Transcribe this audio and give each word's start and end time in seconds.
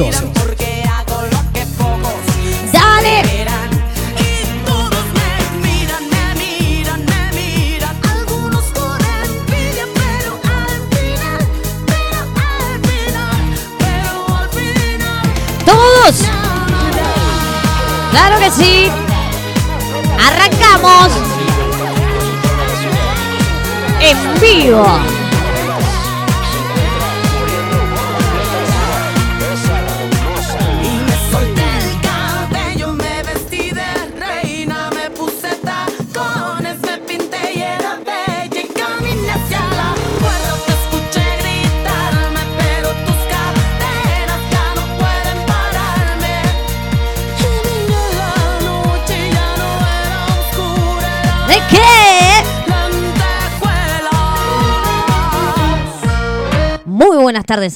me 0.00 0.29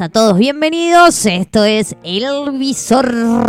a 0.01 0.09
todos, 0.09 0.39
bienvenidos. 0.39 1.27
Esto 1.27 1.63
es 1.65 1.95
El 2.03 2.59
Visor 2.59 3.45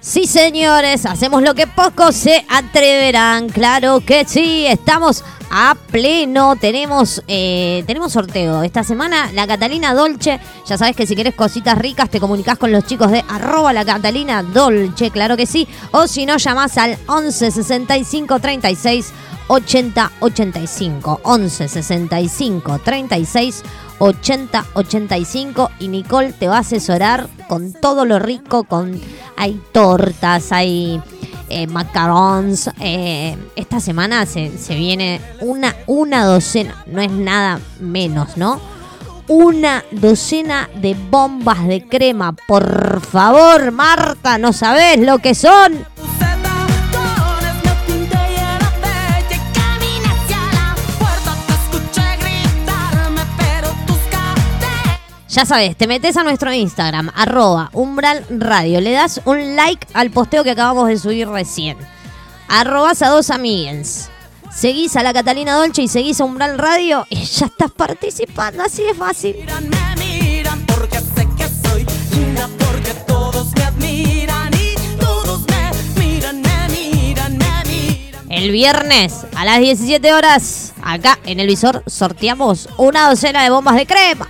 Sí, 0.00 0.26
señores, 0.26 1.06
hacemos 1.06 1.40
lo 1.42 1.54
que 1.54 1.68
pocos 1.68 2.16
se 2.16 2.44
atreverán. 2.48 3.48
Claro 3.48 4.00
que 4.00 4.24
sí, 4.26 4.66
estamos 4.66 5.22
a 5.50 5.76
pleno. 5.90 6.56
Tenemos, 6.56 7.22
eh, 7.28 7.84
tenemos 7.86 8.12
sorteo. 8.12 8.62
Esta 8.62 8.84
semana 8.84 9.30
la 9.32 9.46
Catalina 9.46 9.94
Dolce. 9.94 10.40
Ya 10.66 10.78
sabes 10.78 10.96
que 10.96 11.06
si 11.06 11.16
querés 11.16 11.34
cositas 11.34 11.76
ricas 11.76 12.08
te 12.10 12.20
comunicas 12.20 12.58
con 12.58 12.72
los 12.72 12.84
chicos 12.84 13.10
de 13.10 13.24
arroba 13.28 13.72
la 13.72 13.84
Catalina 13.84 14.42
Dolce, 14.42 15.10
claro 15.10 15.36
que 15.36 15.46
sí. 15.46 15.66
O 15.90 16.06
si 16.06 16.26
no, 16.26 16.36
llamás 16.36 16.78
al 16.78 16.96
11 17.06 17.50
65 17.50 18.38
36 18.38 19.12
80 19.48 20.12
85. 20.20 21.20
11 21.24 21.68
65 21.68 22.78
36 22.84 23.62
80 23.98 24.64
85 24.74 25.70
y 25.78 25.88
Nicole 25.88 26.32
te 26.32 26.48
va 26.48 26.56
a 26.56 26.60
asesorar 26.60 27.28
con 27.48 27.72
todo 27.72 28.04
lo 28.04 28.18
rico, 28.18 28.64
con 28.64 28.98
hay 29.36 29.60
tortas, 29.72 30.52
hay 30.52 31.00
eh, 31.50 31.66
macarons. 31.66 32.70
Eh, 32.80 33.36
esta 33.56 33.80
semana 33.80 34.24
se, 34.24 34.56
se 34.56 34.74
viene 34.74 35.20
una, 35.40 35.74
una 35.86 36.24
docena, 36.24 36.84
no 36.86 37.02
es 37.02 37.10
nada 37.10 37.60
menos, 37.80 38.36
¿no? 38.36 38.60
Una 39.28 39.84
docena 39.90 40.68
de 40.76 40.96
bombas 41.10 41.66
de 41.66 41.86
crema. 41.86 42.32
Por 42.32 43.00
favor, 43.00 43.70
Marta, 43.70 44.38
¿no 44.38 44.52
sabes 44.52 44.98
lo 44.98 45.18
que 45.18 45.34
son? 45.34 45.84
Ya 55.30 55.46
sabes, 55.46 55.76
te 55.76 55.86
metes 55.86 56.16
a 56.16 56.24
nuestro 56.24 56.52
Instagram, 56.52 57.12
arroba 57.14 57.70
umbral 57.72 58.26
radio, 58.30 58.80
le 58.80 58.90
das 58.90 59.20
un 59.24 59.54
like 59.54 59.86
al 59.94 60.10
posteo 60.10 60.42
que 60.42 60.50
acabamos 60.50 60.88
de 60.88 60.98
subir 60.98 61.28
recién. 61.28 61.78
Arrobas 62.48 63.00
a 63.02 63.10
dos 63.10 63.30
amigues. 63.30 64.10
Seguís 64.52 64.96
a 64.96 65.04
la 65.04 65.12
Catalina 65.12 65.54
Dolce 65.54 65.82
y 65.82 65.88
seguís 65.88 66.20
a 66.20 66.24
Umbral 66.24 66.58
Radio 66.58 67.06
y 67.08 67.22
ya 67.24 67.46
estás 67.46 67.70
participando, 67.70 68.64
así 68.64 68.82
de 68.82 68.92
fácil. 68.92 69.36
El 78.28 78.50
viernes 78.50 79.26
a 79.36 79.44
las 79.44 79.60
17 79.60 80.12
horas, 80.12 80.72
acá 80.82 81.20
en 81.24 81.38
el 81.38 81.46
visor, 81.46 81.84
sorteamos 81.86 82.68
una 82.78 83.08
docena 83.08 83.44
de 83.44 83.50
bombas 83.50 83.76
de 83.76 83.86
crema. 83.86 84.28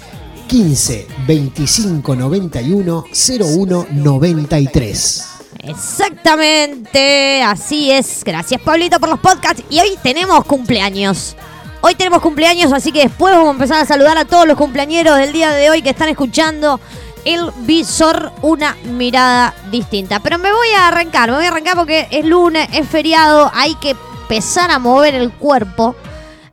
15 0.49 1.09
25 1.27 2.17
91 2.17 3.05
01 3.13 3.87
93. 3.91 5.25
Exactamente, 5.65 7.43
así 7.43 7.91
es. 7.91 8.25
Gracias, 8.25 8.63
Pablito, 8.63 8.99
por 8.99 9.11
los 9.11 9.21
podcasts. 9.21 9.63
Y 9.71 9.81
hoy 9.81 9.97
tenemos 10.03 10.45
cumpleaños. 10.45 11.37
Hoy 11.85 11.95
tenemos 11.97 12.21
cumpleaños, 12.23 12.73
así 12.73 12.93
que 12.93 13.03
después 13.03 13.35
vamos 13.35 13.49
a 13.49 13.53
empezar 13.53 13.83
a 13.83 13.85
saludar 13.85 14.17
a 14.17 14.25
todos 14.25 14.47
los 14.47 14.57
cumpleañeros 14.57 15.17
del 15.19 15.33
día 15.33 15.51
de 15.51 15.69
hoy 15.69 15.83
que 15.83 15.91
están 15.91 16.09
escuchando 16.09 16.79
el 17.25 17.51
visor, 17.67 18.31
una 18.43 18.77
mirada 18.85 19.53
distinta. 19.71 20.21
Pero 20.21 20.39
me 20.39 20.53
voy 20.53 20.69
a 20.79 20.89
arrancar, 20.89 21.31
me 21.31 21.37
voy 21.37 21.45
a 21.45 21.49
arrancar 21.49 21.77
porque 21.77 22.07
es 22.13 22.25
lunes, 22.25 22.69
es 22.73 22.89
feriado, 22.89 23.51
hay 23.53 23.75
que 23.77 23.91
empezar 23.91 24.71
a 24.71 24.79
mover 24.79 25.15
el 25.17 25.33
cuerpo. 25.33 25.97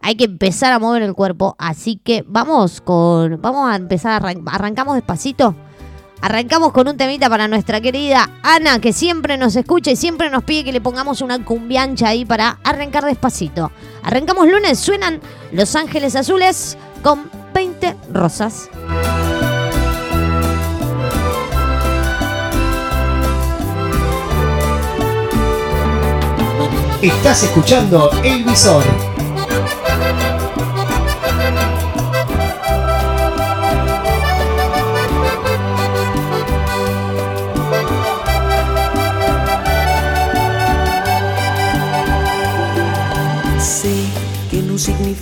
Hay 0.02 0.16
que 0.16 0.24
empezar 0.24 0.72
a 0.72 0.80
mover 0.80 1.04
el 1.04 1.14
cuerpo, 1.14 1.56
así 1.60 1.98
que 2.04 2.24
vamos 2.26 2.80
con, 2.82 3.40
vamos 3.42 3.70
a 3.70 3.76
empezar, 3.76 4.14
a 4.14 4.18
arran- 4.30 4.44
arrancamos 4.50 4.96
despacito. 4.96 5.54
Arrancamos 6.22 6.74
con 6.74 6.88
un 6.88 6.98
temita 6.98 7.30
para 7.30 7.48
nuestra 7.48 7.80
querida 7.80 8.30
Ana, 8.44 8.80
que 8.80 8.92
siempre 8.92 9.38
nos 9.38 9.56
escucha 9.56 9.92
y 9.92 9.96
siempre 9.96 10.30
nos 10.30 10.44
pide 10.44 10.66
que 10.66 10.72
le 10.74 10.82
pongamos 10.82 11.22
una 11.22 11.44
cumbiancha 11.44 12.10
ahí 12.10 12.26
para 12.26 12.60
arrancar 12.64 13.06
despacito. 13.06 13.72
Arrancamos 14.04 14.48
lunes, 14.48 14.80
suenan 14.80 15.22
Los 15.52 15.76
Ángeles 15.76 16.16
Azules 16.16 16.78
con 17.02 17.30
20 17.54 17.96
rosas. 18.12 18.70
Estás 27.02 27.44
escuchando 27.44 28.12
El 28.26 28.44
Visor. 28.44 28.84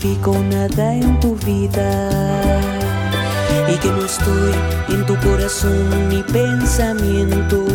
Significo 0.07 0.37
nada 0.49 0.93
en 0.93 1.19
tu 1.19 1.35
vida 1.45 2.09
y 3.67 3.77
que 3.77 3.89
no 3.89 4.05
estoy 4.05 4.53
en 4.89 5.05
tu 5.05 5.17
corazón 5.17 6.07
ni 6.09 6.23
pensamiento, 6.23 7.65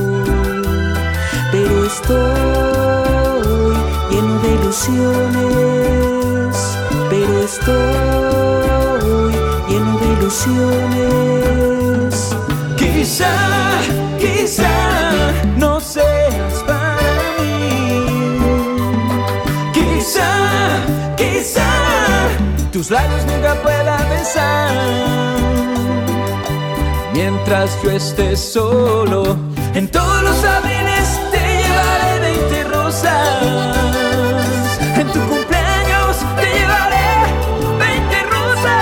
pero 1.50 1.84
estoy 1.84 3.74
lleno 4.10 4.40
de 4.40 4.54
ilusiones, 4.54 5.26
pero 7.10 7.42
estoy 7.44 7.76
lleno 9.68 9.98
de 9.98 10.06
ilusiones. 10.18 11.54
Quizá, 12.78 13.34
quizá 14.18 14.81
tus 22.82 22.90
labios 22.90 23.24
nunca 23.26 23.54
pueda 23.62 23.96
besar. 24.10 24.74
Mientras 27.12 27.80
yo 27.80 27.92
esté 27.92 28.36
solo, 28.36 29.36
en 29.74 29.86
todos 29.88 30.22
los 30.24 30.44
abriles 30.44 31.20
te 31.30 31.38
llevaré 31.62 32.18
20 32.18 32.64
rosas. 32.64 33.42
En 34.96 35.06
tu 35.12 35.20
cumpleaños 35.20 36.16
te 36.40 36.46
llevaré 36.58 37.06
20 37.78 38.22
rosas. 38.34 38.72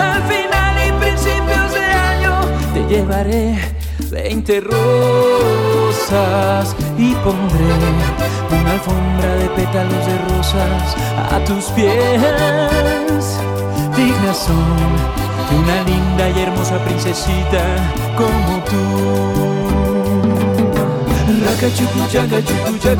Al 0.00 0.22
final 0.32 0.74
y 0.88 0.92
principios 1.04 1.68
de 1.74 1.84
año 1.84 2.34
te 2.72 2.80
llevaré 2.88 3.44
20 4.10 4.60
rosas 4.62 5.84
y 6.96 7.14
pondré 7.16 8.33
una 8.50 8.72
alfombra 8.72 9.34
de 9.36 9.48
pétalos 9.50 10.06
de 10.06 10.18
rosas 10.28 10.96
a 11.32 11.38
tus 11.44 11.64
pies. 11.66 11.92
Dignas 13.96 14.36
son 14.36 14.76
de 15.50 15.56
una 15.56 15.82
linda 15.82 16.30
y 16.30 16.42
hermosa 16.42 16.78
princesita 16.84 17.62
como 18.16 18.62
tú. 18.64 19.74
Chucuchaca, 21.64 22.42
chucucha, 22.42 22.94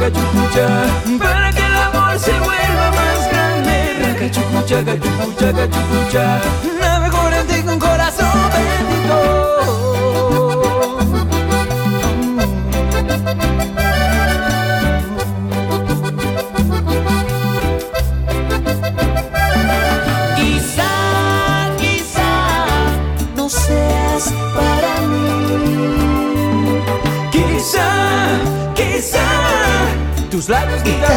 para 1.19 1.51
que 1.53 1.67
el 1.67 1.75
amor 1.75 2.19
se 2.19 2.33
vuelva 2.33 2.91
más 2.93 3.29
grande. 3.31 4.31
Chucuchaca, 4.31 4.95
chucucha, 4.95 5.53
navego 5.53 6.65
en 6.65 6.74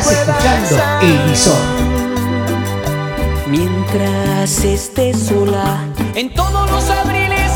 Estás 0.09 0.71
escuchando 0.71 1.27
Visor. 1.27 1.55
Mientras 3.47 4.63
estés 4.63 5.19
sola, 5.19 5.83
En 6.15 6.33
todos 6.33 6.69
los 6.71 6.89
abriles 6.89 7.46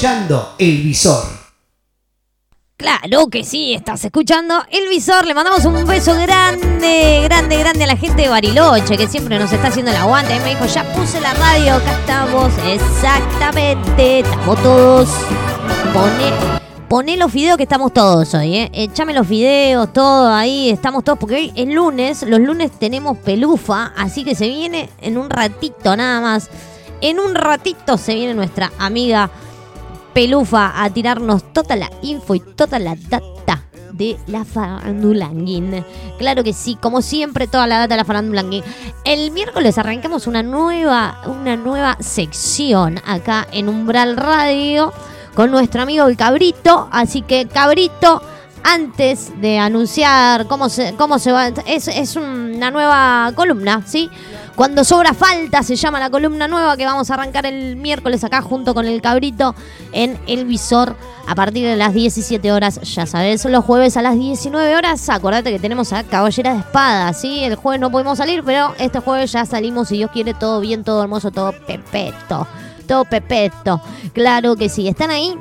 escuchando 0.00 0.54
El 0.56 0.78
Visor. 0.78 1.24
Claro 2.78 3.26
que 3.26 3.44
sí, 3.44 3.74
estás 3.74 4.02
escuchando 4.02 4.64
el 4.70 4.88
visor. 4.88 5.26
Le 5.26 5.34
mandamos 5.34 5.62
un 5.66 5.86
beso 5.86 6.14
grande, 6.14 7.20
grande, 7.24 7.58
grande 7.58 7.84
a 7.84 7.86
la 7.86 7.96
gente 7.98 8.22
de 8.22 8.28
Bariloche 8.30 8.96
que 8.96 9.06
siempre 9.06 9.38
nos 9.38 9.52
está 9.52 9.68
haciendo 9.68 9.90
el 9.90 9.98
aguante. 9.98 10.32
Ahí 10.32 10.40
me 10.40 10.48
dijo, 10.54 10.64
ya 10.64 10.90
puse 10.94 11.20
la 11.20 11.34
radio, 11.34 11.74
acá 11.74 11.92
estamos. 12.00 12.50
Exactamente, 12.66 14.20
estamos 14.20 14.62
todos. 14.62 15.10
Pone, 15.92 16.32
pone 16.88 17.18
los 17.18 17.30
videos 17.30 17.58
que 17.58 17.64
estamos 17.64 17.92
todos 17.92 18.32
hoy, 18.32 18.56
¿eh? 18.56 18.70
Echame 18.72 19.12
los 19.12 19.28
videos, 19.28 19.92
todo 19.92 20.32
ahí, 20.32 20.70
estamos 20.70 21.04
todos. 21.04 21.18
Porque 21.18 21.34
hoy 21.34 21.52
es 21.54 21.68
lunes, 21.68 22.22
los 22.22 22.40
lunes 22.40 22.70
tenemos 22.70 23.18
pelufa, 23.18 23.92
así 23.98 24.24
que 24.24 24.34
se 24.34 24.48
viene 24.48 24.88
en 25.02 25.18
un 25.18 25.28
ratito 25.28 25.94
nada 25.94 26.22
más. 26.22 26.48
En 27.02 27.20
un 27.20 27.34
ratito 27.34 27.98
se 27.98 28.14
viene 28.14 28.32
nuestra 28.32 28.72
amiga 28.78 29.30
Pelufa 30.12 30.82
a 30.82 30.90
tirarnos 30.90 31.52
toda 31.52 31.76
la 31.76 31.90
info 32.02 32.34
y 32.34 32.40
toda 32.40 32.78
la 32.78 32.96
data 32.96 33.64
de 33.92 34.18
la 34.26 34.44
farandulanguín. 34.44 35.84
Claro 36.18 36.42
que 36.42 36.52
sí, 36.52 36.76
como 36.80 37.02
siempre, 37.02 37.46
toda 37.46 37.66
la 37.66 37.78
data 37.78 37.94
de 37.94 37.98
la 37.98 38.04
farandulanguín. 38.04 38.64
El 39.04 39.30
miércoles 39.30 39.78
arrancamos 39.78 40.26
una 40.26 40.42
nueva, 40.42 41.20
una 41.26 41.56
nueva 41.56 41.96
sección 42.00 43.00
acá 43.06 43.46
en 43.52 43.68
Umbral 43.68 44.16
Radio 44.16 44.92
con 45.34 45.50
nuestro 45.50 45.82
amigo 45.82 46.06
el 46.06 46.16
Cabrito. 46.16 46.88
Así 46.90 47.22
que, 47.22 47.46
Cabrito, 47.46 48.22
antes 48.62 49.40
de 49.40 49.58
anunciar 49.58 50.46
cómo 50.46 50.68
se, 50.68 50.94
cómo 50.96 51.18
se 51.18 51.32
va, 51.32 51.48
es, 51.66 51.88
es 51.88 52.16
una 52.16 52.70
nueva 52.70 53.32
columna, 53.34 53.82
¿sí? 53.86 54.10
Cuando 54.54 54.84
sobra 54.84 55.14
falta 55.14 55.62
se 55.62 55.76
llama 55.76 55.98
la 55.98 56.10
columna 56.10 56.46
nueva 56.46 56.76
que 56.76 56.84
vamos 56.84 57.10
a 57.10 57.14
arrancar 57.14 57.46
el 57.46 57.76
miércoles 57.76 58.24
acá 58.24 58.42
junto 58.42 58.74
con 58.74 58.86
el 58.86 59.00
cabrito 59.00 59.54
en 59.92 60.18
el 60.26 60.44
visor 60.44 60.96
a 61.26 61.34
partir 61.34 61.66
de 61.66 61.76
las 61.76 61.94
17 61.94 62.52
horas. 62.52 62.80
Ya 62.82 63.06
sabes, 63.06 63.44
los 63.46 63.64
jueves 63.64 63.96
a 63.96 64.02
las 64.02 64.16
19 64.18 64.76
horas. 64.76 65.08
Acordate 65.08 65.50
que 65.50 65.58
tenemos 65.58 65.92
a 65.92 66.02
Caballera 66.04 66.52
de 66.52 66.60
Espada, 66.60 67.12
¿sí? 67.12 67.42
El 67.44 67.54
jueves 67.54 67.80
no 67.80 67.90
podemos 67.90 68.18
salir, 68.18 68.42
pero 68.44 68.74
este 68.78 68.98
jueves 69.00 69.32
ya 69.32 69.46
salimos, 69.46 69.88
si 69.88 69.96
Dios 69.96 70.10
quiere, 70.10 70.34
todo 70.34 70.60
bien, 70.60 70.84
todo 70.84 71.02
hermoso, 71.02 71.30
todo 71.30 71.52
pepeto. 71.52 72.46
Todo 72.86 73.04
pepeto. 73.04 73.80
Claro 74.12 74.56
que 74.56 74.68
sí. 74.68 74.88
¿Están 74.88 75.10
ahí? 75.10 75.34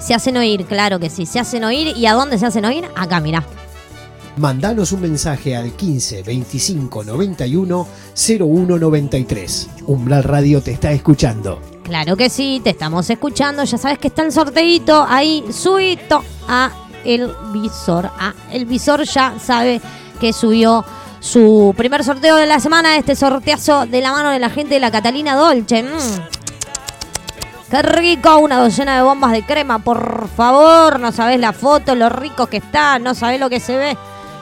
Se 0.00 0.14
hacen 0.14 0.36
oír, 0.36 0.64
claro 0.64 0.98
que 1.00 1.10
sí. 1.10 1.26
Se 1.26 1.40
hacen 1.40 1.64
oír. 1.64 1.96
¿Y 1.96 2.06
a 2.06 2.14
dónde 2.14 2.38
se 2.38 2.46
hacen 2.46 2.64
oír? 2.64 2.84
Acá, 2.96 3.20
mirá. 3.20 3.44
Mandanos 4.38 4.92
un 4.92 5.00
mensaje 5.00 5.56
al 5.56 5.72
15 5.72 6.22
25 6.22 7.02
91 7.02 7.88
01 8.40 8.78
93. 8.78 9.68
Umbral 9.86 10.22
Radio 10.22 10.62
te 10.62 10.70
está 10.70 10.92
escuchando. 10.92 11.60
Claro 11.82 12.16
que 12.16 12.30
sí, 12.30 12.60
te 12.62 12.70
estamos 12.70 13.10
escuchando. 13.10 13.64
Ya 13.64 13.78
sabes 13.78 13.98
que 13.98 14.08
está 14.08 14.22
el 14.22 14.30
sorteito 14.30 15.04
ahí, 15.08 15.44
subito 15.50 16.22
a 16.46 16.70
el 17.04 17.32
visor. 17.52 18.06
A 18.06 18.34
el 18.52 18.66
visor 18.66 19.02
ya 19.04 19.38
sabe 19.40 19.80
que 20.20 20.32
subió 20.32 20.84
su 21.18 21.74
primer 21.76 22.04
sorteo 22.04 22.36
de 22.36 22.46
la 22.46 22.60
semana, 22.60 22.96
este 22.96 23.16
sorteazo 23.16 23.86
de 23.86 24.00
la 24.00 24.12
mano 24.12 24.30
de 24.30 24.38
la 24.38 24.50
gente 24.50 24.74
de 24.74 24.80
la 24.80 24.92
Catalina 24.92 25.34
Dolce. 25.34 25.82
Mm. 25.82 26.38
Qué 27.70 27.82
rico, 27.82 28.38
una 28.38 28.60
docena 28.60 28.96
de 28.96 29.02
bombas 29.02 29.32
de 29.32 29.42
crema, 29.42 29.80
por 29.80 30.28
favor. 30.28 31.00
No 31.00 31.10
sabes 31.10 31.40
la 31.40 31.52
foto, 31.52 31.94
lo 31.94 32.08
rico 32.08 32.46
que 32.46 32.58
está, 32.58 32.98
no 32.98 33.14
sabes 33.14 33.40
lo 33.40 33.50
que 33.50 33.58
se 33.58 33.76
ve. 33.76 33.98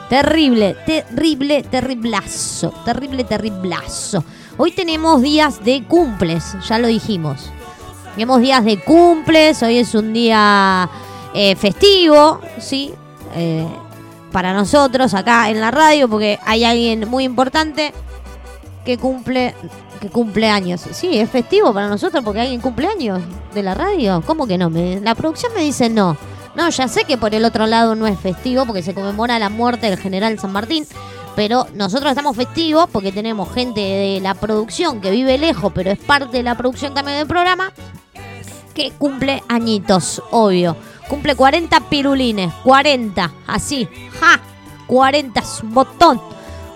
Terrible, 0.09 0.75
terrible, 0.85 1.63
terriblazo, 1.63 2.71
terrible, 2.85 3.25
terriblazo. 3.25 4.23
Hoy 4.55 4.71
tenemos 4.71 5.21
días 5.21 5.63
de 5.65 5.83
cumples, 5.83 6.55
ya 6.67 6.79
lo 6.79 6.87
dijimos. 6.87 7.51
Tenemos 8.13 8.39
días 8.39 8.63
de 8.63 8.79
cumples, 8.79 9.61
hoy 9.63 9.79
es 9.79 9.93
un 9.95 10.13
día 10.13 10.89
eh, 11.33 11.55
festivo, 11.57 12.39
¿sí? 12.57 12.93
Eh, 13.35 13.67
para 14.31 14.53
nosotros 14.53 15.13
acá 15.13 15.49
en 15.49 15.59
la 15.59 15.71
radio, 15.71 16.07
porque 16.07 16.39
hay 16.45 16.63
alguien 16.63 17.09
muy 17.09 17.25
importante 17.25 17.93
que 18.85 18.97
cumple 18.97 19.53
que 19.99 20.09
cumple 20.09 20.49
años. 20.49 20.81
Sí, 20.91 21.17
es 21.17 21.29
festivo 21.29 21.73
para 21.73 21.89
nosotros 21.89 22.23
porque 22.23 22.41
alguien 22.41 22.61
cumple 22.61 22.87
años 22.87 23.21
de 23.53 23.63
la 23.63 23.73
radio. 23.73 24.23
¿Cómo 24.25 24.47
que 24.47 24.57
no? 24.57 24.69
Me, 24.69 25.01
la 25.01 25.15
producción 25.15 25.53
me 25.53 25.63
dice 25.63 25.89
no. 25.89 26.15
No, 26.57 26.67
ya 26.69 26.87
sé 26.87 27.03
que 27.03 27.19
por 27.19 27.35
el 27.35 27.45
otro 27.45 27.67
lado 27.67 27.93
no 27.93 28.07
es 28.07 28.19
festivo 28.19 28.65
porque 28.65 28.81
se 28.81 28.95
conmemora 28.95 29.37
la 29.37 29.49
muerte 29.49 29.91
del 29.91 29.99
general 29.99 30.39
San 30.39 30.51
Martín, 30.51 30.87
pero 31.35 31.67
nosotros 31.75 32.09
estamos 32.09 32.35
festivos 32.35 32.89
porque 32.91 33.11
tenemos 33.11 33.53
gente 33.53 33.79
de 33.79 34.19
la 34.23 34.33
producción 34.33 34.99
que 34.99 35.11
vive 35.11 35.37
lejos, 35.37 35.71
pero 35.75 35.91
es 35.91 35.99
parte 35.99 36.37
de 36.37 36.43
la 36.43 36.57
producción 36.57 36.95
también 36.95 37.19
del 37.19 37.27
programa, 37.27 37.71
que 38.73 38.89
cumple 38.89 39.43
añitos, 39.47 40.23
obvio. 40.31 40.75
Cumple 41.07 41.35
40 41.35 41.79
pirulines, 41.81 42.51
40, 42.63 43.31
así, 43.45 43.87
ja, 44.19 44.41
40 44.87 45.39
es 45.39 45.59
un 45.61 45.75
botón. 45.75 46.19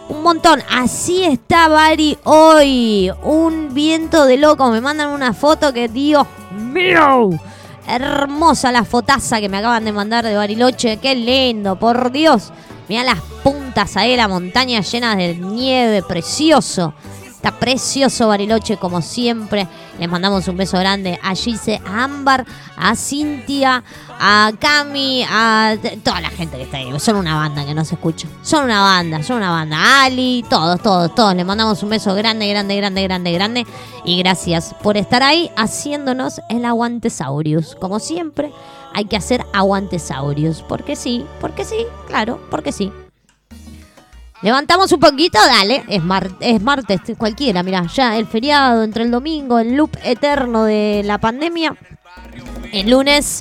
Un 0.09 0.23
montón. 0.23 0.61
Así 0.69 1.23
está 1.23 1.69
Bari 1.69 2.17
hoy. 2.25 3.09
Un 3.23 3.73
viento 3.73 4.25
de 4.25 4.35
loco. 4.35 4.69
Me 4.69 4.81
mandan 4.81 5.07
una 5.07 5.33
foto 5.33 5.71
que, 5.71 5.88
Dios 5.88 6.27
mío. 6.51 7.29
Hermosa 7.88 8.71
la 8.71 8.85
fotaza 8.85 9.39
que 9.39 9.50
me 9.50 9.57
acaban 9.57 9.85
de 9.85 9.91
mandar 9.91 10.23
de 10.23 10.35
Bariloche. 10.35 10.97
Qué 10.97 11.15
lindo, 11.15 11.77
por 11.77 12.11
Dios. 12.11 12.51
Mira 12.88 13.03
las 13.03 13.21
puntas 13.43 13.97
ahí, 13.97 14.15
la 14.15 14.27
montaña 14.27 14.81
llena 14.81 15.15
de 15.15 15.35
nieve, 15.35 16.03
precioso. 16.03 16.93
Está 17.41 17.57
precioso 17.57 18.27
Bariloche 18.27 18.77
como 18.77 19.01
siempre. 19.01 19.67
Les 19.98 20.07
mandamos 20.07 20.48
un 20.48 20.57
beso 20.57 20.77
grande 20.77 21.19
a 21.24 21.33
Gise, 21.33 21.81
a 21.83 22.03
Ámbar, 22.03 22.45
a 22.77 22.95
Cintia, 22.95 23.83
a 24.19 24.51
Cami, 24.60 25.25
a 25.27 25.75
toda 26.03 26.21
la 26.21 26.29
gente 26.29 26.57
que 26.57 26.63
está 26.65 26.77
ahí. 26.77 26.93
Son 27.00 27.15
una 27.15 27.33
banda 27.33 27.65
que 27.65 27.74
no 27.74 27.83
se 27.83 27.95
escucha. 27.95 28.27
Son 28.43 28.65
una 28.65 28.81
banda, 28.81 29.24
son 29.24 29.38
una 29.38 29.50
banda. 29.50 29.75
A 29.75 30.03
Ali, 30.03 30.45
todos, 30.51 30.83
todos, 30.83 31.15
todos. 31.15 31.33
Les 31.33 31.43
mandamos 31.43 31.81
un 31.81 31.89
beso 31.89 32.13
grande, 32.13 32.48
grande, 32.48 32.75
grande, 32.75 33.01
grande, 33.01 33.31
grande. 33.31 33.67
Y 34.05 34.19
gracias 34.19 34.75
por 34.83 34.95
estar 34.95 35.24
ahí 35.24 35.50
haciéndonos 35.57 36.41
el 36.48 36.63
aguantesaurius. 36.63 37.74
Como 37.74 38.00
siempre, 38.00 38.51
hay 38.93 39.05
que 39.05 39.17
hacer 39.17 39.43
aguantesaurius. 39.51 40.62
Porque 40.62 40.95
sí, 40.95 41.25
porque 41.39 41.65
sí, 41.65 41.88
claro, 42.05 42.39
porque 42.51 42.71
sí. 42.71 42.91
Levantamos 44.41 44.91
un 44.91 45.00
poquito, 45.00 45.38
dale. 45.39 45.83
Es, 45.88 46.03
mar- 46.03 46.31
es 46.39 46.62
martes, 46.62 47.00
cualquiera, 47.17 47.62
mirá. 47.63 47.86
Ya 47.93 48.17
el 48.17 48.25
feriado 48.25 48.83
entre 48.83 49.03
el 49.03 49.12
domingo, 49.12 49.60
el 49.60 49.75
loop 49.75 49.95
eterno 50.03 50.63
de 50.63 51.01
la 51.05 51.19
pandemia. 51.19 51.75
El 52.71 52.89
lunes. 52.89 53.39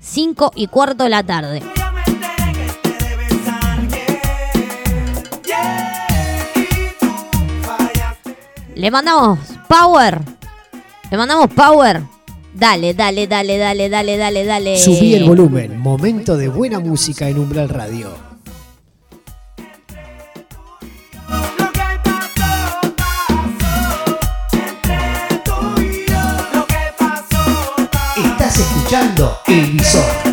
5 0.00 0.52
y 0.56 0.66
cuarto 0.68 1.04
de 1.04 1.10
la 1.10 1.22
tarde. 1.22 1.62
Le 8.74 8.90
mandamos 8.90 9.38
power. 9.68 10.20
Le 11.10 11.16
mandamos 11.16 11.48
power. 11.52 12.02
Dale, 12.60 12.92
dale, 12.92 13.26
dale, 13.26 13.56
dale, 13.56 13.88
dale, 13.88 14.18
dale, 14.18 14.44
dale. 14.44 14.76
Subí 14.76 15.14
el 15.14 15.24
volumen. 15.24 15.78
Momento 15.78 16.36
de 16.36 16.48
buena 16.48 16.78
música 16.78 17.26
en 17.26 17.38
Umbral 17.38 17.70
Radio. 17.70 18.12
Estás 28.22 28.58
escuchando 28.58 29.38
El 29.46 29.64
Visor. 29.70 30.29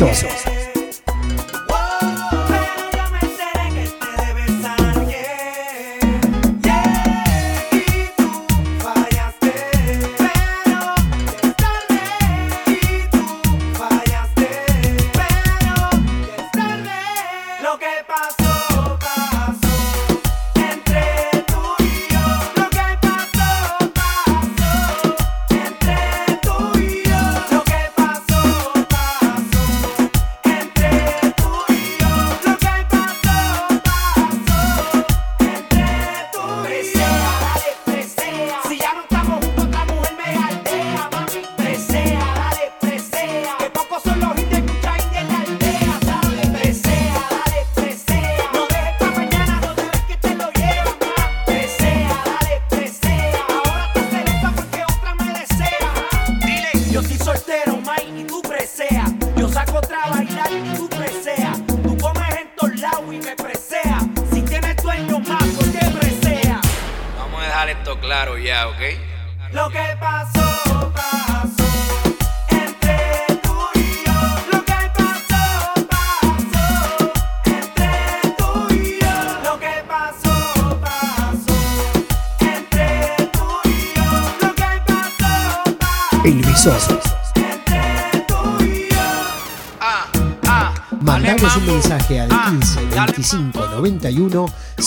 Pasé 0.00 0.39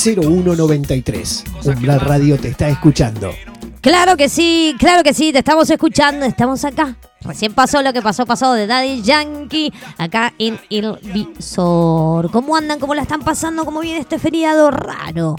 91 0.05 0.51
01 0.51 0.55
93. 0.57 1.43
Umbral 1.65 2.01
Radio 2.01 2.37
te 2.37 2.49
está 2.49 2.67
escuchando. 2.67 3.31
Claro 3.79 4.17
que 4.17 4.27
sí, 4.27 4.75
claro 4.77 5.01
que 5.01 5.13
sí, 5.13 5.31
te 5.31 5.39
estamos 5.39 5.69
escuchando, 5.69 6.25
estamos 6.25 6.65
acá. 6.65 6.97
Recién 7.21 7.53
pasó 7.53 7.81
lo 7.81 7.93
que 7.93 8.01
pasó, 8.01 8.25
pasó 8.25 8.51
de 8.51 8.67
Daddy 8.67 9.01
Yankee, 9.01 9.71
acá 9.97 10.33
en 10.39 10.59
El 10.69 10.97
Visor. 11.13 12.29
¿Cómo 12.31 12.57
andan? 12.57 12.81
¿Cómo 12.81 12.95
la 12.95 13.03
están 13.03 13.21
pasando? 13.21 13.63
¿Cómo 13.63 13.79
viene 13.79 14.01
este 14.01 14.19
feriado 14.19 14.71
raro? 14.71 15.37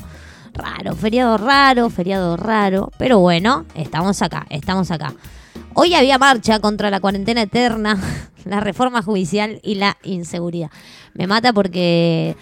Raro, 0.55 0.95
feriado 0.95 1.37
raro, 1.37 1.91
feriado 1.91 2.39
raro. 2.39 2.91
Pero 2.97 3.19
bueno, 3.19 3.67
estamos 3.75 4.23
acá, 4.23 4.47
estamos 4.49 4.91
acá. 4.91 5.13
Hoy 5.75 5.95
había 5.95 6.17
marcha 6.17 6.59
contra 6.61 6.89
la 6.89 7.01
cuarentena 7.01 7.43
eterna, 7.43 8.01
la 8.47 8.61
reforma 8.61 9.03
judicial 9.03 9.61
y 9.63 9.75
la 9.75 9.99
inseguridad. 10.05 10.71
Me 11.13 11.27
mata 11.27 11.53
porque 11.53 12.35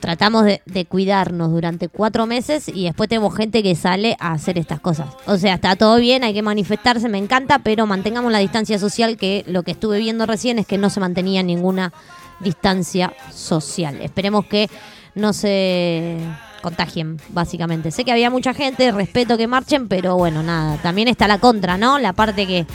tratamos 0.00 0.44
de, 0.44 0.84
cuidarnos 0.86 1.50
durante 1.50 1.88
cuatro 1.88 2.26
meses 2.26 2.68
y 2.68 2.84
después 2.84 3.08
tenemos 3.08 3.34
gente 3.34 3.62
que 3.62 3.74
sale 3.74 4.16
a 4.20 4.32
hacer 4.32 4.58
estas 4.58 4.80
cosas. 4.80 5.08
O 5.26 5.36
sea, 5.36 5.54
está 5.54 5.76
todo 5.76 5.96
bien, 5.96 6.24
hay 6.24 6.34
que 6.34 6.42
manifestarse, 6.42 7.08
me 7.08 7.18
encanta, 7.18 7.58
pero 7.58 7.86
mantengamos 7.86 8.32
la 8.32 8.38
distancia 8.38 8.78
social, 8.78 9.16
que 9.16 9.44
lo 9.46 9.62
que 9.62 9.72
estuve 9.72 9.98
viendo 9.98 10.26
recién 10.26 10.58
es 10.58 10.66
que 10.66 10.78
no 10.78 10.90
se 10.90 11.00
mantenía 11.00 11.42
ninguna 11.42 11.92
distancia 12.40 13.12
social. 13.32 14.00
Esperemos 14.00 14.46
que 14.46 14.68
no 15.14 15.32
se 15.32 16.18
contagien, 16.62 17.20
básicamente. 17.30 17.90
Sé 17.90 18.04
que 18.04 18.12
había 18.12 18.30
mucha 18.30 18.54
gente, 18.54 18.90
respeto 18.92 19.36
que 19.36 19.46
marchen, 19.46 19.88
pero 19.88 20.16
bueno, 20.16 20.42
nada, 20.42 20.76
también 20.78 21.08
está 21.08 21.28
la 21.28 21.38
contra, 21.38 21.76
¿no? 21.76 21.98
La 21.98 22.12
parte 22.12 22.46
que 22.46 22.66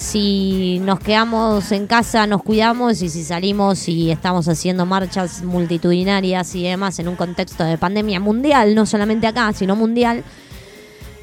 si 0.00 0.78
nos 0.80 0.98
quedamos 0.98 1.70
en 1.72 1.86
casa 1.86 2.26
nos 2.26 2.42
cuidamos 2.42 3.02
y 3.02 3.10
si 3.10 3.22
salimos 3.22 3.86
y 3.86 4.10
estamos 4.10 4.48
haciendo 4.48 4.86
marchas 4.86 5.42
multitudinarias 5.42 6.54
y 6.54 6.62
demás 6.62 6.98
en 7.00 7.08
un 7.08 7.16
contexto 7.16 7.64
de 7.64 7.76
pandemia 7.76 8.18
mundial, 8.18 8.74
no 8.74 8.86
solamente 8.86 9.26
acá, 9.26 9.52
sino 9.52 9.76
mundial, 9.76 10.24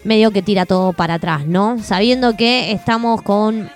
medio 0.04 0.30
que 0.30 0.44
tira 0.44 0.68
todo 0.68 0.94
para 0.94 1.16
atrás, 1.16 1.48
¿no? 1.48 1.80
Sabiendo 1.82 2.38
que 2.38 2.72
estamos 2.72 3.24
con 3.24 3.68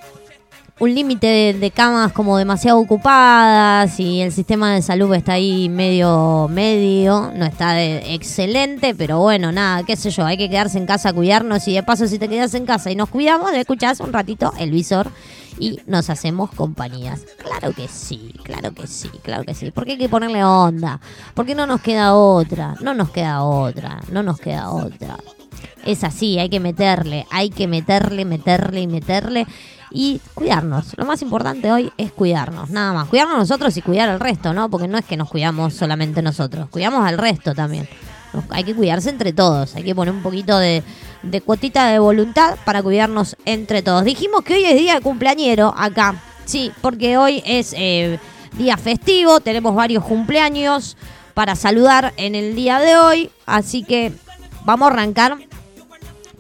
un 0.81 0.95
límite 0.95 1.27
de, 1.27 1.53
de 1.53 1.69
camas 1.69 2.11
como 2.11 2.39
demasiado 2.39 2.79
ocupadas 2.79 3.99
y 3.99 4.21
el 4.21 4.31
sistema 4.31 4.73
de 4.73 4.81
salud 4.81 5.13
está 5.13 5.33
ahí 5.33 5.69
medio, 5.69 6.47
medio, 6.49 7.31
no 7.35 7.45
está 7.45 7.73
de 7.73 8.15
excelente, 8.15 8.95
pero 8.95 9.19
bueno, 9.19 9.51
nada, 9.51 9.83
qué 9.83 9.95
sé 9.95 10.09
yo, 10.09 10.25
hay 10.25 10.37
que 10.37 10.49
quedarse 10.49 10.79
en 10.79 10.87
casa, 10.87 11.13
cuidarnos 11.13 11.67
y 11.67 11.75
de 11.75 11.83
paso 11.83 12.07
si 12.07 12.17
te 12.17 12.27
quedas 12.27 12.55
en 12.55 12.65
casa 12.65 12.89
y 12.89 12.95
nos 12.95 13.09
cuidamos, 13.09 13.53
escuchás 13.53 13.99
un 13.99 14.11
ratito 14.11 14.53
el 14.57 14.71
visor 14.71 15.11
y 15.59 15.79
nos 15.85 16.09
hacemos 16.09 16.49
compañías. 16.49 17.21
Claro 17.37 17.73
que 17.75 17.87
sí, 17.87 18.33
claro 18.43 18.73
que 18.73 18.87
sí, 18.87 19.11
claro 19.21 19.43
que 19.43 19.53
sí, 19.53 19.69
porque 19.69 19.91
hay 19.91 19.97
que 19.99 20.09
ponerle 20.09 20.43
onda, 20.43 20.99
porque 21.35 21.53
no 21.53 21.67
nos 21.67 21.81
queda 21.81 22.15
otra, 22.15 22.73
no 22.81 22.95
nos 22.95 23.11
queda 23.11 23.43
otra, 23.43 23.99
no 24.11 24.23
nos 24.23 24.39
queda 24.39 24.71
otra. 24.71 25.17
Es 25.85 26.03
así, 26.03 26.39
hay 26.39 26.49
que 26.49 26.59
meterle, 26.59 27.27
hay 27.29 27.51
que 27.51 27.67
meterle, 27.67 28.25
meterle 28.25 28.81
y 28.81 28.87
meterle 28.87 29.45
y 29.91 30.21
cuidarnos. 30.33 30.97
Lo 30.97 31.05
más 31.05 31.21
importante 31.21 31.71
hoy 31.71 31.91
es 31.97 32.11
cuidarnos, 32.11 32.69
nada 32.69 32.93
más. 32.93 33.09
Cuidarnos 33.09 33.37
nosotros 33.37 33.75
y 33.77 33.81
cuidar 33.81 34.09
al 34.09 34.19
resto, 34.19 34.53
¿no? 34.53 34.69
Porque 34.69 34.87
no 34.87 34.97
es 34.97 35.05
que 35.05 35.17
nos 35.17 35.29
cuidamos 35.29 35.73
solamente 35.73 36.21
nosotros, 36.21 36.69
cuidamos 36.69 37.05
al 37.05 37.17
resto 37.17 37.53
también. 37.53 37.87
Hay 38.49 38.63
que 38.63 38.73
cuidarse 38.73 39.09
entre 39.09 39.33
todos, 39.33 39.75
hay 39.75 39.83
que 39.83 39.93
poner 39.93 40.13
un 40.13 40.23
poquito 40.23 40.57
de, 40.57 40.83
de 41.21 41.41
cuotita 41.41 41.87
de 41.87 41.99
voluntad 41.99 42.55
para 42.63 42.81
cuidarnos 42.81 43.35
entre 43.45 43.81
todos. 43.81 44.05
Dijimos 44.05 44.43
que 44.43 44.53
hoy 44.53 44.63
es 44.63 44.75
día 44.75 44.95
de 44.95 45.01
cumpleañero 45.01 45.73
acá, 45.77 46.15
sí, 46.45 46.71
porque 46.81 47.17
hoy 47.17 47.43
es 47.45 47.73
eh, 47.77 48.19
día 48.57 48.77
festivo, 48.77 49.41
tenemos 49.41 49.75
varios 49.75 50.05
cumpleaños 50.05 50.95
para 51.33 51.55
saludar 51.55 52.13
en 52.15 52.35
el 52.35 52.55
día 52.55 52.79
de 52.79 52.95
hoy, 52.95 53.31
así 53.45 53.83
que 53.83 54.13
vamos 54.63 54.89
a 54.89 54.93
arrancar 54.93 55.37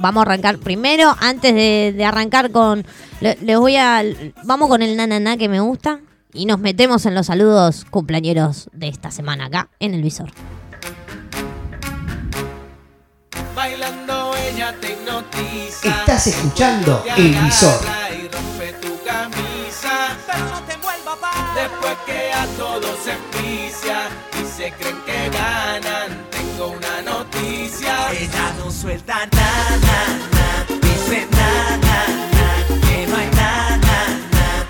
Vamos 0.01 0.21
a 0.21 0.25
arrancar 0.25 0.57
primero, 0.57 1.15
antes 1.19 1.53
de, 1.53 1.93
de 1.95 2.05
arrancar 2.05 2.51
con. 2.51 2.85
le- 3.19 3.37
Les 3.41 3.57
voy 3.57 3.75
a. 3.77 4.03
Vamos 4.43 4.67
con 4.67 4.81
el 4.81 4.97
nananá 4.97 5.37
que 5.37 5.47
me 5.47 5.59
gusta. 5.59 5.99
Y 6.33 6.45
nos 6.45 6.59
metemos 6.59 7.05
en 7.05 7.13
los 7.13 7.25
saludos 7.27 7.85
cumpleañeros 7.89 8.69
de 8.73 8.87
esta 8.87 9.11
semana 9.11 9.45
acá 9.47 9.69
en 9.79 9.93
el 9.93 10.01
visor. 10.01 10.31
Bailando 13.55 14.33
ella 14.37 14.73
te 14.79 14.93
hipnotiza. 14.93 15.89
Estás 15.99 16.27
escuchando 16.27 17.03
El 17.17 17.35
Visor. 17.35 17.81
y 18.13 18.27
rompe 18.27 18.73
tu 18.81 18.97
camisa. 19.05 20.15
Pero 20.25 20.45
no 20.45 20.61
te 20.63 20.77
vuelva 20.77 21.15
pa. 21.19 21.53
Después 21.55 21.97
que 22.05 22.31
a 22.33 22.45
todos 22.57 22.97
se 23.03 23.11
envicia 23.11 24.07
y 24.41 24.45
se 24.45 24.71
creen 24.73 24.97
que 25.05 25.29
ganan, 25.37 26.25
tengo 26.61 26.77
una 26.77 27.01
noticia. 27.01 28.11
Ella 28.11 28.53
no 28.59 28.69
suelta 28.71 29.25
nada, 29.31 29.79
nada, 29.81 30.65
dice 30.81 31.27
nada, 31.31 31.77
nada, 31.77 32.07
que 32.87 33.07
no 33.07 33.15
hay 33.17 33.29
nada, 33.31 33.77
nada. 33.77 34.65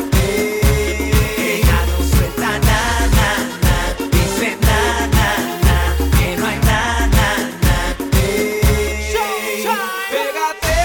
Ella 1.43 1.80
no 1.89 1.97
suelta 2.06 2.49
nada, 2.60 3.27
nada, 3.62 3.95
dice 4.12 4.58
nada, 4.62 5.32
nada, 5.67 5.95
que 6.17 6.27
no 6.38 6.45
hay 6.47 6.60
nada, 6.60 7.10
nada. 7.65 7.95
Pégate, 10.12 10.77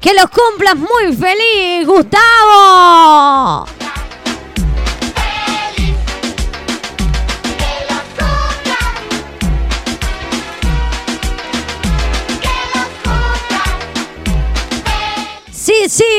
Que 0.00 0.14
los 0.14 0.26
cumplas 0.30 0.76
muy 0.76 1.16
feliz, 1.16 1.86
Gustavo. 1.86 3.66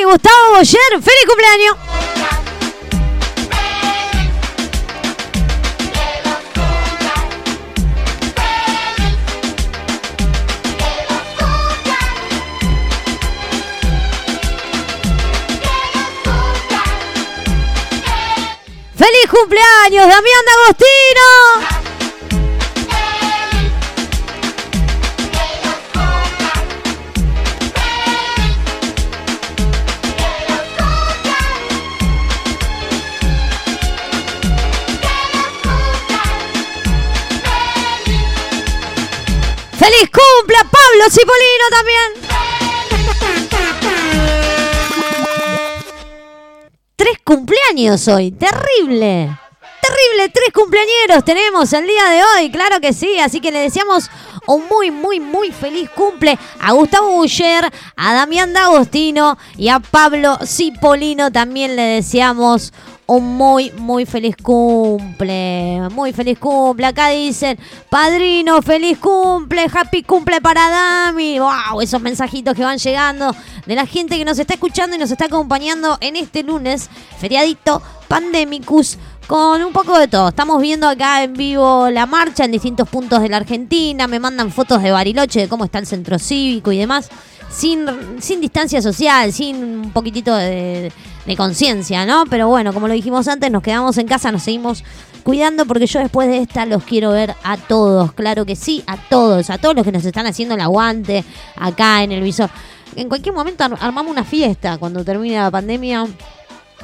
Gustavo 0.02 0.58
Boyer, 0.58 0.92
feliz 0.92 1.26
cumpleaños. 1.28 1.78
¡Feliz 18.96 19.30
cumpleaños, 19.30 20.08
Damián 20.08 20.46
D'Agostino! 20.46 21.83
Pablo 41.04 41.16
Cipolino 41.20 41.66
también! 41.70 42.14
Tres 46.96 47.18
cumpleaños 47.26 48.08
hoy, 48.08 48.32
terrible. 48.32 49.38
Terrible, 49.82 50.30
tres 50.34 50.54
cumpleañeros 50.54 51.26
tenemos 51.26 51.74
el 51.74 51.86
día 51.86 52.06
de 52.06 52.22
hoy, 52.24 52.52
claro 52.52 52.80
que 52.80 52.94
sí, 52.94 53.20
así 53.20 53.42
que 53.42 53.52
le 53.52 53.60
deseamos 53.60 54.10
un 54.48 54.66
muy, 54.70 54.92
muy, 54.92 55.20
muy 55.20 55.52
feliz 55.52 55.90
cumple 55.90 56.40
a 56.62 56.72
Gustavo 56.72 57.12
Buller, 57.12 57.70
a 57.98 58.14
Damián 58.14 58.54
D'Agostino 58.54 59.38
y 59.58 59.68
a 59.68 59.80
Pablo 59.80 60.40
Cipolino 60.46 61.34
también 61.34 61.76
le 61.76 61.84
deseamos 61.84 62.72
un 63.16 63.38
muy, 63.38 63.72
muy 63.72 64.06
feliz 64.06 64.36
cumple. 64.42 65.82
Muy 65.92 66.14
feliz 66.14 66.40
cumple. 66.40 66.88
Acá 66.88 67.10
dicen, 67.10 67.58
padrino, 67.90 68.62
feliz 68.62 68.98
cumple, 68.98 69.68
happy 69.74 70.04
cumple 70.04 70.42
para 70.42 70.70
Dami. 70.70 71.40
Wow, 71.40 71.82
esos 71.82 72.02
mensajitos 72.02 72.56
que 72.56 72.64
van 72.64 72.78
llegando 72.78 73.36
de 73.66 73.76
la 73.76 73.86
gente 73.86 74.18
que 74.18 74.26
nos 74.26 74.40
está 74.40 74.56
escuchando 74.56 74.96
y 74.96 75.00
nos 75.00 75.12
está 75.12 75.26
acompañando 75.26 75.98
en 76.02 76.16
este 76.16 76.44
lunes, 76.44 76.90
feriadito 77.20 77.82
pandemicus. 78.08 78.98
Con 79.28 79.64
un 79.64 79.72
poco 79.72 79.98
de 79.98 80.10
todo. 80.10 80.28
Estamos 80.28 80.62
viendo 80.62 80.86
acá 80.86 81.24
en 81.24 81.34
vivo 81.34 81.90
la 81.90 82.06
marcha 82.06 82.44
en 82.44 82.52
distintos 82.52 82.90
puntos 82.90 83.22
de 83.22 83.30
la 83.30 83.38
Argentina. 83.38 84.06
Me 84.06 84.20
mandan 84.20 84.52
fotos 84.52 84.84
de 84.84 84.92
Bariloche, 84.92 85.40
de 85.40 85.48
cómo 85.48 85.64
está 85.64 85.80
el 85.80 85.88
centro 85.88 86.20
cívico 86.20 86.74
y 86.74 86.78
demás. 86.78 87.10
Sin, 87.50 87.86
sin 88.20 88.42
distancia 88.42 88.82
social, 88.82 89.32
sin 89.32 89.64
un 89.64 89.92
poquitito 89.92 90.36
de, 90.36 90.92
de 91.26 91.36
conciencia, 91.38 92.06
¿no? 92.06 92.26
Pero 92.30 92.48
bueno, 92.48 92.74
como 92.74 92.88
lo 92.88 92.94
dijimos 92.94 93.28
antes, 93.28 93.50
nos 93.52 93.64
quedamos 93.64 93.98
en 93.98 94.08
casa, 94.08 94.32
nos 94.32 94.44
seguimos 94.44 94.84
cuidando 95.24 95.66
porque 95.66 95.88
yo 95.88 96.00
después 96.00 96.28
de 96.28 96.40
esta 96.40 96.66
los 96.66 96.84
quiero 96.84 97.12
ver 97.12 97.34
a 97.44 97.56
todos, 97.58 98.12
claro 98.14 98.46
que 98.46 98.56
sí, 98.58 98.84
a 98.88 98.98
todos, 98.98 99.50
a 99.50 99.58
todos 99.58 99.74
los 99.76 99.86
que 99.86 99.92
nos 99.94 100.04
están 100.04 100.26
haciendo 100.26 100.56
el 100.56 100.62
aguante 100.62 101.24
acá 101.56 102.04
en 102.04 102.12
el 102.12 102.22
visor. 102.22 102.50
En 102.96 103.08
cualquier 103.08 103.34
momento 103.34 103.64
ar- 103.64 103.78
armamos 103.80 104.12
una 104.12 104.24
fiesta 104.26 104.78
cuando 104.78 105.04
termine 105.06 105.36
la 105.38 105.50
pandemia. 105.50 106.06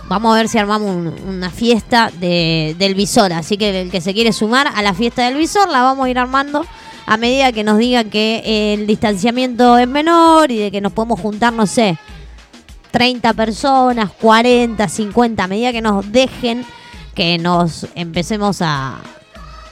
Vamos 0.08 0.34
a 0.34 0.38
ver 0.38 0.48
si 0.48 0.58
armamos 0.58 0.90
un- 0.90 1.14
una 1.28 1.50
fiesta 1.52 2.10
de, 2.20 2.76
del 2.80 2.96
visor. 2.96 3.32
Así 3.34 3.58
que 3.58 3.82
el 3.82 3.92
que 3.92 4.02
se 4.02 4.14
quiere 4.14 4.32
sumar 4.34 4.68
a 4.74 4.82
la 4.82 4.94
fiesta 4.94 5.26
del 5.26 5.36
visor 5.36 5.70
la 5.70 5.84
vamos 5.84 6.06
a 6.06 6.10
ir 6.10 6.18
armando 6.18 6.66
a 7.06 7.18
medida 7.18 7.52
que 7.52 7.64
nos 7.64 7.78
digan 7.78 8.10
que 8.10 8.74
el 8.74 8.88
distanciamiento 8.88 9.78
es 9.78 9.88
menor 9.88 10.50
y 10.50 10.58
de 10.60 10.72
que 10.72 10.80
nos 10.82 10.94
podemos 10.94 11.20
juntar, 11.20 11.52
no 11.54 11.68
sé, 11.68 11.98
30 12.92 13.34
personas, 13.34 14.12
40, 14.12 14.88
50, 14.88 15.44
a 15.44 15.48
medida 15.48 15.72
que 15.72 15.82
nos 15.82 16.12
dejen 16.12 16.66
que 17.16 17.38
nos 17.38 17.88
empecemos 17.96 18.62
a, 18.62 19.00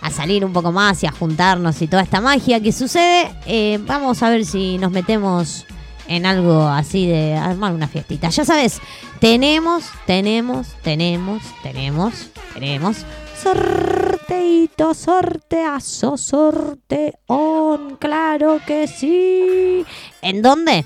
a 0.01 0.11
salir 0.11 0.43
un 0.43 0.53
poco 0.53 0.71
más 0.71 1.01
y 1.03 1.07
a 1.07 1.11
juntarnos 1.11 1.81
y 1.81 1.87
toda 1.87 2.03
esta 2.03 2.19
magia 2.19 2.59
que 2.59 2.71
sucede, 2.71 3.31
eh, 3.45 3.79
vamos 3.85 4.21
a 4.21 4.29
ver 4.29 4.43
si 4.43 4.77
nos 4.77 4.91
metemos 4.91 5.65
en 6.07 6.25
algo 6.25 6.67
así 6.67 7.07
de 7.07 7.35
armar 7.35 7.73
una 7.73 7.87
fiestita. 7.87 8.29
Ya 8.29 8.43
sabes, 8.43 8.81
tenemos, 9.19 9.85
tenemos, 10.05 10.75
tenemos, 10.83 11.41
tenemos, 11.63 12.29
tenemos 12.53 12.97
sorteito, 13.41 14.93
sorteazo, 14.93 16.17
sorteón, 16.17 17.97
claro 17.99 18.59
que 18.65 18.87
sí. 18.87 19.85
¿En 20.21 20.41
dónde? 20.41 20.85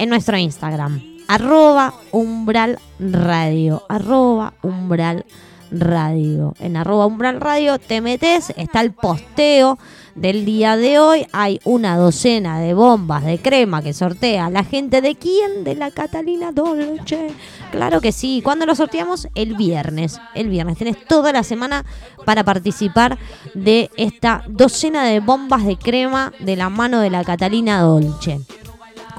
en 0.00 0.08
nuestro 0.08 0.38
Instagram. 0.38 1.09
Arroba 1.30 1.94
umbral 2.10 2.80
radio. 2.98 3.84
Arroba 3.88 4.54
umbral 4.62 5.24
radio. 5.70 6.56
En 6.58 6.76
arroba 6.76 7.06
umbral 7.06 7.40
radio 7.40 7.78
te 7.78 8.00
metes, 8.00 8.52
está 8.56 8.80
el 8.80 8.90
posteo 8.92 9.78
del 10.16 10.44
día 10.44 10.76
de 10.76 10.98
hoy. 10.98 11.28
Hay 11.32 11.60
una 11.62 11.96
docena 11.96 12.58
de 12.58 12.74
bombas 12.74 13.24
de 13.24 13.38
crema 13.38 13.80
que 13.80 13.92
sortea 13.92 14.50
la 14.50 14.64
gente 14.64 15.00
de 15.02 15.14
quién? 15.14 15.62
De 15.62 15.76
la 15.76 15.92
Catalina 15.92 16.50
Dolce. 16.50 17.28
Claro 17.70 18.00
que 18.00 18.10
sí. 18.10 18.40
¿Cuándo 18.42 18.66
lo 18.66 18.74
sorteamos? 18.74 19.28
El 19.36 19.54
viernes. 19.54 20.20
El 20.34 20.48
viernes. 20.48 20.78
Tenés 20.78 21.04
toda 21.06 21.32
la 21.32 21.44
semana 21.44 21.84
para 22.26 22.42
participar 22.42 23.20
de 23.54 23.88
esta 23.96 24.42
docena 24.48 25.04
de 25.04 25.20
bombas 25.20 25.64
de 25.64 25.76
crema 25.76 26.32
de 26.40 26.56
la 26.56 26.70
mano 26.70 26.98
de 26.98 27.10
la 27.10 27.22
Catalina 27.22 27.82
Dolce. 27.82 28.40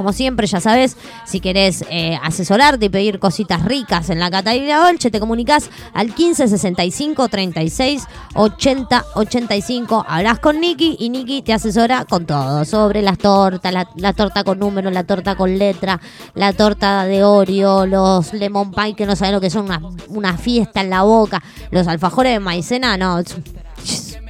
Como 0.02 0.14
siempre, 0.14 0.48
ya 0.48 0.60
sabes, 0.60 0.98
si 1.28 1.40
querés 1.40 1.86
eh, 1.92 2.18
asesorarte 2.24 2.88
y 2.88 2.90
pedir 2.90 3.20
cositas 3.20 3.64
ricas 3.64 4.10
en 4.10 4.20
la 4.20 4.32
Catalina 4.32 4.84
Dolce, 4.84 5.12
te 5.12 5.20
comunicas 5.20 5.70
al 5.94 6.16
15 6.16 6.48
65 6.48 7.28
36 7.28 8.08
80 8.34 9.06
85. 9.14 10.04
Hablas 10.10 10.40
con 10.40 10.60
Nicky 10.60 10.98
y 11.00 11.10
Nicky 11.10 11.44
te 11.44 11.54
asesora 11.54 12.06
con 12.06 12.26
todo: 12.26 12.66
sobre 12.66 13.04
las 13.04 13.20
tortas, 13.20 13.72
la, 13.96 14.14
torta 14.14 14.44
con 14.44 14.58
número, 14.58 14.90
la 14.90 15.04
torta 15.04 15.36
con 15.36 15.60
letra, 15.60 16.02
la 16.34 16.52
torta 16.54 17.06
de 17.06 17.24
Oreo, 17.24 17.86
los 17.86 18.34
lemon 18.34 18.72
pie 18.72 18.96
que 18.96 19.06
no 19.06 19.16
sabes 19.16 19.36
lo 19.36 19.40
que 19.40 19.52
son, 19.52 19.68
una, 20.08 20.36
fiesta 20.36 20.82
en 20.82 20.90
la 20.90 21.04
boca, 21.04 21.44
los 21.70 21.88
alfajores 21.88 22.34
de 22.34 22.40
maicena, 22.40 22.98
no. 22.98 23.22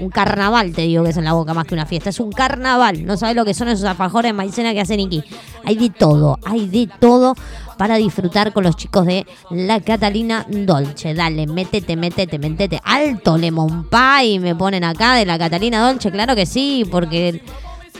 Un 0.01 0.09
carnaval, 0.09 0.73
te 0.73 0.81
digo 0.81 1.03
que 1.03 1.11
es 1.11 1.17
en 1.17 1.25
la 1.25 1.33
boca 1.33 1.53
más 1.53 1.67
que 1.67 1.75
una 1.75 1.85
fiesta. 1.85 2.09
Es 2.09 2.19
un 2.19 2.31
carnaval. 2.31 3.05
No 3.05 3.17
sabes 3.17 3.35
lo 3.35 3.45
que 3.45 3.53
son 3.53 3.67
esos 3.67 3.85
alfajores 3.85 4.29
de 4.29 4.33
maicena 4.33 4.73
que 4.73 4.81
hacen 4.81 4.99
Iki. 4.99 5.23
Hay 5.63 5.75
de 5.75 5.89
todo, 5.91 6.39
hay 6.43 6.67
de 6.67 6.89
todo 6.99 7.35
para 7.77 7.97
disfrutar 7.97 8.51
con 8.51 8.63
los 8.63 8.75
chicos 8.75 9.05
de 9.05 9.27
la 9.51 9.79
Catalina 9.79 10.45
Dolce. 10.49 11.13
Dale, 11.13 11.45
métete, 11.45 11.95
métete, 11.95 12.39
métete. 12.39 12.81
Alto 12.83 13.37
lemon 13.37 13.87
pie 13.89 14.39
me 14.39 14.55
ponen 14.55 14.83
acá 14.83 15.13
de 15.13 15.25
la 15.25 15.37
Catalina 15.37 15.87
Dolce. 15.87 16.09
Claro 16.09 16.35
que 16.35 16.47
sí, 16.47 16.83
porque 16.89 17.43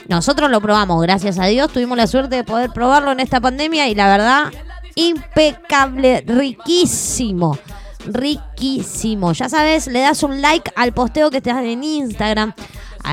nosotros 0.08 0.50
lo 0.50 0.60
probamos, 0.60 1.02
gracias 1.04 1.38
a 1.38 1.46
Dios. 1.46 1.72
Tuvimos 1.72 1.98
la 1.98 2.08
suerte 2.08 2.36
de 2.38 2.44
poder 2.44 2.72
probarlo 2.72 3.12
en 3.12 3.20
esta 3.20 3.40
pandemia 3.40 3.88
y 3.90 3.96
la 3.96 4.08
verdad, 4.08 4.52
impecable, 4.96 6.24
riquísimo. 6.26 7.58
Riquísimo. 8.06 9.34
Ya 9.34 9.50
sabes, 9.50 9.88
le 9.88 10.00
das 10.00 10.24
un 10.24 10.42
like 10.42 10.72
al 10.76 10.94
posteo 10.94 11.30
que 11.30 11.42
te 11.42 11.52
das 11.52 11.64
en 11.64 11.84
Instagram. 11.84 12.54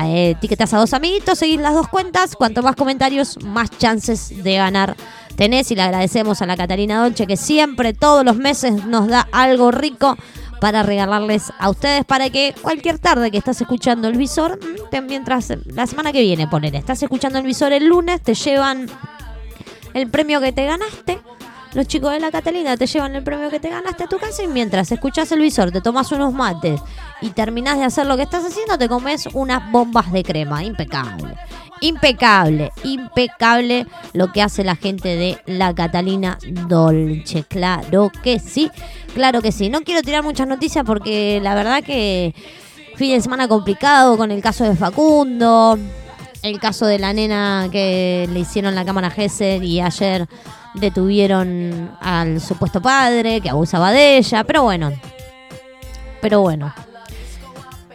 eh, 0.03 0.31
etiquetas 0.31 0.73
a 0.73 0.77
dos 0.77 0.93
amiguitos, 0.93 1.39
seguís 1.39 1.59
las 1.59 1.73
dos 1.73 1.87
cuentas. 1.87 2.35
Cuanto 2.35 2.61
más 2.61 2.75
comentarios, 2.75 3.43
más 3.43 3.69
chances 3.77 4.43
de 4.43 4.55
ganar 4.55 4.95
tenés. 5.35 5.71
Y 5.71 5.75
le 5.75 5.83
agradecemos 5.83 6.41
a 6.41 6.45
la 6.45 6.57
Catalina 6.57 7.01
Dolce 7.01 7.27
que 7.27 7.37
siempre, 7.37 7.93
todos 7.93 8.25
los 8.25 8.35
meses, 8.35 8.85
nos 8.85 9.07
da 9.07 9.27
algo 9.31 9.71
rico 9.71 10.17
para 10.59 10.83
regalarles 10.83 11.53
a 11.57 11.69
ustedes 11.69 12.05
para 12.05 12.29
que 12.29 12.53
cualquier 12.61 12.99
tarde 12.99 13.31
que 13.31 13.37
estás 13.37 13.61
escuchando 13.61 14.07
el 14.07 14.17
visor, 14.17 14.59
mm, 14.61 15.05
mientras 15.07 15.53
la 15.65 15.87
semana 15.87 16.11
que 16.11 16.21
viene, 16.21 16.47
poner, 16.47 16.75
estás 16.75 17.01
escuchando 17.01 17.39
el 17.39 17.45
visor 17.45 17.71
el 17.71 17.85
lunes, 17.85 18.21
te 18.21 18.33
llevan 18.33 18.87
el 19.93 20.09
premio 20.09 20.41
que 20.41 20.51
te 20.51 20.65
ganaste. 20.65 21.19
Los 21.73 21.87
chicos 21.87 22.11
de 22.11 22.19
la 22.19 22.31
Catalina 22.31 22.75
te 22.77 22.87
llevan 22.87 23.15
el 23.15 23.23
premio 23.23 23.49
que 23.51 23.59
te 23.59 23.69
ganaste 23.69 24.03
a 24.03 24.07
tu 24.07 24.17
casa 24.17 24.43
y 24.43 24.47
mientras 24.47 24.91
escuchas 24.91 25.31
el 25.31 25.39
visor, 25.39 25.71
te 25.71 25.81
tomas 25.81 26.11
unos 26.11 26.33
mates 26.33 26.81
y 27.21 27.29
terminás 27.29 27.77
de 27.77 27.85
hacer 27.85 28.07
lo 28.07 28.17
que 28.17 28.23
estás 28.23 28.43
haciendo, 28.43 28.77
te 28.77 28.89
comes 28.89 29.27
unas 29.33 29.71
bombas 29.71 30.11
de 30.11 30.23
crema. 30.23 30.63
Impecable. 30.63 31.35
Impecable, 31.81 32.71
impecable 32.83 33.85
lo 34.13 34.31
que 34.31 34.41
hace 34.41 34.63
la 34.63 34.75
gente 34.75 35.15
de 35.15 35.37
la 35.45 35.73
Catalina 35.73 36.39
Dolce. 36.67 37.43
Claro 37.43 38.11
que 38.23 38.39
sí, 38.39 38.69
claro 39.13 39.41
que 39.41 39.51
sí. 39.51 39.69
No 39.69 39.81
quiero 39.81 40.01
tirar 40.01 40.23
muchas 40.23 40.47
noticias 40.47 40.83
porque 40.85 41.39
la 41.41 41.55
verdad 41.55 41.83
que 41.83 42.33
fin 42.95 43.13
de 43.13 43.21
semana 43.21 43.47
complicado 43.47 44.17
con 44.17 44.31
el 44.31 44.41
caso 44.41 44.65
de 44.65 44.75
Facundo, 44.75 45.77
el 46.41 46.59
caso 46.59 46.85
de 46.85 46.99
la 46.99 47.13
nena 47.13 47.69
que 47.71 48.27
le 48.33 48.39
hicieron 48.39 48.75
la 48.75 48.83
cámara 48.83 49.09
Gesser 49.09 49.63
y 49.63 49.79
ayer 49.79 50.27
detuvieron 50.73 51.91
al 51.99 52.39
supuesto 52.41 52.81
padre 52.81 53.41
que 53.41 53.49
abusaba 53.49 53.91
de 53.91 54.17
ella, 54.17 54.43
pero 54.43 54.63
bueno, 54.63 54.91
pero 56.21 56.41
bueno, 56.41 56.73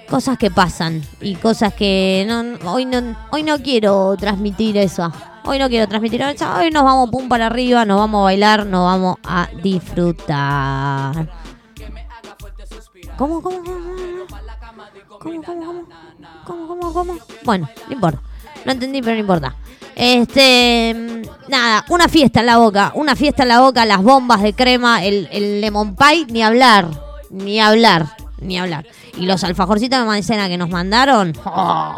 cosas 0.08 0.38
que 0.38 0.50
pasan 0.50 1.02
y 1.20 1.34
cosas 1.36 1.74
que 1.74 2.24
no, 2.28 2.70
hoy 2.70 2.84
no 2.84 3.16
hoy 3.30 3.42
no 3.42 3.58
quiero 3.58 4.16
transmitir 4.16 4.76
eso. 4.76 5.12
Hoy 5.46 5.58
no 5.58 5.68
quiero 5.68 5.86
transmitir 5.86 6.22
eso. 6.22 6.50
Hoy 6.56 6.70
nos 6.70 6.84
vamos 6.84 7.10
pum 7.10 7.28
para 7.28 7.46
arriba, 7.46 7.84
nos 7.84 7.98
vamos 7.98 8.20
a 8.20 8.24
bailar, 8.24 8.64
nos 8.64 8.82
vamos 8.82 9.16
a 9.24 9.46
disfrutar. 9.62 11.28
¿Cómo, 13.18 13.42
cómo, 13.42 13.62
cómo? 13.62 13.84
¿Cómo, 15.20 15.42
cómo, 15.42 15.64
cómo? 15.64 15.86
¿Cómo, 16.46 16.66
cómo, 16.66 16.92
cómo? 16.92 17.18
Bueno, 17.44 17.68
no 17.88 17.92
importa. 17.92 18.20
No 18.64 18.72
entendí, 18.72 19.02
pero 19.02 19.14
no 19.14 19.20
importa. 19.20 19.56
Este, 19.96 21.22
nada, 21.48 21.84
una 21.88 22.08
fiesta 22.08 22.40
en 22.40 22.46
la 22.46 22.56
boca, 22.56 22.92
una 22.94 23.14
fiesta 23.14 23.42
en 23.42 23.50
la 23.50 23.60
boca, 23.60 23.86
las 23.86 24.02
bombas 24.02 24.42
de 24.42 24.52
crema, 24.52 25.04
el, 25.04 25.28
el 25.30 25.60
lemon 25.60 25.94
pie, 25.94 26.26
ni 26.28 26.42
hablar, 26.42 26.88
ni 27.30 27.60
hablar, 27.60 28.16
ni 28.40 28.58
hablar. 28.58 28.86
Y 29.16 29.26
los 29.26 29.44
alfajorcitos 29.44 30.00
de 30.00 30.04
maicena 30.04 30.48
que 30.48 30.58
nos 30.58 30.70
mandaron, 30.70 31.32
¡oh! 31.44 31.94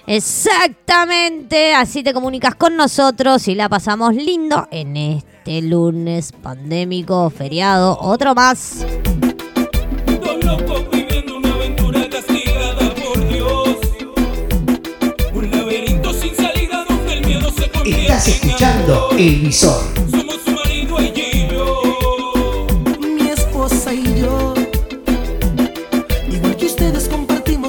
Exactamente, 0.08 1.74
así 1.74 2.04
te 2.04 2.14
comunicas 2.14 2.56
con 2.56 2.76
nosotros 2.76 3.48
y 3.48 3.56
la 3.56 3.70
pasamos 3.70 4.14
lindo 4.14 4.68
en 4.72 4.98
este 4.98 5.62
lunes 5.62 6.32
pandémico, 6.32 7.30
feriado, 7.30 7.98
otro 8.00 8.36
más. 8.36 8.86
Dos 10.22 10.44
locos 10.44 10.84
viviendo 10.92 11.36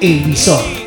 escuchando 0.00 0.77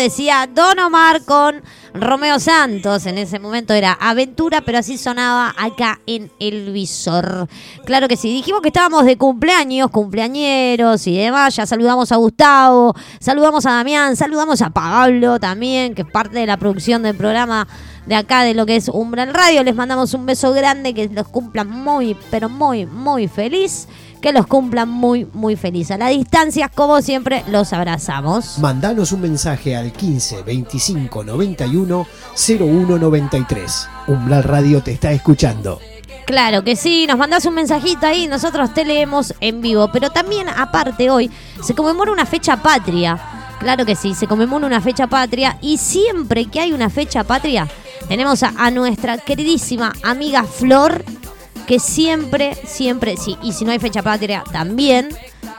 decía 0.00 0.48
Don 0.52 0.78
Omar 0.78 1.24
con 1.24 1.62
Romeo 1.94 2.38
Santos. 2.38 3.06
En 3.06 3.18
ese 3.18 3.38
momento 3.38 3.74
era 3.74 3.92
Aventura, 3.92 4.62
pero 4.62 4.78
así 4.78 4.96
sonaba 4.96 5.54
acá 5.56 6.00
en 6.06 6.30
el 6.40 6.72
visor. 6.72 7.48
Claro 7.84 8.08
que 8.08 8.16
sí. 8.16 8.32
Dijimos 8.32 8.62
que 8.62 8.68
estábamos 8.68 9.04
de 9.04 9.16
cumpleaños, 9.16 9.90
cumpleañeros 9.90 11.06
y 11.06 11.16
demás. 11.16 11.56
Ya 11.56 11.66
saludamos 11.66 12.10
a 12.12 12.16
Gustavo, 12.16 12.94
saludamos 13.20 13.66
a 13.66 13.72
Damián, 13.72 14.16
saludamos 14.16 14.62
a 14.62 14.70
Pablo 14.70 15.38
también, 15.38 15.94
que 15.94 16.02
es 16.02 16.10
parte 16.10 16.38
de 16.38 16.46
la 16.46 16.56
producción 16.56 17.02
del 17.02 17.16
programa 17.16 17.68
de 18.10 18.16
acá 18.16 18.42
de 18.42 18.54
lo 18.54 18.66
que 18.66 18.74
es 18.74 18.88
Umbral 18.88 19.32
Radio. 19.32 19.62
Les 19.62 19.76
mandamos 19.76 20.14
un 20.14 20.26
beso 20.26 20.52
grande, 20.52 20.94
que 20.94 21.08
los 21.08 21.28
cumplan 21.28 21.70
muy, 21.70 22.16
pero 22.28 22.48
muy, 22.48 22.84
muy 22.84 23.28
feliz. 23.28 23.86
Que 24.20 24.32
los 24.32 24.48
cumplan 24.48 24.88
muy, 24.88 25.28
muy 25.32 25.54
feliz. 25.54 25.92
A 25.92 25.96
la 25.96 26.08
distancia, 26.08 26.68
como 26.68 27.00
siempre, 27.02 27.44
los 27.46 27.72
abrazamos. 27.72 28.58
Mandanos 28.58 29.12
un 29.12 29.20
mensaje 29.20 29.76
al 29.76 29.92
15 29.92 30.42
25 30.42 31.22
91 31.22 32.06
01 32.36 32.98
93. 32.98 33.88
Umbral 34.08 34.42
Radio 34.42 34.82
te 34.82 34.90
está 34.90 35.12
escuchando. 35.12 35.78
Claro 36.26 36.64
que 36.64 36.74
sí, 36.74 37.06
nos 37.06 37.16
mandás 37.16 37.44
un 37.46 37.54
mensajito 37.54 38.06
ahí, 38.06 38.26
nosotros 38.26 38.74
te 38.74 38.84
leemos 38.84 39.34
en 39.38 39.60
vivo. 39.60 39.88
Pero 39.92 40.10
también, 40.10 40.48
aparte, 40.48 41.10
hoy 41.10 41.30
se 41.62 41.76
conmemora 41.76 42.10
una 42.10 42.26
fecha 42.26 42.56
patria. 42.56 43.20
Claro 43.60 43.86
que 43.86 43.94
sí, 43.94 44.14
se 44.14 44.26
conmemora 44.26 44.66
una 44.66 44.80
fecha 44.80 45.06
patria. 45.06 45.58
Y 45.60 45.78
siempre 45.78 46.46
que 46.46 46.58
hay 46.58 46.72
una 46.72 46.90
fecha 46.90 47.22
patria, 47.22 47.68
tenemos 48.10 48.42
a, 48.42 48.52
a 48.56 48.72
nuestra 48.72 49.18
queridísima 49.18 49.92
amiga 50.02 50.42
Flor, 50.42 51.04
que 51.68 51.78
siempre, 51.78 52.56
siempre, 52.66 53.16
sí, 53.16 53.38
y 53.40 53.52
si 53.52 53.64
no 53.64 53.70
hay 53.70 53.78
fecha 53.78 54.02
patria, 54.02 54.42
también. 54.50 55.10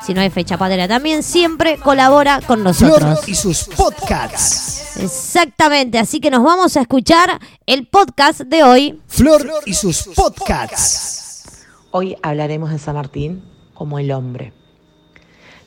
Si 0.05 0.13
no 0.13 0.19
hay 0.19 0.29
fecha 0.29 0.57
patria 0.57 0.85
también, 0.85 1.23
siempre 1.23 1.77
colabora 1.77 2.41
con 2.41 2.61
nosotros. 2.61 2.99
Flor 2.99 3.29
y 3.29 3.35
sus 3.35 3.63
podcasts. 3.63 4.97
Exactamente, 4.97 5.97
así 5.97 6.19
que 6.19 6.29
nos 6.29 6.43
vamos 6.43 6.75
a 6.75 6.81
escuchar 6.81 7.39
el 7.65 7.87
podcast 7.87 8.41
de 8.41 8.63
hoy. 8.63 9.01
Flor 9.07 9.49
y 9.65 9.73
sus 9.73 10.09
podcasts. 10.13 11.63
Hoy 11.91 12.17
hablaremos 12.21 12.71
de 12.71 12.79
San 12.79 12.95
Martín 12.95 13.45
como 13.73 13.97
el 13.97 14.11
hombre. 14.11 14.51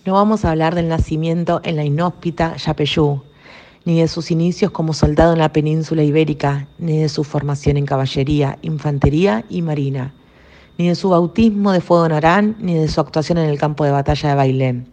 No 0.04 0.12
vamos 0.12 0.44
a 0.44 0.50
hablar 0.50 0.74
del 0.74 0.88
nacimiento 0.88 1.62
en 1.64 1.76
la 1.76 1.84
inhóspita 1.84 2.56
Yapeyú, 2.56 3.22
ni 3.84 4.00
de 4.00 4.08
sus 4.08 4.30
inicios 4.30 4.70
como 4.70 4.92
soldado 4.94 5.32
en 5.32 5.38
la 5.38 5.52
península 5.52 6.02
ibérica, 6.02 6.68
ni 6.78 6.98
de 6.98 7.08
su 7.08 7.22
formación 7.22 7.76
en 7.76 7.86
caballería, 7.86 8.58
infantería 8.62 9.44
y 9.50 9.62
marina, 9.62 10.14
ni 10.78 10.88
de 10.88 10.94
su 10.94 11.10
bautismo 11.10 11.72
de 11.72 11.80
fuego 11.80 12.06
en 12.06 12.12
Orán, 12.12 12.56
ni 12.60 12.74
de 12.74 12.88
su 12.88 13.00
actuación 13.00 13.38
en 13.38 13.48
el 13.48 13.58
campo 13.58 13.84
de 13.84 13.90
batalla 13.90 14.30
de 14.30 14.34
Bailén, 14.34 14.88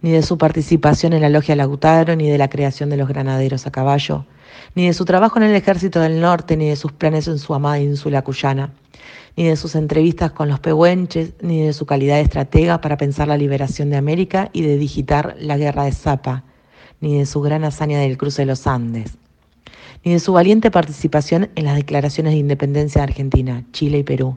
ni 0.00 0.12
de 0.12 0.22
su 0.22 0.38
participación 0.38 1.12
en 1.12 1.22
la 1.22 1.28
logia 1.28 1.56
Lautaro, 1.56 2.14
ni 2.14 2.28
de 2.30 2.38
la 2.38 2.48
creación 2.48 2.88
de 2.88 2.96
los 2.96 3.08
granaderos 3.08 3.66
a 3.66 3.72
caballo, 3.72 4.24
ni 4.74 4.86
de 4.86 4.94
su 4.94 5.04
trabajo 5.04 5.38
en 5.38 5.44
el 5.44 5.54
ejército 5.54 6.00
del 6.00 6.20
norte, 6.20 6.56
ni 6.56 6.68
de 6.68 6.76
sus 6.76 6.92
planes 6.92 7.26
en 7.26 7.38
su 7.38 7.52
amada 7.52 7.80
ínsula 7.80 8.22
cuyana, 8.22 8.72
ni 9.36 9.44
de 9.44 9.56
sus 9.56 9.74
entrevistas 9.74 10.30
con 10.30 10.48
los 10.48 10.60
pehuenches, 10.60 11.32
ni 11.42 11.62
de 11.62 11.72
su 11.72 11.84
calidad 11.84 12.16
de 12.16 12.22
estratega 12.22 12.80
para 12.80 12.96
pensar 12.96 13.26
la 13.26 13.36
liberación 13.36 13.90
de 13.90 13.96
América 13.96 14.50
y 14.52 14.62
de 14.62 14.78
digitar 14.78 15.34
la 15.40 15.58
guerra 15.58 15.84
de 15.84 15.92
Zapa, 15.92 16.44
ni 17.00 17.18
de 17.18 17.26
su 17.26 17.40
gran 17.40 17.64
hazaña 17.64 18.00
del 18.00 18.18
cruce 18.18 18.42
de 18.42 18.46
los 18.46 18.66
Andes, 18.66 19.18
ni 20.04 20.12
de 20.12 20.20
su 20.20 20.32
valiente 20.32 20.70
participación 20.70 21.50
en 21.54 21.64
las 21.64 21.76
declaraciones 21.76 22.32
de 22.32 22.38
independencia 22.38 23.00
de 23.00 23.04
Argentina, 23.04 23.64
Chile 23.72 23.98
y 23.98 24.02
Perú, 24.02 24.36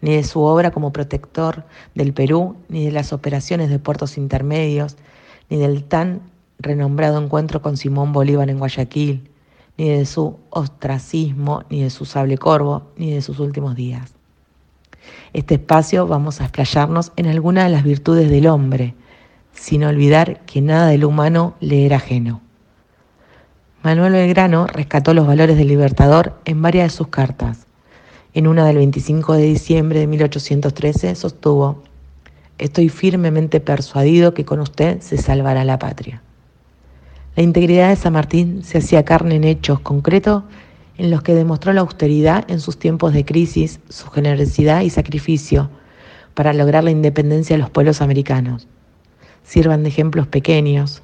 ni 0.00 0.16
de 0.16 0.24
su 0.24 0.40
obra 0.42 0.70
como 0.70 0.92
protector 0.92 1.64
del 1.94 2.12
Perú, 2.12 2.56
ni 2.68 2.84
de 2.84 2.92
las 2.92 3.12
operaciones 3.12 3.70
de 3.70 3.78
puertos 3.78 4.18
intermedios, 4.18 4.96
ni 5.48 5.56
del 5.56 5.84
tan 5.84 6.20
renombrado 6.58 7.22
encuentro 7.22 7.62
con 7.62 7.76
Simón 7.76 8.12
Bolívar 8.12 8.50
en 8.50 8.58
Guayaquil, 8.58 9.28
ni 9.76 9.88
de 9.88 10.06
su 10.06 10.36
ostracismo, 10.50 11.64
ni 11.70 11.82
de 11.82 11.90
su 11.90 12.04
sable 12.04 12.38
corvo, 12.38 12.90
ni 12.96 13.12
de 13.12 13.22
sus 13.22 13.40
últimos 13.40 13.74
días. 13.74 14.14
Este 15.32 15.54
espacio 15.54 16.06
vamos 16.06 16.40
a 16.40 16.44
explayarnos 16.44 17.12
en 17.16 17.26
alguna 17.26 17.64
de 17.64 17.70
las 17.70 17.82
virtudes 17.82 18.30
del 18.30 18.46
hombre, 18.46 18.94
sin 19.54 19.84
olvidar 19.84 20.40
que 20.46 20.60
nada 20.60 20.88
del 20.88 21.04
humano 21.04 21.54
le 21.60 21.86
era 21.86 21.96
ajeno. 21.96 22.40
Manuel 23.82 24.12
Belgrano 24.12 24.66
rescató 24.66 25.14
los 25.14 25.26
valores 25.26 25.56
del 25.56 25.68
Libertador 25.68 26.38
en 26.44 26.62
varias 26.62 26.92
de 26.92 26.96
sus 26.96 27.08
cartas. 27.08 27.66
En 28.32 28.46
una 28.46 28.66
del 28.66 28.76
25 28.76 29.34
de 29.34 29.42
diciembre 29.42 30.00
de 30.00 30.06
1813 30.06 31.14
sostuvo, 31.14 31.82
Estoy 32.56 32.88
firmemente 32.88 33.58
persuadido 33.58 34.32
que 34.32 34.44
con 34.44 34.60
usted 34.60 35.00
se 35.00 35.18
salvará 35.18 35.64
la 35.64 35.78
patria. 35.78 36.22
La 37.34 37.42
integridad 37.42 37.88
de 37.88 37.96
San 37.96 38.12
Martín 38.12 38.62
se 38.62 38.78
hacía 38.78 39.04
carne 39.04 39.34
en 39.34 39.44
hechos 39.44 39.80
concretos 39.80 40.44
en 40.96 41.10
los 41.10 41.22
que 41.22 41.34
demostró 41.34 41.72
la 41.72 41.80
austeridad 41.80 42.48
en 42.48 42.60
sus 42.60 42.78
tiempos 42.78 43.12
de 43.12 43.24
crisis, 43.24 43.80
su 43.88 44.08
generosidad 44.08 44.82
y 44.82 44.90
sacrificio 44.90 45.68
para 46.34 46.52
lograr 46.52 46.84
la 46.84 46.92
independencia 46.92 47.56
de 47.56 47.62
los 47.62 47.70
pueblos 47.70 48.00
americanos. 48.00 48.68
Sirvan 49.44 49.84
de 49.84 49.90
ejemplos 49.90 50.26
pequeños. 50.26 51.02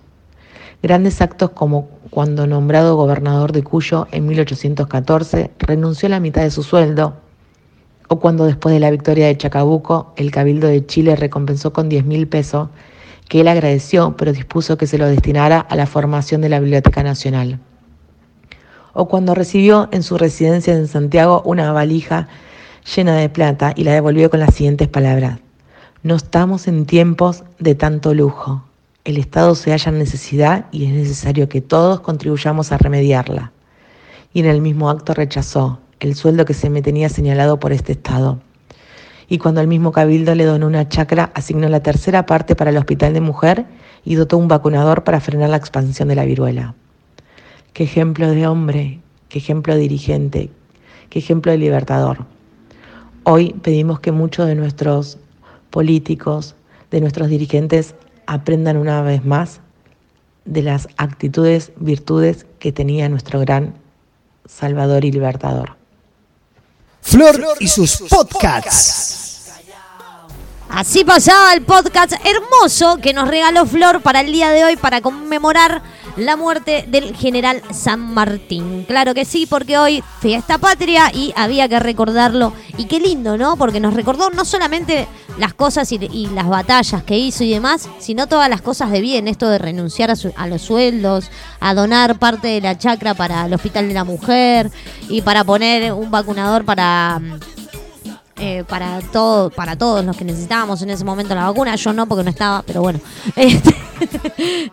Grandes 0.83 1.21
actos 1.21 1.51
como 1.51 1.89
cuando 2.11 2.47
nombrado 2.47 2.97
gobernador 2.97 3.53
de 3.53 3.63
Cuyo 3.63 4.09
en 4.11 4.27
1814 4.27 5.53
renunció 5.59 6.07
a 6.07 6.11
la 6.11 6.21
mitad 6.21 6.43
de 6.43 6.51
su 6.51 6.65
sueldo, 6.65 7.15
o 8.09 8.19
cuando 8.19 8.47
después 8.47 8.73
de 8.73 8.81
la 8.81 8.91
victoria 8.91 9.29
de 9.29 9.37
Chacabuco 9.37 10.13
el 10.17 10.33
Cabildo 10.33 10.67
de 10.67 10.85
Chile 10.85 11.15
recompensó 11.15 11.73
con 11.73 11.89
10 11.89 12.05
mil 12.05 12.27
pesos, 12.27 12.71
que 13.29 13.43
él 13.43 13.49
agradeció 13.49 14.17
pero 14.17 14.33
dispuso 14.33 14.77
que 14.77 14.89
se 14.89 14.99
lo 14.99 15.07
destinara 15.07 15.61
a 15.61 15.77
la 15.77 15.87
formación 15.87 16.41
de 16.41 16.49
la 16.49 16.59
Biblioteca 16.59 17.05
Nacional 17.05 17.61
o 18.93 19.09
cuando 19.09 19.35
recibió 19.35 19.89
en 19.93 20.03
su 20.03 20.19
residencia 20.19 20.75
en 20.75 20.89
Santiago 20.89 21.43
una 21.45 21.73
valija 21.73 22.29
llena 22.95 23.17
de 23.17 23.29
plata 23.29 23.73
y 23.77 23.85
la 23.85 23.93
devolvió 23.93 24.31
con 24.31 24.41
las 24.41 24.55
siguientes 24.55 24.89
palabras. 24.89 25.39
No 26.03 26.15
estamos 26.15 26.67
en 26.67 26.87
tiempos 26.87 27.45
de 27.59 27.75
tanto 27.75 28.15
lujo. 28.15 28.65
El 29.05 29.19
Estado 29.19 29.55
se 29.55 29.71
halla 29.73 29.91
en 29.91 29.99
necesidad 29.99 30.65
y 30.73 30.87
es 30.87 30.93
necesario 30.95 31.51
que 31.51 31.61
todos 31.61 32.01
contribuyamos 32.01 32.73
a 32.73 32.79
remediarla. 32.79 33.53
Y 34.33 34.41
en 34.41 34.47
el 34.47 34.63
mismo 34.63 34.89
acto 34.89 35.13
rechazó 35.13 35.79
el 35.99 36.15
sueldo 36.15 36.47
que 36.47 36.55
se 36.55 36.71
me 36.71 36.81
tenía 36.81 37.11
señalado 37.11 37.61
por 37.61 37.75
este 37.75 37.93
Estado. 37.93 38.41
Y 39.29 39.37
cuando 39.37 39.61
el 39.61 39.69
mismo 39.69 39.93
Cabildo 39.93 40.35
le 40.35 40.47
donó 40.47 40.69
una 40.69 40.89
chacra, 40.89 41.33
asignó 41.35 41.69
la 41.69 41.83
tercera 41.83 42.25
parte 42.25 42.57
para 42.57 42.71
el 42.71 42.79
Hospital 42.79 43.13
de 43.13 43.21
Mujer 43.21 43.67
y 44.03 44.15
dotó 44.15 44.39
un 44.39 44.49
vacunador 44.49 45.05
para 45.05 45.21
frenar 45.21 45.51
la 45.51 45.59
expansión 45.59 46.09
de 46.09 46.15
la 46.15 46.25
viruela. 46.25 46.75
Qué 47.75 47.85
ejemplo 47.85 48.31
de 48.31 48.47
hombre, 48.47 49.01
qué 49.29 49.37
ejemplo 49.37 49.75
de 49.75 49.81
dirigente, 49.81 50.51
qué 51.11 51.19
ejemplo 51.19 51.53
de 51.53 51.59
libertador. 51.59 52.25
Hoy 53.25 53.53
pedimos 53.63 54.01
que 54.01 54.13
muchos 54.13 54.47
de 54.47 54.55
nuestros 54.55 55.19
políticos, 55.71 56.55
de 56.91 57.01
nuestros 57.01 57.29
dirigentes, 57.29 57.95
aprendan 58.27 58.77
una 58.77 59.03
vez 59.03 59.25
más 59.25 59.61
de 60.45 60.63
las 60.63 60.89
actitudes, 60.97 61.73
virtudes 61.77 62.47
que 62.59 62.73
tenía 62.73 63.09
nuestro 63.09 63.41
gran 63.41 63.75
Salvador 64.47 65.05
y 65.05 65.13
Libertador. 65.13 65.77
Flor 67.03 67.41
y 67.61 67.69
sus 67.69 68.03
podcasts. 68.09 69.30
Así 70.73 71.05
pasaba 71.05 71.53
el 71.53 71.63
podcast 71.63 72.13
hermoso 72.25 72.99
que 72.99 73.13
nos 73.13 73.29
regaló 73.29 73.67
Flor 73.67 74.03
para 74.03 74.21
el 74.21 74.33
día 74.33 74.51
de 74.51 74.65
hoy 74.65 74.77
para 74.77 75.01
conmemorar 75.01 75.83
la 76.17 76.37
muerte 76.37 76.85
del 76.89 77.15
general 77.17 77.61
San 77.73 78.15
Martín. 78.15 78.85
Claro 78.87 79.13
que 79.13 79.25
sí, 79.25 79.47
porque 79.47 79.79
hoy 79.79 80.03
fiesta 80.21 80.59
patria 80.59 81.11
y 81.13 81.33
había 81.37 81.69
que 81.69 81.81
recordarlo. 81.81 82.53
Y 82.79 82.85
qué 82.87 83.01
lindo, 83.01 83.37
¿no? 83.37 83.57
Porque 83.57 83.81
nos 83.81 83.95
recordó 83.95 84.31
no 84.31 84.45
solamente 84.45 85.09
las 85.39 85.55
cosas 85.55 85.91
y, 85.91 85.99
las 86.35 86.49
batallas 86.49 87.03
que 87.03 87.19
hizo 87.19 87.43
y 87.43 87.51
demás, 87.51 87.89
sino 87.99 88.29
todas 88.29 88.49
las 88.49 88.63
cosas 88.63 88.91
de 88.93 89.01
bien. 89.01 89.27
Esto 89.29 89.49
de 89.49 89.59
renunciar 89.59 90.11
a, 90.13 90.17
su- 90.17 90.33
a 90.37 90.47
los 90.47 90.63
sueldos, 90.63 91.31
a 91.59 91.75
donar 91.75 92.19
parte 92.19 92.47
de 92.49 92.61
la 92.61 92.79
chacra 92.79 93.15
para 93.15 93.47
el 93.47 93.55
Hospital 93.55 93.89
de 93.89 93.95
la 93.95 94.05
Mujer 94.05 94.71
y 95.09 95.23
para 95.23 95.43
poner 95.43 95.93
un 95.93 96.11
vacunador 96.13 96.65
para... 96.65 97.21
eh, 98.43 98.65
para 98.67 99.01
todo, 99.13 99.51
para 99.51 99.77
todos 99.77 100.03
los 100.03 100.17
que 100.17 100.25
necesitábamos 100.25 100.81
en 100.81 100.89
ese 100.89 101.05
momento 101.05 101.35
la 101.35 101.45
vacuna. 101.45 101.77
Yo 101.77 101.93
no, 101.93 102.07
porque 102.07 102.25
no 102.25 102.31
estaba, 102.31 102.63
pero 102.63 102.81
bueno. 102.81 102.99
Este, 103.37 103.77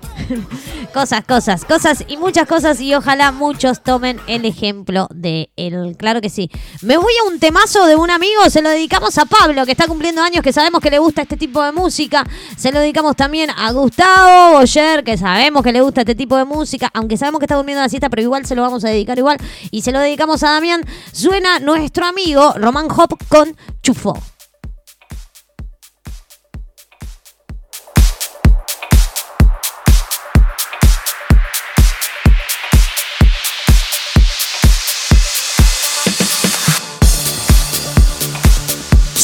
cosas, 0.94 1.26
cosas, 1.26 1.66
cosas 1.66 2.06
y 2.08 2.16
muchas 2.16 2.48
cosas. 2.48 2.80
Y 2.80 2.96
ojalá 2.96 3.34
muchos 3.34 3.84
tomen 3.84 4.22
el 4.28 4.46
ejemplo 4.46 5.10
de 5.14 5.50
él. 5.58 5.96
Claro 5.98 6.22
que 6.22 6.30
sí. 6.30 6.50
Me 6.82 6.96
voy 6.96 7.12
a 7.22 7.28
un 7.28 7.40
temazo 7.40 7.86
de 7.88 7.98
un 7.98 8.10
amigo. 8.10 8.50
Se 8.50 8.62
lo 8.62 8.70
dedicamos 8.70 9.18
a 9.18 9.26
Pablo, 9.26 9.66
que 9.66 9.74
está 9.74 9.86
cumpliendo 9.86 10.22
años, 10.22 10.42
que 10.42 10.54
sabemos 10.54 10.80
que 10.80 10.90
le 10.90 11.00
gusta 11.00 11.24
este 11.24 11.36
tipo 11.36 11.62
de 11.62 11.74
música. 11.74 12.26
Se 12.56 12.72
lo 12.72 12.80
dedicamos 12.80 13.18
también 13.18 13.50
a 13.50 13.70
Gustavo 13.74 14.60
Boyer, 14.60 15.04
que 15.04 15.18
sabemos 15.18 15.62
que 15.62 15.74
le 15.74 15.82
gusta 15.82 16.02
este 16.02 16.16
tipo 16.16 16.38
de 16.38 16.46
música. 16.46 16.90
Aunque 16.94 17.18
sabemos 17.18 17.40
que 17.40 17.46
está 17.46 17.56
durmiendo 17.56 17.82
la 17.82 17.90
siesta, 17.90 18.10
pero 18.10 18.22
igual 18.22 18.46
se 18.46 18.56
lo 18.56 18.62
vamos 18.62 18.86
a 18.86 18.88
dedicar 18.88 19.18
igual. 19.18 19.38
Y 19.72 19.82
se 19.82 19.92
lo 19.92 20.00
dedicamos 20.00 20.42
a 20.44 20.52
Damián. 20.52 20.86
Suena 21.12 21.60
nuestro 21.60 22.06
amigo 22.06 22.54
Román 22.56 22.88
Hop 22.90 23.18
con 23.28 23.57
chufó. 23.82 24.14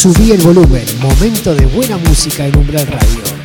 Subí 0.03 0.31
el 0.31 0.41
volumen, 0.41 0.85
momento 0.99 1.55
de 1.55 1.65
buena 1.65 1.97
música 1.97 2.45
en 2.45 2.57
Umbral 2.57 2.87
Radio. 2.87 3.42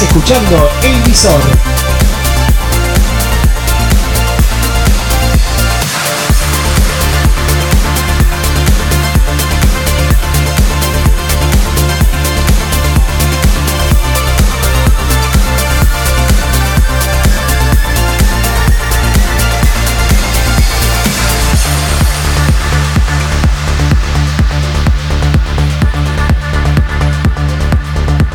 Escuchando 0.00 0.70
El 0.84 1.02
Visor. 1.02 1.77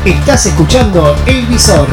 Estás 0.04 0.46
escuchando 0.46 1.16
El 1.26 1.46
Visor. 1.46 1.88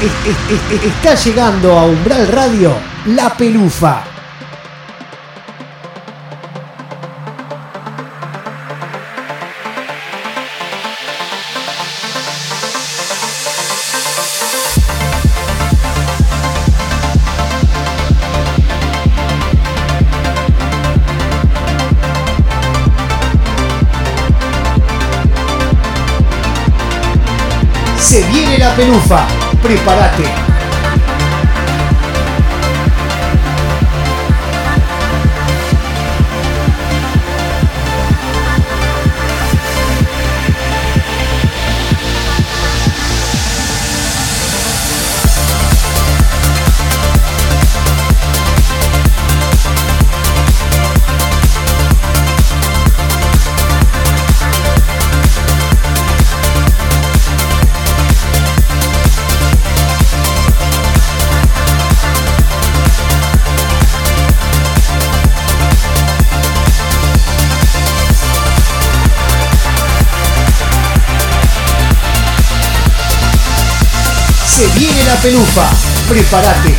Es- 0.00 0.32
es- 0.32 0.72
es- 0.72 0.84
Está 0.84 1.14
llegando 1.14 1.78
a 1.78 1.84
Umbral 1.84 2.26
Radio 2.28 2.74
La 3.06 3.36
Pelufa. 3.36 4.04
Prepárate. 29.70 30.49
La 75.10 75.16
pelufa. 75.16 75.68
Prepárate. 76.08 76.76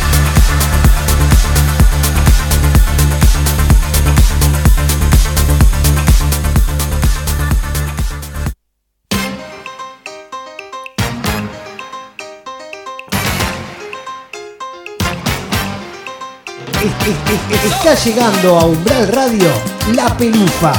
Es- 16.82 17.06
es- 17.08 17.64
es- 17.64 17.72
Está 17.72 17.94
llegando 17.94 18.58
a 18.58 18.64
Umbral 18.66 19.08
Radio 19.08 19.50
La 19.94 20.16
Pelufa. 20.16 20.72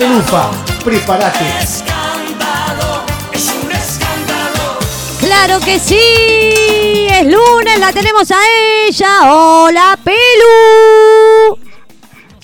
Pelufa. 0.00 0.50
Prepárate. 0.82 1.44
escándalo. 1.62 3.04
Es 3.32 3.52
un 3.62 3.70
escándalo. 3.70 4.78
Claro 5.20 5.60
que 5.60 5.78
sí. 5.78 7.06
Es 7.10 7.26
lunes, 7.26 7.78
la 7.78 7.92
tenemos 7.92 8.30
a 8.30 8.38
ella. 8.86 9.30
Hola, 9.30 9.98
Pelu. 10.02 11.58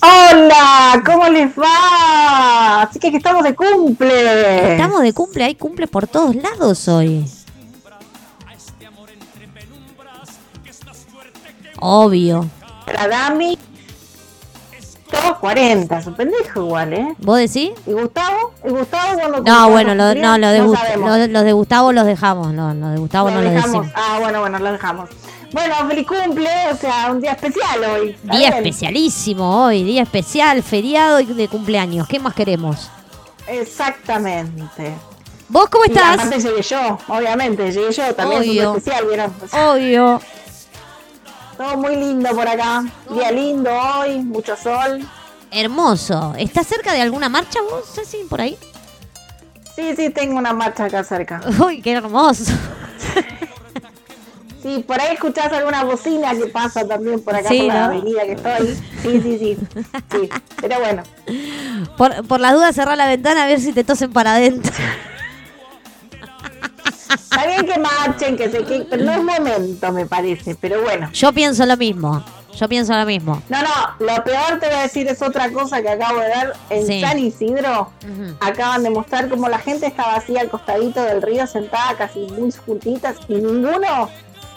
Hola, 0.02 1.02
¿cómo 1.04 1.28
les 1.30 1.48
va? 1.58 2.82
Así 2.82 2.98
que 2.98 3.10
que 3.10 3.16
estamos 3.16 3.42
de 3.42 3.54
cumple. 3.54 4.72
Estamos 4.72 5.00
de 5.00 5.14
cumple, 5.14 5.44
hay 5.44 5.54
cumple 5.54 5.86
por 5.86 6.06
todos 6.06 6.36
lados 6.36 6.86
hoy. 6.88 7.24
Obvio. 11.80 12.46
La 12.92 13.08
Dami. 13.08 13.58
Todos 15.10 15.38
40, 15.38 16.02
su 16.02 16.12
pendejo 16.14 16.60
igual, 16.62 16.92
¿eh? 16.92 17.14
¿Vos 17.18 17.38
decís? 17.38 17.70
¿Y 17.86 17.92
Gustavo? 17.92 18.52
¿Y 18.64 18.70
Gustavo 18.70 19.18
cuando 19.20 19.40
No, 19.42 19.70
bueno, 19.70 19.94
lo- 19.94 20.14
no, 20.14 20.38
lo 20.38 20.48
de, 20.48 20.58
No 20.58 21.26
los 21.28 21.44
de 21.44 21.52
Gustavo 21.52 21.92
los 21.92 22.06
dejamos. 22.06 22.52
No, 22.52 22.74
los 22.74 22.90
de 22.92 22.98
Gustavo 22.98 23.28
Lo 23.30 23.36
no 23.36 23.42
los 23.42 23.52
dejamos. 23.52 23.86
decimos. 23.86 23.92
Ah, 23.94 24.18
bueno, 24.20 24.40
bueno, 24.40 24.58
lo 24.58 24.72
dejamos. 24.72 25.08
Bueno, 25.52 25.74
feliz 25.88 26.06
cumple, 26.08 26.50
o 26.72 26.76
sea, 26.76 27.08
un 27.12 27.20
día 27.20 27.32
especial 27.32 27.84
hoy. 27.84 28.10
¿está 28.10 28.32
Día 28.36 28.50
bien? 28.50 28.54
especialísimo 28.66 29.64
hoy, 29.66 29.84
día 29.84 30.02
especial, 30.02 30.60
feriado 30.64 31.20
y 31.20 31.26
de 31.26 31.46
cumpleaños. 31.48 32.08
¿Qué 32.08 32.18
más 32.18 32.34
queremos? 32.34 32.90
Exactamente. 33.46 34.92
¿Vos 35.48 35.68
cómo 35.70 35.84
Y 35.84 35.90
estás? 35.92 36.14
aparte 36.14 36.40
llegué 36.40 36.62
yo, 36.62 36.98
obviamente, 37.06 37.70
llegué 37.70 37.92
yo, 37.92 38.12
también 38.16 38.42
es 38.42 38.48
Obvio. 38.48 38.70
un 38.72 38.76
especial, 38.78 39.06
¿vieron? 39.06 39.32
O 39.44 39.46
sea, 39.48 39.70
Obvio. 39.70 40.20
Todo 41.56 41.76
muy 41.78 41.96
lindo 41.96 42.28
por 42.30 42.46
acá. 42.46 42.84
Día 43.10 43.32
lindo 43.32 43.70
hoy, 43.72 44.18
mucho 44.20 44.56
sol. 44.56 45.00
Hermoso. 45.50 46.34
¿Estás 46.38 46.66
cerca 46.66 46.92
de 46.92 47.00
alguna 47.00 47.28
marcha 47.28 47.60
vos, 47.62 47.84
Ceci, 47.94 48.18
por 48.28 48.40
ahí? 48.40 48.58
Sí, 49.74 49.94
sí, 49.96 50.10
tengo 50.10 50.36
una 50.36 50.52
marcha 50.52 50.84
acá 50.84 51.02
cerca. 51.04 51.40
Uy, 51.64 51.80
qué 51.80 51.92
hermoso. 51.92 52.52
Sí, 54.62 54.84
por 54.86 55.00
ahí 55.00 55.14
escuchás 55.14 55.52
alguna 55.52 55.84
bocina 55.84 56.34
que 56.34 56.46
pasa 56.46 56.86
también 56.86 57.20
por 57.22 57.36
acá 57.36 57.48
Sí, 57.48 57.58
por 57.58 57.66
la 57.68 57.84
avenida 57.84 58.22
que 58.24 58.32
estoy. 58.32 58.74
Sí, 59.02 59.20
sí, 59.22 59.38
sí. 59.38 59.58
Sí, 60.10 60.28
pero 60.60 60.80
bueno. 60.80 61.02
Por, 61.96 62.26
por 62.26 62.40
las 62.40 62.52
dudas, 62.52 62.74
cerrar 62.74 62.96
la 62.98 63.06
ventana 63.06 63.44
a 63.44 63.46
ver 63.46 63.60
si 63.60 63.72
te 63.72 63.84
tosen 63.84 64.12
para 64.12 64.34
adentro. 64.34 64.72
Está 67.10 67.46
bien 67.46 67.66
que 67.66 67.78
marchen, 67.78 68.36
que 68.36 68.50
se 68.50 68.64
que, 68.64 68.86
pero 68.88 69.04
no 69.04 69.12
es 69.12 69.22
momento, 69.22 69.92
me 69.92 70.06
parece, 70.06 70.54
pero 70.54 70.82
bueno. 70.82 71.10
Yo 71.12 71.32
pienso 71.32 71.64
lo 71.66 71.76
mismo. 71.76 72.24
Yo 72.58 72.68
pienso 72.70 72.94
lo 72.94 73.04
mismo. 73.04 73.42
No, 73.50 73.60
no, 73.60 73.68
lo 74.06 74.24
peor 74.24 74.58
te 74.58 74.66
voy 74.66 74.76
a 74.76 74.82
decir 74.82 75.06
es 75.08 75.20
otra 75.20 75.50
cosa 75.52 75.82
que 75.82 75.90
acabo 75.90 76.20
de 76.20 76.28
ver. 76.28 76.52
En 76.70 76.86
Sí. 76.86 77.00
San 77.02 77.18
Isidro 77.18 77.90
acaban 78.40 78.82
de 78.82 78.88
mostrar 78.90 79.28
como 79.28 79.46
la 79.48 79.58
gente 79.58 79.86
estaba 79.86 80.14
así 80.14 80.38
al 80.38 80.48
costadito 80.48 81.02
del 81.02 81.20
río, 81.20 81.46
sentada 81.46 81.94
casi 81.98 82.20
muy 82.20 82.50
juntitas, 82.52 83.16
y 83.28 83.34
ninguno, 83.34 84.08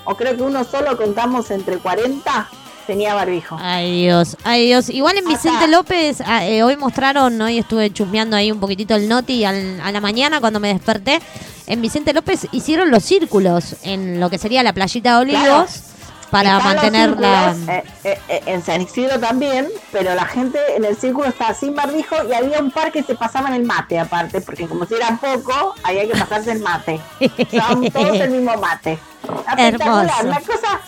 o 0.05 0.15
creo 0.15 0.37
que 0.37 0.43
uno 0.43 0.63
solo 0.63 0.95
contamos 0.95 1.51
entre 1.51 1.77
40, 1.77 2.49
tenía 2.89 3.13
barbijo. 3.13 3.55
Ay 3.61 4.01
Dios, 4.05 4.35
ay 4.43 4.65
Dios. 4.65 4.89
Igual 4.89 5.15
en 5.19 5.25
Vicente 5.25 5.67
López, 5.67 6.21
ah, 6.25 6.43
eh, 6.47 6.63
hoy 6.63 6.75
mostraron, 6.75 7.39
hoy 7.39 7.59
estuve 7.59 7.91
chusmeando 7.93 8.35
ahí 8.35 8.51
un 8.51 8.59
poquitito 8.59 8.95
el 8.95 9.07
noti 9.07 9.45
al- 9.45 9.79
a 9.81 9.91
la 9.91 10.01
mañana 10.01 10.39
cuando 10.41 10.59
me 10.59 10.69
desperté. 10.73 11.19
En 11.67 11.83
Vicente 11.83 12.13
López 12.13 12.47
hicieron 12.51 12.89
los 12.89 13.03
círculos 13.03 13.75
en 13.83 14.19
lo 14.19 14.31
que 14.31 14.39
sería 14.39 14.63
la 14.63 14.73
playita 14.73 15.11
de 15.13 15.21
Olivos 15.21 15.43
Claro. 16.31 16.31
para 16.31 16.59
mantener 16.59 17.19
la... 17.19 17.55
eh, 17.67 17.83
eh, 18.03 18.41
en 18.47 18.63
San 18.63 18.81
Isidro 18.81 19.19
también, 19.19 19.67
pero 19.91 20.15
la 20.15 20.25
gente 20.25 20.57
en 20.75 20.83
el 20.85 20.95
círculo 20.97 21.27
estaba 21.27 21.53
sin 21.53 21.75
barbijo 21.75 22.15
y 22.27 22.33
había 22.33 22.59
un 22.59 22.71
par 22.71 22.91
que 22.91 23.03
se 23.03 23.13
pasaban 23.13 23.53
el 23.53 23.63
mate 23.65 23.99
aparte, 23.99 24.41
porque 24.41 24.67
como 24.67 24.85
si 24.87 24.95
eran 24.95 25.19
poco, 25.19 25.75
ahí 25.83 25.99
hay 25.99 26.07
que 26.07 26.17
pasarse 26.17 26.51
el 26.53 26.59
mate. 26.61 26.99
Estaban 27.19 27.87
todos 27.91 28.19
el 28.19 28.31
mismo 28.31 28.55
mate. 28.57 28.97
Hermoso. 29.57 30.13
una 30.23 30.39
cosa 30.41 30.79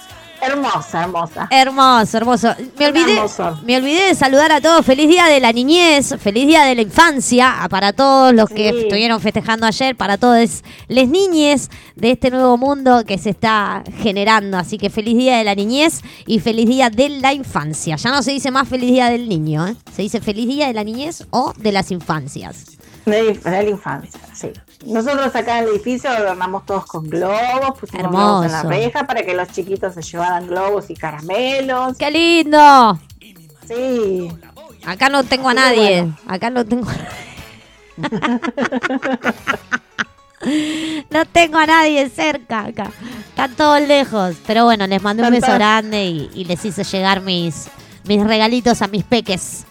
hermosa, 0.42 1.04
hermosa. 1.04 1.48
Hermoso, 1.52 2.18
hermoso. 2.18 2.56
Me 2.78 2.88
olvidé, 2.88 3.14
Hermoso. 3.14 3.60
me 3.66 3.78
olvidé 3.78 4.08
de 4.08 4.16
saludar 4.16 4.52
a 4.52 4.62
todos. 4.62 4.86
Feliz 4.86 5.08
día 5.08 5.26
de 5.26 5.40
la 5.40 5.52
niñez, 5.54 6.16
feliz 6.20 6.48
día 6.48 6.64
de 6.64 6.76
la 6.76 6.82
infancia. 6.82 7.56
Para 7.70 7.94
todos 7.94 8.34
los 8.34 8.50
que 8.50 8.72
Sí. 8.72 8.78
estuvieron 8.84 9.20
festejando 9.22 9.66
ayer, 9.66 9.96
para 9.96 10.18
todas 10.18 10.64
las 10.88 11.08
niñes 11.08 11.70
de 11.96 12.12
este 12.12 12.32
nuevo 12.32 12.58
mundo 12.58 13.04
que 13.06 13.18
se 13.18 13.30
está 13.32 13.84
generando. 14.02 14.58
Así 14.58 14.78
que 14.78 14.90
feliz 14.90 15.18
día 15.18 15.38
de 15.38 15.44
la 15.44 15.56
niñez 15.56 16.02
y 16.26 16.40
feliz 16.40 16.68
día 16.68 16.90
de 16.90 17.10
la 17.10 17.34
infancia. 17.34 17.96
Ya 17.96 18.12
no 18.12 18.24
se 18.24 18.32
dice 18.32 18.52
más 18.52 18.68
feliz 18.68 18.92
día 18.92 19.10
del 19.10 19.30
niño, 19.30 19.68
¿eh? 19.68 19.76
se 19.96 20.02
dice 20.02 20.22
feliz 20.22 20.48
día 20.48 20.68
de 20.68 20.74
la 20.74 20.84
niñez 20.84 21.26
o 21.32 21.54
de 21.58 21.72
las 21.72 21.92
infancias. 21.92 22.66
De, 23.06 23.34
de 23.34 23.52
la 23.52 23.64
infancia, 23.64 24.20
sí. 24.34 24.50
Nosotros 24.86 25.36
acá 25.36 25.60
en 25.60 25.66
el 25.66 25.70
edificio 25.72 26.10
adornamos 26.10 26.66
todos 26.66 26.86
con 26.86 27.08
globos, 27.10 27.80
pusimos 27.80 28.12
globos 28.12 28.46
en 28.46 28.52
la 28.52 28.64
reja 28.64 29.06
para 29.06 29.24
que 29.24 29.34
los 29.34 29.48
chiquitos 29.50 29.94
se 29.94 30.02
llevaran 30.02 30.48
globos 30.48 30.90
y 30.90 30.96
caramelos. 30.96 31.98
¡Qué 31.98 32.10
lindo! 32.10 33.00
Sí. 33.68 34.32
Acá 34.86 35.10
no 35.10 35.24
tengo 35.24 35.50
a 35.50 35.54
nadie. 35.54 36.02
bueno. 36.02 36.18
Acá 36.28 36.50
no 36.50 36.66
tengo 36.66 36.90
a 36.90 36.96
No 41.12 41.26
tengo 41.26 41.60
a 41.60 41.68
nadie 41.68 42.10
cerca 42.10 42.66
acá. 42.66 42.90
Están 43.30 43.56
todos 43.56 43.80
lejos. 43.82 44.36
Pero 44.48 44.66
bueno, 44.66 44.88
les 44.88 45.02
mandé 45.02 45.22
un 45.24 45.30
beso 45.32 45.54
grande 45.54 46.06
y, 46.06 46.32
y 46.34 46.46
les 46.46 46.66
hice 46.66 46.84
llegar 46.84 47.22
mis, 47.22 47.68
mis 48.06 48.24
regalitos 48.24 48.82
a 48.82 48.88
mis 48.88 49.04
peques. 49.04 49.66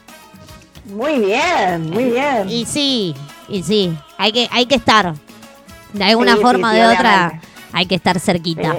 Muy 0.86 1.18
bien, 1.18 1.90
muy 1.90 2.04
bien. 2.04 2.48
Y 2.48 2.64
sí, 2.66 3.14
y 3.50 3.62
sí. 3.62 3.96
Hay 4.18 4.32
que, 4.32 4.48
hay 4.50 4.66
que 4.66 4.76
estar. 4.76 5.14
De 5.92 6.04
alguna 6.04 6.36
Sí, 6.36 6.42
forma 6.42 6.70
o 6.70 6.72
sí, 6.72 6.78
de 6.78 6.86
otra, 6.86 7.26
obviamente. 7.26 7.48
hay 7.72 7.86
que 7.86 7.94
estar 7.96 8.20
cerquita. 8.20 8.76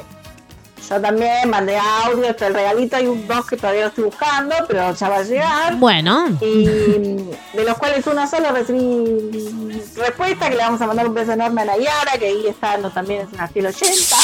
Yo 0.89 0.99
también 0.99 1.49
mandé 1.49 1.78
audio, 1.78 2.36
el 2.38 2.53
regalito, 2.53 2.97
hay 2.97 3.07
un 3.07 3.26
dos 3.28 3.45
que 3.45 3.55
todavía 3.55 3.82
lo 3.84 3.88
estoy 3.88 4.03
buscando, 4.05 4.55
pero 4.67 4.93
ya 4.93 5.09
va 5.09 5.17
a 5.17 5.24
llegar. 5.24 5.76
Bueno, 5.78 6.28
Y 6.41 6.65
de 6.65 7.63
los 7.65 7.78
cuales 7.78 8.05
uno 8.07 8.28
solo 8.28 8.51
recibí 8.51 9.39
respuesta, 9.95 10.49
que 10.49 10.55
le 10.55 10.63
vamos 10.63 10.82
a 10.82 10.88
mandar 10.88 11.07
un 11.07 11.13
beso 11.13 11.32
enorme 11.32 11.61
a 11.61 11.65
Nayara, 11.65 12.17
que 12.19 12.26
ahí 12.28 12.47
está 12.47 12.78
no, 12.78 12.89
también 12.89 13.22
es 13.22 13.34
una 13.34 13.47
fiel 13.47 13.67
80. 13.67 14.15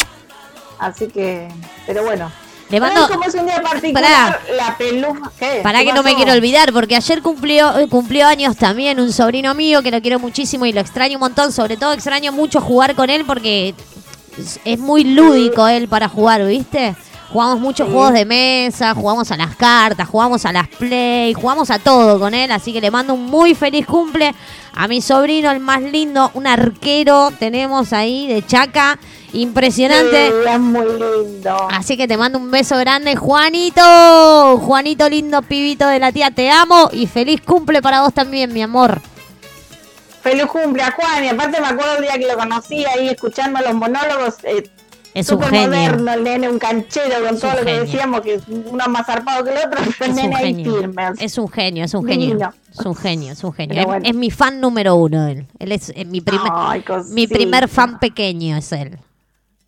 Así 0.80 1.08
que, 1.08 1.48
pero 1.86 2.04
bueno. 2.04 2.30
Le 2.70 2.80
mando- 2.82 3.08
como 3.08 3.24
es 3.24 3.34
un 3.36 3.46
día 3.46 3.62
particular, 3.62 4.42
la 4.58 4.78
peluja. 4.78 5.32
¿qué? 5.40 5.60
Para 5.64 5.80
¿Qué 5.80 5.86
que 5.86 5.94
no 5.94 6.04
me 6.04 6.16
quiero 6.16 6.34
olvidar, 6.34 6.74
porque 6.74 6.96
ayer 6.98 7.22
cumplió, 7.22 7.78
eh, 7.80 7.88
cumplió 7.88 8.28
años 8.28 8.58
también 8.58 9.00
un 9.00 9.14
sobrino 9.14 9.54
mío 9.56 9.82
que 9.82 9.92
lo 9.92 10.02
quiero 10.02 10.20
muchísimo 10.20 10.66
y 10.66 10.74
lo 10.74 10.82
extraño 10.82 11.16
un 11.16 11.22
montón. 11.22 11.52
Sobre 11.54 11.78
todo 11.78 11.94
extraño 11.94 12.32
mucho 12.34 12.60
jugar 12.60 12.96
con 12.96 13.10
él 13.10 13.24
porque 13.26 13.74
es- 14.38 14.60
es 14.66 14.78
muy 14.80 15.04
lúdico 15.06 15.68
él 15.68 15.88
para 15.88 16.10
jugar, 16.10 16.46
¿viste? 16.46 16.96
Jugamos 17.32 17.60
muchos 17.60 17.88
Sí. 17.88 17.94
juegos 17.94 18.14
de 18.14 18.26
mesa, 18.26 18.94
jugamos 18.96 19.32
a 19.32 19.38
las 19.38 19.56
cartas, 19.58 20.08
jugamos 20.08 20.46
a 20.46 20.52
las 20.54 20.68
play, 20.70 21.34
jugamos 21.34 21.70
a 21.70 21.78
todo 21.80 22.20
con 22.20 22.34
él, 22.34 22.52
así 22.52 22.72
que 22.72 22.80
le 22.80 22.90
mando 22.90 23.14
un 23.14 23.26
muy 23.26 23.54
feliz 23.54 23.86
cumple 23.86 24.34
a 24.74 24.88
mi 24.88 25.02
sobrino, 25.02 25.52
el 25.52 25.60
más 25.60 25.82
lindo, 25.82 26.32
un 26.36 26.48
arquero 26.48 27.32
tenemos 27.38 27.92
ahí 27.92 28.28
de 28.28 28.46
Chaca, 28.46 28.98
impresionante. 29.34 30.28
Sí, 30.30 30.50
es 30.50 30.60
muy 30.60 30.86
lindo. 30.86 31.68
Así 31.70 31.98
que 31.98 32.08
te 32.08 32.16
mando 32.16 32.38
un 32.40 32.50
beso 32.50 32.78
grande, 32.78 33.16
Juanito. 33.16 34.58
Juanito, 34.60 35.10
lindo 35.10 35.42
pibito 35.42 35.86
de 35.88 36.00
la 36.00 36.12
tía, 36.12 36.32
te 36.32 36.50
amo 36.50 36.90
y 36.94 37.08
feliz 37.08 37.42
cumple 37.42 37.82
para 37.82 38.02
vos 38.02 38.14
también, 38.14 38.54
mi 38.54 38.62
amor. 38.62 39.02
Feliz 40.22 40.46
cumple 40.46 40.84
a 40.84 40.92
Juan, 40.92 41.24
y 41.24 41.28
aparte 41.30 41.60
me 41.60 41.68
acuerdo 41.68 41.98
el 41.98 42.04
día 42.04 42.14
que 42.18 42.28
lo 42.28 42.38
conocí 42.38 42.86
ahí 42.86 43.10
escuchando 43.10 43.60
los 43.62 43.74
monólogos. 43.74 44.36
Eh, 44.44 44.70
Es 45.20 45.30
un 45.30 45.42
genio. 45.42 45.68
moderno, 45.68 46.14
el 46.14 46.24
nene, 46.24 46.50
un 46.50 46.60
canchero 46.60 47.16
con 47.26 47.36
Es 47.36 47.42
todo 47.42 47.52
un 47.52 47.58
lo 47.58 47.64
que 47.64 47.70
genio. 47.72 47.86
decíamos, 47.86 48.22
que 48.22 48.34
es 48.36 48.44
uno 48.48 48.88
más 48.90 49.06
zarpado 49.06 49.44
que 49.44 49.52
el 49.52 49.58
otro, 49.58 49.70
pero 49.72 49.84
el 50.06 50.10
Es 50.12 50.16
nene 50.16 50.36
ahí 50.36 50.64
firme. 50.64 51.04
Es 51.20 51.38
un 51.38 51.48
genio, 51.50 51.84
es 51.86 51.94
un 51.94 52.06
genio. 52.06 52.52
Es 52.78 52.86
un 52.86 52.96
genio, 52.96 53.32
es 53.34 53.44
un 53.44 53.54
genio. 53.54 53.70
Pero 53.70 53.82
Es, 53.82 53.86
bueno. 53.88 54.06
es 54.08 54.16
mi 54.16 54.32
fan 54.32 54.62
número 54.62 54.96
uno 54.96 55.28
él. 55.28 55.48
Él 55.60 55.72
es 55.72 55.92
eh, 55.96 56.06
mi 56.06 56.22
primer, 56.22 56.52
Ay, 56.54 56.84
mi 57.12 57.28
primer 57.28 57.68
fan 57.68 58.00
pequeño 58.00 58.56
es 58.58 58.72
él. 58.72 58.98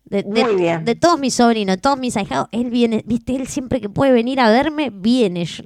De, 0.04 0.22
de- 0.24 0.44
Muy 0.44 0.54
bien. 0.56 0.84
de 0.84 0.94
todos 0.96 1.18
mis 1.20 1.34
sobrinos, 1.34 1.76
de 1.76 1.80
todos 1.82 1.98
mis 1.98 2.16
ahijados, 2.16 2.48
él 2.52 2.68
viene, 2.70 3.02
viste, 3.06 3.36
él 3.36 3.46
siempre 3.46 3.80
que 3.80 3.88
puede 3.88 4.12
venir 4.12 4.40
a 4.40 4.50
verme, 4.50 4.90
viene. 4.92 5.44
Yo- 5.44 5.64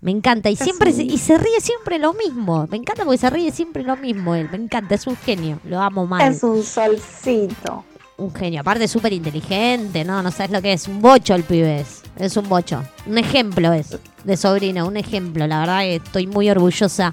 me 0.00 0.10
encanta. 0.10 0.50
Y 0.50 0.56
siempre 0.56 0.92
se, 0.92 1.02
y 1.02 1.16
se 1.16 1.38
ríe 1.38 1.60
siempre 1.62 1.98
lo 1.98 2.12
mismo. 2.12 2.66
Me 2.70 2.76
encanta 2.76 3.04
porque 3.04 3.16
se 3.18 3.30
ríe 3.30 3.50
siempre 3.52 3.82
lo 3.84 3.96
mismo 3.96 4.34
él. 4.34 4.48
Me 4.50 4.58
encanta, 4.58 4.96
es 4.96 5.06
un 5.06 5.16
genio. 5.16 5.58
Lo 5.64 5.80
amo 5.80 6.06
mal. 6.06 6.30
Es 6.30 6.42
un 6.42 6.62
solcito. 6.62 7.84
Un 8.16 8.32
genio, 8.32 8.60
aparte 8.60 8.86
súper 8.86 9.12
inteligente, 9.12 10.04
¿no? 10.04 10.22
No 10.22 10.30
sabes 10.30 10.52
lo 10.52 10.62
que 10.62 10.72
es. 10.72 10.86
Un 10.86 11.02
bocho 11.02 11.34
el 11.34 11.42
pibe 11.42 11.80
es. 11.80 12.02
Es 12.16 12.36
un 12.36 12.48
bocho. 12.48 12.82
Un 13.06 13.18
ejemplo 13.18 13.72
es 13.72 13.96
de 14.22 14.36
sobrino, 14.36 14.86
un 14.86 14.96
ejemplo. 14.96 15.46
La 15.48 15.60
verdad 15.60 15.80
que 15.80 15.96
estoy 15.96 16.26
muy 16.28 16.48
orgullosa 16.48 17.12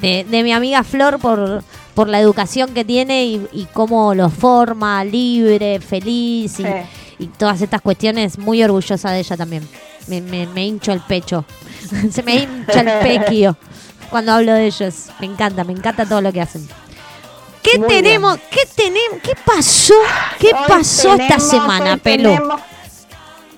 de, 0.00 0.24
de 0.24 0.42
mi 0.42 0.52
amiga 0.52 0.82
Flor 0.84 1.18
por, 1.18 1.62
por 1.94 2.08
la 2.08 2.18
educación 2.18 2.72
que 2.72 2.84
tiene 2.84 3.26
y, 3.26 3.46
y 3.52 3.66
cómo 3.74 4.14
lo 4.14 4.30
forma, 4.30 5.04
libre, 5.04 5.80
feliz 5.80 6.58
y, 6.60 6.64
Sí. 6.64 6.68
y 7.18 7.26
todas 7.26 7.60
estas 7.60 7.82
cuestiones. 7.82 8.38
Muy 8.38 8.62
orgullosa 8.62 9.10
de 9.12 9.18
ella 9.20 9.36
también. 9.36 9.68
Me, 10.06 10.22
me, 10.22 10.46
me 10.46 10.64
hincho 10.66 10.92
el 10.92 11.00
pecho. 11.00 11.44
Se 12.10 12.22
me 12.22 12.36
hincha 12.36 12.80
el 12.80 13.18
pequio 13.20 13.54
cuando 14.08 14.32
hablo 14.32 14.54
de 14.54 14.64
ellos. 14.66 15.08
Me 15.20 15.26
encanta, 15.26 15.62
me 15.64 15.74
encanta 15.74 16.06
todo 16.06 16.22
lo 16.22 16.32
que 16.32 16.40
hacen. 16.40 16.66
¿Qué 17.62 17.78
Muy 17.78 17.88
tenemos? 17.88 18.38
¿Qué 18.50 18.60
tenemos? 18.74 19.18
¿Qué 19.22 19.34
pasó? 19.44 19.94
¿Qué 20.38 20.48
Hoy 20.48 20.64
pasó 20.68 21.14
esta 21.14 21.38
semana, 21.40 21.96
tenemos- 21.98 22.60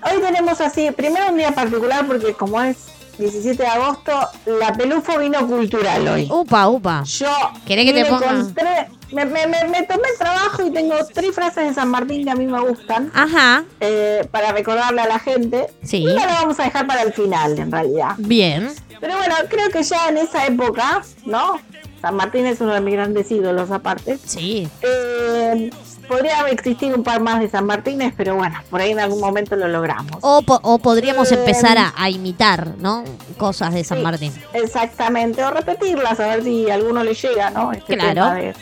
Hoy 0.03 0.21
tenemos 0.23 0.61
así, 0.61 0.91
primero 0.93 1.27
un 1.31 1.37
día 1.37 1.53
particular 1.53 2.07
porque 2.07 2.33
como 2.33 2.61
es 2.63 2.77
17 3.19 3.63
de 3.63 3.69
agosto, 3.69 4.13
la 4.47 4.73
Pelufo 4.73 5.19
vino 5.19 5.47
cultural 5.47 6.09
hoy. 6.09 6.27
Upa, 6.31 6.69
upa. 6.69 7.03
Yo 7.05 7.29
¿Querés 7.67 7.85
que 7.85 7.93
te 7.93 8.07
ponga? 8.07 8.31
encontré, 8.31 8.89
me, 9.13 9.27
me, 9.27 9.47
me, 9.47 9.65
me 9.69 9.83
tomé 9.83 10.09
el 10.11 10.19
trabajo 10.19 10.65
y 10.67 10.71
tengo 10.71 10.95
tres 11.13 11.35
frases 11.35 11.69
de 11.69 11.75
San 11.75 11.89
Martín 11.91 12.25
que 12.25 12.31
a 12.31 12.35
mí 12.35 12.47
me 12.47 12.59
gustan 12.61 13.13
Ajá, 13.15 13.65
eh, 13.81 14.27
para 14.31 14.53
recordarle 14.53 15.03
a 15.03 15.07
la 15.07 15.19
gente. 15.19 15.67
Sí. 15.83 15.99
Y 15.99 16.07
la 16.07 16.25
vamos 16.27 16.59
a 16.61 16.63
dejar 16.65 16.87
para 16.87 17.03
el 17.03 17.13
final, 17.13 17.59
en 17.59 17.71
realidad. 17.71 18.15
bien. 18.17 18.73
Pero 19.01 19.17
bueno, 19.19 19.35
creo 19.51 19.69
que 19.71 19.83
ya 19.83 20.09
en 20.09 20.17
esa 20.17 20.47
época, 20.47 21.03
¿no? 21.27 21.59
San 22.01 22.17
Martín 22.17 22.47
es 22.47 22.61
uno 22.61 22.73
de 22.75 22.81
mis 22.81 22.95
grandes 22.95 23.31
ídolos 23.31 23.71
aparte. 23.71 24.19
Sí. 24.25 24.69
Eh, 24.81 25.71
podría 26.09 26.41
existir 26.49 26.95
un 26.95 27.03
par 27.03 27.21
más 27.21 27.41
de 27.41 27.49
San 27.51 27.67
Martínez, 27.67 28.15
pero 28.17 28.35
bueno, 28.37 28.59
por 28.71 28.81
ahí 28.81 28.93
en 28.93 29.01
algún 29.01 29.21
momento 29.21 29.55
lo 29.57 29.69
logramos. 29.69 30.17
O, 30.23 30.43
po- 30.43 30.61
o 30.63 30.79
podríamos 30.79 31.31
Eh, 31.31 31.35
empezar 31.35 31.77
a, 31.79 31.93
a 31.97 32.09
imitar, 32.11 32.75
¿no? 32.79 33.05
Cosas 33.37 33.75
de 33.75 33.85
San 33.85 33.99
Sí, 33.99 34.05
Martín. 34.05 34.33
Exactamente, 34.55 35.45
o 35.45 35.51
repetirlas, 35.51 36.19
a 36.21 36.29
ver 36.29 36.43
si 36.45 36.71
a 36.71 36.75
alguno 36.75 37.05
le 37.05 37.15
llega, 37.15 37.51
¿no? 37.51 37.73
Este 37.73 37.97
Claro. 37.97 38.31
de- 38.35 38.55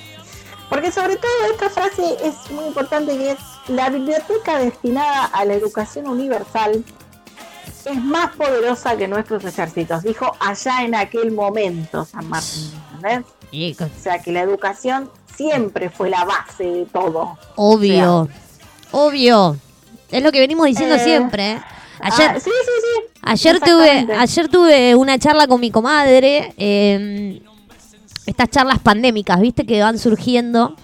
Porque 0.68 0.90
sobre 0.92 1.16
todo 1.16 1.30
esta 1.52 1.70
frase 1.70 2.16
es 2.22 2.50
muy 2.50 2.66
importante 2.66 3.16
que 3.16 3.30
es 3.30 3.38
la 3.68 3.88
biblioteca 3.88 4.58
destinada 4.58 5.24
a 5.26 5.44
la 5.46 5.54
educación 5.54 6.06
universal 6.08 6.84
es 7.84 8.04
más 8.04 8.36
poderosa 8.36 8.94
que 8.98 9.08
nuestros 9.08 9.42
ejércitos, 9.46 10.02
dijo 10.02 10.30
allá 10.40 10.82
en 10.82 10.94
aquel 10.94 11.32
momento 11.32 12.04
San 12.04 12.28
Martín, 12.28 12.70
¿entendés? 12.98 13.26
Y 13.50 13.74
co- 13.74 13.84
O 13.84 14.02
sea 14.02 14.18
que 14.20 14.32
la 14.32 14.40
educación 14.42 15.10
siempre 15.36 15.88
fue 15.90 16.10
la 16.10 16.24
base 16.24 16.64
de 16.64 16.86
todo. 16.86 17.38
obvio, 17.56 18.28
obvio. 18.92 19.56
Es 20.10 20.22
lo 20.22 20.32
que 20.32 20.40
venimos 20.40 20.66
diciendo 20.66 20.94
Eh, 20.96 21.00
siempre. 21.04 21.52
¿eh? 21.52 21.60
Ayer, 22.00 22.30
Ah, 22.30 22.40
sí, 22.40 22.50
sí, 22.50 22.70
sí. 22.80 23.20
Ayer 23.22 23.60
tuve, 23.60 24.06
ayer 24.16 24.48
tuve 24.48 24.94
una 24.94 25.18
charla 25.18 25.46
con 25.46 25.60
mi 25.60 25.70
comadre, 25.70 26.54
eh, 26.56 27.42
estas 28.26 28.48
charlas 28.50 28.78
pandémicas, 28.78 29.40
viste, 29.40 29.66
que 29.66 29.80
van 29.82 29.98
surgiendo. 29.98 30.76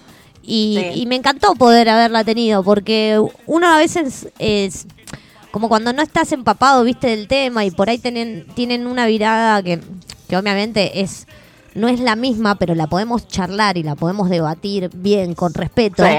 Y, 0.43 0.77
Sí. 0.93 1.01
y 1.01 1.05
me 1.07 1.15
encantó 1.15 1.55
poder 1.55 1.89
haberla 1.89 2.23
tenido, 2.23 2.63
porque 2.63 3.19
uno 3.47 3.67
a 3.73 3.77
veces 3.79 4.27
es 4.37 4.85
como 5.49 5.69
cuando 5.69 5.91
no 5.93 6.03
estás 6.03 6.31
empapado, 6.33 6.83
viste, 6.83 7.07
del 7.07 7.27
tema 7.27 7.65
y 7.65 7.71
por 7.71 7.89
ahí 7.89 7.97
tienen, 7.97 8.45
tienen 8.53 8.85
una 8.85 9.07
virada 9.07 9.63
que, 9.63 9.79
que 10.29 10.37
obviamente 10.37 10.99
es 11.01 11.25
no 11.75 11.87
es 11.87 11.99
la 11.99 12.15
misma, 12.15 12.55
pero 12.55 12.73
la 12.73 12.87
podemos 12.87 13.27
charlar 13.27 13.77
y 13.77 13.83
la 13.83 13.95
podemos 13.95 14.29
debatir 14.29 14.89
bien, 14.95 15.35
con 15.35 15.53
respeto. 15.53 16.03
Sí. 16.03 16.11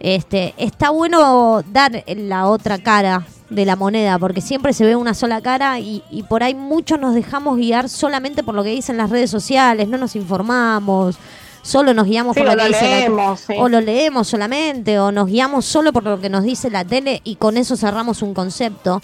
Este, 0.00 0.54
está 0.56 0.90
bueno 0.90 1.62
dar 1.70 2.02
la 2.16 2.46
otra 2.48 2.78
cara 2.78 3.24
de 3.50 3.66
la 3.66 3.76
moneda, 3.76 4.18
porque 4.18 4.40
siempre 4.40 4.72
se 4.72 4.84
ve 4.84 4.96
una 4.96 5.12
sola 5.14 5.40
cara 5.42 5.78
y, 5.78 6.02
y 6.10 6.22
por 6.24 6.42
ahí 6.42 6.54
muchos 6.54 6.98
nos 6.98 7.14
dejamos 7.14 7.56
guiar 7.58 7.88
solamente 7.88 8.42
por 8.42 8.54
lo 8.54 8.64
que 8.64 8.70
dicen 8.70 8.96
las 8.96 9.10
redes 9.10 9.30
sociales, 9.30 9.88
no 9.88 9.98
nos 9.98 10.16
informamos, 10.16 11.16
solo 11.60 11.92
nos 11.94 12.06
guiamos 12.06 12.34
Sí, 12.34 12.40
por 12.40 12.50
lo 12.50 12.56
que 12.56 12.68
dice 12.68 12.80
la- 12.82 12.96
leemos, 12.98 13.40
sí. 13.40 13.54
o 13.58 13.68
lo 13.68 13.80
leemos 13.80 14.26
solamente, 14.26 14.98
o 14.98 15.12
nos 15.12 15.26
guiamos 15.28 15.66
solo 15.66 15.92
por 15.92 16.02
lo 16.04 16.18
que 16.20 16.30
nos 16.30 16.42
dice 16.44 16.70
la 16.70 16.84
tele 16.84 17.20
y 17.24 17.36
con 17.36 17.56
eso 17.56 17.76
cerramos 17.76 18.22
un 18.22 18.32
concepto. 18.34 19.02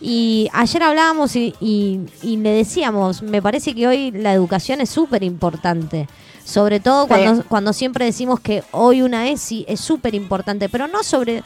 Y 0.00 0.48
ayer 0.52 0.82
hablábamos 0.82 1.36
y, 1.36 1.54
y- 1.60 2.00
y 2.22 2.36
le 2.38 2.50
decíamos, 2.50 3.22
me 3.22 3.42
parece 3.42 3.74
que 3.74 3.86
hoy 3.86 4.10
la 4.12 4.32
educación 4.32 4.80
es 4.80 4.90
súper 4.90 5.22
importante. 5.22 6.08
Sobre 6.44 6.80
todo 6.80 7.06
cuando, 7.06 7.44
cuando 7.48 7.72
siempre 7.72 8.04
decimos 8.06 8.40
que 8.40 8.64
hoy 8.72 9.02
una 9.02 9.28
ESI 9.28 9.64
es 9.68 9.78
súper 9.80 10.14
importante, 10.14 10.68
pero 10.68 10.88
no 10.88 11.02
sobre, 11.02 11.42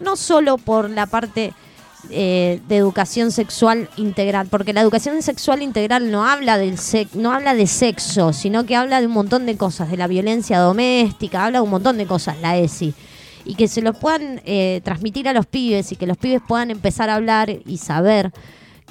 no 0.00 0.16
solo 0.16 0.58
por 0.58 0.88
la 0.88 1.06
parte 1.06 1.52
eh, 2.10 2.60
de 2.68 2.76
educación 2.76 3.30
sexual 3.30 3.88
integral, 3.96 4.46
porque 4.48 4.72
la 4.72 4.80
educación 4.80 5.20
sexual 5.22 5.60
integral 5.60 6.10
no 6.10 6.24
habla 6.24 6.56
del 6.58 6.78
sex, 6.78 7.14
no 7.14 7.32
habla 7.32 7.54
de 7.54 7.66
sexo, 7.66 8.32
sino 8.32 8.64
que 8.64 8.74
habla 8.76 9.00
de 9.00 9.06
un 9.08 9.12
montón 9.12 9.44
de 9.44 9.56
cosas, 9.56 9.90
de 9.90 9.96
la 9.96 10.06
violencia 10.06 10.58
doméstica, 10.60 11.44
habla 11.44 11.58
de 11.58 11.64
un 11.64 11.70
montón 11.70 11.98
de 11.98 12.06
cosas, 12.06 12.36
la 12.40 12.56
ESI. 12.56 12.94
Y 13.44 13.54
que 13.54 13.68
se 13.68 13.82
lo 13.82 13.92
puedan 13.92 14.40
eh, 14.44 14.80
transmitir 14.84 15.28
a 15.28 15.32
los 15.32 15.46
pibes 15.46 15.92
y 15.92 15.96
que 15.96 16.06
los 16.06 16.16
pibes 16.16 16.40
puedan 16.46 16.70
empezar 16.70 17.10
a 17.10 17.16
hablar 17.16 17.50
y 17.50 17.78
saber 17.78 18.32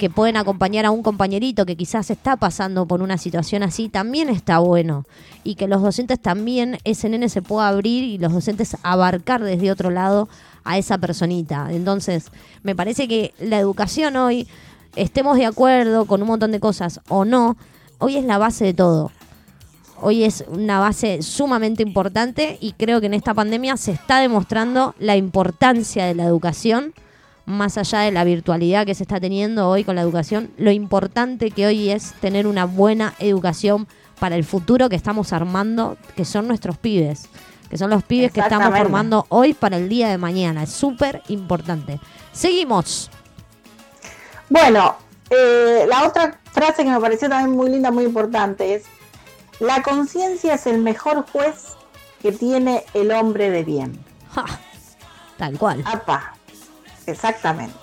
que 0.01 0.09
pueden 0.09 0.35
acompañar 0.35 0.85
a 0.85 0.91
un 0.91 1.03
compañerito 1.03 1.65
que 1.65 1.75
quizás 1.75 2.09
está 2.09 2.35
pasando 2.35 2.87
por 2.87 3.03
una 3.03 3.19
situación 3.19 3.61
así, 3.61 3.87
también 3.87 4.29
está 4.29 4.57
bueno. 4.57 5.05
Y 5.43 5.55
que 5.55 5.67
los 5.67 5.81
docentes 5.81 6.19
también, 6.19 6.79
ese 6.83 7.07
nene 7.07 7.29
se 7.29 7.43
pueda 7.43 7.67
abrir 7.67 8.03
y 8.03 8.17
los 8.17 8.33
docentes 8.33 8.75
abarcar 8.81 9.43
desde 9.43 9.71
otro 9.71 9.91
lado 9.91 10.27
a 10.63 10.79
esa 10.79 10.97
personita. 10.97 11.67
Entonces, 11.69 12.31
me 12.63 12.75
parece 12.75 13.07
que 13.07 13.33
la 13.39 13.59
educación 13.59 14.15
hoy, 14.15 14.47
estemos 14.95 15.37
de 15.37 15.45
acuerdo 15.45 16.05
con 16.05 16.21
un 16.21 16.29
montón 16.29 16.51
de 16.51 16.59
cosas 16.59 16.99
o 17.07 17.23
no, 17.23 17.55
hoy 17.99 18.17
es 18.17 18.25
la 18.25 18.37
base 18.37 18.65
de 18.65 18.73
todo. 18.73 19.11
Hoy 20.03 20.23
es 20.23 20.43
una 20.47 20.79
base 20.79 21.21
sumamente 21.21 21.83
importante 21.83 22.57
y 22.59 22.73
creo 22.73 22.99
que 22.99 23.05
en 23.05 23.13
esta 23.13 23.35
pandemia 23.35 23.77
se 23.77 23.91
está 23.91 24.19
demostrando 24.19 24.95
la 24.97 25.15
importancia 25.15 26.05
de 26.05 26.15
la 26.15 26.23
educación, 26.23 26.95
más 27.45 27.77
allá 27.77 27.99
de 27.99 28.11
la 28.11 28.23
virtualidad 28.23 28.87
que 28.87 28.95
se 28.95 29.03
está 29.03 29.19
teniendo 29.19 29.69
hoy 29.69 29.83
con 29.83 29.95
la 29.95 30.01
educación, 30.01 30.49
lo 30.57 30.71
importante 30.71 31.51
que 31.51 31.67
hoy 31.67 31.91
es 31.91 32.13
tener 32.19 32.47
una 32.47 32.65
buena 32.65 33.13
educación 33.19 33.87
para 34.19 34.35
el 34.35 34.43
futuro 34.43 34.89
que 34.89 34.95
estamos 34.95 35.33
armando, 35.33 35.97
que 36.15 36.25
son 36.25 36.47
nuestros 36.47 36.79
pibes, 36.79 37.29
que 37.69 37.77
son 37.77 37.91
los 37.91 38.01
pibes 38.01 38.31
que 38.31 38.39
estamos 38.39 38.75
formando 38.75 39.27
hoy 39.29 39.53
para 39.53 39.77
el 39.77 39.87
día 39.87 40.09
de 40.09 40.17
mañana. 40.17 40.63
Es 40.63 40.71
súper 40.71 41.21
importante. 41.27 41.99
Seguimos. 42.31 43.11
Bueno, 44.49 44.95
eh, 45.29 45.85
la 45.87 46.07
otra 46.07 46.39
frase 46.51 46.83
que 46.83 46.89
me 46.89 46.99
pareció 46.99 47.29
también 47.29 47.55
muy 47.55 47.69
linda, 47.69 47.91
muy 47.91 48.03
importante 48.03 48.73
es, 48.73 48.83
la 49.61 49.83
conciencia 49.83 50.55
es 50.55 50.65
el 50.65 50.79
mejor 50.79 51.25
juez 51.31 51.75
que 52.21 52.31
tiene 52.31 52.83
el 52.95 53.11
hombre 53.11 53.51
de 53.51 53.63
bien. 53.63 54.03
Ja, 54.33 54.45
tal 55.37 55.57
cual, 55.57 55.83
Apa, 55.85 56.33
exactamente. 57.05 57.77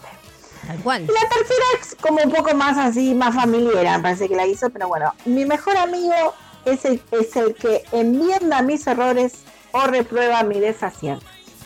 tal 0.66 0.76
cual. 0.79 1.03
Y 1.03 1.07
la 1.07 1.29
tercera 1.29 1.64
es 1.81 1.95
como 2.01 2.20
un 2.22 2.33
poco 2.33 2.55
más 2.55 2.76
así, 2.76 3.14
más 3.14 3.35
familiar, 3.35 3.97
me 3.97 4.03
parece 4.03 4.29
que 4.29 4.35
la 4.35 4.47
hizo, 4.47 4.70
pero 4.70 4.89
bueno, 4.89 5.14
mi 5.24 5.45
mejor 5.45 5.76
amigo 5.76 6.35
es 6.64 6.85
el, 6.85 7.01
es 7.12 7.37
el 7.37 7.55
que 7.55 7.85
enmienda 7.93 8.61
mis 8.62 8.85
errores 8.87 9.35
o 9.70 9.83
reprueba 9.83 10.43
mi 10.43 10.59
desacierto. 10.59 11.24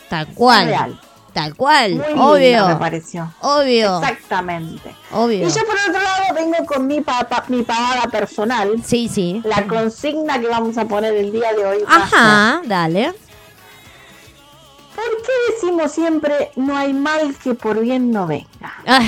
Tal 0.09 0.27
cual. 0.35 0.67
Real. 0.67 1.01
Tal 1.33 1.55
cual. 1.55 1.95
Muy 1.95 2.13
obvio. 2.15 2.67
me 2.67 2.75
pareció. 2.75 3.33
Obvio. 3.41 3.97
Exactamente. 4.01 4.95
Obvio. 5.11 5.47
Y 5.47 5.51
yo 5.51 5.65
por 5.65 5.75
otro 5.89 6.01
lado 6.01 6.33
vengo 6.35 6.63
con 6.67 6.85
mi, 6.85 7.01
pa- 7.01 7.27
pa- 7.27 7.43
mi 7.47 7.63
pavada 7.63 8.03
personal. 8.03 8.81
Sí, 8.85 9.09
sí. 9.11 9.41
La 9.43 9.65
consigna 9.67 10.39
que 10.39 10.47
vamos 10.47 10.77
a 10.77 10.85
poner 10.85 11.15
el 11.15 11.31
día 11.31 11.51
de 11.53 11.65
hoy. 11.65 11.77
Ajá, 11.87 12.61
dale. 12.65 13.13
¿Por 14.95 15.05
qué 15.23 15.53
decimos 15.53 15.91
siempre 15.91 16.51
no 16.55 16.77
hay 16.77 16.93
mal 16.93 17.35
que 17.43 17.55
por 17.55 17.79
bien 17.79 18.11
no 18.11 18.27
venga? 18.27 18.47
Ah, 18.85 19.01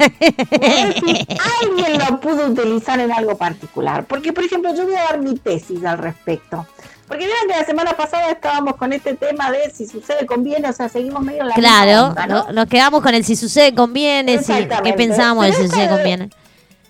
si 0.00 1.26
alguien 1.62 1.98
lo 1.98 2.20
pudo 2.20 2.46
utilizar 2.48 3.00
en 3.00 3.10
algo 3.10 3.36
particular. 3.36 4.04
Porque, 4.04 4.32
por 4.32 4.44
ejemplo, 4.44 4.74
yo 4.74 4.84
voy 4.84 4.94
a 4.94 5.04
dar 5.04 5.18
mi 5.18 5.34
tesis 5.36 5.84
al 5.84 5.98
respecto. 5.98 6.66
Porque 7.08 7.24
vieron 7.26 7.48
que 7.48 7.56
la 7.58 7.64
semana 7.64 7.92
pasada 7.94 8.30
estábamos 8.30 8.76
con 8.76 8.92
este 8.92 9.14
tema 9.14 9.50
de 9.50 9.70
si 9.70 9.86
sucede 9.86 10.26
conviene, 10.26 10.68
o 10.68 10.72
sea, 10.72 10.88
seguimos 10.88 11.22
medio 11.22 11.40
en 11.42 11.48
la 11.48 11.56
misma 11.56 11.68
claro, 11.84 12.08
onda, 12.08 12.26
¿no? 12.26 12.44
no- 12.44 12.52
nos 12.52 12.66
quedamos 12.66 13.02
con 13.02 13.14
el 13.14 13.24
si 13.24 13.34
sucede 13.34 13.74
conviene, 13.74 14.42
si, 14.42 14.52
qué 14.84 14.92
pensamos 14.92 15.44
del 15.44 15.54
si 15.54 15.62
sucede 15.68 15.88
conviene. 15.88 16.30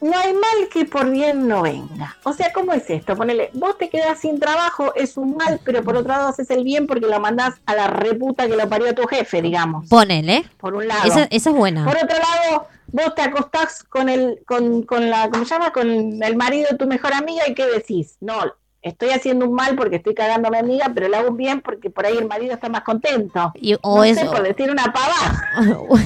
No 0.01 0.17
hay 0.17 0.33
mal 0.33 0.69
que 0.73 0.85
por 0.85 1.11
bien 1.11 1.49
no 1.49 1.63
venga. 1.63 2.17
O 2.23 2.33
sea, 2.33 2.53
¿cómo 2.53 2.73
es 2.73 2.89
esto? 2.89 3.17
Ponele, 3.17 3.51
vos 3.55 3.77
te 3.79 3.89
quedás 3.89 4.21
sin 4.21 4.39
trabajo, 4.39 4.95
es 4.95 5.17
un 5.17 5.37
mal, 5.37 5.59
pero 5.65 5.83
por 5.83 5.97
otro 5.97 6.13
lado 6.13 6.29
haces 6.29 6.49
el 6.51 6.63
bien 6.63 6.87
porque 6.87 7.07
lo 7.07 7.19
mandás 7.19 7.55
a 7.67 7.75
la 7.75 7.89
reputa 7.89 8.47
que 8.47 8.55
lo 8.57 8.69
parió 8.69 8.95
tu 8.95 9.09
jefe, 9.09 9.43
digamos. 9.43 9.89
Ponele. 9.89 10.45
Por 10.59 10.75
un 10.75 10.87
lado. 10.87 11.03
Esa, 11.05 11.25
esa 11.31 11.51
es 11.51 11.57
buena. 11.57 11.85
Por 11.85 11.97
otro 11.97 12.17
lado, 12.17 12.69
vos 12.93 13.13
te 13.17 13.23
acostás 13.23 13.83
con 13.83 14.09
el, 14.09 14.39
con, 14.47 14.83
con 14.85 15.11
la, 15.11 15.31
¿cómo 15.31 15.45
se 15.45 15.51
llama? 15.55 15.73
Con 15.73 16.23
el 16.23 16.37
marido 16.37 16.69
de 16.71 16.77
tu 16.79 16.87
mejor 16.87 17.13
amiga 17.15 17.43
y 17.49 17.55
¿qué 17.55 17.67
decís? 17.67 18.19
No, 18.21 18.39
estoy 18.83 19.11
haciendo 19.11 19.47
un 19.47 19.55
mal 19.55 19.75
porque 19.77 19.97
estoy 19.97 20.15
cagando 20.15 20.49
a 20.49 20.51
mi 20.51 20.59
amiga, 20.59 20.91
pero 20.95 21.09
lo 21.09 21.17
hago 21.17 21.29
un 21.31 21.37
bien 21.37 21.61
porque 21.61 21.91
por 21.91 22.07
ahí 22.07 22.17
el 22.17 22.27
marido 22.27 22.55
está 22.55 22.69
más 22.69 22.83
contento. 22.83 23.53
Y- 23.57 23.75
o 23.83 23.97
no 23.99 24.05
eso. 24.05 24.21
sé, 24.21 24.27
por 24.27 24.43
decir 24.43 24.71
una 24.71 24.85
pavada. 24.93 25.51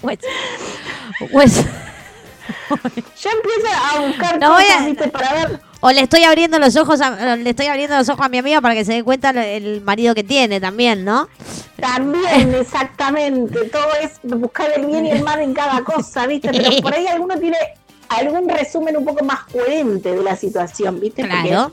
Pues- 0.00 0.18
pues- 1.32 1.64
Yo 1.64 3.30
empiezo 3.30 3.66
a 3.72 4.00
buscar 4.06 4.38
No 4.38 4.52
voy 4.52 4.64
cosas, 4.64 4.82
a- 4.82 4.86
¿viste? 4.86 5.08
Para 5.08 5.32
ver 5.32 5.60
o 5.80 5.90
le 5.90 6.00
estoy 6.00 6.24
abriendo 6.24 6.58
los 6.58 6.76
ojos 6.76 7.00
a, 7.02 7.36
le 7.36 7.50
estoy 7.50 7.66
abriendo 7.66 7.96
los 7.96 8.08
ojos 8.08 8.24
a 8.24 8.28
mi 8.30 8.38
amiga 8.38 8.60
para 8.62 8.74
que 8.74 8.84
se 8.86 8.94
dé 8.94 9.04
cuenta 9.04 9.30
el 9.30 9.82
marido 9.82 10.14
que 10.14 10.24
tiene 10.24 10.58
también, 10.58 11.04
¿no? 11.04 11.28
También, 11.78 12.54
exactamente. 12.54 13.66
Todo 13.68 13.88
es 14.02 14.12
buscar 14.22 14.70
el 14.76 14.86
bien 14.86 15.04
y 15.04 15.10
el 15.10 15.22
mal 15.22 15.40
en 15.40 15.52
cada 15.52 15.84
cosa, 15.84 16.26
¿viste? 16.26 16.50
Pero 16.52 16.70
por 16.82 16.94
ahí 16.94 17.06
alguno 17.06 17.38
tiene 17.38 17.58
algún 18.08 18.48
resumen 18.48 18.96
un 18.96 19.04
poco 19.04 19.24
más 19.24 19.44
coherente 19.44 20.10
de 20.14 20.22
la 20.22 20.36
situación, 20.36 21.00
¿viste? 21.00 21.22
Porque, 21.22 21.48
Claro. 21.48 21.72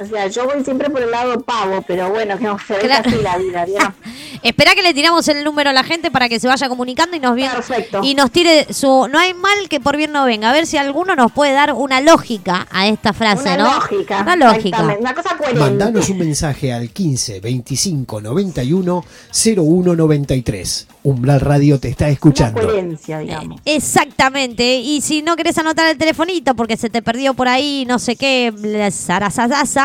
O 0.00 0.06
sea, 0.06 0.26
yo 0.28 0.44
voy 0.46 0.62
siempre 0.64 0.90
por 0.90 1.02
el 1.02 1.10
lado 1.10 1.40
pavo, 1.40 1.82
pero 1.86 2.10
bueno, 2.10 2.36
que 2.38 2.44
se 2.66 2.74
ve 2.74 2.80
Claro. 2.80 3.08
así 3.08 3.22
la 3.22 3.36
vida, 3.38 3.64
¿vieron? 3.64 3.94
Espera 4.42 4.74
que 4.74 4.82
le 4.82 4.92
tiramos 4.94 5.26
el 5.28 5.42
número 5.44 5.70
a 5.70 5.72
la 5.72 5.82
gente 5.82 6.10
para 6.10 6.28
que 6.28 6.38
se 6.38 6.46
vaya 6.46 6.68
comunicando 6.68 7.16
y 7.16 7.20
nos 7.20 7.34
bien, 7.34 7.50
Perfecto. 7.50 8.00
y 8.02 8.14
nos 8.14 8.30
tire 8.30 8.72
su 8.72 9.08
no 9.08 9.18
hay 9.18 9.32
mal 9.34 9.68
que 9.68 9.80
por 9.80 9.96
bien 9.96 10.12
no 10.12 10.24
venga. 10.24 10.50
A 10.50 10.52
ver 10.52 10.66
si 10.66 10.76
alguno 10.76 11.16
nos 11.16 11.32
puede 11.32 11.52
dar 11.52 11.72
una 11.72 12.00
lógica 12.00 12.66
a 12.70 12.86
esta 12.86 13.12
frase, 13.12 13.54
Una 13.54 13.56
¿no? 13.56 13.74
lógica. 13.74 14.20
Una 14.22 14.36
lógica. 14.36 14.56
exactamente, 14.68 15.00
Una 15.00 15.14
cosa 15.14 15.36
coherente. 15.36 15.60
Mandanos 15.60 16.08
un 16.10 16.18
mensaje 16.18 16.72
al 16.72 16.90
15 16.90 17.40
25 17.40 18.20
91 18.20 19.04
01 19.56 19.96
93. 19.96 20.86
Umbral 21.04 21.40
Radio 21.40 21.78
te 21.80 21.88
está 21.88 22.04
Una 22.06 22.12
escuchando. 22.12 22.60
coherencia, 22.60 23.18
digamos. 23.20 23.60
Exactamente. 23.64 24.76
Y 24.78 25.00
si 25.00 25.22
no 25.22 25.36
querés 25.36 25.56
anotar 25.58 25.88
el 25.90 25.96
telefonito 25.98 26.54
porque 26.54 26.76
se 26.76 26.90
te 26.90 27.00
perdió 27.02 27.34
por 27.34 27.48
ahí, 27.48 27.84
no 27.86 27.98
sé 27.98 28.16
qué, 28.16 28.52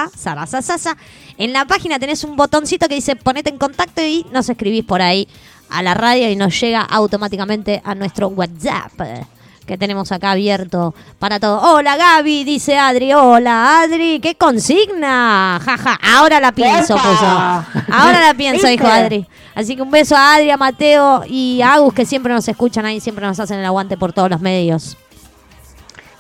bla, 0.10 0.18
zarazazasa, 0.18 0.78
zarazazasa, 0.78 0.97
en 1.38 1.54
la 1.54 1.66
página 1.66 1.99
tenés 1.99 2.24
un 2.24 2.36
botoncito 2.36 2.88
que 2.88 2.95
dice 2.95 3.16
ponete 3.16 3.49
en 3.49 3.58
contacto 3.58 4.02
y 4.02 4.26
nos 4.32 4.49
escribís 4.49 4.84
por 4.86 5.02
ahí 5.02 5.28
a 5.70 5.82
la 5.82 5.93
radio 5.93 6.30
y 6.30 6.36
nos 6.36 6.60
llega 6.60 6.82
automáticamente 6.82 7.82
a 7.84 7.95
nuestro 7.95 8.28
WhatsApp 8.28 9.02
eh, 9.02 9.26
que 9.66 9.78
tenemos 9.78 10.12
acá 10.12 10.32
abierto 10.32 10.93
para 11.18 11.39
todo. 11.39 11.62
Hola 11.62 11.95
Gaby, 11.95 12.43
dice 12.43 12.78
Adri. 12.78 13.14
Hola 13.14 13.82
Adri, 13.82 14.20
¿qué 14.20 14.36
consigna? 14.36 15.62
Jaja, 15.64 15.97
ahora 16.14 16.39
la 16.39 16.52
pienso, 16.52 16.95
puso. 16.95 17.26
Ahora 17.26 18.22
la 18.22 18.34
pienso, 18.34 18.68
dijo. 18.68 18.88
Adri. 18.88 19.26
Así 19.56 19.76
que 19.76 19.82
un 19.82 19.91
beso 19.91 20.16
a 20.16 20.36
Adri, 20.36 20.49
a 20.49 20.58
Mateo 20.58 21.24
y 21.28 21.62
a 21.62 21.76
Agus 21.76 21.93
que 21.93 22.06
siempre 22.06 22.34
nos 22.34 22.47
escuchan 22.47 22.86
ahí, 22.86 22.99
siempre 22.99 23.26
nos 23.26 23.39
hacen 23.39 23.60
el 23.60 23.66
aguante 23.66 23.97
por 23.97 24.12
todos 24.12 24.30
los 24.30 24.41
medios. 24.41 24.97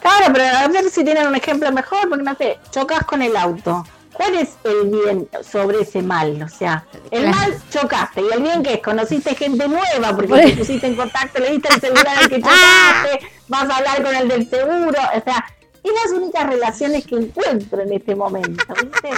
Claro, 0.01 0.33
pero 0.33 0.43
a 0.57 0.67
ver 0.67 0.89
si 0.89 1.03
tienen 1.03 1.27
un 1.27 1.35
ejemplo 1.35 1.71
mejor, 1.71 2.09
porque 2.09 2.23
no 2.23 2.35
sé, 2.35 2.57
chocas 2.71 3.03
con 3.05 3.21
el 3.21 3.35
auto. 3.37 3.83
¿Cuál 4.13 4.35
es 4.35 4.49
el 4.65 4.89
bien 4.89 5.27
sobre 5.49 5.81
ese 5.81 6.01
mal? 6.01 6.41
O 6.43 6.49
sea, 6.49 6.85
el 7.11 7.23
Claro. 7.23 7.37
mal 7.37 7.55
chocaste 7.69 8.21
y 8.21 8.27
el 8.33 8.41
bien 8.43 8.61
que 8.61 8.73
es, 8.75 8.81
conociste 8.81 9.33
gente 9.35 9.67
nueva 9.67 10.13
porque 10.13 10.27
Por- 10.27 10.39
te 10.41 10.49
pusiste 10.57 10.87
en 10.87 10.95
contacto, 10.95 11.39
le 11.39 11.51
diste 11.51 11.73
el 11.73 11.81
celular 11.81 12.07
al 12.17 12.29
que 12.29 12.41
chocaste, 12.41 13.19
vas 13.47 13.69
a 13.69 13.77
hablar 13.77 14.03
con 14.03 14.15
el 14.15 14.27
del 14.27 14.49
seguro, 14.49 14.99
o 14.99 15.21
sea, 15.23 15.45
es 15.83 15.91
las 16.03 16.11
únicas 16.13 16.45
relaciones 16.47 17.05
que 17.07 17.15
encuentro 17.15 17.81
en 17.81 17.93
este 17.93 18.15
momento, 18.15 18.63
¿viste? 18.81 19.09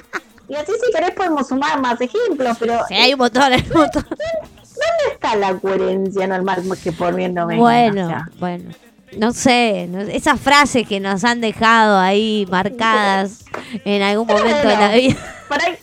Y 0.48 0.56
así 0.56 0.72
si 0.86 0.92
querés 0.94 1.12
podemos 1.12 1.48
sumar 1.48 1.82
más 1.82 2.00
ejemplos, 2.00 2.56
pero 2.60 2.80
Sí, 2.88 2.94
hay 2.94 3.14
un 3.14 3.20
montón, 3.20 3.52
hay 3.52 3.66
un 3.74 3.80
montón. 3.82 4.06
¿dónde 4.10 5.14
está 5.14 5.36
la 5.36 5.56
coherencia 5.58 6.28
normal 6.28 6.64
que 6.84 6.92
por 6.92 7.16
bien 7.16 7.34
no 7.34 7.48
venga? 7.48 7.62
Bueno, 7.62 8.06
O 8.06 8.10
sea, 8.10 8.30
bueno. 8.40 8.70
No 9.18 9.32
sé, 9.34 9.88
no- 9.90 10.02
esas 10.02 10.40
frases 10.40 10.88
que 10.88 11.00
nos 11.00 11.24
han 11.24 11.42
dejado 11.42 11.98
ahí 12.00 12.48
marcadas 12.50 13.46
en 13.86 14.02
algún 14.02 14.28
momento 14.28 14.68
de 14.68 14.78
la 14.78 14.92
vida. 14.92 15.16
Por 15.48 15.62
ahí, 15.62 15.76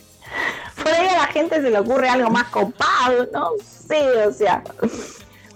por 0.83 0.91
ahí 0.91 1.07
a 1.07 1.17
la 1.17 1.27
gente 1.27 1.61
se 1.61 1.69
le 1.69 1.79
ocurre 1.79 2.09
algo 2.09 2.29
más 2.29 2.45
copado, 2.49 3.27
no 3.33 3.49
sé, 3.87 4.25
o 4.27 4.31
sea. 4.33 4.63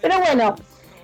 Pero 0.02 0.20
bueno, 0.20 0.56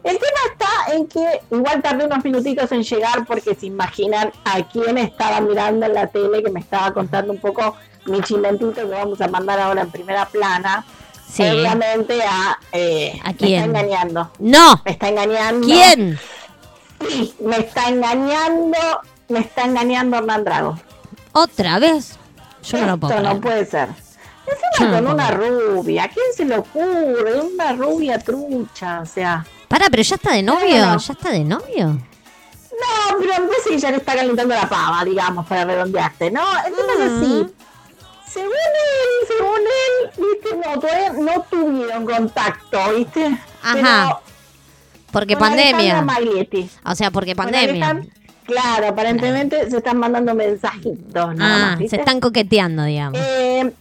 el 0.03 0.17
tema 0.17 0.39
está 0.51 0.93
en 0.95 1.07
que 1.07 1.41
igual 1.51 1.81
tardé 1.81 2.05
unos 2.05 2.23
minutitos 2.23 2.71
en 2.71 2.83
llegar 2.83 3.25
porque 3.25 3.55
se 3.55 3.65
imaginan 3.67 4.31
a 4.45 4.61
quién 4.67 4.97
estaba 4.97 5.41
mirando 5.41 5.85
en 5.85 5.93
la 5.93 6.07
tele 6.07 6.41
que 6.43 6.49
me 6.51 6.59
estaba 6.59 6.93
contando 6.93 7.31
un 7.33 7.39
poco 7.39 7.75
mi 8.05 8.21
chimentito 8.21 8.73
que 8.73 8.83
vamos 8.85 9.19
a 9.21 9.27
mandar 9.27 9.59
ahora 9.59 9.81
en 9.81 9.91
primera 9.91 10.25
plana. 10.25 10.85
Sí. 11.31 11.43
Obviamente 11.43 12.21
a... 12.23 12.59
eh, 12.73 13.17
¿A 13.23 13.29
Me 13.29 13.35
quién? 13.37 13.53
está 13.53 13.65
engañando. 13.79 14.31
No. 14.39 14.81
Me 14.83 14.91
está 14.91 15.07
engañando. 15.09 15.65
¿Quién? 15.65 16.19
Sí, 17.07 17.33
me 17.39 17.57
está 17.57 17.89
engañando, 17.89 18.77
me 19.29 19.39
está 19.39 19.63
engañando 19.63 20.17
Hernán 20.17 20.43
Drago. 20.43 20.79
¿Otra 21.33 21.79
vez? 21.79 22.17
Yo 22.63 22.77
no 22.79 22.87
lo 22.87 22.97
puedo 22.97 23.13
Esto 23.15 23.33
no 23.33 23.41
puede 23.41 23.65
ser. 23.65 23.89
Encima 24.47 24.97
con 24.97 25.07
una 25.07 25.31
rubia. 25.31 26.05
¿A 26.05 26.09
quién 26.09 26.25
se 26.35 26.45
le 26.45 26.57
ocurre? 26.57 27.41
Una 27.41 27.73
rubia 27.73 28.19
trucha, 28.19 29.01
o 29.01 29.05
sea. 29.05 29.45
Para, 29.67 29.89
pero 29.89 30.03
ya 30.03 30.15
está 30.15 30.33
de 30.33 30.43
novio. 30.43 30.97
¿Ya 30.97 31.13
está 31.13 31.31
de 31.31 31.43
novio? 31.43 31.87
No, 31.87 33.17
pero 33.19 33.47
vez 33.47 33.57
que 33.67 33.77
ya 33.77 33.91
le 33.91 33.97
está 33.97 34.15
calentando 34.15 34.53
la 34.55 34.67
pava, 34.67 35.05
digamos, 35.05 35.45
para 35.45 35.65
redondearte, 35.65 36.31
¿no? 36.31 36.41
El 36.65 36.73
tema 36.73 36.93
es 36.93 36.99
así. 36.99 37.55
Según 38.27 38.51
él, 38.51 39.27
según 39.27 39.59
él, 39.59 40.11
viste, 40.17 40.55
no, 40.55 40.79
todavía 40.79 41.13
no 41.13 41.41
tuvieron 41.49 42.05
contacto, 42.05 42.93
¿viste? 42.95 43.37
Ajá. 43.61 44.21
Porque 45.11 45.35
con 45.35 45.49
pandemia. 45.49 46.05
O 46.85 46.95
sea, 46.95 47.11
porque 47.11 47.35
pandemia. 47.35 48.01
Claro, 48.45 48.87
aparentemente 48.87 49.69
se 49.69 49.77
están 49.77 49.97
mandando 49.97 50.33
mensajitos, 50.35 51.35
nada 51.35 51.73
Ah, 51.73 51.77
más, 51.79 51.89
se 51.89 51.95
están 51.95 52.19
coqueteando, 52.19 52.83
digamos. 52.83 53.19
Eh, 53.21 53.71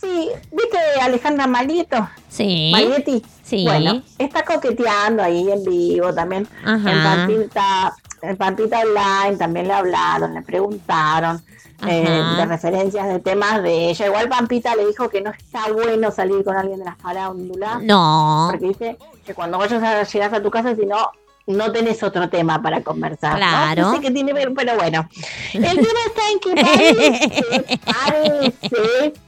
sí, 0.00 0.30
¿viste 0.52 0.78
Alejandra 1.02 1.46
Maglieto? 1.46 2.08
Sí. 2.28 2.70
Maglietti. 2.72 3.22
Sí. 3.42 3.64
Bueno, 3.64 4.02
está 4.18 4.42
coqueteando 4.44 5.22
ahí 5.22 5.50
en 5.50 5.64
vivo 5.64 6.14
también. 6.14 6.48
Ajá. 6.64 6.90
En 6.90 7.02
Pampita, 7.02 7.94
en 8.28 8.36
Pampita 8.36 8.80
Online 8.80 9.36
también 9.36 9.68
le 9.68 9.74
hablaron, 9.74 10.34
le 10.34 10.42
preguntaron 10.42 11.42
eh, 11.86 12.22
de 12.36 12.46
referencias 12.46 13.08
de 13.08 13.18
temas 13.20 13.62
de 13.62 13.90
ella. 13.90 14.06
Igual 14.06 14.28
Pampita 14.28 14.74
le 14.74 14.86
dijo 14.86 15.08
que 15.08 15.20
no 15.20 15.30
está 15.30 15.70
bueno 15.72 16.10
salir 16.10 16.44
con 16.44 16.56
alguien 16.56 16.78
de 16.78 16.84
la 16.84 16.96
farándula. 16.96 17.78
No. 17.82 18.48
Porque 18.50 18.66
dice 18.66 18.98
que 19.24 19.34
cuando 19.34 19.58
vayas 19.58 19.82
a 19.82 20.02
llegas 20.02 20.32
a 20.32 20.42
tu 20.42 20.50
casa, 20.50 20.74
si 20.74 20.86
no, 20.86 21.10
no 21.46 21.72
tenés 21.72 22.02
otro 22.02 22.28
tema 22.28 22.62
para 22.62 22.82
conversar. 22.82 23.36
Claro. 23.36 23.82
No 23.82 23.94
sé 23.94 24.00
tiene 24.10 24.26
que 24.26 24.32
ver, 24.32 24.52
pero 24.54 24.76
bueno. 24.76 25.08
El 25.52 25.62
tema 25.62 26.00
está 26.06 26.30
en 26.30 26.40
que 26.40 26.54
parece, 26.62 27.80
parece 27.84 29.23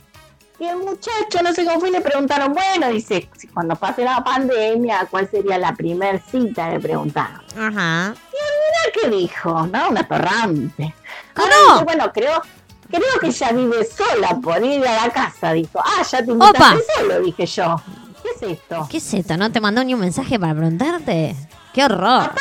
que 0.58 0.68
el 0.70 0.76
muchacho, 0.78 1.42
no 1.42 1.52
sé 1.52 1.64
cómo 1.64 1.80
fue, 1.80 1.90
le 1.90 2.00
preguntaron, 2.00 2.52
bueno, 2.52 2.88
dice, 2.88 3.28
si 3.36 3.48
cuando 3.48 3.76
pase 3.76 4.04
la 4.04 4.22
pandemia, 4.24 5.06
¿cuál 5.10 5.28
sería 5.30 5.58
la 5.58 5.74
primer 5.74 6.20
cita? 6.30 6.70
Le 6.70 6.80
preguntaron. 6.80 7.42
Ajá. 7.58 8.14
Mira 8.32 8.92
qué 9.02 9.08
dijo, 9.10 9.66
¿no? 9.66 9.90
Un 9.90 9.98
atorrante. 9.98 10.94
¿Cómo 11.34 11.46
Ahora 11.46 11.56
no? 11.66 11.72
dice, 11.74 11.84
bueno, 11.84 12.12
creo, 12.12 12.42
creo 12.90 13.20
que 13.20 13.26
ella 13.26 13.52
vive 13.52 13.84
sola 13.84 14.38
por 14.42 14.64
ir 14.64 14.86
a 14.86 15.06
la 15.06 15.12
casa, 15.12 15.52
dijo. 15.52 15.78
Ah, 15.84 16.02
ya 16.10 16.24
te 16.24 16.30
invitaste 16.30 16.64
Opa. 16.64 16.76
solo, 16.98 17.20
dije 17.20 17.46
yo. 17.46 17.80
¿Qué 18.22 18.30
es 18.30 18.52
esto? 18.58 18.88
¿Qué 18.90 18.96
es 18.96 19.14
esto? 19.14 19.36
¿No 19.36 19.52
te 19.52 19.60
mandó 19.60 19.84
ni 19.84 19.94
un 19.94 20.00
mensaje 20.00 20.38
para 20.38 20.54
preguntarte? 20.54 21.36
¡Qué 21.72 21.84
horror! 21.84 22.32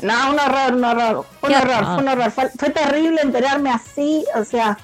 No, 0.00 0.30
un 0.30 0.38
horror, 0.40 0.74
un 0.74 0.84
horror. 0.84 1.26
Un 1.42 1.54
horror, 1.54 1.82
horror. 1.82 1.98
un 2.00 2.08
horror. 2.08 2.30
Fue, 2.30 2.48
fue 2.58 2.70
terrible 2.70 3.20
enterarme 3.20 3.70
así, 3.70 4.24
o 4.36 4.44
sea. 4.44 4.78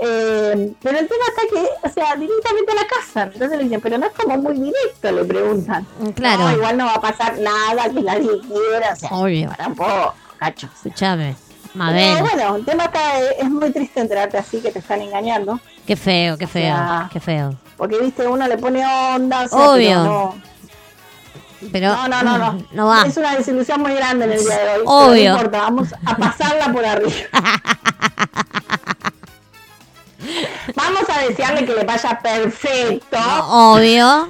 Eh, 0.00 0.72
pero 0.82 0.98
el 0.98 1.08
tema 1.08 1.24
está 1.28 1.42
que, 1.52 1.88
o 1.88 1.92
sea, 1.92 2.16
directamente 2.16 2.72
a 2.72 2.74
la 2.74 2.86
casa. 2.86 3.22
Entonces 3.32 3.58
le 3.58 3.64
dicen, 3.64 3.80
pero 3.80 3.98
no 3.98 4.06
es 4.06 4.12
como 4.12 4.36
muy 4.38 4.54
directo, 4.54 5.10
le 5.12 5.24
preguntan. 5.24 5.86
Mm, 6.00 6.08
Claro. 6.10 6.42
No, 6.44 6.52
igual 6.52 6.76
no 6.76 6.86
va 6.86 6.94
a 6.94 7.00
pasar 7.00 7.38
nada, 7.38 7.84
que 7.90 8.00
nadie 8.02 8.40
quiera, 8.40 8.92
o 8.92 8.96
sea. 8.96 9.10
Obvio. 9.10 9.48
Para 9.50 9.66
un 9.68 9.74
poco, 9.74 10.14
cacho. 10.38 10.68
Escuchame. 10.74 11.34
Pero 11.72 11.84
Mabel. 11.84 12.20
bueno, 12.20 12.56
el 12.56 12.64
tema 12.64 12.84
está, 12.86 13.20
eh, 13.20 13.36
es 13.40 13.50
muy 13.50 13.70
triste 13.70 14.00
enterarte 14.00 14.38
así 14.38 14.60
que 14.60 14.72
te 14.72 14.78
están 14.80 15.00
engañando. 15.02 15.60
Qué 15.86 15.96
feo, 15.96 16.36
qué 16.38 16.46
feo, 16.46 16.74
sea, 16.74 17.08
qué 17.12 17.20
feo. 17.20 17.54
Porque, 17.76 17.98
viste, 18.00 18.26
uno 18.26 18.48
le 18.48 18.56
pone 18.58 18.84
onda, 18.84 19.44
o 19.44 19.48
sea, 19.48 19.58
Obvio. 19.70 19.88
pero 19.88 20.04
no. 20.04 20.34
Pero 21.72 21.88
No, 21.96 22.08
no, 22.08 22.22
no, 22.22 22.38
no. 22.38 22.62
no 22.72 22.86
va. 22.86 23.02
Es 23.06 23.16
una 23.16 23.34
desilusión 23.36 23.80
muy 23.80 23.92
grande 23.94 24.24
en 24.24 24.32
el 24.32 24.40
día 24.40 24.56
de 24.58 24.70
hoy. 24.70 24.78
pero 24.78 24.90
Obvio. 24.90 25.30
No 25.32 25.36
importa, 25.36 25.58
vamos 25.58 25.88
a 26.04 26.16
pasarla 26.16 26.72
por 26.72 26.84
arriba. 26.84 27.12
vamos 30.74 31.02
a 31.08 31.20
desearle 31.22 31.64
que 31.64 31.74
le 31.74 31.84
vaya 31.84 32.18
perfecto. 32.22 33.18
Obvio. 33.46 34.28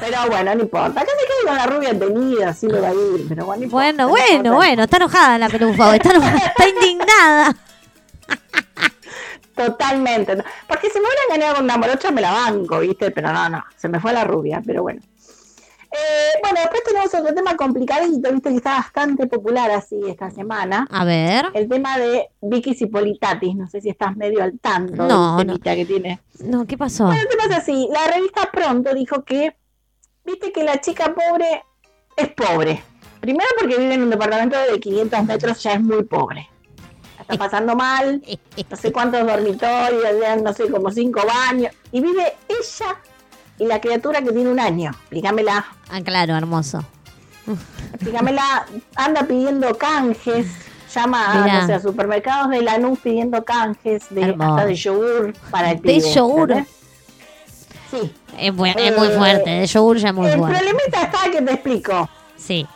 Pero 0.00 0.18
bueno, 0.28 0.54
no 0.54 0.62
importa. 0.62 1.00
Acá 1.00 1.12
se 1.18 1.26
quede 1.26 1.46
con 1.46 1.56
la 1.56 1.66
rubia 1.66 1.98
tenida, 1.98 2.48
así 2.50 2.66
le 2.66 2.80
va 2.80 2.88
a 2.88 2.94
ir. 2.94 3.26
Pero 3.28 3.46
bueno, 3.46 3.60
no 3.60 3.64
importa, 3.64 3.76
Bueno, 3.76 4.04
no 4.04 4.08
bueno, 4.08 4.54
bueno. 4.54 4.82
Está 4.84 4.96
enojada 4.96 5.38
la 5.38 5.48
pelufa. 5.48 5.96
Está, 5.96 6.10
está 6.36 6.68
indignada. 6.68 7.56
Totalmente. 9.54 10.36
Porque 10.66 10.90
si 10.90 10.98
me 10.98 11.06
hubiera 11.06 11.22
engañado 11.28 11.56
con 11.56 11.64
una 11.64 11.76
morocha 11.76 12.10
me 12.10 12.20
la 12.20 12.32
banco, 12.32 12.80
¿viste? 12.80 13.10
Pero 13.10 13.32
no, 13.32 13.48
no. 13.48 13.64
Se 13.76 13.88
me 13.88 14.00
fue 14.00 14.12
la 14.12 14.24
rubia, 14.24 14.60
pero 14.64 14.82
bueno. 14.82 15.00
Eh, 15.94 16.38
bueno, 16.42 16.58
después 16.60 16.82
tenemos 16.82 17.14
otro 17.14 17.32
tema 17.32 17.56
complicadito, 17.56 18.32
viste 18.32 18.50
que 18.50 18.56
está 18.56 18.72
bastante 18.78 19.28
popular 19.28 19.70
así 19.70 19.96
esta 20.08 20.28
semana. 20.30 20.88
A 20.90 21.04
ver. 21.04 21.46
El 21.54 21.68
tema 21.68 21.96
de 21.98 22.30
Vicky 22.40 22.74
Cipolitatis, 22.74 23.54
no 23.54 23.68
sé 23.68 23.80
si 23.80 23.90
estás 23.90 24.16
medio 24.16 24.42
al 24.42 24.58
tanto 24.58 25.06
No, 25.06 25.36
del 25.36 25.46
no. 25.46 25.52
temita 25.54 25.76
que 25.76 25.84
tiene. 25.86 26.20
No, 26.40 26.66
¿qué 26.66 26.76
pasó? 26.76 27.04
Bueno, 27.06 27.20
el 27.22 27.28
tema 27.28 27.44
es 27.44 27.62
así, 27.62 27.88
la 27.92 28.10
revista 28.12 28.50
Pronto 28.52 28.92
dijo 28.92 29.22
que, 29.24 29.56
viste 30.24 30.50
que 30.50 30.64
la 30.64 30.80
chica 30.80 31.14
pobre 31.14 31.62
es 32.16 32.28
pobre. 32.30 32.82
Primero 33.20 33.48
porque 33.60 33.76
vive 33.76 33.94
en 33.94 34.02
un 34.02 34.10
departamento 34.10 34.56
de 34.58 34.80
500 34.80 35.24
metros, 35.24 35.62
ya 35.62 35.74
es 35.74 35.80
muy 35.80 36.02
pobre. 36.02 36.50
La 37.16 37.22
Está 37.22 37.36
pasando 37.36 37.76
mal, 37.76 38.20
no 38.70 38.76
sé 38.76 38.90
cuántos 38.92 39.24
dormitorios, 39.24 40.42
no 40.42 40.52
sé, 40.52 40.68
como 40.68 40.90
cinco 40.90 41.22
baños. 41.24 41.72
Y 41.92 42.00
vive 42.00 42.34
ella 42.48 42.96
y 43.58 43.66
la 43.66 43.80
criatura 43.80 44.20
que 44.22 44.32
tiene 44.32 44.50
un 44.50 44.60
año. 44.60 44.90
Explícamela. 44.90 45.64
Ah, 45.90 46.00
claro, 46.02 46.36
hermoso. 46.36 46.84
Explícamela, 47.92 48.66
anda 48.96 49.22
pidiendo 49.24 49.76
canjes, 49.76 50.46
llama 50.94 51.32
a, 51.32 51.44
Mirá. 51.66 51.80
supermercados 51.80 52.50
de 52.50 52.62
Lanús 52.62 52.98
pidiendo 53.00 53.44
canjes 53.44 54.04
de, 54.10 54.22
Hermoso. 54.22 54.50
hasta 54.54 54.66
de 54.66 54.74
yogur 54.74 55.32
para 55.50 55.72
el 55.72 55.82
De 55.82 56.00
yogur. 56.00 56.54
Sí, 57.90 58.12
Es, 58.38 58.48
es 58.48 58.54
muy 58.54 58.70
Eh, 58.70 58.92
fuerte, 59.16 59.50
de 59.50 59.66
yogur 59.66 59.96
ya 59.98 60.08
es 60.08 60.14
muy 60.14 60.26
el 60.28 60.38
fuerte. 60.38 60.58
problemita 60.58 61.02
está 61.02 61.30
que 61.30 61.42
te 61.42 61.52
explico. 61.52 62.08
Sí. 62.36 62.66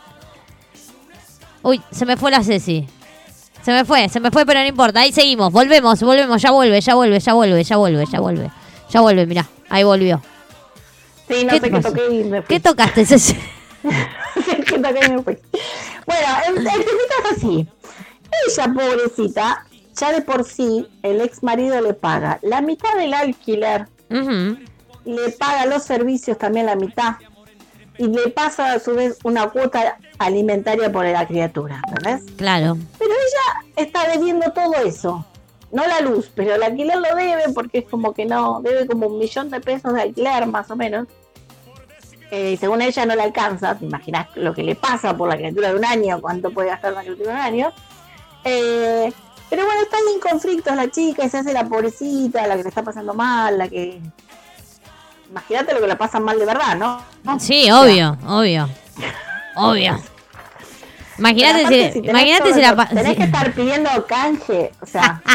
Uy, 1.61 1.81
se 1.91 2.05
me 2.05 2.15
fue 2.15 2.31
la 2.31 2.41
Ceci. 2.43 2.87
Se 3.61 3.73
me 3.73 3.83
fue, 3.83 4.07
se 4.07 4.19
me 4.21 4.31
fue, 4.31 4.45
pero 4.45 4.61
no 4.61 4.65
importa. 4.67 5.01
Ahí 5.01 5.11
seguimos, 5.11 5.51
volvemos, 5.51 5.99
volvemos, 6.01 6.41
ya 6.41 6.51
vuelve, 6.51 6.79
ya 6.79 6.95
vuelve, 6.95 7.19
ya 7.19 7.33
vuelve, 7.33 7.61
ya 7.63 7.75
vuelve, 7.75 8.05
ya 8.05 8.19
vuelve. 8.21 8.51
Ya 8.89 9.01
vuelve, 9.01 9.25
mirá, 9.25 9.45
ahí 9.69 9.83
volvió. 9.83 10.21
Sí, 11.29 11.45
no 11.45 11.51
¿Qué 11.51 11.59
sé 11.59 11.71
qué 11.71 11.79
toqué 11.79 12.07
y 12.09 12.23
me 12.23 12.41
fui. 12.41 12.55
¿Qué 12.55 12.59
tocaste, 12.59 13.05
que 14.65 14.79
toqué 14.79 15.05
y 15.05 15.11
me 15.11 15.23
fui. 15.23 15.37
Bueno, 16.05 16.27
el, 16.47 16.57
el 16.57 16.81
es 16.81 17.37
así. 17.37 17.67
Ella, 18.47 18.73
pobrecita, 18.73 19.65
ya 19.95 20.11
de 20.11 20.21
por 20.21 20.43
sí, 20.43 20.87
el 21.03 21.21
ex 21.21 21.43
marido 21.43 21.81
le 21.81 21.93
paga 21.93 22.39
la 22.41 22.61
mitad 22.61 22.95
del 22.95 23.13
alquiler, 23.13 23.87
Ujú, 24.09 24.57
le 25.05 25.29
paga 25.37 25.65
los 25.65 25.83
servicios 25.83 26.37
también 26.37 26.65
la 26.65 26.75
mitad, 26.75 27.15
y 27.97 28.07
le 28.07 28.29
pasa 28.29 28.73
a 28.73 28.79
su 28.79 28.95
vez 28.95 29.19
una 29.23 29.49
cuota 29.49 29.97
alimentaria 30.19 30.91
por 30.91 31.05
la 31.05 31.27
criatura, 31.27 31.81
¿entendés? 31.87 32.31
Claro. 32.37 32.77
Pero 32.97 33.11
ella 33.11 33.65
está 33.75 34.07
debiendo 34.09 34.51
todo 34.53 34.73
eso. 34.85 35.25
No 35.71 35.85
la 35.85 35.99
luz, 35.99 36.31
pero 36.33 36.55
el 36.55 36.63
alquiler 36.63 36.97
lo 36.97 37.15
debe 37.15 37.43
porque 37.53 37.79
es 37.79 37.85
como 37.85 38.13
que 38.13 38.25
no, 38.25 38.61
debe 38.61 38.87
como 38.87 39.07
un 39.07 39.19
millón 39.19 39.51
de 39.51 39.59
pesos 39.59 39.93
de 39.93 40.01
alquiler 40.01 40.47
más 40.47 40.71
o 40.71 40.75
menos. 40.75 41.07
Eh, 42.31 42.57
según 42.59 42.81
ella 42.81 43.05
no 43.05 43.15
le 43.15 43.23
alcanza, 43.23 43.75
te 43.75 43.85
imaginas 43.85 44.27
lo 44.35 44.53
que 44.53 44.61
le 44.63 44.75
pasa 44.75 45.17
por 45.17 45.27
la 45.29 45.35
criatura 45.35 45.69
de 45.69 45.75
un 45.75 45.85
año, 45.85 46.21
cuánto 46.21 46.51
puede 46.51 46.69
gastar 46.69 46.93
una 46.93 47.01
criatura 47.01 47.31
de 47.31 47.33
un 47.35 47.41
año. 47.41 47.73
Eh, 48.43 49.11
pero 49.49 49.65
bueno, 49.65 49.81
están 49.81 50.01
en 50.13 50.19
conflictos 50.19 50.75
la 50.75 50.89
chica 50.91 51.25
y 51.25 51.29
se 51.29 51.39
hace 51.39 51.53
la 51.53 51.65
pobrecita, 51.65 52.45
la 52.45 52.55
que 52.55 52.63
le 52.63 52.69
está 52.69 52.83
pasando 52.83 53.13
mal, 53.15 53.57
la 53.57 53.67
que... 53.67 53.99
Imagínate 55.29 55.73
lo 55.73 55.81
que 55.81 55.87
le 55.87 55.95
pasa 55.95 56.19
mal 56.19 56.37
de 56.39 56.45
verdad, 56.45 56.75
¿no? 56.75 57.39
Sí, 57.39 57.69
obvio, 57.71 58.17
obvio. 58.27 58.69
Obvio. 59.55 59.99
Imagínate 61.17 61.59
si, 61.67 61.67
tenés 61.67 61.95
imagínate 62.09 62.53
si 62.53 62.61
la 62.61 62.87
Tenés 62.87 63.07
si- 63.07 63.15
que 63.15 63.23
estar 63.23 63.51
pidiendo 63.53 64.05
canje, 64.05 64.71
o 64.81 64.85
sea... 64.85 65.21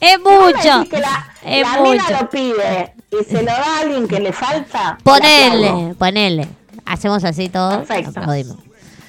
Es 0.00 0.18
mucho. 0.18 0.88
que 0.90 0.98
la, 0.98 1.26
Es 1.42 1.62
la 1.62 1.80
mina 1.82 2.02
mucho. 2.04 2.20
lo 2.22 2.30
pide 2.30 2.94
y 3.10 3.24
se 3.24 3.40
lo 3.40 3.46
da 3.46 3.62
a 3.76 3.80
alguien 3.80 4.06
que 4.08 4.20
le 4.20 4.32
falta. 4.32 4.98
Ponele, 5.02 5.94
ponele. 5.98 6.48
Hacemos 6.84 7.22
así 7.24 7.48
todo. 7.48 7.84
Perfecto. 7.84 8.32
eh, 8.32 8.44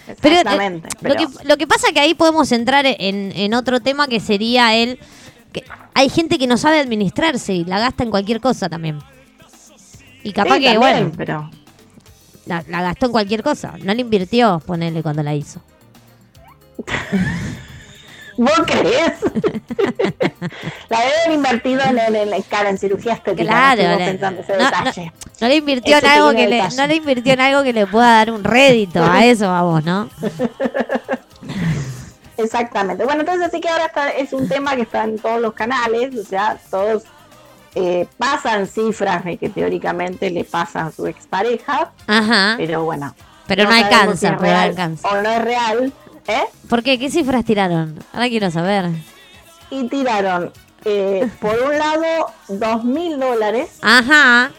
Exactamente. 0.08 0.90
Lo, 1.02 1.16
que, 1.16 1.28
lo 1.46 1.58
que 1.58 1.68
pasa 1.68 1.92
que 1.94 2.00
ahí 2.00 2.14
podemos 2.14 2.52
entrar 2.52 2.86
en, 2.86 3.32
en 3.36 3.54
otro 3.54 3.80
tema 3.80 4.08
que 4.08 4.20
sería 4.20 4.76
el... 4.76 5.00
Que 5.54 5.64
hay 5.94 6.10
gente 6.10 6.38
que 6.38 6.48
no 6.48 6.58
sabe 6.58 6.80
administrarse 6.80 7.54
y 7.54 7.66
la 7.66 7.80
gasta 7.80 8.04
en 8.04 8.10
cualquier 8.12 8.40
cosa 8.42 8.70
también. 8.70 9.00
Y 10.24 10.32
capaz 10.34 10.56
Sí, 10.56 10.62
que, 10.62 10.74
también, 10.74 10.80
bueno, 10.80 11.12
Pero... 11.18 11.50
la, 12.46 12.64
la 12.68 12.82
gastó 12.82 13.08
en 13.08 13.12
cualquier 13.12 13.44
cosa. 13.44 13.74
No 13.84 13.94
le 13.94 14.02
invirtió, 14.02 14.62
ponele 14.66 15.02
cuando 15.02 15.24
la 15.24 15.34
hizo. 15.36 15.62
¿Vos 18.42 18.60
crees? 18.66 19.14
la 20.90 21.00
deben 21.00 21.34
invertido 21.36 21.80
en, 21.84 22.00
en, 22.00 22.34
en, 22.34 22.42
cara, 22.42 22.70
en 22.72 22.78
cirugía 22.80 23.14
estética. 23.14 23.44
Claro, 23.52 23.84
no 23.84 23.98
le- 24.00 24.06
pensando 24.06 24.42
ese 24.42 24.58
no, 24.58 24.66
detalle. 24.66 25.14
No 25.40 25.48
le 25.48 25.56
invirtió 25.58 25.98
en 26.00 26.06
algo 26.08 26.32
que 26.32 26.48
le, 26.48 26.70
no 26.76 26.88
le 26.88 26.96
invirtió 26.96 27.34
en 27.34 27.42
algo 27.42 27.62
que 27.62 27.72
le 27.72 27.86
pueda 27.86 28.08
dar 28.16 28.32
un 28.32 28.44
rédito. 28.44 29.04
A 29.04 29.24
eso 29.26 29.48
vamos, 29.48 29.84
¿no? 29.86 30.10
Exactamente. 32.38 33.04
Bueno, 33.04 33.20
entonces 33.20 33.48
así 33.48 33.62
que 33.62 33.70
ahora 33.70 33.86
está, 33.86 34.10
es 34.10 34.34
un 34.34 34.50
tema 34.50 34.76
que 34.76 34.82
está 34.82 35.04
en 35.04 35.20
todos 35.20 35.40
los 35.40 35.54
canales, 35.54 36.16
o 36.16 36.24
sea, 36.24 36.58
todos 36.72 37.04
eh, 37.76 38.08
pasan 38.18 38.66
cifras 38.66 39.24
de 39.24 39.38
que 39.38 39.50
teóricamente 39.50 40.32
le 40.32 40.44
pasa 40.46 40.88
a 40.88 40.92
su 40.92 41.06
expareja, 41.06 41.92
Ajá. 42.08 42.56
pero 42.58 42.84
bueno. 42.86 43.14
Pero 43.46 43.66
no 43.66 43.72
alcanza, 43.72 44.16
si 44.16 44.26
pero 44.26 44.36
no 44.38 44.42
real 44.42 44.70
alcanza. 44.70 45.08
O 45.10 45.22
no 45.22 45.30
es 45.30 45.42
real, 45.44 45.94
¿eh? 46.28 46.44
¿Por 46.70 46.84
qué? 46.84 46.98
¿Qué 47.00 47.10
cifras 47.10 47.46
tiraron? 47.46 47.98
Ahora 48.14 48.30
quiero 48.30 48.50
saber. 48.52 48.90
Y 49.70 49.88
tiraron, 49.88 50.52
eh, 50.86 51.30
por 51.40 51.58
un 51.60 51.78
lado, 51.78 52.28
dos 52.50 52.84
mil 52.84 53.20
dólares 53.20 53.70
Ajá. 53.82 54.52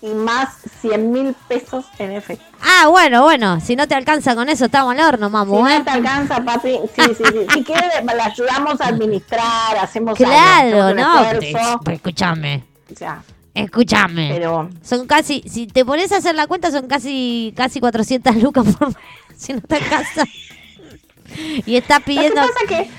y 0.00 0.08
más 0.08 0.48
100 0.80 1.12
mil 1.12 1.34
pesos 1.48 1.84
en 1.98 2.12
efectivo. 2.12 2.50
Ah, 2.60 2.88
bueno, 2.88 3.22
bueno. 3.22 3.60
Si 3.60 3.76
no 3.76 3.86
te 3.86 3.94
alcanza 3.94 4.34
con 4.34 4.48
eso, 4.48 4.64
estamos 4.66 4.92
al 4.94 5.00
horno, 5.00 5.26
Si 5.28 5.32
mamu, 5.32 5.66
¿eh? 5.68 5.78
no 5.78 5.84
te 5.84 5.90
alcanza, 5.90 6.44
papi, 6.44 6.78
sí, 6.96 7.02
sí, 7.16 7.24
sí. 7.24 7.46
Si 7.54 7.64
quiere, 7.64 7.88
la 8.16 8.24
ayudamos 8.24 8.80
a 8.80 8.86
administrar, 8.88 9.76
hacemos 9.80 10.18
algo, 10.20 10.30
Claro, 10.32 10.82
hacemos 10.84 10.90
un 10.90 11.84
no. 11.86 11.92
escúchame. 11.92 12.64
sea, 12.96 13.22
Escúchame. 13.54 14.30
pero 14.32 14.70
Son 14.82 15.06
casi, 15.06 15.42
si 15.46 15.66
te 15.66 15.84
pones 15.84 16.10
a 16.12 16.16
hacer 16.16 16.34
la 16.34 16.46
cuenta, 16.46 16.70
son 16.70 16.86
casi 16.88 17.52
casi 17.56 17.80
400 17.80 18.36
lucas 18.36 18.64
por 18.76 18.88
mes. 18.88 18.96
Si 19.36 19.52
no 19.52 19.60
te 19.60 19.74
alcanza. 19.76 20.24
Y 21.66 21.76
estás 21.76 21.98
Lo 22.00 22.04
que 22.04 22.10
pidiendo. 22.12 22.40
pasa 22.40 22.52
es 22.62 22.68
que 22.68 22.90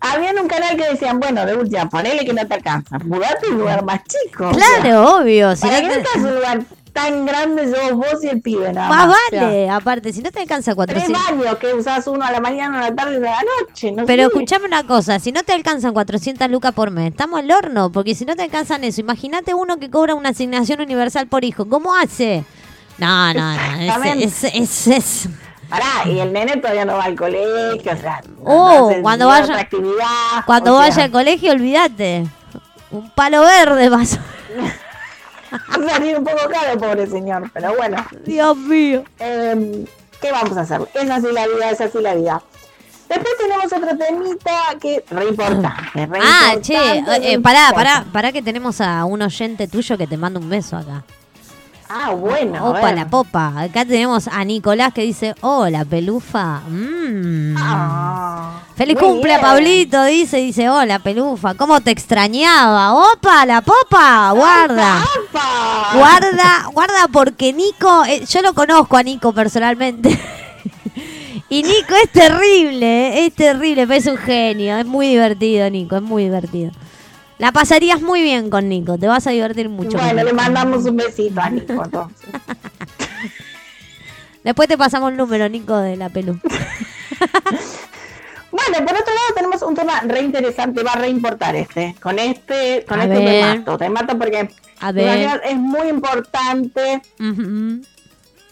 había 0.00 0.30
en 0.30 0.38
un 0.38 0.48
canal 0.48 0.76
que 0.76 0.88
decían, 0.90 1.20
bueno, 1.20 1.44
de 1.44 1.54
última, 1.56 1.88
ponele 1.88 2.24
que 2.24 2.32
no 2.32 2.46
te 2.46 2.54
alcanza, 2.54 2.98
mudate 3.00 3.46
a 3.46 3.50
un 3.50 3.58
lugar 3.58 3.84
más 3.84 4.00
chico. 4.04 4.48
o 4.48 4.54
sea, 4.54 4.66
Claro, 4.80 5.16
obvio. 5.18 5.54
Si 5.56 5.62
¿Para 5.62 5.80
no 5.82 5.88
qué 5.88 5.94
te- 5.94 6.00
estás 6.00 6.14
en 6.16 6.26
un 6.26 6.34
lugar 6.36 6.60
tan 6.92 7.24
grande 7.24 7.70
sos 7.70 7.92
vos 7.92 8.24
y 8.24 8.28
el 8.28 8.40
pibe 8.42 8.72
nada 8.72 8.88
Más 8.88 9.06
más? 9.06 9.16
O 9.16 9.30
sea, 9.30 9.42
vale, 9.44 9.70
aparte, 9.70 10.12
si 10.12 10.22
no 10.22 10.32
te 10.32 10.40
alcanza 10.40 10.74
Tres 10.74 11.04
400. 11.04 11.22
baños 11.38 11.56
que 11.58 11.72
usás 11.74 12.06
uno 12.08 12.24
a 12.24 12.32
la 12.32 12.40
mañana, 12.40 12.78
a 12.80 12.90
la 12.90 12.96
tarde 12.96 13.14
y 13.14 13.16
a 13.18 13.30
la 13.30 13.38
noche. 13.60 13.92
No 13.92 14.06
Pero 14.06 14.22
sé. 14.24 14.28
escuchame 14.28 14.64
una 14.64 14.84
cosa, 14.86 15.18
si 15.20 15.30
no 15.32 15.42
te 15.44 15.52
alcanzan 15.52 15.92
400 15.92 16.50
lucas 16.50 16.72
por 16.72 16.90
mes, 16.90 17.10
estamos 17.10 17.38
al 17.38 17.50
horno, 17.52 17.92
porque 17.92 18.14
si 18.16 18.24
no 18.24 18.34
te 18.34 18.42
alcanzan 18.42 18.82
eso, 18.84 19.00
imagínate 19.02 19.54
uno 19.54 19.76
que 19.78 19.88
cobra 19.90 20.14
una 20.16 20.30
asignación 20.30 20.80
universal 20.80 21.28
por 21.28 21.44
hijo, 21.44 21.68
¿cómo 21.68 21.94
hace? 21.94 22.44
No, 22.98 23.32
no, 23.34 23.54
no, 23.54 24.12
es, 24.14 24.44
es, 24.44 24.54
es, 24.54 24.86
es- 24.88 25.28
Pará, 25.70 26.04
y 26.06 26.18
el 26.18 26.32
nene 26.32 26.56
todavía 26.56 26.84
no 26.84 26.94
va 26.96 27.04
al 27.04 27.14
colegio, 27.16 27.92
o 27.92 27.96
sea, 27.96 28.20
Oh, 28.44 28.92
cuando 29.02 29.28
vaya- 29.28 29.44
otra 29.44 29.60
actividad. 29.60 30.44
Cuando 30.44 30.74
vaya 30.74 30.92
sea, 30.92 31.04
al 31.04 31.10
colegio, 31.12 31.52
olvídate. 31.52 32.26
Un 32.90 33.08
palo 33.10 33.42
verde 33.42 33.88
más. 33.88 34.18
Va 35.52 35.86
a 35.86 35.90
salir 35.90 36.18
un 36.18 36.24
poco 36.24 36.48
caro, 36.50 36.78
pobre 36.78 37.06
señor, 37.06 37.48
pero 37.54 37.74
bueno. 37.76 38.04
Dios 38.24 38.56
mío. 38.56 39.04
Eh, 39.20 39.84
¿Qué 40.20 40.32
vamos 40.32 40.56
a 40.56 40.62
hacer? 40.62 40.80
Es 40.94 41.08
así 41.10 41.26
la 41.32 41.46
vida, 41.46 41.70
es 41.70 41.80
así 41.80 41.98
la 42.00 42.14
vida. 42.14 42.42
Después 43.08 43.34
tenemos 43.38 43.64
otro 43.72 43.96
temita 43.96 44.56
que 44.80 45.04
re 45.10 45.24
importante. 45.28 45.68
re 45.94 46.18
Ah, 46.22 46.52
importante, 46.54 46.62
che, 46.62 47.32
eh, 47.32 47.40
pará, 47.40 47.72
pará, 47.74 48.04
pará 48.12 48.30
que 48.32 48.42
tenemos 48.42 48.80
a 48.80 49.04
un 49.04 49.22
oyente 49.22 49.66
tuyo 49.66 49.96
que 49.98 50.06
te 50.06 50.16
manda 50.16 50.38
un 50.38 50.48
beso 50.48 50.76
acá. 50.76 51.02
Ah, 51.92 52.12
bueno. 52.12 52.70
Opa, 52.70 52.92
la 52.92 53.08
popa. 53.08 53.62
Acá 53.62 53.84
tenemos 53.84 54.28
a 54.28 54.44
Nicolás 54.44 54.94
que 54.94 55.02
dice, 55.02 55.34
hola, 55.40 55.84
pelufa. 55.84 56.60
Mm. 56.68 57.56
Ah, 57.58 58.62
Feliz 58.76 58.96
cumple 58.96 59.30
bien. 59.30 59.40
Pablito, 59.40 60.04
dice, 60.04 60.36
dice, 60.36 60.70
hola, 60.70 61.00
pelufa. 61.00 61.54
¿Cómo 61.54 61.80
te 61.80 61.90
extrañaba? 61.90 62.94
Opa, 62.94 63.44
la 63.44 63.60
popa, 63.60 64.30
guarda. 64.30 65.04
Guarda, 65.92 66.66
guarda 66.72 67.08
porque 67.12 67.52
Nico, 67.52 68.04
eh, 68.04 68.24
yo 68.24 68.40
lo 68.40 68.54
conozco 68.54 68.96
a 68.96 69.02
Nico 69.02 69.32
personalmente. 69.32 70.16
y 71.48 71.64
Nico 71.64 71.94
es 72.04 72.10
terrible, 72.12 73.18
eh, 73.18 73.26
es 73.26 73.34
terrible, 73.34 73.88
pero 73.88 73.98
es 73.98 74.06
un 74.06 74.16
genio, 74.16 74.76
es 74.78 74.86
muy 74.86 75.08
divertido 75.08 75.68
Nico, 75.68 75.96
es 75.96 76.02
muy 76.02 76.22
divertido. 76.22 76.70
La 77.40 77.50
pasarías 77.52 78.00
muy 78.02 78.20
bien 78.22 78.50
con 78.50 78.68
Nico, 78.68 78.98
te 78.98 79.06
vas 79.08 79.26
a 79.26 79.30
divertir 79.30 79.68
mucho. 79.70 79.96
Bueno, 79.98 80.12
le 80.14 80.24
Nico. 80.24 80.36
mandamos 80.36 80.84
un 80.84 80.96
besito 80.96 81.40
a 81.40 81.48
Nico 81.50 81.82
entonces. 81.84 82.28
Después 84.44 84.68
te 84.68 84.78
pasamos 84.78 85.10
el 85.10 85.16
número, 85.16 85.48
Nico, 85.48 85.76
de 85.76 85.96
la 85.96 86.08
pelu. 86.10 86.38
Bueno, 88.52 88.78
por 88.84 88.96
otro 88.96 89.14
lado 89.14 89.34
tenemos 89.36 89.62
un 89.62 89.76
tema 89.76 90.00
re 90.00 90.22
interesante, 90.22 90.82
va 90.82 90.94
a 90.94 90.98
re 90.98 91.08
importar 91.08 91.54
este. 91.54 91.94
Con 92.02 92.18
este, 92.18 92.84
con 92.88 92.98
A 92.98 93.04
este 93.04 93.16
te 93.16 93.24
ver. 93.24 93.58
mato, 93.58 93.78
te 93.78 93.88
mato 93.88 94.18
porque 94.18 94.50
A 94.80 94.90
ver. 94.90 95.40
es 95.44 95.56
muy 95.56 95.86
importante. 95.88 97.00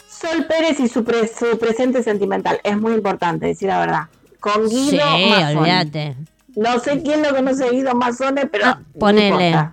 Sol 0.08 0.44
Pérez 0.48 0.78
y 0.78 0.88
su, 0.88 1.02
pre- 1.02 1.26
su 1.26 1.58
presente 1.58 2.04
sentimental. 2.04 2.60
Es 2.62 2.78
muy 2.78 2.92
importante, 2.92 3.46
decir 3.46 3.66
la 3.68 3.80
verdad. 3.80 4.02
Con 4.38 4.68
Sí, 4.70 4.90
Guido 4.92 5.04
Mazzoni. 5.04 5.56
olvídate. 5.58 6.16
No 6.58 6.80
sé 6.80 7.00
quién 7.02 7.22
lo 7.22 7.34
conoce 7.34 7.64
a 7.64 7.70
Guido 7.70 7.94
Mazzone, 7.94 8.46
pero 8.46 8.66
Ah, 8.66 8.80
ponele. 8.98 9.70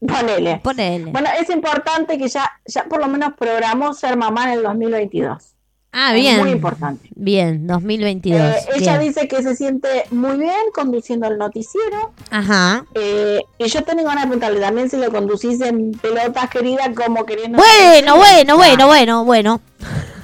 Ponele. 0.00 0.60
Ponele. 0.62 1.10
Bueno, 1.12 1.28
es 1.40 1.50
importante 1.50 2.16
que 2.18 2.28
ya, 2.28 2.50
ya 2.66 2.84
por 2.84 2.98
lo 3.00 3.08
menos 3.08 3.34
programó 3.38 3.92
ser 3.94 4.16
mamá 4.16 4.44
en 4.52 4.58
el 4.58 4.62
2022. 4.62 5.50
Ah, 5.92 6.14
Es 6.14 6.20
bien. 6.22 6.40
muy 6.40 6.50
importante. 6.50 7.08
Bien, 7.14 7.66
2022. 7.66 8.40
Eh, 8.40 8.56
ella 8.76 8.98
bien. 8.98 9.08
dice 9.12 9.28
que 9.28 9.42
se 9.42 9.54
siente 9.54 9.88
muy 10.10 10.36
bien 10.38 10.56
conduciendo 10.74 11.28
el 11.28 11.38
noticiero. 11.38 12.12
Ajá. 12.30 12.84
Eh, 12.94 13.40
y 13.58 13.68
yo 13.68 13.82
tengo 13.84 14.02
ganas 14.02 14.22
de 14.24 14.28
preguntarle 14.28 14.60
también 14.60 14.90
si 14.90 14.96
lo 14.96 15.10
conducís 15.12 15.60
en 15.60 15.92
pelotas, 15.92 16.50
querida, 16.50 16.92
como 16.94 17.24
queriendo. 17.26 17.58
Bueno, 17.58 18.16
bueno, 18.16 18.56
bueno, 18.56 18.86
bueno, 18.86 19.24
bueno. 19.24 19.60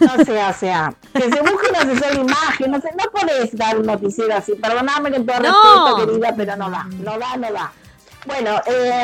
No 0.01 0.25
sé, 0.25 0.43
o 0.45 0.53
sea, 0.55 0.95
que 1.13 1.23
se 1.23 1.41
busque 1.41 1.69
un 1.71 1.77
asesor 1.77 2.15
de 2.15 2.21
imagen, 2.21 2.71
no 2.71 2.81
sé, 2.81 2.91
no 2.99 3.11
podés 3.13 3.57
dar 3.57 3.79
un 3.79 3.87
noticiero 3.87 4.35
así. 4.35 4.55
Perdóname 4.55 5.11
con 5.13 5.27
todo 5.27 5.41
No. 5.41 5.97
respeto, 5.97 6.07
querida, 6.07 6.35
pero 6.37 6.57
no 6.57 6.71
da, 6.71 6.85
no 6.85 7.19
da, 7.19 7.37
no 7.37 7.53
da. 7.53 7.73
Bueno, 8.27 8.61
eh, 8.67 9.03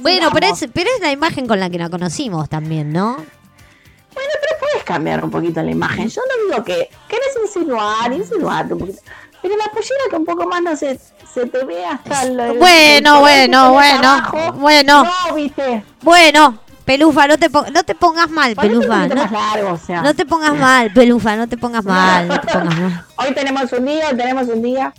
Bueno, 0.00 0.30
pero 0.32 0.46
es, 0.48 0.66
pero 0.72 0.88
es 0.94 1.00
la 1.00 1.10
imagen 1.10 1.46
con 1.46 1.58
la 1.60 1.68
que 1.70 1.78
la 1.78 1.88
conocimos 1.88 2.48
también, 2.48 2.92
¿no? 2.92 3.14
Bueno, 3.14 4.30
pero 4.40 4.58
puedes 4.60 4.84
cambiar 4.84 5.22
un 5.24 5.30
poquito 5.30 5.62
la 5.62 5.70
imagen. 5.70 6.08
Yo 6.08 6.20
no 6.22 6.50
digo 6.50 6.64
que 6.64 6.88
querés 7.08 7.36
insinuar, 7.44 8.12
insinuarte 8.12 8.72
un 8.74 8.80
poquito. 8.80 9.00
Pero 9.42 9.56
la 9.56 9.64
pollera 9.70 10.04
que 10.10 10.16
un 10.16 10.24
poco 10.24 10.46
más 10.46 10.62
no 10.62 10.74
se, 10.76 10.98
se 11.32 11.46
te 11.46 11.64
ve 11.64 11.84
hasta 11.84 12.22
el. 12.22 12.36
Bueno, 12.56 13.16
el 13.16 13.20
bueno, 13.20 13.72
bueno, 13.72 14.52
bueno. 14.54 15.04
No, 15.28 15.34
viste. 15.34 15.84
Bueno, 16.02 16.58
Pelufa, 16.86 17.26
no 17.26 17.36
te, 17.36 17.48
no 17.48 17.82
te 17.84 17.94
pongas 17.96 18.30
mal, 18.30 18.54
Pelufa. 18.54 19.08
No, 19.08 19.16
más 19.16 19.32
largo, 19.32 19.72
o 19.72 19.76
sea. 19.76 20.02
no 20.02 20.14
te 20.14 20.24
pongas 20.24 20.54
mal, 20.56 20.92
Pelufa, 20.92 21.34
no 21.34 21.48
te 21.48 21.58
pongas 21.58 21.84
mal, 21.84 22.28
no 22.28 22.40
te 22.40 22.46
pongas 22.46 22.78
mal. 22.78 23.04
Hoy 23.16 23.34
tenemos 23.34 23.72
un 23.72 23.84
día, 23.84 24.08
hoy 24.08 24.16
tenemos 24.16 24.48
un 24.48 24.62
día. 24.62 24.94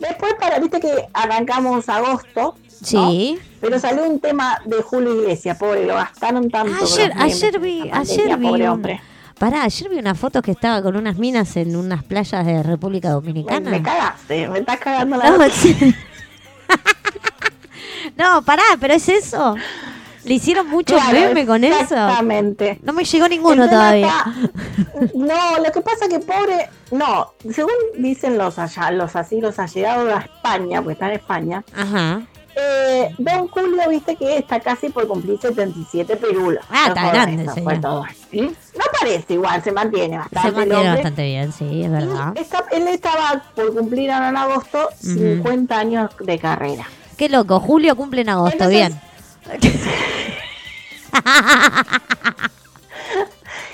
Después, 0.00 0.34
para, 0.40 0.58
viste 0.58 0.80
que 0.80 1.08
arrancamos 1.14 1.88
agosto. 1.88 2.56
¿no? 2.68 2.84
Sí. 2.84 3.38
Pero 3.60 3.78
salió 3.78 4.04
un 4.04 4.18
tema 4.18 4.60
de 4.64 4.82
Julio 4.82 5.20
Iglesias, 5.22 5.56
pobre, 5.56 5.86
lo 5.86 5.94
gastaron 5.94 6.50
tanto. 6.50 6.84
Ayer, 6.84 7.12
ayer 7.16 7.60
vi, 7.60 7.88
pandemia, 7.88 8.00
ayer 8.00 8.36
vi 8.36 8.46
pobre 8.46 8.68
hombre. 8.68 9.00
Pará, 9.38 9.62
ayer 9.62 9.88
vi 9.88 9.98
una 9.98 10.16
foto 10.16 10.42
que 10.42 10.50
estaba 10.50 10.82
con 10.82 10.96
unas 10.96 11.16
minas 11.16 11.56
en 11.56 11.76
unas 11.76 12.02
playas 12.02 12.44
de 12.44 12.60
República 12.64 13.08
Me, 13.08 13.14
Dominicana. 13.14 13.70
me 13.70 13.82
cagaste, 13.82 14.48
me 14.48 14.58
estás 14.58 14.78
cagando 14.80 15.16
la. 15.16 15.30
No, 18.16 18.42
pará, 18.44 18.64
pero 18.80 18.94
es 18.94 19.08
eso. 19.08 19.54
Le 20.28 20.34
hicieron 20.34 20.68
mucho 20.68 20.94
Claro, 20.94 21.12
meme 21.12 21.46
con 21.46 21.64
eso. 21.64 21.80
Exactamente. 21.80 22.78
No 22.82 22.92
me 22.92 23.04
llegó 23.04 23.28
ninguno 23.28 23.68
todavía. 23.68 24.12
está- 24.26 25.08
No, 25.14 25.58
lo 25.64 25.72
que 25.72 25.80
pasa 25.80 26.06
que 26.08 26.18
pobre, 26.20 26.68
no, 26.90 27.32
según 27.52 27.72
dicen 27.96 28.36
los 28.38 28.58
allá, 28.58 28.90
los 28.90 29.16
así, 29.16 29.40
los 29.40 29.58
allegados 29.58 30.12
a 30.12 30.18
España, 30.20 30.80
porque 30.82 30.92
está 30.92 31.06
en 31.08 31.12
España, 31.14 31.64
Ajá. 31.74 32.20
eh, 32.56 33.08
Don 33.18 33.48
Julio, 33.48 33.88
viste 33.88 34.16
que 34.16 34.36
está 34.38 34.60
casi 34.60 34.88
por 34.90 35.06
cumplir 35.08 35.38
77 35.40 36.16
perulos. 36.16 36.62
Ah, 36.70 36.88
No 36.88 36.94
está 36.94 37.10
grande, 37.12 37.42
eso 37.44 37.54
señor. 37.54 37.70
fue 37.72 37.78
todo. 37.80 38.04
¿Sí? 38.30 38.40
No 38.42 38.84
parece 39.00 39.32
igual, 39.34 39.62
se 39.62 39.72
mantiene 39.72 40.18
bastante. 40.18 40.48
Se 40.50 40.54
mantiene 40.56 40.88
bastante 40.90 41.22
bien, 41.24 41.52
sí, 41.52 41.82
es 41.84 41.90
verdad. 41.90 42.32
Está- 42.36 42.64
él 42.72 42.86
estaba 42.88 43.42
por 43.54 43.74
cumplir 43.74 44.10
ahora 44.10 44.28
en 44.28 44.36
agosto 44.36 44.88
50 45.00 45.78
años 45.78 46.10
de 46.20 46.38
carrera. 46.38 46.86
Qué 47.16 47.28
loco, 47.28 47.58
Julio 47.60 47.96
cumple 47.96 48.20
en 48.20 48.28
agosto, 48.28 48.52
Entonces- 48.64 48.88
bien. 48.88 49.00
ha 49.48 51.20
ha 51.24 51.40
ha 51.40 51.56
ha 51.56 51.70
ha 51.72 52.34
ha 52.38 52.50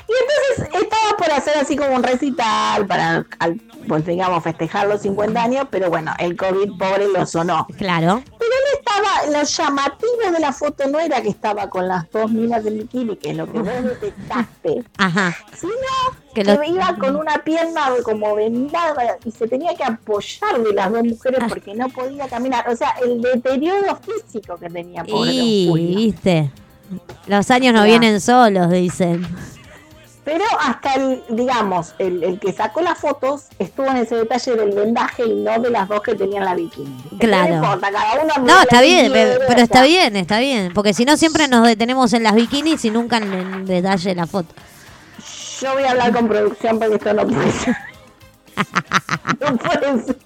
Y 0.07 0.13
entonces 0.59 0.83
estaba 0.83 1.17
por 1.17 1.31
hacer 1.33 1.57
así 1.57 1.77
como 1.77 1.95
un 1.97 2.03
recital 2.03 2.87
para, 2.87 3.25
al- 3.39 3.61
pues 3.89 4.05
digamos, 4.07 4.43
festejar 4.45 4.87
los 4.87 5.01
50 5.03 5.43
años, 5.43 5.67
pero 5.71 5.89
bueno, 5.91 6.13
el 6.19 6.37
COVID 6.37 6.73
pobre 6.79 7.09
lo 7.09 7.25
sonó. 7.27 7.67
Claro. 7.79 8.23
Pero 8.39 8.51
él 8.51 8.79
estaba, 8.79 9.39
lo 9.39 9.43
llamativo 9.47 10.31
de 10.33 10.41
la 10.41 10.53
foto 10.53 10.87
no 10.89 11.01
era 11.01 11.21
que 11.23 11.29
estaba 11.31 11.69
con 11.71 11.89
las 11.89 12.11
dos 12.11 12.31
minas 12.31 12.65
en 12.67 12.79
bikini, 12.79 13.17
que 13.17 13.31
es 13.31 13.37
lo 13.37 13.51
que 13.51 13.59
vos 13.59 13.69
detestaste, 13.83 14.85
Ajá. 14.99 15.35
sino 15.57 15.73
Que 16.35 16.43
que, 16.45 16.59
iba 16.69 16.97
con 16.99 17.17
una 17.17 17.39
pierna 17.45 17.89
como 18.05 18.35
vendada 18.35 19.17
y 19.25 19.31
se 19.31 19.49
tenía 19.49 19.75
que 19.75 19.85
apoyar 19.85 20.61
de 20.63 20.73
las 20.75 20.91
dos 20.93 21.03
mujeres 21.05 21.41
Ah. 21.43 21.47
porque 21.49 21.75
no 21.75 21.89
podía 21.89 22.29
caminar. 22.29 22.69
O 22.69 22.77
sea, 22.77 22.91
el 23.03 23.21
deterioro 23.23 23.97
físico 23.97 24.57
que 24.59 24.69
tenía 24.69 25.05
pobre 25.05 25.31
Y, 25.33 25.71
viste. 25.97 26.51
Los 27.27 27.51
años 27.51 27.73
no 27.75 27.85
vienen 27.85 28.21
solos, 28.21 28.71
dicen. 28.71 29.27
Pero 30.25 30.45
hasta 30.59 30.95
el, 30.95 31.23
digamos, 31.29 31.95
el, 31.99 32.23
el 32.23 32.41
que 32.41 32.53
sacó 32.53 32.81
las 32.81 32.99
fotos 32.99 33.49
estuvo 33.59 33.87
en 33.87 33.99
ese 33.99 34.17
detalle 34.17 34.57
del 34.57 34.73
vendaje 34.73 35.25
y 35.27 35.35
no 35.35 35.59
de 35.61 35.71
las 35.71 35.87
dos 35.87 36.01
que 36.01 36.15
tenían 36.15 36.47
la 36.47 36.55
bikini. 36.55 36.97
Claro. 37.19 37.57
No 37.57 37.65
importa, 37.65 37.93
cada 37.93 38.23
uno 38.23 38.35
No, 38.47 38.63
está 38.63 38.81
bien, 38.81 39.13
pero 39.13 39.47
o 39.47 39.53
está 39.53 39.83
bien, 39.83 40.17
está 40.17 40.39
bien. 40.41 40.73
Porque 40.73 40.95
si 40.95 41.05
no, 41.05 41.19
siempre 41.19 41.47
nos 41.47 41.67
detenemos 41.67 42.13
en 42.15 42.23
las 42.23 42.35
bikinis 42.35 42.85
y 42.87 42.91
nunca 42.91 43.19
en 43.19 43.33
el 43.33 43.67
detalle 43.67 44.11
de 44.11 44.15
la 44.15 44.27
foto. 44.27 44.55
Yo 45.61 45.75
voy 45.75 45.85
a 45.85 45.91
hablar 45.91 46.13
con 46.13 46.27
producción 46.27 46.79
porque 46.79 46.95
esto 46.95 47.13
no 47.13 47.27
puede 47.27 47.53
ser. 47.53 47.77
no 49.41 49.57
puede 49.59 50.05
ser. 50.05 50.17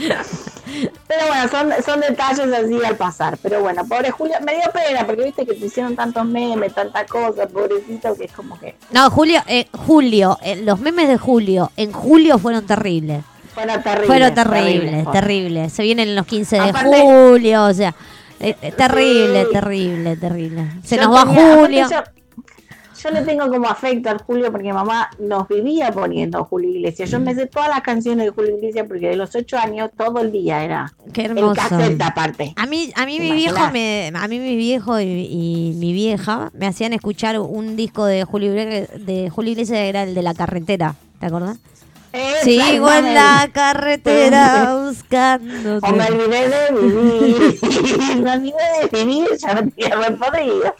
Pero 1.08 1.26
bueno, 1.26 1.48
son, 1.48 1.70
son 1.84 2.00
detalles 2.00 2.52
así 2.52 2.84
al 2.84 2.96
pasar. 2.96 3.36
Pero 3.42 3.60
bueno, 3.60 3.84
pobre 3.86 4.10
Julio, 4.10 4.36
me 4.44 4.54
dio 4.54 4.62
pena 4.72 5.04
porque 5.04 5.24
viste 5.24 5.44
que 5.44 5.54
te 5.54 5.66
hicieron 5.66 5.96
tantos 5.96 6.24
memes, 6.24 6.72
tanta 6.74 7.04
cosa, 7.06 7.46
pobrecito, 7.48 8.14
que 8.16 8.24
es 8.24 8.32
como 8.32 8.58
que 8.58 8.76
No, 8.92 9.10
Julio, 9.10 9.40
eh, 9.46 9.66
Julio, 9.86 10.38
eh, 10.42 10.56
los 10.64 10.80
memes 10.80 11.08
de 11.08 11.18
Julio 11.18 11.72
en 11.76 11.92
julio 11.92 12.38
fueron 12.38 12.66
terribles. 12.66 13.22
fueron 13.54 13.82
terribles. 13.82 14.06
fueron 14.06 14.34
terribles, 14.34 14.90
fueron. 15.04 15.12
terribles. 15.12 15.72
Se 15.72 15.82
vienen 15.82 16.14
los 16.14 16.26
15 16.26 16.56
de 16.56 16.70
Aparte- 16.70 17.00
julio, 17.00 17.64
o 17.64 17.74
sea, 17.74 17.94
eh, 18.38 18.54
terrible, 18.76 19.46
terrible, 19.52 20.16
terrible. 20.16 20.66
Se 20.84 20.96
nos 20.96 21.14
va 21.14 21.24
tenía- 21.24 21.56
Julio. 21.56 21.88
Yo, 21.90 21.98
yo 23.02 23.10
le 23.10 23.22
tengo 23.22 23.48
como 23.48 23.68
afecto 23.68 24.10
al 24.10 24.18
Julio 24.22 24.50
porque 24.52 24.72
mamá 24.72 25.10
nos 25.18 25.48
vivía 25.48 25.90
poniendo 25.90 26.44
Julio 26.44 26.70
Iglesias. 26.70 27.10
Yo 27.10 27.20
me 27.20 27.34
sé 27.34 27.46
todas 27.46 27.68
las 27.68 27.80
canciones 27.80 28.26
de 28.26 28.30
Julio 28.32 28.56
Iglesias 28.56 28.86
porque 28.88 29.08
de 29.08 29.16
los 29.16 29.34
ocho 29.34 29.56
años 29.58 29.90
todo 29.96 30.20
el 30.20 30.32
día 30.32 30.64
era 30.64 30.92
Qué 31.12 31.24
hermoso. 31.24 31.54
caseta 31.54 32.08
aparte. 32.08 32.52
A 32.56 32.66
mí, 32.66 32.92
a 32.94 33.06
mí 33.06 33.20
mi 33.20 33.32
viejo 33.32 33.70
me, 33.72 34.12
a 34.14 34.28
mí 34.28 34.38
mi 34.38 34.56
viejo 34.56 35.00
y, 35.00 35.04
y 35.04 35.74
mi 35.76 35.92
vieja 35.92 36.50
me 36.52 36.66
hacían 36.66 36.92
escuchar 36.92 37.38
un 37.38 37.76
disco 37.76 38.04
de 38.04 38.24
Julio 38.24 38.50
Iglesias, 38.50 39.06
de 39.06 39.30
Julio 39.30 39.52
Iglesias 39.52 39.78
era 39.78 40.02
el 40.02 40.14
de 40.14 40.22
la 40.22 40.34
carretera, 40.34 40.94
¿te 41.18 41.26
acordás? 41.26 41.58
Sigo 42.42 42.90
en 42.92 43.14
la 43.14 43.48
carretera 43.52 44.74
buscando. 44.84 45.78
O 45.78 45.92
me 45.92 46.04
olvidé 46.06 46.48
de 46.48 46.80
vivir. 46.80 47.58
me 48.22 48.32
olvidé 48.32 48.90
de 48.90 49.04
vivir, 49.04 49.28
ya 49.38 49.54
no 49.54 49.70
tenía 49.70 49.96
respondido. 49.96 50.74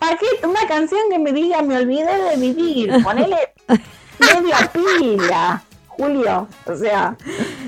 ¿Para 0.00 0.16
qué? 0.16 0.26
Una 0.46 0.66
canción 0.66 1.00
que 1.10 1.18
me 1.20 1.32
diga 1.32 1.62
me 1.62 1.76
olvidé 1.76 2.06
de 2.30 2.36
vivir. 2.36 2.90
Ponele 3.04 3.36
media 4.18 4.70
pila, 4.72 5.62
Julio. 5.88 6.48
O 6.66 6.74
sea, 6.76 7.14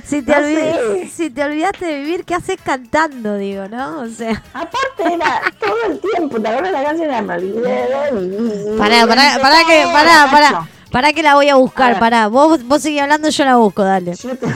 Si 0.05 0.23
te, 0.23 0.33
No 0.33 0.39
olvid- 0.47 1.11
si 1.11 1.31
te 1.31 1.45
olvidaste 1.45 1.85
de 1.85 1.99
vivir, 2.01 2.25
¿qué 2.25 2.35
haces 2.35 2.57
cantando? 2.65 3.37
Digo, 3.37 3.69
¿no? 3.69 4.01
O 4.01 4.09
sea. 4.09 4.43
aparte 4.55 5.15
era 5.15 5.43
todo 5.61 5.77
el 5.89 6.01
tiempo. 6.01 6.41
¿Te 6.41 6.49
acuerdas 6.49 6.73
la 6.73 6.83
canción? 6.83 7.09
Era 7.11 7.23
me 7.23 7.35
olvidé 7.35 7.87
de 7.89 8.21
vivir. 8.21 8.79
Pará, 8.79 9.07
pará, 9.07 9.39
pará 9.41 9.59
que, 9.69 9.85
pará, 9.93 10.29
pará. 10.31 10.69
Pará 10.91 11.13
que 11.13 11.23
la 11.23 11.35
voy 11.37 11.49
a 11.49 11.53
A 11.55 11.57
buscar, 11.57 11.99
pará. 11.99 12.29
Vos, 12.29 12.63
vos 12.65 12.83
seguís 12.83 13.01
hablando, 13.03 13.29
yo 13.29 13.45
la 13.45 13.57
busco, 13.57 13.83
dale. 13.85 14.15
Yo 14.15 14.37
te-. 14.37 14.47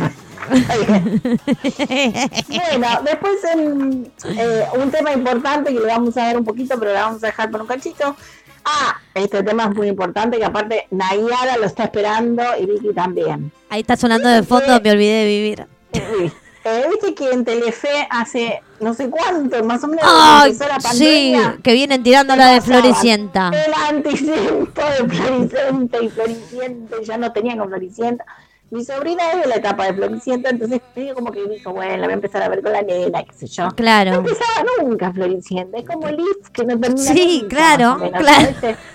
Bueno, 2.48 2.88
después 3.04 3.44
en, 3.52 4.12
eh, 4.24 4.64
un 4.80 4.90
tema 4.90 5.12
importante 5.12 5.72
que 5.72 5.80
le 5.80 5.86
vamos 5.86 6.16
a 6.16 6.26
dar 6.26 6.38
un 6.38 6.44
poquito, 6.44 6.78
pero 6.78 6.92
le 6.92 6.98
vamos 6.98 7.22
a 7.22 7.26
dejar 7.26 7.50
por 7.50 7.60
un 7.62 7.66
cachito. 7.66 8.16
Ah, 8.64 9.00
este 9.14 9.42
tema 9.42 9.64
es 9.64 9.76
muy 9.76 9.88
importante, 9.88 10.38
que 10.38 10.44
aparte 10.44 10.86
Nayara 10.90 11.56
lo 11.56 11.66
está 11.66 11.84
esperando 11.84 12.42
y 12.60 12.66
Vicky 12.66 12.92
también. 12.92 13.52
Ahí 13.70 13.80
está 13.80 13.96
sonando 13.96 14.28
de 14.28 14.42
fondo, 14.42 14.80
me 14.82 14.90
olvidé 14.90 15.24
de 15.24 15.26
vivir. 15.26 15.66
Eh, 15.92 16.84
Viste 16.90 17.14
que 17.14 17.30
en 17.30 17.44
Telefe 17.44 18.08
hace 18.10 18.60
no 18.80 18.92
sé 18.92 19.08
cuánto, 19.08 19.62
más 19.62 19.84
o 19.84 19.86
menos 19.86 20.04
la 20.04 20.80
sí, 20.92 21.36
que 21.62 21.72
vienen 21.72 22.02
tirando 22.02 22.34
la 22.34 22.48
de 22.48 22.60
Floricienta. 22.60 23.52
El 23.54 23.72
anticipo 23.96 24.82
de 24.82 25.08
Floricienta 25.08 26.02
y 26.02 26.08
Floricienta, 26.08 26.96
ya 27.04 27.18
no 27.18 27.32
tenían 27.32 27.58
con 27.58 27.68
Floricienta. 27.68 28.24
Mi 28.70 28.84
sobrina 28.84 29.30
es 29.32 29.42
de 29.42 29.46
la 29.46 29.56
etapa 29.56 29.86
de 29.86 29.94
Floricienta, 29.94 30.50
entonces 30.50 30.80
como 31.14 31.30
que 31.30 31.46
dijo, 31.48 31.72
bueno, 31.72 31.96
la 31.96 32.02
voy 32.04 32.12
a 32.12 32.14
empezar 32.14 32.42
a 32.42 32.48
ver 32.48 32.62
con 32.62 32.72
la 32.72 32.82
nena, 32.82 33.22
qué 33.22 33.32
sé 33.32 33.46
yo. 33.46 33.68
Claro. 33.76 34.10
No 34.10 34.16
empezaba 34.18 34.64
nunca 34.82 35.12
Floricienta, 35.12 35.78
es 35.78 35.86
como 35.86 36.08
Liz 36.10 36.50
que 36.52 36.64
no 36.64 36.78
termina 36.80 37.02
Sí, 37.02 37.40
nunca, 37.42 37.56
claro, 37.56 37.96
menos, 37.96 38.20
claro. 38.20 38.46
¿viste? 38.48 38.76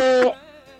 Eh, 0.00 0.32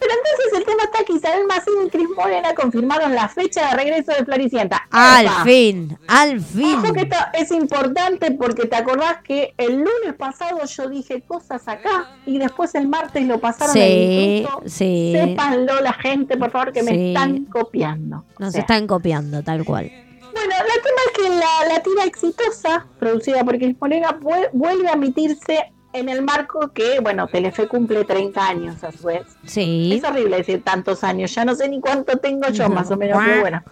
pero 0.03 0.15
entonces 0.15 0.59
el 0.59 0.65
tema 0.65 0.83
está 0.85 1.05
que 1.05 1.13
Isabel 1.13 1.47
Macín 1.47 1.75
y 1.87 1.91
Cris 1.91 2.09
Morena 2.17 2.55
confirmaron 2.55 3.15
la 3.15 3.29
fecha 3.29 3.69
de 3.71 3.77
regreso 3.77 4.13
de 4.13 4.25
Floricienta. 4.25 4.87
Al 4.91 5.29
fin, 5.45 5.97
al 6.09 6.41
fin. 6.41 6.75
Ojo 6.85 6.93
que 6.93 7.03
esto 7.03 7.17
es 7.35 7.51
importante 7.53 8.33
porque 8.33 8.67
te 8.67 8.75
acordás 8.77 9.19
que 9.23 9.55
el 9.59 9.77
lunes 9.77 10.15
pasado 10.19 10.59
yo 10.65 10.89
dije 10.89 11.23
cosas 11.23 11.69
acá 11.69 12.17
y 12.27 12.39
después 12.39 12.75
el 12.75 12.89
martes 12.89 13.25
lo 13.27 13.39
pasaron 13.41 13.77
al 13.77 13.83
Sí, 13.83 14.39
instituto. 14.39 14.63
sí. 14.67 15.13
Sépanlo 15.15 15.81
la 15.81 15.93
gente, 15.93 16.37
por 16.37 16.51
favor, 16.51 16.73
que 16.73 16.83
me 16.83 17.09
están 17.09 17.45
copiando. 17.45 18.25
O 18.39 18.41
Nos 18.41 18.53
sea, 18.53 18.63
están 18.63 18.87
copiando, 18.87 19.43
tal 19.43 19.65
cual. 19.65 19.91
Bueno, 20.35 20.55
el 20.59 20.83
tema 20.83 21.01
es 21.07 21.13
que 21.23 21.29
la, 21.29 21.75
la 21.75 21.83
tira 21.83 22.05
exitosa, 22.05 22.87
producida 22.99 23.45
por 23.45 23.59
Cris 23.59 23.77
Morena, 23.81 24.19
vuel- 24.21 24.49
vuelve 24.53 24.89
a 24.89 24.93
emitirse 24.95 25.73
en 25.93 26.09
el 26.09 26.23
marco 26.23 26.69
que, 26.73 27.01
bueno, 27.01 27.27
Telefe 27.27 27.69
cumple 27.69 28.05
30 28.05 28.47
años 28.49 28.83
a 28.85 28.93
su 28.93 29.07
vez. 29.07 29.23
Sí. 29.45 29.93
Es 30.03 30.05
horrible 30.09 30.39
decir 30.39 30.63
tantos 30.65 31.05
años, 31.05 31.35
ya 31.35 31.45
no 31.45 31.55
sé 31.55 31.69
ni 31.69 31.81
cuánto 31.81 32.17
tengo 32.19 32.49
yo, 32.49 32.69
más 32.69 32.91
o 32.91 32.97
menos, 32.97 33.21
pero 33.25 33.41
bueno. 33.41 33.63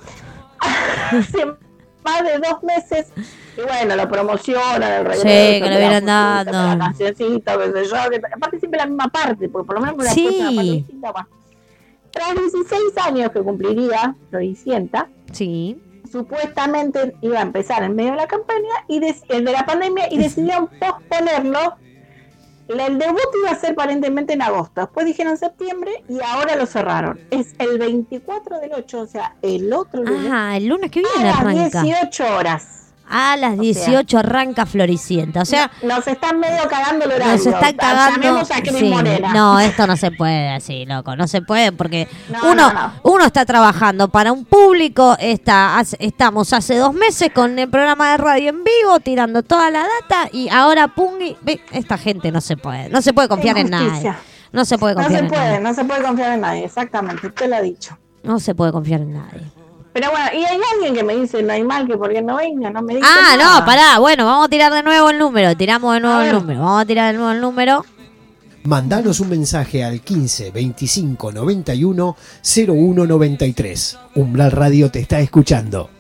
Hace 0.61 1.47
más 2.05 2.23
de 2.25 2.39
dos 2.39 2.62
meses, 2.62 3.12
y 3.57 3.61
bueno, 3.62 3.95
lo 3.97 4.09
promocionan, 4.09 4.83
el 4.83 5.05
regreso. 5.05 5.23
Sí, 5.23 5.29
que 5.29 5.61
lo 5.61 5.66
musiquita, 5.81 6.01
dando. 6.45 6.53
La 6.53 6.79
cancioncita, 6.79 7.59
qué 7.59 7.73
sé 7.73 7.85
yo, 7.85 8.11
que- 8.11 8.21
aparte 8.35 8.59
siempre 8.59 8.79
la 8.79 8.87
misma 8.87 9.09
parte, 9.09 9.49
porque 9.49 9.66
por 9.66 9.75
lo 9.77 9.81
menos 9.87 10.05
la 10.05 10.11
Sí. 10.11 10.87
Tras 12.12 12.35
16 12.35 12.99
años 13.07 13.31
que 13.31 13.41
cumpliría 13.41 14.14
Floricienta, 14.31 15.09
Sí. 15.33 15.81
supuestamente 16.11 17.14
iba 17.21 17.39
a 17.39 17.43
empezar 17.43 17.83
en 17.85 17.95
medio 17.95 18.11
de 18.12 18.16
la 18.16 18.27
campaña 18.27 18.75
y 18.89 18.99
de, 18.99 19.14
el 19.29 19.45
de 19.45 19.53
la 19.53 19.64
pandemia 19.64 20.12
y 20.12 20.18
decidieron 20.18 20.68
posponerlo. 20.81 21.77
El 22.79 22.99
debut 22.99 23.18
iba 23.43 23.51
a 23.51 23.57
ser 23.57 23.73
aparentemente 23.73 24.35
en 24.35 24.43
agosto, 24.43 24.83
después 24.83 25.05
dijeron 25.05 25.37
septiembre 25.37 26.05
y 26.09 26.21
ahora 26.23 26.55
lo 26.55 26.66
cerraron. 26.66 27.18
Es 27.31 27.55
el 27.59 27.79
24 27.79 28.61
del 28.61 28.73
8, 28.75 29.01
o 29.01 29.07
sea, 29.07 29.35
el 29.43 29.73
otro 29.73 30.05
lunes. 30.05 30.31
Ajá, 30.31 30.57
el 30.57 30.66
lunes 30.66 30.91
que 30.91 31.01
a 31.01 31.03
viene 31.03 31.29
las 31.31 31.41
arranca. 31.41 31.83
18 31.83 32.37
horas. 32.37 32.80
A 33.11 33.36
las 33.36 33.58
18 33.58 34.18
arranca 34.18 34.66
Floricienta. 34.66 35.42
O 35.42 35.44
sea, 35.44 35.70
Nos 35.82 36.06
están 36.06 36.38
medio 36.38 36.62
cagando 36.68 37.04
el 37.06 37.12
horario. 37.12 37.32
nos 37.34 37.46
están 37.46 37.74
cagando. 37.76 38.44
Sí. 38.44 38.92
No, 39.34 39.58
esto 39.61 39.86
no 39.86 39.96
se 39.96 40.11
puede 40.12 40.48
así, 40.50 40.86
loco. 40.86 41.16
No 41.16 41.26
se 41.26 41.42
puede 41.42 41.72
porque 41.72 42.06
No, 42.28 42.52
uno, 42.52 42.72
no, 42.72 42.72
no. 42.72 42.92
uno 43.02 43.24
está 43.24 43.44
trabajando 43.44 44.08
para 44.08 44.32
un 44.32 44.44
público. 44.44 45.16
Está, 45.18 45.82
estamos 45.98 46.52
hace 46.52 46.76
dos 46.76 46.94
meses 46.94 47.30
con 47.34 47.58
el 47.58 47.68
programa 47.68 48.12
de 48.12 48.16
radio 48.18 48.50
en 48.50 48.62
vivo, 48.62 49.00
tirando 49.02 49.42
toda 49.42 49.70
la 49.70 49.80
data 49.80 50.28
y 50.32 50.48
ahora 50.48 50.92
ve, 51.42 51.61
esta 51.72 51.98
gente 51.98 52.30
no 52.30 52.40
se 52.40 52.56
puede. 52.56 52.88
No 52.90 53.02
se 53.02 53.12
puede 53.12 53.28
confiar 53.28 53.58
en 53.58 53.70
nadie. 53.70 54.14
No 54.52 54.64
se 54.64 54.78
puede 54.78 54.94
No 54.94 55.02
confiar 55.02 55.20
se 55.20 55.24
en 55.26 55.30
puede, 55.32 55.44
nadie. 55.48 55.61
no 55.61 55.74
se 55.74 55.84
puede 55.84 56.02
confiar 56.02 56.32
en 56.32 56.40
nadie, 56.40 56.64
exactamente, 56.64 57.26
usted 57.26 57.48
lo 57.48 57.56
ha 57.56 57.61
dicho. 57.61 57.96
No 58.22 58.38
se 58.40 58.54
puede 58.54 58.72
confiar 58.72 59.00
en 59.00 59.12
nadie. 59.14 59.42
Pero 59.93 60.11
bueno, 60.11 60.26
y 60.32 60.45
hay 60.45 60.61
alguien 60.74 60.95
que 60.95 61.03
me 61.03 61.16
dice, 61.16 61.43
no 61.43 61.53
hay 61.53 61.64
mal 61.64 61.86
que 61.86 61.97
porque 61.97 62.22
no 62.22 62.36
venga, 62.36 62.71
no 62.71 62.80
me 62.83 62.95
dice 62.95 63.07
Ah, 63.11 63.37
nada. 63.37 63.58
no, 63.61 63.67
pará. 63.67 63.99
Bueno, 63.99 64.25
vamos 64.25 64.46
a 64.46 64.49
tirar 64.49 64.72
de 64.72 64.83
nuevo 64.84 65.11
el 65.11 65.18
número. 65.18 65.57
Tiramos 65.57 65.95
de 65.95 66.00
nuevo 66.00 66.21
el 66.21 66.33
número. 66.33 66.61
Vamos 66.61 66.83
a 66.83 66.87
tirar 66.87 67.12
de 67.12 67.18
nuevo 67.18 67.33
el 67.33 67.41
número. 67.41 67.84
Mandanos 68.62 69.21
un 69.21 69.30
mensaje 69.30 69.83
al 69.83 70.00
15 70.03 70.50
25 70.50 71.33
91 71.33 72.17
01 72.68 73.07
93. 73.07 73.99
Umbral 74.17 74.50
Radio 74.53 74.91
te 74.91 75.00
está 75.00 75.18
escuchando. 75.21 75.91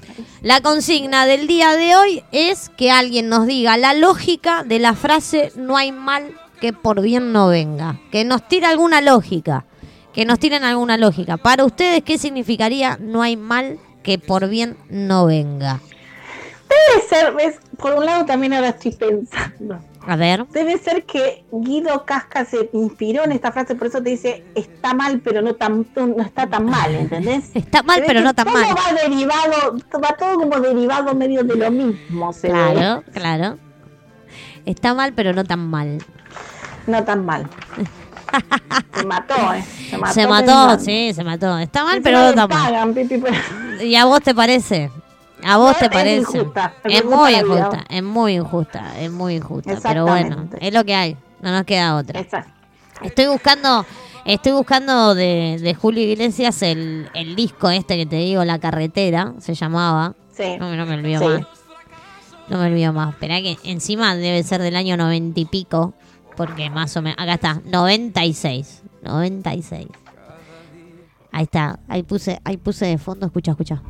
La 0.42 0.60
consigna 0.60 1.26
del 1.26 1.46
día 1.46 1.72
de 1.72 1.96
hoy 1.96 2.22
es 2.32 2.70
que 2.76 2.90
alguien 2.90 3.28
nos 3.28 3.46
diga 3.46 3.76
la 3.76 3.94
lógica 3.94 4.62
de 4.62 4.78
la 4.78 4.94
frase 4.94 5.52
no 5.56 5.76
hay 5.76 5.90
mal 5.92 6.34
que 6.60 6.72
por 6.74 7.00
bien 7.00 7.32
no 7.32 7.48
venga. 7.48 7.98
Que 8.12 8.24
nos 8.24 8.46
tire 8.46 8.66
alguna 8.66 9.00
lógica. 9.00 9.64
Que 10.12 10.24
nos 10.24 10.38
tiren 10.38 10.64
alguna 10.64 10.96
lógica. 10.96 11.36
Para 11.36 11.64
ustedes, 11.64 12.02
¿qué 12.02 12.18
significaría 12.18 12.98
no 13.00 13.22
hay 13.22 13.36
mal 13.36 13.78
que 14.02 14.18
por 14.18 14.48
bien 14.48 14.76
no 14.88 15.26
venga? 15.26 15.80
Debe 16.68 17.02
ser, 17.08 17.34
ves, 17.34 17.58
por 17.76 17.94
un 17.94 18.06
lado 18.06 18.24
también 18.24 18.52
ahora 18.52 18.70
estoy 18.70 18.92
pensando. 18.92 19.78
A 20.06 20.16
ver. 20.16 20.46
Debe 20.48 20.78
ser 20.78 21.04
que 21.04 21.44
Guido 21.52 22.04
Casca 22.04 22.44
se 22.44 22.70
inspiró 22.72 23.24
en 23.24 23.32
esta 23.32 23.52
frase, 23.52 23.74
por 23.74 23.88
eso 23.88 24.02
te 24.02 24.10
dice, 24.10 24.44
está 24.54 24.94
mal, 24.94 25.20
pero 25.20 25.42
no 25.42 25.54
tan 25.54 25.86
no 25.94 26.22
está 26.22 26.46
tan 26.48 26.64
mal, 26.64 26.94
¿entendés? 26.94 27.50
Está 27.54 27.82
mal, 27.82 28.02
pero 28.06 28.20
no 28.20 28.32
tan 28.32 28.46
todo 28.46 28.54
mal. 28.54 28.74
va 28.74 29.02
derivado, 29.02 29.76
va 30.02 30.16
todo 30.16 30.36
como 30.36 30.58
derivado 30.58 31.14
medio 31.14 31.44
de 31.44 31.56
lo 31.56 31.70
mismo, 31.70 32.32
se 32.32 32.48
ve. 32.48 32.54
Claro, 32.54 33.04
claro. 33.12 33.58
Está 34.64 34.94
mal, 34.94 35.12
pero 35.12 35.32
no 35.32 35.44
tan 35.44 35.68
mal. 35.68 35.98
No 36.86 37.04
tan 37.04 37.26
mal. 37.26 37.48
Se 38.94 39.04
mató, 39.06 39.34
¿eh? 39.54 39.62
Se 39.90 39.96
mató. 39.98 40.14
Se 40.14 40.26
mató, 40.26 40.46
pensando. 40.46 40.78
sí, 40.84 41.12
se 41.14 41.24
mató. 41.24 41.58
Está 41.58 41.84
mal, 41.84 42.00
pero 42.02 42.32
no 42.34 42.48
pagan, 42.48 42.94
Pipi, 42.94 43.18
pero- 43.18 43.82
¿Y 43.84 43.94
a 43.96 44.04
vos 44.04 44.20
te 44.20 44.34
parece? 44.34 44.90
¿A 45.42 45.56
vos 45.56 45.76
te 45.78 45.86
es 45.86 45.90
parece? 45.90 46.38
injusta, 46.38 46.74
es 46.84 47.04
muy 47.04 47.34
injusta, 47.34 47.84
es 47.88 48.02
muy 48.02 48.34
injusta, 48.34 49.00
es 49.00 49.10
muy 49.10 49.36
injusta. 49.36 49.78
Pero 49.82 50.04
bueno, 50.06 50.48
es 50.60 50.72
lo 50.74 50.84
que 50.84 50.94
hay, 50.94 51.16
no 51.40 51.50
nos 51.50 51.64
queda 51.64 51.96
otra. 51.96 52.20
Exacto. 52.20 52.52
Estoy 53.02 53.28
buscando, 53.28 53.86
estoy 54.26 54.52
buscando 54.52 55.14
de, 55.14 55.58
de 55.62 55.74
Julio 55.74 56.02
Iglesias 56.04 56.60
el, 56.62 57.08
el 57.14 57.34
disco 57.36 57.70
este 57.70 57.96
que 57.96 58.04
te 58.04 58.16
digo, 58.16 58.44
La 58.44 58.58
Carretera, 58.58 59.32
se 59.38 59.54
llamaba. 59.54 60.14
Sí. 60.36 60.56
No, 60.58 60.74
no 60.76 60.84
me 60.84 60.94
olvido 60.94 61.20
Sí. 61.20 61.26
más. 61.26 61.46
No 62.48 62.58
me 62.58 62.66
olvido 62.66 62.92
más. 62.92 63.14
Esperá 63.14 63.40
que 63.40 63.56
encima 63.64 64.14
debe 64.16 64.42
ser 64.42 64.60
del 64.60 64.76
año 64.76 64.96
noventa 64.98 65.40
y 65.40 65.46
pico. 65.46 65.94
Porque 66.40 66.70
más 66.70 66.96
o 66.96 67.02
menos. 67.02 67.18
Acá 67.20 67.34
está, 67.34 67.60
96. 67.66 68.82
96. 69.02 69.88
Ahí 71.32 71.42
está. 71.42 71.80
Ahí 71.86 72.02
puse, 72.02 72.40
ahí 72.44 72.56
puse 72.56 72.86
de 72.86 72.96
fondo. 72.96 73.26
Escucha, 73.26 73.50
escucha. 73.50 73.82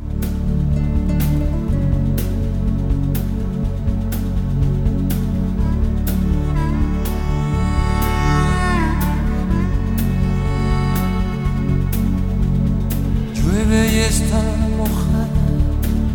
Llueve 13.33 13.93
y 13.93 13.99
está 14.01 14.43
mojada 14.77 15.29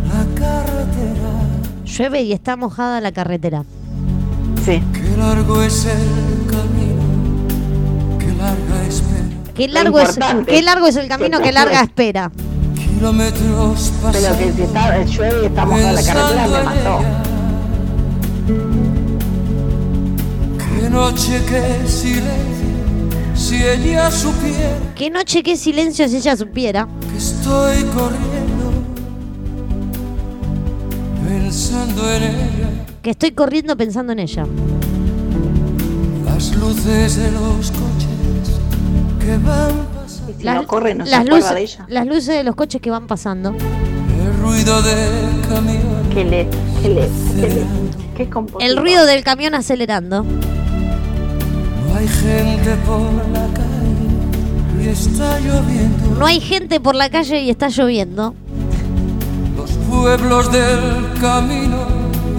la 0.04 0.34
carretera. 0.34 1.32
Llueve 1.86 2.22
y 2.24 2.32
está 2.34 2.56
mojada 2.56 3.00
la 3.00 3.12
carretera. 3.12 3.64
Qué 4.66 4.82
largo 5.16 5.62
es 5.62 5.84
el 5.84 6.50
camino, 6.50 8.18
qué 8.18 8.32
larga 8.32 8.84
espera. 8.88 9.52
Qué 9.54 9.68
largo, 9.68 10.00
es, 10.00 10.18
qué 10.44 10.60
largo 10.60 10.86
es 10.88 10.96
el 10.96 11.06
camino, 11.06 11.38
Que 11.38 11.44
qué 11.44 11.52
larga 11.52 11.82
espera. 11.82 12.32
Kilómetros 12.74 13.92
Pero 14.10 14.36
que 14.36 14.52
si 14.52 14.62
está, 14.62 15.04
llueve 15.04 15.42
y 15.44 15.46
está 15.46 15.66
mojada 15.66 15.92
la 15.92 16.02
carretera, 16.02 16.46
me 16.48 16.64
mató. 16.64 17.00
Qué 20.58 20.90
noche, 20.90 21.40
qué 21.48 21.88
silencio, 21.88 22.66
si 23.36 23.62
ella 23.62 24.10
supiera 24.10 24.78
Qué 24.96 25.10
noche, 25.10 25.44
qué 25.44 25.56
silencio 25.56 26.08
si 26.08 26.16
ella 26.16 26.36
supiera. 26.36 26.88
que 27.12 27.18
estoy 27.18 27.84
corriendo, 27.84 28.72
pensando 31.24 32.12
en 32.14 32.22
ella. 32.24 32.95
Que 33.06 33.10
estoy 33.10 33.30
corriendo 33.30 33.76
pensando 33.76 34.12
en 34.12 34.18
ella. 34.18 34.44
Las 36.24 36.56
luces 36.56 37.14
de 37.14 37.30
los 37.30 37.70
coches 37.70 38.08
que 39.20 39.38
van 39.38 39.86
pasando, 39.94 40.34
si 40.36 40.44
no 40.44 40.66
corre, 40.66 40.94
no 40.96 41.04
se 41.04 41.12
las, 41.12 41.24
luces, 41.24 41.54
de 41.54 41.60
ella. 41.60 41.86
las 41.88 42.04
luces 42.04 42.26
de 42.26 42.42
los 42.42 42.56
coches 42.56 42.80
que 42.80 42.90
van 42.90 43.06
pasando. 43.06 43.50
el 43.50 44.42
ruido 44.42 44.82
del 44.82 45.40
camión. 45.48 46.10
Que 46.12 46.24
le, 46.24 46.48
que 46.82 46.88
le, 46.88 47.08
que 47.40 47.48
le, 47.48 47.64
qué 48.16 48.28
compositor. 48.28 48.68
El 48.68 48.76
ruido 48.76 49.06
del 49.06 49.22
camión 49.22 49.54
acelerando. 49.54 50.24
No 50.24 51.94
hay 51.94 52.08
gente 52.08 52.76
por 52.84 53.12
la 53.32 53.46
calle 53.54 54.82
y 54.84 54.88
está 54.88 55.38
lloviendo. 55.38 56.16
No 56.18 56.26
hay 56.26 56.40
gente 56.40 56.80
por 56.80 56.96
la 56.96 57.08
calle 57.08 57.40
y 57.40 57.50
está 57.50 57.68
lloviendo. 57.68 58.34
Los 59.56 59.70
pueblos 59.88 60.50
del 60.50 61.20
camino 61.20 61.95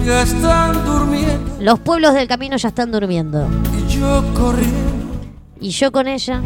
ya 0.08 0.22
están 0.22 0.84
durmiendo 0.86 1.56
Los 1.60 1.78
pueblos 1.80 2.14
del 2.14 2.26
camino 2.26 2.56
ya 2.56 2.68
están 2.68 2.90
durmiendo. 2.90 3.46
y 3.78 3.92
yo 3.92 4.24
corriendo 4.34 5.04
Y 5.60 5.68
yo 5.70 5.92
con 5.92 6.08
ella, 6.08 6.40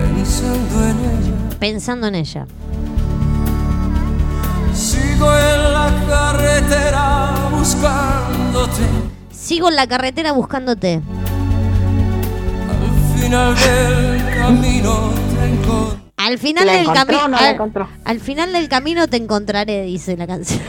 pensando 0.00 0.84
en 0.84 0.96
ella. 0.98 1.58
pensando 1.58 2.06
en 2.06 2.14
ella. 2.14 2.46
Sigo 4.72 5.26
en 5.34 5.72
la 5.72 5.90
carretera 6.08 7.34
buscándote. 7.50 8.82
Sigo 9.30 9.68
en 9.68 9.76
la 9.76 9.86
carretera 9.86 10.32
buscándote. 10.32 11.02
Al 12.70 13.20
final 13.20 13.54
del 13.56 14.34
camino 14.38 15.10
te 15.36 15.44
encontré. 15.46 15.98
Al 16.16 16.38
final 16.38 16.66
¿La 16.66 16.72
del 16.72 16.86
o 16.88 17.28
no 17.28 17.36
al, 17.36 17.54
encontró? 17.54 17.88
al 18.04 18.20
final 18.20 18.52
del 18.52 18.68
camino 18.68 19.08
te 19.08 19.16
encontraré, 19.16 19.82
dice 19.82 20.16
la 20.16 20.26
canción. 20.26 20.60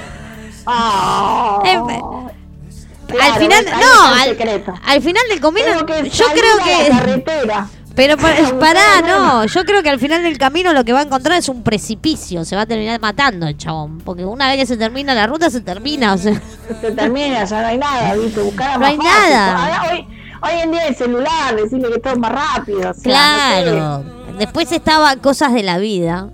Claro, 3.08 3.34
al 3.34 3.40
final, 3.40 3.66
no, 3.66 4.04
al, 4.14 4.38
al 4.86 5.02
final 5.02 5.24
del 5.30 5.40
camino, 5.42 5.66
yo 6.04 6.26
creo 6.28 6.60
a 6.60 6.64
que. 6.64 6.90
carretera. 6.90 7.68
Pero 7.96 8.18
pa- 8.18 8.30
Buscar 8.40 8.60
pará, 8.60 9.02
no. 9.06 9.46
Yo 9.46 9.66
creo 9.66 9.82
que 9.82 9.90
al 9.90 10.00
final 10.00 10.22
del 10.22 10.38
camino 10.38 10.72
lo 10.74 10.86
que 10.86 10.94
va 10.94 11.00
a 11.00 11.04
encontrar 11.04 11.38
es 11.40 11.50
un 11.50 11.64
precipicio. 11.64 12.46
Se 12.46 12.56
va 12.56 12.62
a 12.62 12.66
terminar 12.68 13.02
matando 13.02 13.48
el 13.48 13.58
chabón. 13.58 13.98
Porque 13.98 14.24
una 14.26 14.48
vez 14.48 14.58
que 14.58 14.66
se 14.68 14.78
termina 14.78 15.16
la 15.16 15.26
ruta, 15.26 15.50
se 15.50 15.62
termina. 15.62 16.14
O 16.14 16.18
sea, 16.20 16.40
Se 16.82 16.92
termina, 16.92 17.44
ya 17.46 17.62
no 17.62 17.68
hay 17.68 17.78
nada, 17.80 18.14
¿viste? 18.16 18.42
Buscar 18.42 18.74
No 18.74 18.80
más 18.82 18.90
hay 18.92 18.98
fácil. 18.98 19.10
nada. 19.32 19.82
Hoy, 19.92 20.08
hoy 20.44 20.60
en 20.62 20.72
día 20.72 20.88
el 20.88 20.96
celular, 20.96 21.56
decirle 21.56 21.90
que 21.92 22.00
todo 22.00 22.14
es 22.14 22.20
más 22.20 22.32
rápido. 22.32 22.92
o 22.92 22.94
sea, 22.94 22.94
no 22.94 23.02
claro. 23.04 24.04
Después 24.38 24.72
estaba 24.72 25.16
cosas 25.16 25.52
de 25.52 25.64
la 25.64 25.80
vida. 25.80 26.30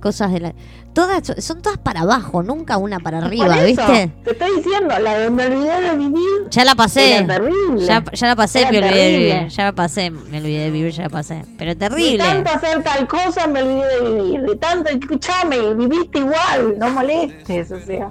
Cosas 0.00 0.30
de 0.30 0.40
la. 0.40 0.52
Todas 0.94 1.22
son 1.42 1.62
todas 1.62 1.78
para 1.78 2.00
abajo, 2.02 2.42
nunca 2.42 2.76
una 2.76 3.00
para 3.00 3.18
arriba, 3.18 3.56
eso, 3.64 3.82
¿viste? 3.86 4.10
Te 4.24 4.32
estoy 4.32 4.56
diciendo, 4.56 4.98
la 4.98 5.14
de 5.14 5.30
me 5.30 5.46
olvidé 5.46 5.80
de 5.80 5.96
vivir. 5.96 6.48
Ya 6.50 6.64
la 6.66 6.74
pasé. 6.74 7.16
Era 7.16 7.26
terrible. 7.38 7.86
Ya, 7.86 8.04
ya 8.12 8.26
la 8.26 8.36
pasé, 8.36 8.60
Era 8.60 8.70
me 8.72 8.78
olvidé 8.78 8.94
de 9.10 9.18
vivir. 9.18 9.48
Ya 9.48 9.64
la 9.64 9.72
pasé, 9.72 10.10
me 10.10 10.38
olvidé 10.38 10.64
de 10.64 10.70
vivir, 10.70 10.92
ya 10.92 11.02
la 11.04 11.08
pasé. 11.08 11.44
Pero 11.56 11.70
De 11.70 11.76
terrible. 11.76 12.18
tanto 12.18 12.50
hacer 12.50 12.82
tal 12.82 13.08
cosa 13.08 13.46
me 13.46 13.62
olvidé 13.62 13.86
de 14.00 14.10
vivir. 14.22 14.40
De 14.42 14.56
tanto, 14.56 14.90
escuchame, 14.90 15.74
viviste 15.74 16.18
igual, 16.18 16.78
no 16.78 16.90
molestes, 16.90 17.70
o 17.72 17.80
sea. 17.80 18.10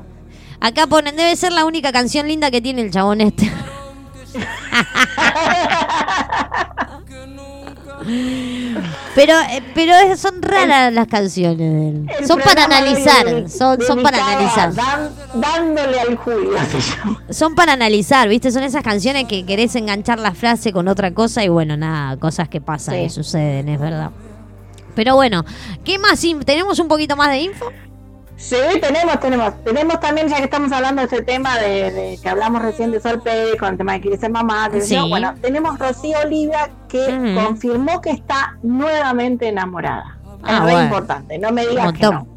Acá 0.60 0.88
ponen, 0.88 1.16
debe 1.16 1.36
ser 1.36 1.52
la 1.52 1.66
única 1.66 1.92
canción 1.92 2.28
linda 2.28 2.50
que 2.50 2.62
tiene 2.62 2.82
el 2.82 2.90
chabón 2.92 3.22
este. 3.22 3.52
Pero, 9.16 9.34
eh, 9.52 9.62
pero 9.76 9.94
son 10.18 10.42
raras 10.42 10.94
las 10.94 11.08
canciones 11.08 11.58
de 11.58 11.90
él. 11.90 12.08
El 12.20 12.26
Son 12.28 12.40
para 12.40 12.66
analizar. 12.66 13.26
de- 13.26 13.50
Son, 13.50 13.80
son 13.82 14.02
para 14.02 14.26
analizar. 14.26 14.74
dan- 14.74 15.10
dándole 15.36 16.00
al 16.00 16.16
Julio. 16.18 16.52
Son 17.30 17.56
para 17.56 17.74
analizar, 17.74 18.28
¿viste? 18.30 18.52
Son 18.52 18.64
esas 18.64 18.84
canciones 18.84 19.26
que 19.26 19.46
querés 19.46 19.76
enganchar 19.76 20.20
la 20.20 20.34
frase 20.34 20.72
con 20.72 20.88
otra 20.88 21.14
cosa 21.14 21.44
y 21.44 21.50
bueno, 21.50 21.78
nada, 21.78 22.18
cosas 22.18 22.50
que 22.50 22.62
pasan, 22.62 22.96
Sí. 22.96 23.02
que 23.04 23.10
suceden, 23.10 23.70
es 23.70 23.80
verdad. 23.80 24.12
Pero 24.96 25.16
bueno, 25.16 25.46
¿qué 25.86 25.98
más? 26.00 26.22
¿Tenemos 26.46 26.80
un 26.80 26.88
poquito 26.88 27.16
más 27.16 27.30
de 27.30 27.42
info? 27.42 27.66
Sí, 28.42 28.56
tenemos, 28.82 29.20
tenemos. 29.20 29.54
Tenemos 29.64 30.00
también, 30.00 30.28
ya 30.28 30.38
que 30.38 30.44
estamos 30.46 30.72
hablando 30.72 31.02
de 31.02 31.06
este 31.06 31.22
tema 31.22 31.58
de, 31.58 31.92
de 31.92 32.20
que 32.22 32.28
hablamos 32.30 32.62
recién 32.62 32.92
de 32.92 33.00
Sol 33.00 33.22
Pérez, 33.22 33.56
con 33.60 33.70
el 33.70 33.78
tema 33.78 33.94
de 33.94 34.02
quiere 34.02 34.18
ser 34.18 34.32
mamá, 34.32 34.70
que 34.70 34.82
Sí. 34.82 34.96
yo, 34.96 35.08
bueno, 35.08 35.34
tenemos 35.42 35.78
Rocío 35.80 36.18
Olivia 36.26 36.70
que 36.90 37.08
Ujú. 37.08 37.46
confirmó 37.46 38.02
que 38.02 38.10
está 38.10 38.58
nuevamente 38.64 39.48
enamorada. 39.48 40.18
Ah, 40.44 40.54
es 40.54 40.60
re 40.64 40.72
bueno. 40.72 40.84
importante, 40.86 41.38
no 41.38 41.52
me 41.52 41.68
digas 41.68 41.94
que 41.94 42.04
no. 42.04 42.28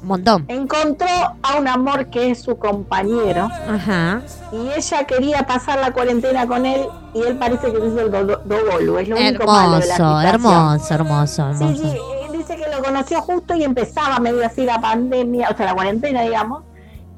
Un 0.00 0.08
montón. 0.08 0.44
Encontró 0.48 1.06
a 1.42 1.56
un 1.60 1.68
amor 1.68 2.06
que 2.06 2.32
es 2.32 2.42
su 2.42 2.58
compañero 2.58 3.48
Ajá. 3.70 4.22
y 4.50 4.70
ella 4.76 5.04
quería 5.04 5.46
pasar 5.46 5.78
la 5.78 5.92
cuarentena 5.92 6.44
con 6.46 6.66
él 6.66 6.86
y 7.14 7.20
él 7.22 7.36
parece 7.36 7.70
que 7.70 7.78
hizo 7.78 8.00
el 8.00 8.10
do- 8.10 8.24
do- 8.24 8.42
dogolu, 8.44 8.98
es 8.98 9.08
lo 9.08 9.16
único 9.16 9.46
malo 9.46 9.78
de 9.78 9.86
la 9.86 9.94
Hermoso, 9.94 10.20
hermoso, 10.22 10.94
hermoso, 10.94 11.54
Sí, 11.54 11.64
hermoso. 11.64 11.82
sí, 11.82 11.88
él 12.21 12.21
dice 12.42 12.56
que 12.56 12.70
lo 12.70 12.82
conoció 12.82 13.20
justo 13.22 13.54
y 13.54 13.64
empezaba 13.64 14.18
medio 14.18 14.44
así 14.44 14.64
la 14.64 14.80
pandemia, 14.80 15.48
o 15.50 15.56
sea, 15.56 15.66
la 15.66 15.74
cuarentena, 15.74 16.22
digamos. 16.22 16.64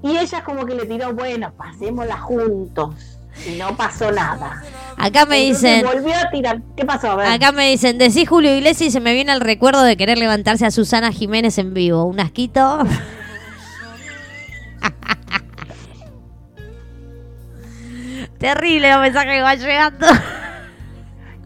Y 0.03 0.17
ella 0.17 0.45
como 0.45 0.67
que 0.67 0.75
le 0.75 0.87
tiró, 0.87 1.15
bueno, 1.15 1.53
pasémosla 1.57 2.19
juntos. 2.19 2.95
Y 3.47 3.57
no 3.57 3.77
pasó 3.77 4.13
nada. 4.13 4.63
Acá 4.97 5.27
me 5.27 5.49
Entonces 5.49 5.73
dicen, 5.73 5.85
volvió 5.87 6.15
a 6.15 6.31
tirar. 6.31 6.61
¿Qué 6.77 6.85
pasó? 6.85 7.11
A 7.13 7.17
ver. 7.17 7.27
acá 7.27 7.51
me 7.51 7.69
dicen, 7.71 7.99
decís 7.99 8.29
Julio 8.29 8.55
Iglesias 8.55 8.89
y 8.89 8.93
se 8.93 9.01
me 9.01 9.13
viene 9.13 9.33
el 9.33 9.41
recuerdo 9.41 9.83
de 9.83 9.97
querer 9.97 10.19
levantarse 10.19 10.67
a 10.67 10.71
Susana 10.71 11.11
Jiménez 11.11 11.59
en 11.59 11.75
vivo. 11.75 12.05
Un 12.05 12.21
asquito. 12.21 12.79
Terrible 18.39 18.91
los 18.91 19.01
mensajes 19.01 19.33
que 19.33 19.41
van 19.41 19.59
llegando. 19.59 20.07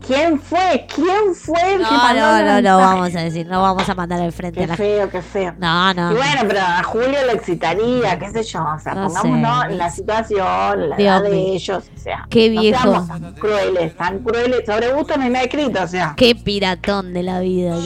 ¿Quién 0.09 0.41
fue? 0.41 0.87
¿Quién 0.95 1.35
fue 1.35 1.75
el 1.75 1.79
que 1.85 1.85
No, 1.85 1.99
mandó 1.99 2.21
no, 2.23 2.45
no, 2.45 2.63
no 2.63 2.79
vamos 2.79 3.15
a 3.15 3.21
decir, 3.21 3.47
no 3.47 3.61
vamos 3.61 3.87
a 3.87 3.95
mandar 3.95 4.21
al 4.23 4.33
frente 4.33 4.59
Qué 4.61 4.65
a 4.65 4.69
la 4.69 4.75
feo, 4.77 5.11
qué 5.11 5.21
feo. 5.21 5.55
No, 5.59 5.93
no. 5.93 6.13
Y 6.13 6.15
bueno, 6.15 6.41
pero 6.49 6.61
a 6.63 6.83
Julio 6.83 7.19
lo 7.27 7.33
excitaría, 7.33 8.19
qué 8.19 8.31
sé 8.31 8.43
yo. 8.43 8.65
O 8.75 8.79
sea, 8.81 8.95
No 8.95 9.07
pongámonos 9.09 9.65
sé. 9.67 9.71
en 9.73 9.79
la 9.79 9.91
situación, 9.91 10.89
la 10.89 10.97
Dios 10.97 11.21
edad 11.21 11.23
de 11.23 11.37
ellos. 11.39 11.85
O 11.95 12.01
sea, 12.01 12.27
Qué 12.31 12.49
no 12.51 12.61
viejo. 12.63 12.81
seamos 12.83 13.09
tan 13.09 13.35
crueles, 13.35 13.97
tan 13.99 14.19
crueles. 14.21 14.63
Sobre 14.65 14.93
gusto 14.95 15.15
no 15.19 15.25
hay 15.25 15.31
nada 15.31 15.45
escrito, 15.45 15.83
o 15.83 15.87
sea. 15.87 16.15
Qué 16.17 16.35
piratón 16.35 17.13
de 17.13 17.23
la 17.23 17.41
vida. 17.41 17.77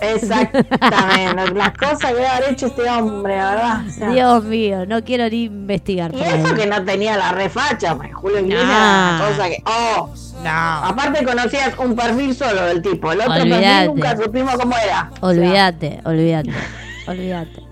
Exactamente. 0.00 1.54
Las 1.54 1.72
cosas 1.76 1.98
que 1.98 2.06
haber 2.26 2.52
hecho 2.52 2.66
este 2.66 2.88
hombre, 2.88 3.34
¿verdad? 3.36 3.80
O 3.86 3.90
sea, 3.90 4.08
Dios 4.10 4.44
mío, 4.44 4.86
no 4.86 5.02
quiero 5.02 5.28
ni 5.28 5.44
investigar. 5.44 6.14
Y 6.14 6.20
eso 6.22 6.48
ahí. 6.48 6.54
que 6.54 6.66
no 6.66 6.84
tenía 6.84 7.16
la 7.16 7.32
refacha, 7.32 7.96
Julio 8.12 8.40
No. 8.42 8.54
era 8.54 8.64
una 8.64 9.24
cosa 9.28 9.48
que. 9.48 9.62
¡Oh! 9.66 10.10
Aparte 10.46 11.24
conocías 11.24 11.76
un 11.78 11.94
perfil 11.96 12.34
solo 12.34 12.62
del 12.66 12.82
tipo. 12.82 13.12
El 13.12 13.20
otro 13.20 13.32
perfil 13.34 13.86
nunca 13.86 14.16
supimos 14.16 14.54
cómo 14.56 14.76
era. 14.76 15.10
Olvídate, 15.20 16.00
olvídate, 16.04 16.52
olvídate. 17.08 17.62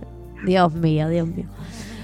Dios 0.45 0.73
mío, 0.75 1.09
Dios 1.09 1.27
mío. 1.29 1.47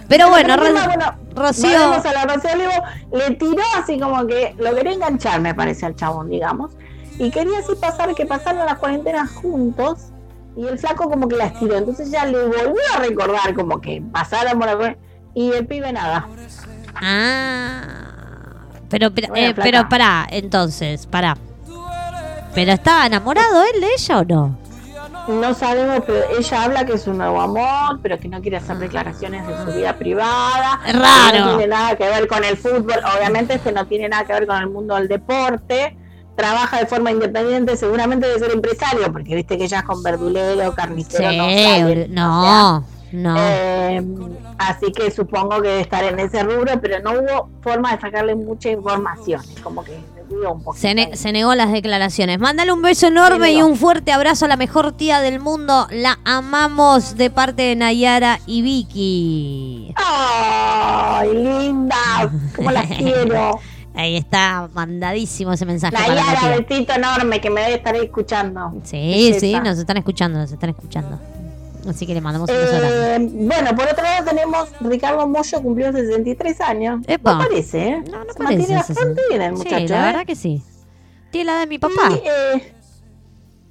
Pero 0.08 0.30
bueno, 0.30 0.56
Ro- 0.56 0.62
bueno, 0.86 1.18
Rocío. 1.34 1.68
volvemos 1.70 2.06
a 2.06 2.12
la 2.12 2.24
Rocío 2.24 2.50
Olivo, 2.54 2.72
le 3.12 3.34
tiró 3.36 3.62
así 3.76 3.98
como 4.00 4.26
que 4.26 4.54
lo 4.58 4.74
quería 4.74 4.92
enganchar, 4.92 5.40
me 5.40 5.54
parece, 5.54 5.84
al 5.86 5.94
chabón, 5.96 6.30
digamos. 6.30 6.72
Y 7.18 7.30
quería 7.30 7.58
así 7.58 7.72
pasar, 7.80 8.14
que 8.14 8.24
pasaran 8.26 8.64
las 8.64 8.78
cuarentenas 8.78 9.30
juntos. 9.32 10.06
Y 10.56 10.66
el 10.66 10.78
flaco 10.78 11.08
como 11.10 11.28
que 11.28 11.36
la 11.36 11.46
estiró. 11.46 11.76
Entonces 11.76 12.10
ya 12.10 12.24
le 12.24 12.38
volvió 12.46 12.74
a 12.96 12.98
recordar 13.00 13.54
como 13.54 13.80
que 13.80 14.02
pasáramos 14.12 14.66
la 14.66 14.76
cuarentena. 14.76 15.06
Y 15.34 15.50
el 15.52 15.66
pibe 15.66 15.92
nada. 15.92 16.26
Ah. 16.96 18.17
Pero, 18.88 19.10
pero, 19.12 19.34
eh, 19.34 19.54
pero 19.54 19.88
pará, 19.88 20.26
entonces, 20.30 21.06
pará. 21.06 21.36
¿Pero 22.54 22.72
estaba 22.72 23.06
enamorado 23.06 23.62
él 23.62 23.80
de 23.80 23.86
ella 23.96 24.18
o 24.18 24.24
no? 24.24 24.58
No 25.28 25.52
sabemos, 25.52 26.00
pero 26.06 26.20
ella 26.38 26.62
habla 26.62 26.86
que 26.86 26.94
es 26.94 27.06
un 27.06 27.18
nuevo 27.18 27.38
amor, 27.40 28.00
pero 28.02 28.18
que 28.18 28.28
no 28.28 28.40
quiere 28.40 28.56
hacer 28.56 28.78
declaraciones 28.78 29.46
de 29.46 29.56
su 29.62 29.78
vida 29.78 29.94
privada. 29.98 30.80
Es 30.86 30.98
raro. 30.98 31.32
que 31.32 31.38
No 31.40 31.56
tiene 31.58 31.66
nada 31.66 31.96
que 31.96 32.04
ver 32.04 32.26
con 32.26 32.44
el 32.44 32.56
fútbol. 32.56 32.96
Obviamente 33.14 33.54
este 33.54 33.70
no 33.70 33.86
tiene 33.86 34.08
nada 34.08 34.24
que 34.24 34.32
ver 34.32 34.46
con 34.46 34.56
el 34.56 34.70
mundo 34.70 34.94
del 34.94 35.06
deporte. 35.06 35.96
Trabaja 36.34 36.78
de 36.78 36.86
forma 36.86 37.10
independiente, 37.10 37.76
seguramente 37.76 38.26
de 38.26 38.38
ser 38.38 38.52
empresario, 38.52 39.12
porque 39.12 39.34
viste 39.34 39.58
que 39.58 39.64
ella 39.64 39.80
es 39.80 39.84
con 39.84 40.02
verdulero, 40.02 40.72
carnicero, 40.72 41.30
Sí, 41.30 42.06
no 42.08 42.40
no, 42.40 42.84
no. 43.12 43.34
Eh, 43.38 44.02
así 44.58 44.92
que 44.92 45.10
supongo 45.10 45.60
que 45.62 45.68
debe 45.68 45.80
estar 45.80 46.04
en 46.04 46.18
ese 46.18 46.42
rubro, 46.42 46.80
pero 46.80 47.00
no 47.02 47.12
hubo 47.12 47.48
forma 47.62 47.94
de 47.94 48.00
sacarle 48.00 48.34
mucha 48.34 48.70
información. 48.70 49.42
Como 49.62 49.82
que 49.84 49.92
un. 50.30 50.62
Se, 50.76 50.94
ne- 50.94 51.16
se 51.16 51.32
negó 51.32 51.54
las 51.54 51.72
declaraciones. 51.72 52.38
Mándale 52.38 52.70
un 52.72 52.82
beso 52.82 53.06
enorme 53.06 53.52
y 53.52 53.62
un 53.62 53.76
fuerte 53.76 54.12
abrazo 54.12 54.44
a 54.44 54.48
la 54.48 54.56
mejor 54.56 54.92
tía 54.92 55.20
del 55.20 55.40
mundo. 55.40 55.86
La 55.90 56.18
amamos 56.24 57.16
de 57.16 57.30
parte 57.30 57.62
de 57.62 57.76
Nayara 57.76 58.38
y 58.46 58.60
Vicky. 58.62 59.94
¡Ay, 59.96 61.32
linda! 61.34 62.30
¿Cómo 62.54 62.70
las 62.70 62.86
quiero? 62.86 63.58
Ahí 63.94 64.16
está 64.16 64.68
mandadísimo 64.74 65.52
ese 65.54 65.66
mensaje 65.66 65.96
la 65.96 66.06
Nayara, 66.14 66.56
besito 66.58 66.92
enorme 66.92 67.40
que 67.40 67.50
me 67.50 67.62
debe 67.62 67.74
estar 67.74 67.96
escuchando. 67.96 68.74
Sí, 68.84 69.34
sí, 69.40 69.58
nos 69.58 69.76
están 69.78 69.96
escuchando, 69.96 70.38
nos 70.38 70.52
están 70.52 70.70
escuchando. 70.70 71.18
Así 71.86 72.06
que 72.06 72.14
le 72.14 72.20
mandamos 72.20 72.48
un 72.50 72.56
beso. 72.56 72.72
Eh, 72.82 73.18
bueno, 73.20 73.74
por 73.76 73.84
otro 73.86 74.02
lado 74.02 74.24
tenemos 74.24 74.68
Ricardo 74.80 75.26
Moyo 75.26 75.62
cumplió 75.62 75.92
63 75.92 76.60
años. 76.60 77.00
Epa. 77.06 77.34
No 77.34 77.38
parece, 77.38 77.88
¿eh? 77.88 78.02
No, 78.10 78.24
no 78.24 78.32
Se 78.32 78.38
parece 78.38 78.42
mantiene 78.58 78.74
bastante 78.74 79.22
sí. 79.22 79.26
bien 79.28 79.42
el 79.42 79.56
Sí, 79.56 79.62
muchacho. 79.64 79.86
la 79.94 80.02
¿eh? 80.02 80.06
verdad 80.12 80.26
que 80.26 80.34
sí. 80.36 80.62
Tiene 81.30 81.44
la 81.46 81.52
edad 81.52 81.60
de 81.60 81.66
mi 81.66 81.78
papá. 81.78 82.10
Y, 82.10 82.14
eh, 82.26 82.74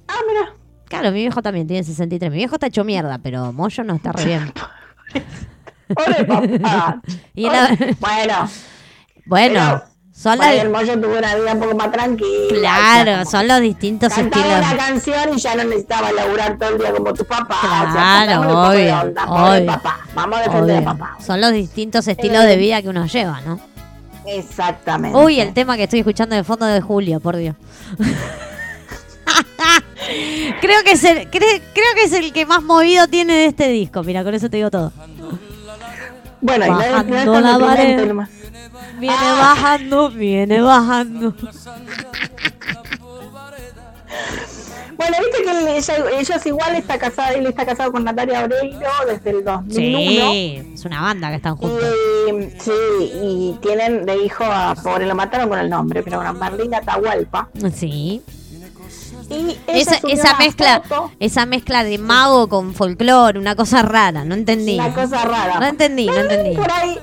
Ah, 0.08 0.20
mira. 0.26 0.54
Claro, 0.86 1.10
mi 1.12 1.18
viejo 1.20 1.42
también 1.42 1.66
tiene 1.66 1.84
63. 1.84 2.30
Mi 2.30 2.38
viejo 2.38 2.54
está 2.54 2.68
hecho 2.68 2.82
mierda, 2.82 3.18
pero 3.18 3.52
Moyo 3.52 3.84
no 3.84 3.94
está 3.94 4.12
re 4.12 4.24
bien. 4.24 4.52
Pobre 5.94 6.24
papá. 6.24 7.00
Y 7.34 7.42
la- 7.44 7.76
Bueno. 8.00 8.48
Bueno, 9.26 9.54
pero, 9.60 9.84
son 10.20 10.38
las... 10.38 10.54
el 10.54 10.70
Moyo 10.70 11.00
tuvo 11.00 11.16
una 11.18 11.34
vida 11.36 11.52
un 11.52 11.60
poco 11.60 11.76
más 11.76 11.92
tranquila. 11.92 12.58
Claro, 12.58 13.12
o 13.12 13.14
sea, 13.14 13.24
son 13.26 13.48
los 13.48 13.60
distintos 13.60 14.12
Cantaba 14.12 14.44
estilos. 14.44 14.72
una 14.72 14.76
canción 14.86 15.34
y 15.34 15.38
ya 15.40 15.54
no 15.54 15.64
necesitaba 15.64 16.12
laburar 16.12 16.58
todo 16.58 16.70
el 16.70 16.78
día 16.78 16.92
como 16.92 17.14
tu 17.14 17.24
papá. 17.24 17.56
o 17.58 17.92
sea, 17.92 18.22
Claro, 18.24 18.42
poco 18.42 18.70
de 18.70 18.92
obvio, 18.92 19.12
obvio. 19.28 19.66
papá. 19.66 20.00
Vamos 20.14 20.38
a 20.38 20.42
defender 20.42 20.76
Obvio. 20.78 20.90
a 20.90 20.96
papá. 20.96 21.16
Son 21.24 21.40
los 21.40 21.52
distintos 21.52 22.06
estilos 22.08 22.44
de 22.44 22.56
vida 22.56 22.82
que 22.82 22.88
uno 22.88 23.06
lleva, 23.06 23.40
¿no? 23.42 23.60
Exactamente. 24.26 25.16
Uy, 25.16 25.40
el 25.40 25.54
tema 25.54 25.76
que 25.76 25.84
estoy 25.84 26.00
escuchando 26.00 26.34
de 26.36 26.44
fondo 26.44 26.66
de 26.66 26.80
Julio, 26.80 27.20
por 27.20 27.36
Dios. 27.36 27.54
creo 30.60 30.82
que 30.84 30.92
es 30.92 31.04
el, 31.04 31.30
cre- 31.30 31.62
creo 31.72 31.94
que 31.94 32.04
es 32.04 32.12
el 32.12 32.32
que 32.32 32.44
más 32.46 32.62
movido 32.62 33.06
tiene 33.08 33.34
de 33.34 33.44
este 33.46 33.68
disco. 33.68 34.02
Mira, 34.02 34.24
con 34.24 34.34
eso 34.34 34.48
te 34.50 34.56
digo 34.58 34.70
todo. 34.70 34.92
Bueno, 36.40 36.64
es 36.80 36.92
Bajando 36.92 37.40
la 37.40 37.58
pared. 37.58 37.96
Viene 38.98 39.16
Ah. 39.16 39.36
bajando, 39.38 40.10
viene 40.10 40.60
bajando. 40.60 41.34
Bueno, 44.96 45.16
viste 45.20 45.44
que 45.44 45.76
ella, 45.76 45.94
ella 46.18 46.36
es 46.36 46.46
igual, 46.46 46.74
está 46.74 46.98
casada, 46.98 47.30
él 47.30 47.46
está 47.46 47.64
casado 47.64 47.92
con 47.92 48.02
Natalia 48.02 48.44
Oreiro 48.44 48.78
desde 49.06 49.30
el 49.30 49.44
2001. 49.44 50.30
Sí, 50.32 50.72
es 50.74 50.84
una 50.84 51.00
banda 51.00 51.28
que 51.30 51.36
están 51.36 51.56
juntos. 51.56 51.84
Y, 52.28 52.50
sí, 52.60 52.72
y 53.22 53.58
tienen 53.62 54.04
de 54.04 54.16
hijo 54.24 54.42
a, 54.44 54.74
pobre, 54.74 55.06
lo 55.06 55.14
mataron 55.14 55.48
con 55.48 55.58
el 55.60 55.70
nombre, 55.70 56.02
pero 56.02 56.16
bueno, 56.16 56.34
Marlene 56.34 56.76
Atahualpa. 56.76 57.48
Sí. 57.72 58.22
Y 59.30 59.58
Esa, 59.66 59.96
esa 60.08 60.38
mezcla, 60.38 60.82
foto, 60.82 61.12
esa 61.20 61.44
mezcla 61.46 61.84
de 61.84 61.98
mago 61.98 62.48
con 62.48 62.74
folclore, 62.74 63.38
una 63.38 63.54
cosa 63.54 63.82
rara, 63.82 64.24
no 64.24 64.34
entendí. 64.34 64.74
Una 64.74 64.94
cosa 64.94 65.24
rara. 65.24 65.60
No 65.60 65.66
entendí, 65.66 66.06
no 66.06 66.16
entendí. 66.16 66.56
Por 66.56 66.70
ahí 66.72 66.98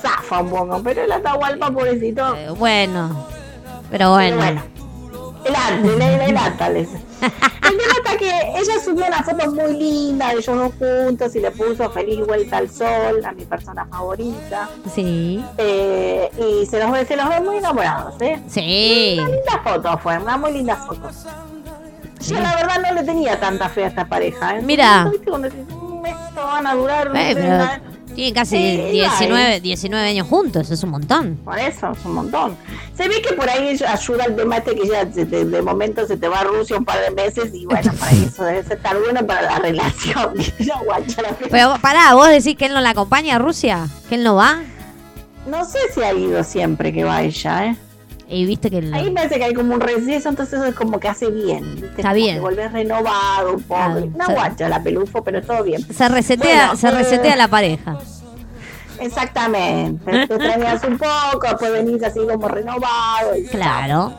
zafa 0.00 0.40
un 0.42 0.50
poco, 0.50 0.82
pero 0.82 1.02
el 1.04 1.12
Atahualpa, 1.12 1.70
pobrecito. 1.70 2.34
Eh, 2.36 2.50
Bueno, 2.50 3.26
pero 3.90 4.10
bueno. 4.10 4.36
bueno. 4.36 4.62
El 5.44 5.54
arte, 5.54 5.88
el, 5.94 6.02
el, 6.02 6.20
el. 6.20 6.88
El 7.70 7.76
tema 7.78 7.92
está 7.96 8.16
que 8.18 8.30
ella 8.56 8.80
subió 8.84 9.06
una 9.06 9.22
foto 9.22 9.50
muy 9.52 9.74
linda 9.78 10.28
de 10.28 10.32
ellos 10.34 10.46
dos 10.46 10.72
juntos 10.78 11.34
y 11.36 11.40
le 11.40 11.50
puso 11.50 11.90
feliz 11.90 12.26
vuelta 12.26 12.58
al 12.58 12.68
sol 12.70 13.24
a 13.24 13.32
mi 13.32 13.44
persona 13.44 13.86
favorita. 13.86 14.68
Sí. 14.94 15.42
Eh, 15.56 16.30
y 16.38 16.66
se 16.66 16.78
los 16.80 16.90
ve, 16.90 17.04
se 17.06 17.16
los 17.16 17.28
ve 17.28 17.40
muy 17.40 17.56
enamorados, 17.58 18.20
¿eh? 18.20 18.42
Sí. 18.48 19.18
Una 19.20 19.28
linda 19.30 19.60
foto 19.62 19.98
fue, 19.98 20.18
una 20.18 20.36
muy 20.36 20.52
linda 20.52 20.76
foto. 20.76 21.08
Yo 22.20 22.38
la 22.40 22.54
verdad 22.56 22.80
no 22.88 22.94
le 22.94 23.02
tenía 23.04 23.38
tanta 23.40 23.68
fe 23.68 23.84
a 23.84 23.88
esta 23.88 24.06
pareja, 24.06 24.58
¿eh? 24.58 24.62
Mira. 24.62 25.00
Porque, 25.04 25.16
¿viste? 25.18 25.30
Cuando 25.30 25.48
decís, 25.48 25.64
"Mm, 25.68 26.06
esto 26.06 26.42
van 26.46 26.66
a 26.66 26.74
durar. 26.74 27.10
Eh, 27.14 27.30
pero 27.34 27.90
Tienen 28.14 28.34
casi 28.34 28.56
Sí, 28.56 28.76
19, 28.90 29.60
19 29.60 30.08
años 30.08 30.26
juntos, 30.26 30.68
es 30.72 30.82
un 30.82 30.90
montón. 30.90 31.36
Por 31.44 31.56
eso, 31.60 31.92
es 31.92 32.04
un 32.04 32.14
montón. 32.14 32.56
Se 32.96 33.08
ve 33.08 33.22
que 33.22 33.34
por 33.34 33.48
ahí 33.48 33.78
ayuda 33.86 34.24
el 34.24 34.34
tema 34.34 34.56
este 34.58 34.74
que 34.74 34.88
ya 34.88 35.06
te- 35.06 35.24
de 35.24 35.62
momento 35.62 36.04
se 36.06 36.16
te 36.16 36.26
va 36.28 36.40
a 36.40 36.44
Rusia 36.44 36.76
un 36.76 36.84
par 36.84 36.98
de 37.00 37.12
meses 37.12 37.54
y 37.54 37.64
bueno, 37.66 37.92
para 37.94 38.10
eso 38.12 38.44
debe 38.44 38.64
ser 38.64 38.78
estar 38.78 38.98
bueno 38.98 39.24
para 39.24 39.42
la 39.42 39.58
relación. 39.60 40.34
Pero 41.50 41.76
pará, 41.80 42.14
vos 42.14 42.28
decís 42.28 42.56
que 42.56 42.66
él 42.66 42.74
no 42.74 42.80
la 42.80 42.90
acompaña 42.90 43.36
a 43.36 43.38
Rusia, 43.38 43.86
que 44.08 44.16
él 44.16 44.24
no 44.24 44.34
va. 44.34 44.58
No 45.46 45.64
sé 45.64 45.78
si 45.94 46.02
ha 46.02 46.12
ido 46.12 46.42
siempre 46.44 46.92
que 46.92 47.04
va 47.04 47.22
ella, 47.22 47.66
¿eh? 47.66 47.76
Y 48.32 48.46
viste 48.46 48.70
que 48.70 48.78
el- 48.78 48.94
Ahí 48.94 49.10
parece 49.10 49.38
que 49.38 49.44
hay 49.44 49.54
como 49.54 49.74
un 49.74 49.80
receso, 49.80 50.28
entonces 50.28 50.62
es 50.62 50.74
como 50.76 51.00
que 51.00 51.08
hace 51.08 51.28
bien. 51.30 51.68
¿viste? 51.74 51.86
Está 51.88 52.02
Como 52.02 52.14
bien. 52.14 52.34
que 52.36 52.40
volvés 52.40 52.72
renovado 52.72 53.54
un 53.54 53.62
poco. 53.64 53.98
Una 54.14 54.26
se- 54.26 54.32
guacha 54.34 54.68
la 54.68 54.82
pelufo, 54.82 55.24
pero 55.24 55.42
todo 55.42 55.64
bien. 55.64 55.82
se 55.92 56.08
resetea, 56.08 56.66
Bueno, 56.66 56.76
se 56.76 56.88
eh, 56.88 56.90
resetea 56.92 57.36
la 57.36 57.48
pareja. 57.48 57.98
Exactamente. 59.00 60.04
Te 60.12 60.34
extrañas 60.34 60.84
un 60.84 60.98
poco, 60.98 61.46
después 61.48 61.72
venís 61.72 62.02
así 62.04 62.20
como 62.30 62.46
renovado. 62.48 63.36
y 63.36 63.46
Claro. 63.46 64.12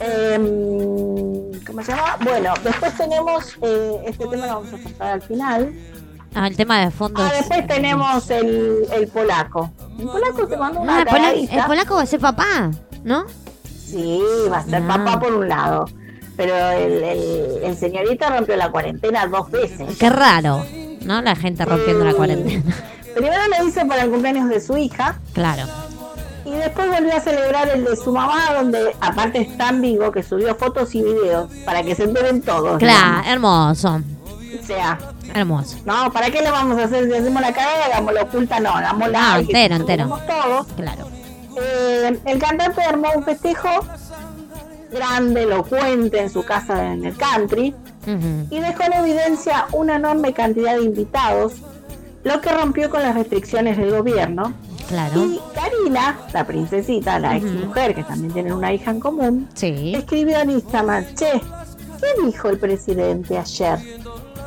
Em, 0.00 1.60
¿Cómo 1.66 1.82
se 1.82 1.92
llama? 1.92 2.16
Bueno, 2.22 2.54
después 2.62 2.96
tenemos 2.96 3.56
eh, 3.62 3.96
este 4.06 4.26
tema 4.26 4.46
lo 4.46 4.54
vamos 4.60 4.72
a 4.74 4.76
tratar 4.78 5.12
al 5.12 5.22
final. 5.22 5.72
Ah, 6.34 6.46
el 6.46 6.56
tema 6.56 6.80
de 6.84 6.90
fondo. 6.90 7.22
Ah, 7.22 7.28
es- 7.32 7.48
después 7.48 7.66
tenemos 7.66 8.30
el, 8.30 8.86
el 8.94 9.08
polaco. 9.08 9.70
El 9.98 10.06
polaco 10.06 10.46
te 10.48 10.56
mandó 10.56 10.80
una 10.80 10.96
Ah, 10.96 11.00
el, 11.00 11.06
pola- 11.06 11.18
cagadita. 11.20 11.54
el 11.56 11.64
polaco 11.64 11.94
va 11.96 12.02
a 12.02 12.06
ser 12.06 12.20
papá, 12.20 12.70
¿no? 13.04 13.24
Sí, 13.86 14.20
va 14.50 14.58
a 14.58 14.64
ser 14.64 14.82
Ah. 14.82 14.88
papá 14.88 15.20
por 15.20 15.34
un 15.34 15.48
lado. 15.48 15.86
Pero 16.36 16.54
el, 16.70 16.92
el, 17.04 17.60
el 17.64 17.76
señorito 17.76 18.26
rompió 18.28 18.56
la 18.56 18.70
cuarentena 18.70 19.26
dos 19.26 19.50
veces. 19.50 19.96
Qué 19.98 20.08
raro, 20.08 20.64
¿no? 21.02 21.20
La 21.20 21.36
gente 21.36 21.64
rompiendo 21.64 22.04
la 22.04 22.14
cuarentena. 22.14 22.74
Primero 23.14 23.36
lo 23.58 23.68
hice 23.68 23.84
para 23.84 24.02
el 24.04 24.10
cumpleaños 24.10 24.48
de 24.48 24.58
su 24.60 24.76
hija 24.78 25.20
Claro. 25.34 25.64
y 26.46 26.50
después 26.52 26.88
volvió 26.90 27.14
a 27.14 27.20
celebrar 27.20 27.68
el 27.68 27.84
de 27.84 27.94
su 27.96 28.10
mamá, 28.12 28.54
donde 28.54 28.96
aparte 29.02 29.42
es 29.42 29.58
tan 29.58 29.82
vivo 29.82 30.10
que 30.10 30.22
subió 30.22 30.54
fotos 30.54 30.94
y 30.94 31.02
videos 31.02 31.50
para 31.66 31.82
que 31.82 31.94
se 31.94 32.04
enteren 32.04 32.40
todos. 32.40 32.78
Claro, 32.78 33.28
hermoso. 33.28 34.00
O 34.58 34.66
sea, 34.66 34.98
Hermoso. 35.34 35.76
no, 35.84 36.10
¿para 36.12 36.30
qué 36.30 36.40
le 36.40 36.50
vamos 36.50 36.78
a 36.78 36.84
hacer? 36.84 37.06
Si 37.06 37.12
hacemos 37.14 37.42
la 37.42 37.52
cagada, 37.52 37.84
hagámoslo 37.86 38.22
oculta, 38.22 38.58
no, 38.60 38.70
hagámosla. 38.70 39.34
Ah, 39.34 39.40
y 39.42 39.46
que 39.46 39.52
entero, 39.52 39.74
entero. 39.76 40.18
Claro. 40.76 41.08
Eh, 41.60 42.18
el 42.24 42.38
cantante 42.38 42.82
armó 42.82 43.08
un 43.16 43.24
festejo 43.24 43.68
grande, 44.90 45.42
elocuente 45.44 46.20
en 46.20 46.30
su 46.30 46.44
casa 46.44 46.92
en 46.92 47.04
el 47.04 47.16
country 47.16 47.74
y 48.50 48.58
dejó 48.58 48.82
en 48.82 48.92
evidencia 48.94 49.66
una 49.72 49.96
enorme 49.96 50.32
cantidad 50.32 50.76
de 50.76 50.82
invitados, 50.84 51.54
lo 52.24 52.40
que 52.40 52.50
rompió 52.52 52.90
con 52.90 53.02
las 53.02 53.14
restricciones 53.14 53.76
del 53.78 53.90
gobierno. 53.90 54.52
Claro. 54.88 55.22
Y 55.24 55.40
Karina, 55.54 56.18
la 56.34 56.44
princesita, 56.46 57.18
la 57.18 57.36
ex 57.36 57.46
mujer, 57.46 57.94
que 57.94 58.02
también 58.04 58.32
tienen 58.32 58.52
una 58.52 58.72
hija 58.72 58.90
en 58.90 59.00
común, 59.00 59.48
Sí. 59.54 59.94
escribió 59.96 60.40
en 60.40 60.50
Instagram, 60.50 61.04
che, 61.14 61.30
¿qué 62.00 62.26
dijo 62.26 62.48
el 62.50 62.58
presidente 62.58 63.38
ayer? 63.38 63.78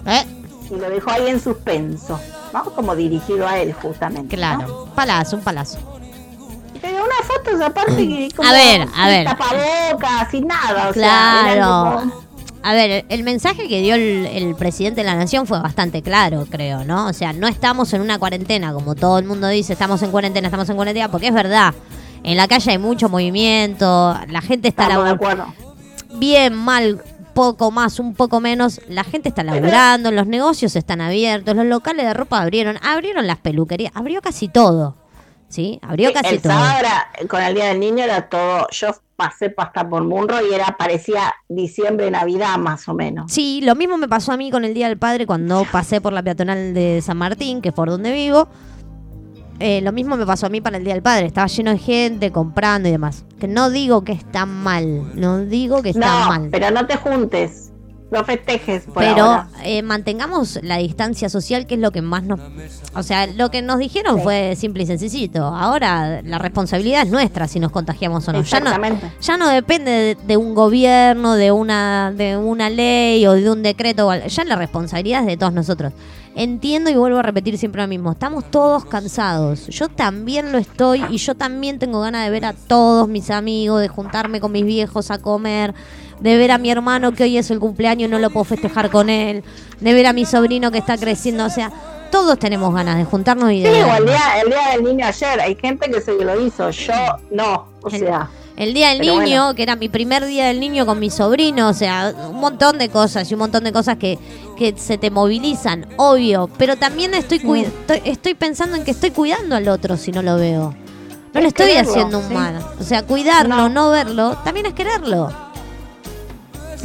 Eh, 0.05 0.23
Y 0.69 0.75
lo 0.75 0.89
dejó 0.89 1.11
ahí 1.11 1.27
en 1.27 1.39
suspenso, 1.39 2.19
¿no? 2.53 2.63
Como 2.65 2.95
dirigido 2.95 3.47
a 3.47 3.59
él 3.59 3.73
justamente. 3.73 4.35
¿no? 4.35 4.41
claro. 4.41 4.87
Palazo, 4.95 5.37
un 5.37 5.43
palazo. 5.43 5.77
Pero 6.91 7.03
unas 7.03 7.27
fotos 7.27 7.61
aparte 7.61 7.95
que 8.07 8.29
como 8.35 8.47
A 8.49 8.51
ver, 8.51 8.81
a 8.81 8.85
sin 8.85 9.05
ver. 9.05 9.25
tapabocas, 9.25 10.31
sin 10.31 10.47
nada, 10.47 10.89
o 10.89 10.93
sea, 10.93 11.41
Claro. 11.45 11.99
como- 12.01 12.25
A 12.63 12.73
ver, 12.73 13.05
el 13.09 13.23
mensaje 13.23 13.67
que 13.67 13.81
dio 13.81 13.93
el, 13.95 14.25
el 14.25 14.55
presidente 14.55 15.01
de 15.01 15.05
la 15.05 15.15
nación 15.15 15.45
fue 15.45 15.59
bastante 15.59 16.01
claro, 16.01 16.47
creo, 16.49 16.83
¿no? 16.83 17.07
O 17.07 17.13
sea, 17.13 17.31
no 17.31 17.47
estamos 17.47 17.93
en 17.93 18.01
una 18.01 18.17
cuarentena, 18.17 18.73
como 18.73 18.95
todo 18.95 19.19
el 19.19 19.25
mundo 19.25 19.47
dice, 19.47 19.73
estamos 19.73 20.01
en 20.01 20.09
cuarentena, 20.11 20.47
estamos 20.47 20.67
en 20.69 20.75
cuarentena, 20.75 21.09
porque 21.11 21.27
es 21.27 21.33
verdad. 21.33 21.73
En 22.23 22.37
la 22.37 22.47
calle 22.47 22.71
hay 22.71 22.77
mucho 22.79 23.07
movimiento, 23.07 24.17
la 24.29 24.41
gente 24.41 24.67
está 24.69 24.83
Estamos 24.87 25.05
laburando. 25.05 25.53
Bien, 26.15 26.55
mal, 26.55 27.03
poco 27.35 27.69
más, 27.69 27.99
un 27.99 28.15
poco 28.15 28.39
menos. 28.39 28.81
La 28.89 29.03
gente 29.03 29.29
está 29.29 29.43
laburando, 29.43 30.09
los 30.11 30.25
negocios 30.25 30.75
están 30.75 31.01
abiertos, 31.01 31.55
los 31.55 31.65
locales 31.67 32.05
de 32.07 32.13
ropa 32.15 32.41
abrieron, 32.41 32.77
abrieron 32.81 33.27
las 33.27 33.37
peluquerías, 33.37 33.91
abrió 33.93 34.21
casi 34.21 34.47
todo. 34.47 34.95
¿Sí? 35.55 35.79
Abrió 35.81 36.09
Sí, 36.09 36.13
casi 36.15 36.35
el 36.35 36.41
todo. 36.41 36.51
sábado 36.51 36.79
era- 36.79 37.27
con 37.29 37.41
el 37.41 37.55
día 37.55 37.65
del 37.67 37.79
niño 37.79 38.03
era 38.03 38.27
todo, 38.27 38.67
yo 38.71 38.89
pasé 39.15 39.53
hasta 39.57 39.87
por 39.89 40.03
Munro 40.03 40.35
y 40.45 40.53
era 40.53 40.75
parecía 40.77 41.33
diciembre, 41.47 42.11
navidad 42.11 42.57
más 42.57 42.89
o 42.89 42.93
menos. 42.93 43.31
Sí, 43.31 43.61
lo 43.63 43.73
mismo 43.75 43.97
me 43.97 44.09
pasó 44.09 44.33
a 44.33 44.37
mí 44.37 44.51
con 44.51 44.65
el 44.65 44.73
Día 44.73 44.89
del 44.89 44.97
Padre 44.97 45.25
cuando 45.25 45.63
pasé 45.71 46.01
por 46.01 46.11
la 46.11 46.21
peatonal 46.21 46.73
de 46.73 47.01
San 47.01 47.15
Martín, 47.17 47.61
que 47.61 47.69
es 47.69 47.73
por 47.75 47.89
donde 47.89 48.11
vivo. 48.11 48.49
Eh, 49.59 49.79
lo 49.81 49.93
mismo 49.93 50.17
me 50.17 50.25
pasó 50.25 50.47
a 50.47 50.49
mí 50.49 50.59
para 50.59 50.75
el 50.75 50.83
Día 50.83 50.93
del 50.95 51.01
Padre. 51.03 51.27
Estaba 51.27 51.47
lleno 51.47 51.71
de 51.71 51.77
gente 51.77 52.29
comprando 52.33 52.89
y 52.89 52.91
demás. 52.91 53.23
Que 53.39 53.47
no 53.47 53.69
digo 53.69 54.03
que 54.03 54.11
está 54.11 54.45
mal. 54.45 55.17
No 55.17 55.37
digo 55.45 55.81
que 55.81 55.91
está 55.91 56.23
No, 56.23 56.27
mal. 56.27 56.49
pero 56.51 56.71
no 56.71 56.85
te 56.85 56.97
juntes, 56.97 57.71
no 58.15 58.23
festejes 58.23 58.83
por 58.83 59.03
Pero 59.03 59.45
eh, 59.63 59.81
mantengamos 59.81 60.59
la 60.63 60.77
distancia 60.77 61.29
social, 61.29 61.67
que 61.67 61.75
es 61.75 61.81
lo 61.81 61.91
que 61.91 62.01
más 62.01 62.23
nos... 62.23 62.39
O 62.95 63.03
sea, 63.03 63.27
lo 63.27 63.51
que 63.51 63.61
nos 63.61 63.77
dijeron 63.77 64.21
fue 64.21 64.55
simple 64.55 64.83
y 64.83 64.85
sencillito. 64.85 65.43
Ahora 65.43 66.21
la 66.23 66.37
responsabilidad 66.37 67.03
es 67.03 67.09
nuestra 67.09 67.47
si 67.47 67.59
nos 67.59 67.71
contagiamos 67.71 68.27
o 68.27 68.33
no. 68.33 68.41
Ya 68.41 68.59
no, 68.59 68.71
ya 69.21 69.37
no 69.37 69.49
depende 69.49 69.91
de, 69.91 70.15
de 70.15 70.37
un 70.37 70.55
gobierno, 70.55 71.35
de 71.35 71.51
una, 71.51 72.11
de 72.15 72.37
una 72.37 72.69
ley 72.69 73.25
o 73.27 73.33
de 73.33 73.51
un 73.51 73.63
decreto. 73.63 74.13
Ya 74.13 74.43
la 74.45 74.55
responsabilidad 74.55 75.21
es 75.21 75.27
de 75.27 75.37
todos 75.37 75.53
nosotros. 75.53 75.93
Entiendo 76.37 76.89
y 76.89 76.95
vuelvo 76.95 77.19
a 77.19 77.21
repetir 77.21 77.57
siempre 77.57 77.81
lo 77.81 77.87
mismo. 77.87 78.11
Estamos 78.11 78.51
todos 78.51 78.83
cansados. 78.83 79.67
Yo 79.67 79.87
también 79.87 80.51
lo 80.51 80.57
estoy 80.57 81.01
y 81.09 81.17
yo 81.17 81.33
también 81.33 81.79
tengo 81.79 82.01
ganas 82.01 82.25
de 82.25 82.29
ver 82.29 82.43
a 82.43 82.51
todos 82.51 83.07
mis 83.07 83.29
amigos, 83.29 83.79
de 83.79 83.87
juntarme 83.87 84.41
con 84.41 84.51
mis 84.51 84.65
viejos 84.65 85.11
a 85.11 85.17
comer, 85.17 85.73
de 86.19 86.37
ver 86.37 86.51
a 86.51 86.57
mi 86.57 86.69
hermano 86.71 87.13
que 87.13 87.23
hoy 87.23 87.37
es 87.37 87.51
el 87.51 87.59
cumpleaños 87.59 88.07
y 88.07 88.11
no 88.11 88.19
lo 88.19 88.29
puedo 88.29 88.43
festejar 88.45 88.89
con 88.89 89.09
él, 89.09 89.43
de 89.79 89.93
ver 89.93 90.07
a 90.07 90.13
mi 90.13 90.25
sobrino 90.25 90.71
que 90.71 90.77
está 90.79 90.97
creciendo. 90.97 91.45
O 91.45 91.49
sea, 91.49 91.71
todos 92.11 92.39
tenemos 92.39 92.73
ganas 92.73 92.97
de 92.97 93.03
juntarnos 93.05 93.51
y 93.51 93.57
Sí, 93.57 93.63
de... 93.63 93.83
o 93.83 93.95
el 93.95 94.05
día, 94.05 94.41
el 94.41 94.49
día 94.49 94.69
del 94.73 94.83
niño 94.83 95.05
ayer, 95.05 95.39
hay 95.41 95.55
gente 95.55 95.89
que 95.91 95.99
se 96.01 96.13
lo 96.13 96.39
hizo, 96.45 96.69
yo 96.69 96.93
no, 97.31 97.67
o 97.81 97.89
El- 97.89 97.99
sea, 97.99 98.29
El 98.55 98.73
día 98.73 98.89
del 98.89 98.99
niño, 99.01 99.13
bueno. 99.15 99.53
que 99.55 99.63
era 99.63 99.75
mi 99.75 99.89
primer 99.89 100.25
día 100.25 100.45
del 100.47 100.61
niño 100.61 100.85
con 100.85 100.97
mi 100.99 101.09
sobrino, 101.09 101.67
o 101.67 101.73
sea, 101.73 102.13
un 102.29 102.39
montón 102.39 102.77
de 102.77 102.87
cosas 102.87 103.29
y 103.29 103.33
un 103.33 103.41
montón 103.41 103.65
de 103.65 103.73
cosas 103.73 103.97
que, 103.97 104.17
que 104.57 104.73
se 104.77 104.97
te 104.97 105.11
movilizan, 105.11 105.87
obvio. 105.97 106.49
Pero 106.57 106.77
también 106.77 107.13
estoy, 107.15 107.37
estoy, 107.59 108.01
estoy 108.05 108.33
pensando 108.33 108.77
en 108.77 108.85
que 108.85 108.91
estoy 108.91 109.11
cuidando 109.11 109.57
al 109.57 109.67
otro 109.67 109.97
si 109.97 110.13
no 110.13 110.21
lo 110.21 110.37
veo. 110.37 110.73
No 111.33 111.41
le 111.41 111.47
Es 111.47 111.47
estoy 111.47 111.65
quererlo, 111.67 111.91
haciendo 111.91 112.19
un 112.19 112.27
sí. 112.29 112.33
mal. 112.33 112.65
O 112.79 112.83
sea, 112.83 113.03
cuidarlo, 113.03 113.67
no. 113.67 113.89
verlo, 113.89 114.37
también 114.45 114.67
es 114.67 114.73
quererlo. 114.73 115.29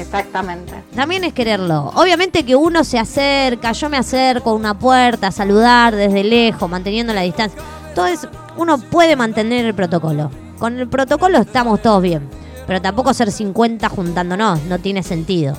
Exactamente. 0.01 0.73
También 0.95 1.25
es 1.25 1.33
quererlo. 1.33 1.93
Obviamente 1.95 2.45
que 2.45 2.57
uno 2.57 2.85
se 2.85 2.99
acerca, 2.99 3.73
yo 3.73 3.89
me 3.89 3.97
acerco 3.97 4.51
a 4.51 4.55
una 4.55 4.79
puerta 4.79 5.29
a 5.29 5.33
saludar 5.33 5.95
desde 5.95 6.25
lejos, 6.25 6.69
manteniendo 6.71 7.13
la 7.13 7.23
distancia. 7.23 7.61
Todo 7.95 8.07
es, 8.07 8.27
uno 8.57 8.79
puede 8.79 9.17
mantener 9.17 9.65
el 9.67 9.75
protocolo. 9.75 10.31
Con 10.59 10.79
el 10.79 10.89
protocolo 10.89 11.39
estamos 11.39 11.81
todos 11.83 12.03
bien. 12.03 12.29
Pero 12.67 12.81
tampoco 12.83 13.13
ser 13.15 13.33
50 13.33 13.89
juntándonos, 13.89 14.63
no 14.65 14.79
tiene 14.79 15.03
sentido. 15.03 15.57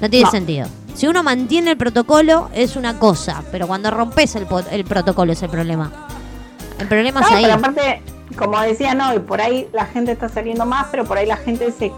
No 0.00 0.08
tiene 0.08 0.24
No. 0.24 0.30
sentido. 0.30 0.66
Si 0.94 1.06
uno 1.06 1.22
mantiene 1.22 1.70
el 1.72 1.76
protocolo 1.76 2.48
es 2.54 2.76
una 2.76 2.98
cosa, 2.98 3.42
pero 3.50 3.66
cuando 3.66 3.90
rompes 3.90 4.34
el, 4.36 4.46
el 4.70 4.84
protocolo 4.84 5.32
es 5.32 5.42
el 5.42 5.48
problema. 5.50 5.90
El 6.78 6.86
problema 6.86 7.20
No, 7.20 7.26
es 7.28 7.32
ahí. 7.32 7.42
pero 7.44 7.54
aparte, 7.56 8.02
como 8.36 8.60
decía 8.60 8.94
no, 8.94 9.14
y 9.14 9.18
por 9.18 9.40
ahí 9.40 9.68
la 9.72 9.86
gente 9.86 10.12
está 10.12 10.28
saliendo 10.28 10.66
más, 10.66 10.86
pero 10.90 11.04
por 11.04 11.16
ahí 11.18 11.26
la 11.26 11.36
gente 11.36 11.70
se, 11.72 11.92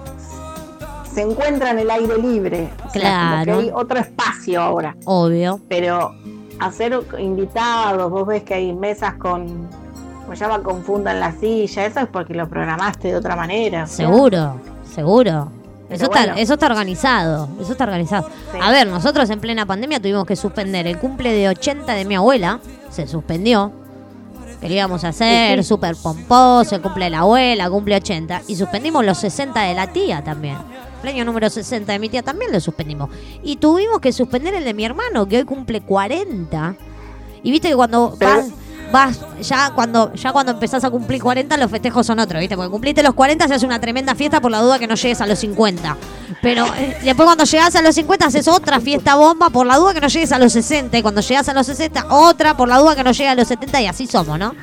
se 1.14 1.22
encuentra 1.22 1.70
en 1.70 1.78
el 1.78 1.90
aire 1.90 2.18
libre. 2.18 2.70
O 2.86 2.90
sea, 2.90 3.00
Claro. 3.00 3.58
hay 3.60 3.70
otro 3.72 3.98
espacio 3.98 4.60
ahora. 4.60 4.96
Obvio. 5.04 5.60
Pero 5.68 6.14
hacer 6.58 6.98
invitados, 7.18 8.10
vos 8.10 8.26
ves 8.26 8.42
que 8.42 8.54
hay 8.54 8.72
mesas 8.72 9.14
con, 9.14 9.68
como 10.22 10.34
llama, 10.34 10.62
confundan 10.62 11.20
la 11.20 11.32
silla, 11.32 11.86
eso 11.86 12.00
es 12.00 12.06
porque 12.08 12.34
lo 12.34 12.48
programaste 12.48 13.08
de 13.08 13.16
otra 13.16 13.36
manera. 13.36 13.86
Seguro, 13.86 14.56
seguro. 14.92 15.50
Eso 15.90 16.04
está, 16.04 16.24
eso 16.38 16.54
está 16.54 16.66
organizado, 16.66 17.48
eso 17.60 17.72
está 17.72 17.84
organizado. 17.84 18.28
Sí. 18.52 18.58
A 18.60 18.70
ver, 18.70 18.86
nosotros 18.88 19.28
en 19.30 19.38
plena 19.38 19.66
pandemia 19.66 20.00
tuvimos 20.00 20.24
que 20.24 20.34
suspender 20.34 20.86
el 20.86 20.98
cumple 20.98 21.30
de 21.32 21.48
80 21.50 21.92
de 21.92 22.04
mi 22.06 22.16
abuela, 22.16 22.58
se 22.90 23.06
suspendió. 23.06 23.70
Que 24.60 24.68
lo 24.70 24.74
íbamos 24.76 25.04
a 25.04 25.08
hacer, 25.08 25.58
sí. 25.62 25.68
súper 25.68 25.94
pomposo, 25.94 26.74
el 26.74 26.80
cumple 26.80 27.04
de 27.04 27.10
la 27.10 27.18
abuela, 27.20 27.68
cumple 27.68 27.96
80. 27.96 28.42
Y 28.48 28.56
suspendimos 28.56 29.04
los 29.04 29.18
60 29.18 29.60
de 29.60 29.74
la 29.74 29.88
tía 29.88 30.24
también. 30.24 30.56
Año 31.08 31.24
número 31.24 31.48
60 31.50 31.92
de 31.92 31.98
mi 31.98 32.08
tía 32.08 32.22
también 32.22 32.52
lo 32.52 32.60
suspendimos. 32.60 33.10
Y 33.42 33.56
tuvimos 33.56 34.00
que 34.00 34.12
suspender 34.12 34.54
el 34.54 34.64
de 34.64 34.74
mi 34.74 34.84
hermano, 34.84 35.26
que 35.26 35.38
hoy 35.38 35.44
cumple 35.44 35.80
40. 35.80 36.74
Y 37.42 37.50
viste 37.50 37.68
que 37.68 37.74
cuando 37.76 38.14
Pero- 38.18 38.36
vas, 38.36 38.46
vas, 38.92 39.20
ya 39.40 39.70
cuando, 39.74 40.12
ya 40.14 40.32
cuando 40.32 40.52
empezás 40.52 40.84
a 40.84 40.90
cumplir 40.90 41.22
40, 41.22 41.56
los 41.56 41.70
festejos 41.70 42.06
son 42.06 42.18
otros, 42.20 42.40
¿viste? 42.40 42.56
Porque 42.56 42.70
cumpliste 42.70 43.02
los 43.02 43.14
40 43.14 43.48
se 43.48 43.54
hace 43.54 43.66
una 43.66 43.80
tremenda 43.80 44.14
fiesta 44.14 44.40
por 44.40 44.50
la 44.50 44.60
duda 44.60 44.78
que 44.78 44.86
no 44.86 44.94
llegues 44.94 45.20
a 45.20 45.26
los 45.26 45.38
50. 45.38 45.96
Pero 46.40 46.64
eh, 46.76 46.96
después 47.02 47.26
cuando 47.26 47.44
llegas 47.44 47.74
a 47.76 47.82
los 47.82 47.94
50 47.94 48.26
haces 48.26 48.48
otra 48.48 48.80
fiesta 48.80 49.16
bomba 49.16 49.50
por 49.50 49.66
la 49.66 49.76
duda 49.76 49.94
que 49.94 50.00
no 50.00 50.08
llegues 50.08 50.32
a 50.32 50.38
los 50.38 50.52
60. 50.52 50.96
Y 50.98 51.02
cuando 51.02 51.20
llegas 51.20 51.48
a 51.48 51.54
los 51.54 51.66
60, 51.66 52.06
otra 52.10 52.56
por 52.56 52.68
la 52.68 52.78
duda 52.78 52.94
que 52.96 53.04
no 53.04 53.12
llegues 53.12 53.32
a 53.32 53.34
los 53.34 53.48
70 53.48 53.82
y 53.82 53.86
así 53.86 54.06
somos, 54.06 54.38
¿no? 54.38 54.54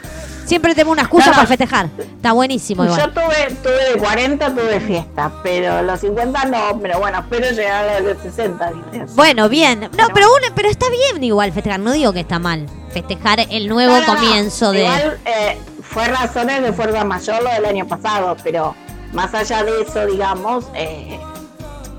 Siempre 0.51 0.75
tengo 0.75 0.91
una 0.91 1.03
excusa 1.03 1.31
para 1.31 1.47
festejar. 1.47 1.87
Está 1.97 2.33
buenísimo 2.33 2.83
Yo 2.83 2.91
igual. 2.91 3.13
tuve, 3.13 3.55
tuve 3.63 3.93
de 3.93 3.97
40, 3.97 4.53
tuve 4.53 4.81
fiesta, 4.81 5.31
pero 5.41 5.81
los 5.81 5.97
50 6.01 6.43
no, 6.47 6.77
pero 6.81 6.99
bueno, 6.99 7.19
espero 7.19 7.51
llegar 7.51 7.87
a 7.87 7.99
los 8.01 8.17
60. 8.21 8.69
¿viste? 8.71 9.05
Bueno, 9.15 9.47
bien. 9.47 9.89
No, 9.97 10.09
pero 10.13 10.27
uno, 10.27 10.53
pero 10.53 10.67
está 10.67 10.87
bien 10.89 11.23
igual 11.23 11.53
festejar. 11.53 11.79
No 11.79 11.93
digo 11.93 12.11
que 12.11 12.19
está 12.19 12.37
mal. 12.37 12.65
Festejar 12.91 13.39
el 13.49 13.69
nuevo 13.69 13.97
no. 13.97 14.05
comienzo 14.05 14.73
de. 14.73 14.81
Igual 14.81 15.19
eh, 15.23 15.57
fue 15.83 16.09
razones 16.09 16.61
de 16.63 16.73
fuerza 16.73 17.05
mayor 17.05 17.41
lo 17.43 17.49
del 17.49 17.65
año 17.67 17.87
pasado, 17.87 18.35
pero 18.43 18.75
más 19.13 19.33
allá 19.33 19.63
de 19.63 19.83
eso, 19.83 20.05
digamos, 20.05 20.65
eh, 20.75 21.17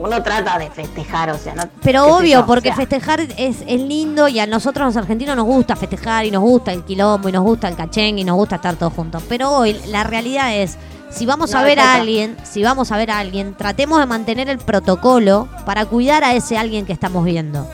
uno 0.03 0.23
trata 0.23 0.59
de 0.59 0.69
festejar, 0.71 1.31
o 1.31 1.39
sea, 1.39 1.55
no. 1.55 1.63
Pero 1.83 2.17
obvio, 2.17 2.41
yo, 2.41 2.47
porque 2.47 2.71
o 2.71 2.75
sea, 2.75 2.87
festejar 2.87 3.21
es, 3.21 3.59
es 3.67 3.81
lindo 3.81 4.27
y 4.27 4.41
a 4.41 4.47
nosotros 4.47 4.87
los 4.87 4.97
argentinos 4.97 5.37
nos 5.37 5.47
gusta 5.47 5.77
festejar 5.77 6.27
y 6.27 6.31
nos 6.31 6.43
gusta 6.43 6.73
el 6.73 6.83
quilombo 6.85 7.29
y 7.29 7.33
nos 7.33 7.45
gusta 7.45 7.69
el 7.69 7.77
cachén 7.77 8.19
y 8.19 8.25
nos 8.25 8.37
gusta 8.37 8.57
estar 8.57 8.75
todos 8.75 8.93
juntos. 8.93 9.23
Pero 9.29 9.51
hoy 9.51 9.81
la 9.87 10.03
realidad 10.03 10.57
es, 10.57 10.77
si 11.11 11.25
vamos 11.25 11.55
a 11.55 11.63
ver 11.63 11.79
a 11.79 11.95
alguien, 11.95 12.37
si 12.43 12.65
vamos 12.65 12.91
a 12.91 12.97
ver 12.97 13.13
a 13.13 13.21
alguien, 13.21 13.55
tratemos 13.55 14.01
de 14.01 14.07
mantener 14.07 14.49
el 14.49 14.59
protocolo 14.59 15.49
para 15.65 15.87
cuidar 15.87 16.25
a 16.25 16.35
ese 16.35 16.59
alguien 16.59 16.85
que 16.85 16.93
estamos 16.93 17.25
viendo. 17.25 17.69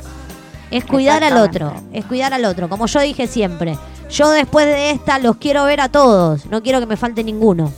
Es 0.71 0.85
cuidar 0.85 1.25
al 1.25 1.39
otro, 1.39 1.73
es 1.95 2.05
cuidar 2.05 2.35
al 2.35 2.45
otro. 2.45 2.69
Como 2.69 2.87
yo 2.87 3.01
dije 3.01 3.27
siempre, 3.27 3.79
yo 4.11 4.29
después 4.31 4.67
de 4.67 4.91
esta 4.91 5.19
los 5.19 5.37
quiero 5.37 5.65
ver 5.65 5.81
a 5.81 5.89
todos, 5.89 6.45
no 6.47 6.63
quiero 6.63 6.79
que 6.81 6.87
me 6.87 6.99
falte 6.99 7.25
ninguno. 7.25 7.73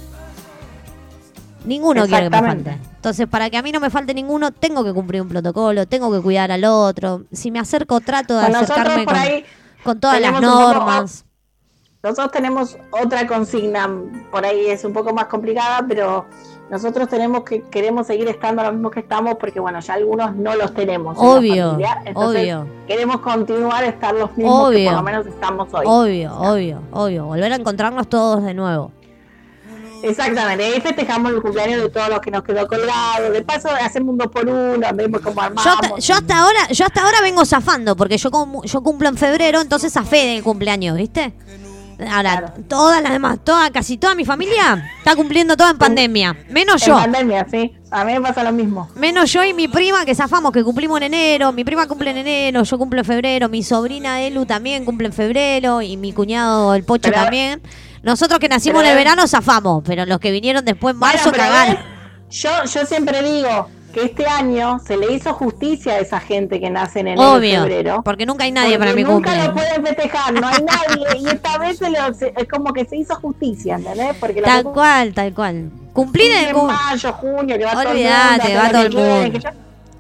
Ninguno 1.65 2.07
quiere 2.07 2.25
que 2.25 2.31
me 2.31 2.39
falte. 2.41 2.79
Entonces, 2.97 3.27
para 3.27 3.51
que 3.51 3.57
a 3.57 3.63
mí 3.63 3.73
no 3.73 3.81
me 3.81 3.91
falte 3.91 4.15
ninguno, 4.15 4.51
tengo 4.51 4.83
que 4.85 4.93
cumplir 4.93 5.23
un 5.23 5.29
protocolo, 5.29 5.87
tengo 5.87 6.11
que 6.13 6.21
cuidar 6.21 6.51
al 6.53 6.65
otro. 6.65 7.23
Si 7.33 7.51
me 7.51 7.59
acerco, 7.59 8.01
trato 8.01 8.37
de 8.39 8.47
Con 8.47 8.57
acercarme 8.57 9.05
por 9.05 9.15
con, 9.15 9.23
ahí 9.23 9.45
con 9.85 10.01
todas 10.01 10.21
las 10.21 10.31
poco- 10.33 10.43
normas. 10.43 11.25
Nosotros 12.03 12.33
tenemos 12.33 12.79
otra 12.93 13.27
consigna, 13.27 13.87
por 14.31 14.45
ahí 14.47 14.67
es 14.69 14.85
un 14.87 14.95
poco 14.95 15.13
más 15.13 15.27
complicada, 15.27 15.85
pero 15.87 16.25
nosotros 16.71 17.09
tenemos 17.11 17.43
que 17.45 17.61
queremos 17.65 18.07
seguir 18.07 18.27
estando 18.29 18.63
lo 18.63 18.73
mismo 18.73 18.91
que 18.91 19.01
estamos 19.01 19.35
porque 19.39 19.61
bueno, 19.61 19.81
ya 19.81 19.95
algunos 19.95 20.35
no 20.35 20.55
los 20.57 20.73
tenemos. 20.73 21.19
en 21.19 21.23
la 21.25 21.31
Obvio, 21.31 21.79
entonces 22.07 22.15
obvio. 22.55 22.67
Queremos 22.87 23.21
continuar 23.21 23.85
a 23.85 23.89
estar 23.89 24.15
los 24.15 24.35
mismos 24.35 24.71
que 24.71 24.77
Obvio. 24.77 24.85
por 24.89 24.97
lo 24.99 25.03
menos 25.03 25.27
estamos 25.27 25.69
hoy. 25.75 25.85
Obvio, 25.87 26.35
obvio, 26.39 26.83
obvio. 26.93 27.27
Volver 27.27 27.53
a 27.53 27.57
encontrarnos 27.57 28.09
todos 28.09 28.43
de 28.45 28.55
nuevo. 28.55 28.93
Exactamente, 30.03 30.65
ahí 30.65 30.81
festejamos 30.81 31.33
el 31.33 31.43
cumpleaños 31.43 31.83
de 31.83 31.89
todos 31.91 32.09
los 32.09 32.21
que 32.21 32.31
nos 32.31 32.43
quedó 32.43 32.67
colgado. 32.67 33.31
De 33.31 33.43
paso 33.43 33.69
hacemos 33.71 34.11
un 34.13 34.19
dos 34.19 34.29
por 34.29 34.47
uno, 34.49 34.87
vemos 34.95 35.21
cómo 35.21 35.41
armamos. 35.41 35.65
Yo, 35.65 35.71
hasta- 35.73 35.99
yo 35.99 36.15
hasta 36.15 36.39
ahora, 36.39 36.69
yo 36.71 36.85
hasta 36.87 37.05
ahora 37.05 37.21
vengo 37.21 37.45
zafando, 37.45 37.97
porque 37.97 38.17
yo 38.19 38.31
como, 38.31 38.65
yo 38.65 38.83
cumplo 38.83 39.09
en 39.09 39.17
febrero, 39.17 39.61
entonces 39.61 39.93
zafé 39.93 40.17
del 40.27 40.43
cumpleaños, 40.43 40.97
¿viste? 40.97 41.33
Ahora, 42.09 42.55
todas 42.69 43.03
las 43.03 43.13
demás, 43.13 43.39
toda, 43.45 43.71
casi 43.71 43.97
toda 43.99 44.15
mi 44.15 44.25
familia 44.25 44.91
está 44.99 45.17
cumpliendo 45.17 45.57
toda 45.57 45.71
en 45.71 45.79
pandemia. 45.79 46.37
Menos 46.49 46.83
En 46.83 46.89
yo. 46.89 46.95
pandemia, 46.95 47.47
sí. 47.51 47.75
A 47.91 48.05
mí 48.05 48.13
me 48.13 48.21
pasa 48.21 48.45
lo 48.45 48.53
mismo. 48.53 48.89
Menos 48.95 49.33
yo 49.33 49.43
y 49.45 49.53
mi 49.53 49.67
prima 49.69 50.05
que 50.05 50.15
zafamos, 50.15 50.53
que 50.53 50.63
cumplimos 50.63 50.99
en 50.99 51.05
enero. 51.13 51.53
Mi 51.53 51.65
prima 51.65 51.87
cumple 51.89 52.11
en 52.13 52.19
enero, 52.19 52.63
yo 52.63 52.79
cumplo 52.79 53.01
en 53.01 53.05
febrero. 53.05 53.49
Mi 53.49 53.63
sobrina 53.63 54.23
Elu 54.23 54.47
también 54.47 54.85
cumple 54.85 55.09
en 55.09 55.13
febrero. 55.13 55.83
Y 55.83 55.97
mi 55.97 56.13
cuñado 56.13 56.75
el 56.75 56.85
Pocho 56.85 57.11
Pero- 57.11 57.23
también. 57.23 57.61
Nosotros 58.03 58.39
que 58.41 58.49
nacimos 58.49 58.83
en 58.83 58.91
el 58.91 58.97
verano 58.97 59.27
zafamos, 59.29 59.83
pero 59.85 60.07
los 60.07 60.19
que 60.21 60.31
vinieron 60.31 60.65
después 60.65 60.95
en 60.95 61.01
Bueno, 61.01 61.15
marzo 61.15 61.31
pero 61.33 61.43
cagaron. 61.45 61.79
Yo, 62.31 62.51
yo 62.65 62.87
siempre 62.87 63.23
digo 63.23 63.69
que 63.93 64.05
este 64.05 64.27
año 64.27 64.79
se 64.87 64.97
le 64.97 65.13
hizo 65.13 65.33
justicia 65.35 65.95
a 65.95 65.99
esa 65.99 66.21
gente 66.21 66.61
que 66.61 66.71
nace 66.71 67.01
en 67.01 67.09
enero 67.09 67.23
y 67.35 67.37
Obvio, 67.39 67.61
febrero. 67.63 68.03
porque 68.05 68.25
nunca 68.27 68.45
hay 68.45 68.53
nadie 68.53 68.79
para 68.79 68.93
mi 68.93 69.03
nunca 69.03 69.31
cumple. 69.33 69.45
lo 69.49 69.53
pueden 69.55 69.87
festejar, 69.87 70.33
no 70.35 70.47
hay 70.47 70.65
nadie. 70.65 71.19
y 71.21 71.27
esta 71.27 71.59
vez 71.59 71.79
se 71.79 71.91
lo- 71.91 72.15
se- 72.15 72.33
es 72.37 72.49
como 72.49 72.73
que 72.73 72.85
se 72.85 72.97
hizo 72.97 73.15
justicia, 73.17 73.77
¿entendés? 73.77 74.17
Porque 74.21 74.43
Tal 74.43 74.65
la 74.65 74.71
cual, 74.71 75.13
tal 75.15 75.35
cual. 75.35 75.71
Cumplir 75.93 76.31
en 76.33 76.49
el 76.49 76.55
mayo, 76.57 77.13
junio, 77.15 77.59
que 77.59 77.65
va 77.65 77.73
todo 77.73 77.83
el 77.83 77.89
Olvídate, 77.89 78.45
mundo, 78.49 78.61
va 78.63 78.71
todo 78.71 78.83
el 78.83 78.93
mundo. 79.33 79.51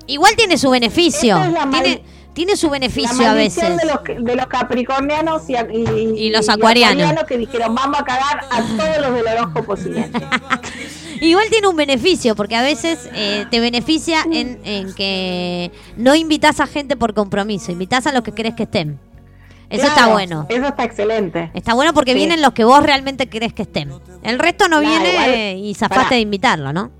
Igual 0.07 0.37
tiene 0.37 0.57
su 0.59 0.71
beneficio. 0.71 1.37
Es 1.43 1.71
Tiene, 1.71 2.03
tiene 2.33 2.57
su 2.57 2.67
La 2.69 2.73
beneficio 2.73 3.29
a 3.29 3.35
veces. 3.35 3.77
de 3.77 3.85
los, 3.87 4.25
de 4.25 4.37
los 4.37 4.47
capricornianos 4.47 5.43
y, 5.51 5.55
y- 5.55 6.27
Y 6.27 6.31
los 6.31 6.49
acuarianos. 6.49 7.25
que 7.25 7.37
dijeron, 7.39 7.75
vamos 7.75 8.01
a 8.01 8.05
cagar 8.05 8.41
a 8.51 8.63
todos 8.77 8.99
los 9.09 9.15
del 9.15 9.37
horóscopo 9.39 9.77
siguiente. 9.77 10.21
Igual 11.21 11.47
tiene 11.51 11.69
un 11.69 11.77
beneficio, 11.77 12.35
porque 12.35 12.57
a 12.57 12.63
veces 12.63 13.09
eh, 13.15 13.47
te 13.51 13.61
beneficia 13.61 14.25
en, 14.33 14.59
en 14.65 14.95
que 14.95 15.71
no 15.97 16.15
invitas 16.15 16.61
a 16.61 16.67
gente 16.67 16.97
por 16.97 17.15
compromiso, 17.15 17.71
invitas 17.73 18.07
a 18.07 18.13
los 18.13 18.23
que 18.23 18.33
crees 18.33 18.55
que 18.55 18.63
estén. 18.65 18.99
Eso 19.69 19.87
está 19.87 20.09
bueno. 20.09 20.47
Eso 20.49 20.67
está 20.67 20.83
excelente. 20.85 21.51
Está 21.55 21.75
bueno 21.75 21.95
porque 21.95 22.11
Sí. 22.13 22.17
vienen 22.17 22.43
los 22.43 22.53
que 22.55 22.65
vos 22.65 22.83
realmente 22.83 23.29
crees 23.29 23.53
que 23.53 23.63
estén. 23.63 23.93
El 24.25 24.39
resto 24.41 24.69
no 24.69 24.81
viene 24.81 25.11
igual, 25.13 25.59
y 25.65 25.75
zafaste 25.75 26.17
de 26.17 26.21
invitarlo, 26.23 26.73
¿no? 26.73 26.91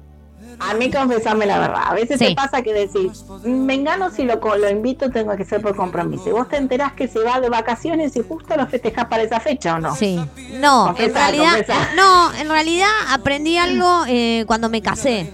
A 0.61 0.75
mí 0.75 0.91
confesame 0.91 1.47
la 1.47 1.59
verdad. 1.59 1.83
A 1.87 1.95
veces 1.95 2.19
Sí. 2.19 2.27
te 2.29 2.35
pasa 2.35 2.63
que 2.63 2.73
decís, 2.73 3.25
me 3.45 3.75
engano 3.75 4.11
si 4.11 4.25
lo, 4.25 4.37
lo 4.37 4.71
invito, 4.71 5.11
tengo 5.11 5.35
que 5.37 5.45
ser 5.45 5.61
por 5.63 5.75
compromiso. 5.75 6.29
Y 6.29 6.33
vos 6.33 6.49
te 6.49 6.57
enterás 6.59 6.93
que 6.93 7.09
se 7.09 7.19
va 7.21 7.41
de 7.41 7.49
vacaciones 7.49 8.15
y 8.17 8.23
justo 8.23 8.57
lo 8.57 8.67
festejás 8.67 9.07
para 9.07 9.23
esa 9.23 9.41
fecha, 9.41 9.77
¿o 9.77 9.79
no? 9.81 9.95
Sí. 9.97 10.21
No, 10.61 10.95
en 10.99 11.15
realidad, 11.15 11.53
confesá. 11.57 11.89
no, 11.97 12.33
en 12.35 12.49
realidad 12.49 12.89
aprendí 13.11 13.57
algo 13.57 14.05
eh, 14.07 14.45
cuando 14.47 14.69
me 14.69 14.83
casé. 14.83 15.31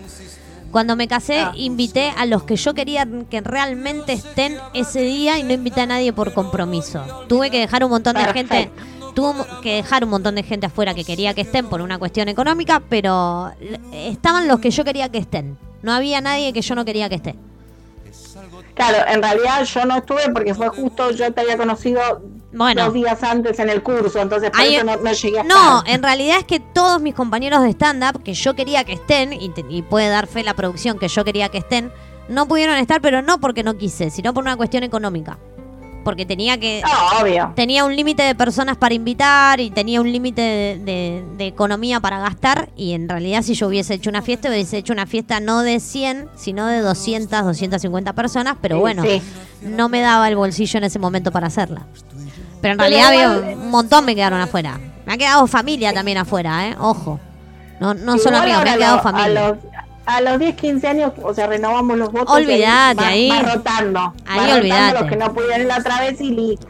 Cuando 0.70 0.94
me 0.97 1.09
casé, 1.09 1.40
Ah. 1.40 1.53
invité 1.57 2.12
a 2.19 2.27
los 2.27 2.43
que 2.43 2.57
yo 2.57 2.74
quería 2.74 3.07
que 3.31 3.40
realmente 3.40 4.12
estén 4.12 4.59
ese 4.74 5.01
día 5.01 5.39
y 5.39 5.43
no 5.43 5.53
invité 5.55 5.81
a 5.82 5.86
nadie 5.86 6.12
por 6.12 6.35
compromiso. 6.35 7.03
Tuve 7.28 7.51
que 7.51 7.59
dejar 7.61 7.82
un 7.85 7.90
montón 7.90 8.15
de 8.16 8.24
gente, 8.32 8.70
tuve 9.17 9.45
que 9.63 9.77
dejar 9.77 10.05
un 10.05 10.11
montón 10.11 10.35
de 10.35 10.43
gente 10.43 10.67
afuera 10.67 10.93
que 10.95 11.03
quería 11.03 11.33
que 11.35 11.41
estén 11.41 11.67
por 11.69 11.81
una 11.81 11.99
cuestión 11.99 12.29
económica, 12.29 12.83
pero 12.89 13.51
estaban 13.93 14.47
los 14.47 14.61
que 14.61 14.71
yo 14.71 14.85
quería 14.85 15.09
que 15.09 15.19
estén. 15.19 15.57
No 15.83 15.93
había 15.93 16.21
nadie 16.21 16.53
que 16.53 16.61
yo 16.61 16.75
no 16.75 16.85
quería 16.85 17.09
que 17.09 17.15
esté. 17.17 17.35
Claro, 18.75 18.99
en 19.09 19.23
realidad 19.23 19.65
yo 19.65 19.85
no 19.87 19.97
estuve 19.97 20.29
porque 20.35 20.55
fue 20.55 20.69
justo, 20.69 21.11
yo 21.13 21.33
te 21.33 21.41
había 21.41 21.57
conocido 21.57 22.01
Bueno. 22.53 22.85
dos 22.85 22.93
días 22.93 23.23
antes 23.23 23.59
en 23.59 23.71
el 23.71 23.83
curso, 23.83 24.21
entonces 24.21 24.51
por 24.51 24.61
eso 24.61 24.85
no, 24.85 24.97
no 24.99 25.13
llegué 25.13 25.41
a 25.41 25.45
No, 25.45 25.79
estar. 25.79 25.95
en 25.95 26.03
realidad 26.03 26.37
es 26.41 26.45
que 26.45 26.61
todos 26.61 27.01
mis 27.01 27.15
compañeros 27.15 27.63
de 27.63 27.71
stand-up, 27.71 28.23
que 28.23 28.35
yo 28.35 28.55
quería 28.55 28.85
que 28.85 28.93
estén, 28.93 29.33
y, 29.33 29.49
te- 29.49 29.65
y 29.71 29.81
puede 29.81 30.09
dar 30.11 30.27
fe 30.27 30.45
la 30.45 30.53
producción 30.53 30.99
que 30.99 31.09
yo 31.09 31.25
quería 31.25 31.49
que 31.49 31.57
estén, 31.59 31.91
no 32.29 32.47
pudieron 32.47 32.77
estar, 32.77 33.01
pero 33.01 33.23
no 33.23 33.41
porque 33.41 33.63
no 33.63 33.79
quise, 33.79 34.11
sino 34.11 34.35
por 34.35 34.43
una 34.45 34.57
cuestión 34.59 34.83
económica. 34.83 35.39
Porque 36.07 36.24
tenía 36.24 36.57
que. 36.57 36.83
No, 36.85 37.20
obvio. 37.20 37.53
Tenía 37.57 37.85
un 37.85 37.97
límite 37.97 38.23
de 38.23 38.37
personas 38.37 38.77
para 38.77 38.95
invitar 38.95 39.59
y 39.59 39.70
tenía 39.70 40.01
un 40.01 40.11
límite 40.12 40.41
de, 40.41 40.78
de- 40.78 41.24
de 41.37 41.47
economía 41.49 41.99
para 41.99 42.20
gastar. 42.20 42.69
Y 42.77 42.93
en 42.93 43.09
realidad, 43.09 43.43
si 43.43 43.55
yo 43.55 43.66
hubiese 43.66 43.95
hecho 43.95 44.09
una 44.09 44.23
fiesta, 44.23 44.49
hubiese 44.49 44.78
hecho 44.78 44.93
una 44.93 45.07
fiesta 45.07 45.41
no 45.41 45.62
de 45.62 45.81
100, 45.81 46.28
sino 46.37 46.69
de 46.69 46.78
200, 46.78 47.45
250 47.45 48.12
personas. 48.12 48.55
Pero 48.62 48.77
Sí, 48.77 48.81
bueno, 48.81 49.03
sí. 49.03 49.20
no 49.62 49.89
me 49.89 50.01
daba 50.01 50.28
el 50.28 50.37
bolsillo 50.37 50.78
en 50.78 50.85
ese 50.85 51.01
momento 51.01 51.33
para 51.33 51.49
hacerla. 51.49 51.83
Pero 52.62 52.73
en 52.74 52.78
Pero 52.78 52.78
realidad 52.78 53.12
igual- 53.12 53.59
un 53.59 53.70
montón 53.73 54.05
me 54.05 54.15
quedaron 54.15 54.41
afuera. 54.41 54.78
Me 55.07 55.15
ha 55.15 55.16
quedado 55.19 55.45
familia 55.49 55.93
también 55.93 56.19
afuera, 56.19 56.69
¿eh? 56.69 56.77
Ojo. 56.78 57.19
No, 57.81 57.95
no 57.95 58.16
solo 58.16 58.41
mío, 58.45 58.61
me 58.62 58.70
ha 58.70 58.77
quedado 58.77 58.97
lo- 58.99 59.03
familia. 59.03 59.45
A 59.45 59.49
los, 59.49 59.59
a 60.07 60.20
los 60.20 60.39
10, 60.39 60.55
15 60.57 60.87
años, 60.89 61.12
o 61.23 61.35
sea, 61.35 61.47
renovamos 61.49 61.99
los 61.99 62.12
votos. 62.12 62.39
y 62.41 62.45
Olvídate, 62.45 63.01
va- 63.03 63.09
ahí. 63.09 63.28
Va 63.28 63.43
rotando. 63.55 64.15
Ahí 64.27 64.39
va 64.39 64.61
rotando 64.61 65.01
los 65.01 65.11
que 65.11 65.16
no 65.16 65.35
pudieron 65.35 65.69
la 65.69 65.78
otra 65.78 66.01
vez 66.01 66.20
y 66.20 66.31
listo. 66.31 66.66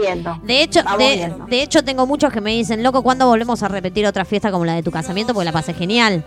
Viendo. 0.00 0.38
De 0.42 0.62
hecho, 0.62 0.80
de, 0.98 1.16
viendo. 1.16 1.46
de 1.46 1.62
hecho 1.62 1.84
tengo 1.84 2.06
muchos 2.06 2.32
que 2.32 2.40
me 2.40 2.50
dicen, 2.50 2.82
loco, 2.82 3.02
¿cuándo 3.02 3.26
volvemos 3.26 3.62
a 3.62 3.68
repetir 3.68 4.06
otra 4.06 4.24
fiesta 4.24 4.50
como 4.50 4.64
la 4.64 4.74
de 4.74 4.82
tu 4.82 4.90
casamiento? 4.90 5.32
Porque 5.32 5.44
la 5.46 5.52
pasé 5.52 5.74
genial. 5.74 6.24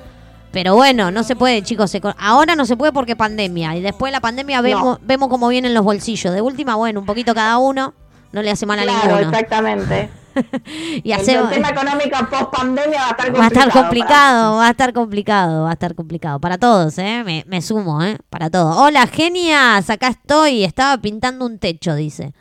Pero 0.51 0.73
bueno, 0.75 1.11
no 1.11 1.23
se 1.23 1.35
puede, 1.35 1.61
chicos. 1.63 1.91
Ahora 2.17 2.55
no 2.55 2.65
se 2.65 2.77
puede 2.77 2.93
porque 2.93 3.17
pandemia. 3.17 3.75
Y 3.75 3.81
después 3.81 4.09
de 4.09 4.13
la 4.13 4.21
pandemia 4.21 4.61
vemos, 4.61 4.99
vemos 5.01 5.27
cómo 5.27 5.49
vienen 5.49 5.73
los 5.73 5.83
bolsillos. 5.83 6.33
De 6.33 6.39
última, 6.39 6.75
bueno, 6.75 7.01
un 7.01 7.05
poquito 7.05 7.33
cada 7.35 7.57
uno. 7.57 7.93
No 8.35 8.41
le 8.43 8.51
hace 8.51 8.65
mal 8.65 8.77
a 8.77 8.83
Claro, 8.83 9.07
ninguno. 9.15 9.29
exactamente. 9.29 10.09
Y 11.05 11.13
El 11.13 11.21
hacemos- 11.21 11.49
tema 11.49 11.69
económico 11.69 12.17
post 12.29 12.51
pandemia 12.53 12.99
va 12.99 13.07
a 13.07 13.11
estar 13.11 13.31
complicado. 13.31 13.39
Va 13.39 13.45
a 13.45 13.47
estar 13.47 13.71
complicado, 13.71 14.55
va 14.57 14.67
a 14.67 14.71
estar 14.71 14.93
complicado, 14.93 15.63
va 15.63 15.69
a 15.69 15.73
estar 15.73 15.95
complicado. 15.95 16.39
Para 16.41 16.57
todos, 16.57 16.97
¿eh? 16.97 17.23
Me, 17.25 17.45
me 17.47 17.61
sumo, 17.61 18.03
¿eh? 18.03 18.17
Para 18.29 18.49
todos. 18.49 18.75
Hola, 18.77 19.07
genias, 19.07 19.89
acá 19.89 20.09
estoy. 20.09 20.65
Estaba 20.65 20.97
pintando 21.01 21.45
un 21.45 21.57
techo, 21.59 21.95
dice. 21.95 22.33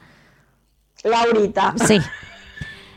Laurita. 1.04 1.74
Sí. 1.86 2.00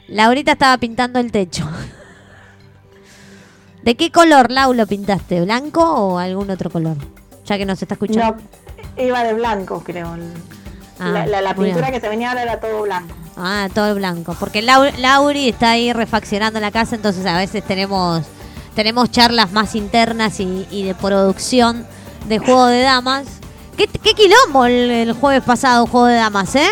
Laurita 0.07 0.53
estaba 0.53 0.77
pintando 0.79 1.19
el 1.19 1.31
techo. 1.31 1.69
¿De 3.83 3.95
qué 3.95 4.11
color, 4.11 4.49
Lau, 4.51 4.73
lo 4.73 4.87
pintaste? 4.87 5.43
¿Blanco 5.43 5.81
o 5.83 6.17
algún 6.17 6.49
otro 6.49 6.71
color? 6.71 6.97
Ya 7.45 7.57
que 7.59 7.65
nos 7.65 7.79
está 7.81 7.93
escuchando. 7.93 8.37
No, 8.97 9.03
iba 9.03 9.23
de 9.23 9.33
blanco, 9.35 9.83
creo. 9.85 10.17
Ah, 10.99 11.25
la 11.27 11.41
la- 11.41 11.53
pintura 11.55 11.91
que 11.91 11.99
se 11.99 12.09
venía 12.09 12.29
ahora 12.29 12.41
era 12.43 12.59
todo 12.59 12.81
blanco. 12.81 13.13
Ah, 13.37 13.67
todo 13.73 13.93
blanco. 13.95 14.35
Porque 14.39 14.61
Lau- 14.63 14.95
Lauri 14.97 15.49
está 15.49 15.71
ahí 15.71 15.93
refaccionando 15.93 16.59
la 16.59 16.71
casa, 16.71 16.95
entonces 16.95 17.25
a 17.25 17.37
veces 17.37 17.63
tenemos 17.63 18.23
tenemos 18.75 19.09
charlas 19.11 19.51
más 19.51 19.73
internas 19.75 20.39
y, 20.39 20.67
y 20.69 20.83
de 20.83 20.93
producción 20.95 21.85
de 22.27 22.37
juego 22.39 22.67
de 22.67 22.81
damas. 22.81 23.25
¿Qué, 23.75 23.87
qué 23.87 24.13
quilombo 24.13 24.65
el, 24.65 24.89
el 24.91 25.13
jueves 25.13 25.43
pasado, 25.43 25.85
juego 25.87 26.05
de 26.07 26.15
damas, 26.15 26.55
eh? 26.55 26.67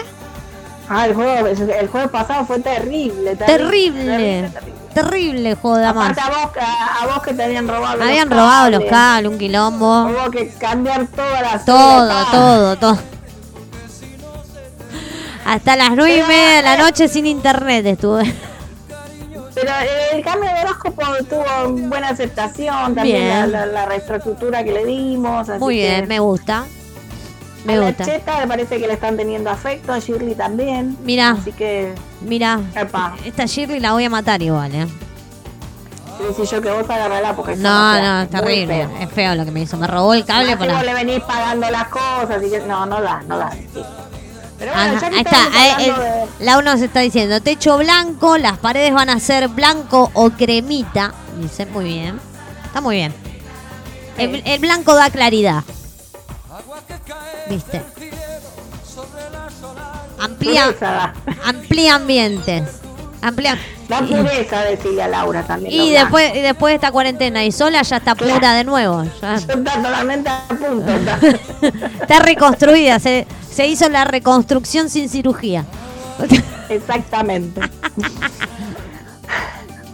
Ah, 0.90 1.08
el 1.08 1.16
juego, 1.16 1.48
el 1.48 1.88
juego 1.88 2.10
pasado 2.12 2.46
fue 2.46 2.60
terrible. 2.60 3.36
Terrible. 3.36 4.52
Terrible 4.94 5.56
juego 5.56 5.78
de 5.78 5.84
damas. 5.84 6.12
Aparte 6.12 6.22
a 6.22 6.30
vos, 6.46 6.52
a, 6.62 7.04
a 7.04 7.08
vos 7.08 7.24
que 7.24 7.34
te 7.34 7.44
habían 7.44 7.68
robado 7.68 7.98
los 7.98 8.08
Habían 8.08 8.30
robado 8.30 8.70
los 8.70 8.80
cables. 8.82 8.92
cables, 8.92 9.32
un 9.32 9.38
quilombo. 9.40 10.04
Hubo 10.06 10.32
que 10.32 10.50
cambiar 10.60 11.08
toda 11.08 11.42
la 11.42 11.66
Todo, 11.66 12.26
todo, 12.32 12.76
todo. 12.78 12.98
Hasta 15.46 15.76
las 15.76 15.92
nueve 15.92 16.18
y 16.18 16.28
media 16.28 16.56
de 16.58 16.62
la 16.64 16.78
noche 16.78 17.08
sin 17.08 17.26
internet 17.28 17.86
estuve. 17.86 18.34
Pero 19.54 19.72
el 20.12 20.24
cambio 20.24 20.50
de 20.54 20.62
horóscopo 20.62 21.02
tuvo 21.30 21.72
buena 21.88 22.10
aceptación, 22.10 22.94
también 22.96 23.30
la, 23.30 23.46
la, 23.48 23.66
la 23.68 23.86
reestructura 23.86 24.64
que 24.64 24.74
le 24.74 24.86
dimos. 24.86 25.48
Así 25.48 25.60
Muy 25.60 25.78
que 25.78 25.82
bien, 25.90 26.08
me 26.10 26.20
gusta. 26.20 26.66
Me 27.64 27.74
a 27.74 27.78
la 27.78 27.86
gusta. 27.88 28.06
Cheta 28.06 28.38
me 28.40 28.48
parece 28.48 28.80
que 28.80 28.88
le 28.88 28.94
están 28.94 29.16
teniendo 29.16 29.50
afecto, 29.50 29.94
a 29.94 30.00
Shirley 30.00 30.36
también. 30.36 30.98
Mira. 31.04 31.32
Así 31.40 31.52
que, 31.54 31.94
Mira, 32.22 32.60
epa, 32.76 33.16
esta 33.24 33.46
Shirley 33.46 33.80
la 33.80 33.94
voy 33.94 34.04
a 34.04 34.10
matar 34.10 34.42
igual, 34.42 34.74
¿eh? 34.76 34.88
decís 36.28 36.50
yo 36.50 36.62
que 36.62 36.72
vos 36.72 36.90
agarrala 36.90 37.36
porque 37.36 37.56
No, 37.56 38.02
no, 38.02 38.22
es 38.24 38.30
terrible. 38.30 38.88
feo. 38.88 38.90
Es 39.02 39.10
feo 39.12 39.36
lo 39.36 39.46
que 39.46 39.52
me 39.52 39.62
hizo. 39.62 39.78
Me 39.78 39.86
robó 39.88 40.14
el 40.14 40.26
cable 40.26 40.58
para. 40.58 40.82
le 40.84 40.94
venís 40.94 41.20
pagando 41.22 41.70
las 41.70 41.88
cosas 41.88 42.42
y 42.44 42.50
que 42.50 42.60
no, 42.62 42.86
no 42.86 43.02
da, 43.02 43.22
no 43.28 43.38
da. 43.38 43.52
sí. 43.52 43.84
Pero 44.58 44.72
bueno, 44.74 44.92
Ajá, 44.98 45.02
ya 45.02 45.10
que 45.10 45.16
ahí 45.16 45.22
está. 45.22 45.48
ahí, 45.54 45.90
eh, 45.90 46.26
nos 46.62 46.82
diciendo, 47.02 47.42
techo 47.42 47.78
blanco, 47.78 48.38
las 48.38 48.58
paredes 48.58 48.94
van 48.94 49.10
a 49.10 49.20
ser 49.20 49.50
blanco 49.50 50.12
o 50.14 50.30
cremita. 50.30 51.14
Dice, 51.38 51.66
muy 51.66 51.86
bien. 51.86 52.20
Está 52.66 52.82
muy 52.82 52.96
bien. 52.96 53.14
El, 54.18 54.42
el 54.46 54.60
blanco 54.60 54.96
da 54.96 55.10
claridad. 55.10 55.64
¿Viste? 57.50 57.82
Amplía, 60.20 60.74
amplía 61.44 61.96
ambientes. 61.96 62.64
Amplía. 63.22 63.58
Da 63.88 64.00
pureza, 64.00 64.62
decirle 64.62 65.04
a 65.04 65.08
Laura 65.08 65.44
también. 65.44 65.72
Y 65.74 65.92
después, 65.92 66.36
y 66.36 66.42
después 66.42 66.72
de 66.72 66.76
esta 66.76 66.92
cuarentena 66.92 67.44
y 67.46 67.52
sola 67.52 67.82
ya 67.84 67.98
está 67.98 68.16
pura 68.16 68.54
de 68.54 68.64
nuevo. 68.64 69.04
ya. 69.22 69.36
Está 69.46 69.54
totalmente 69.56 70.30
a 70.30 70.44
punto. 70.48 70.92
está. 70.92 71.20
Está 72.02 72.20
reconstruida. 72.20 73.00
Se, 73.00 73.28
se 73.50 73.68
hizo 73.68 73.88
la 73.90 74.06
reconstrucción 74.06 74.90
sin 74.90 75.10
cirugía. 75.10 75.66
Exactamente. 76.70 77.62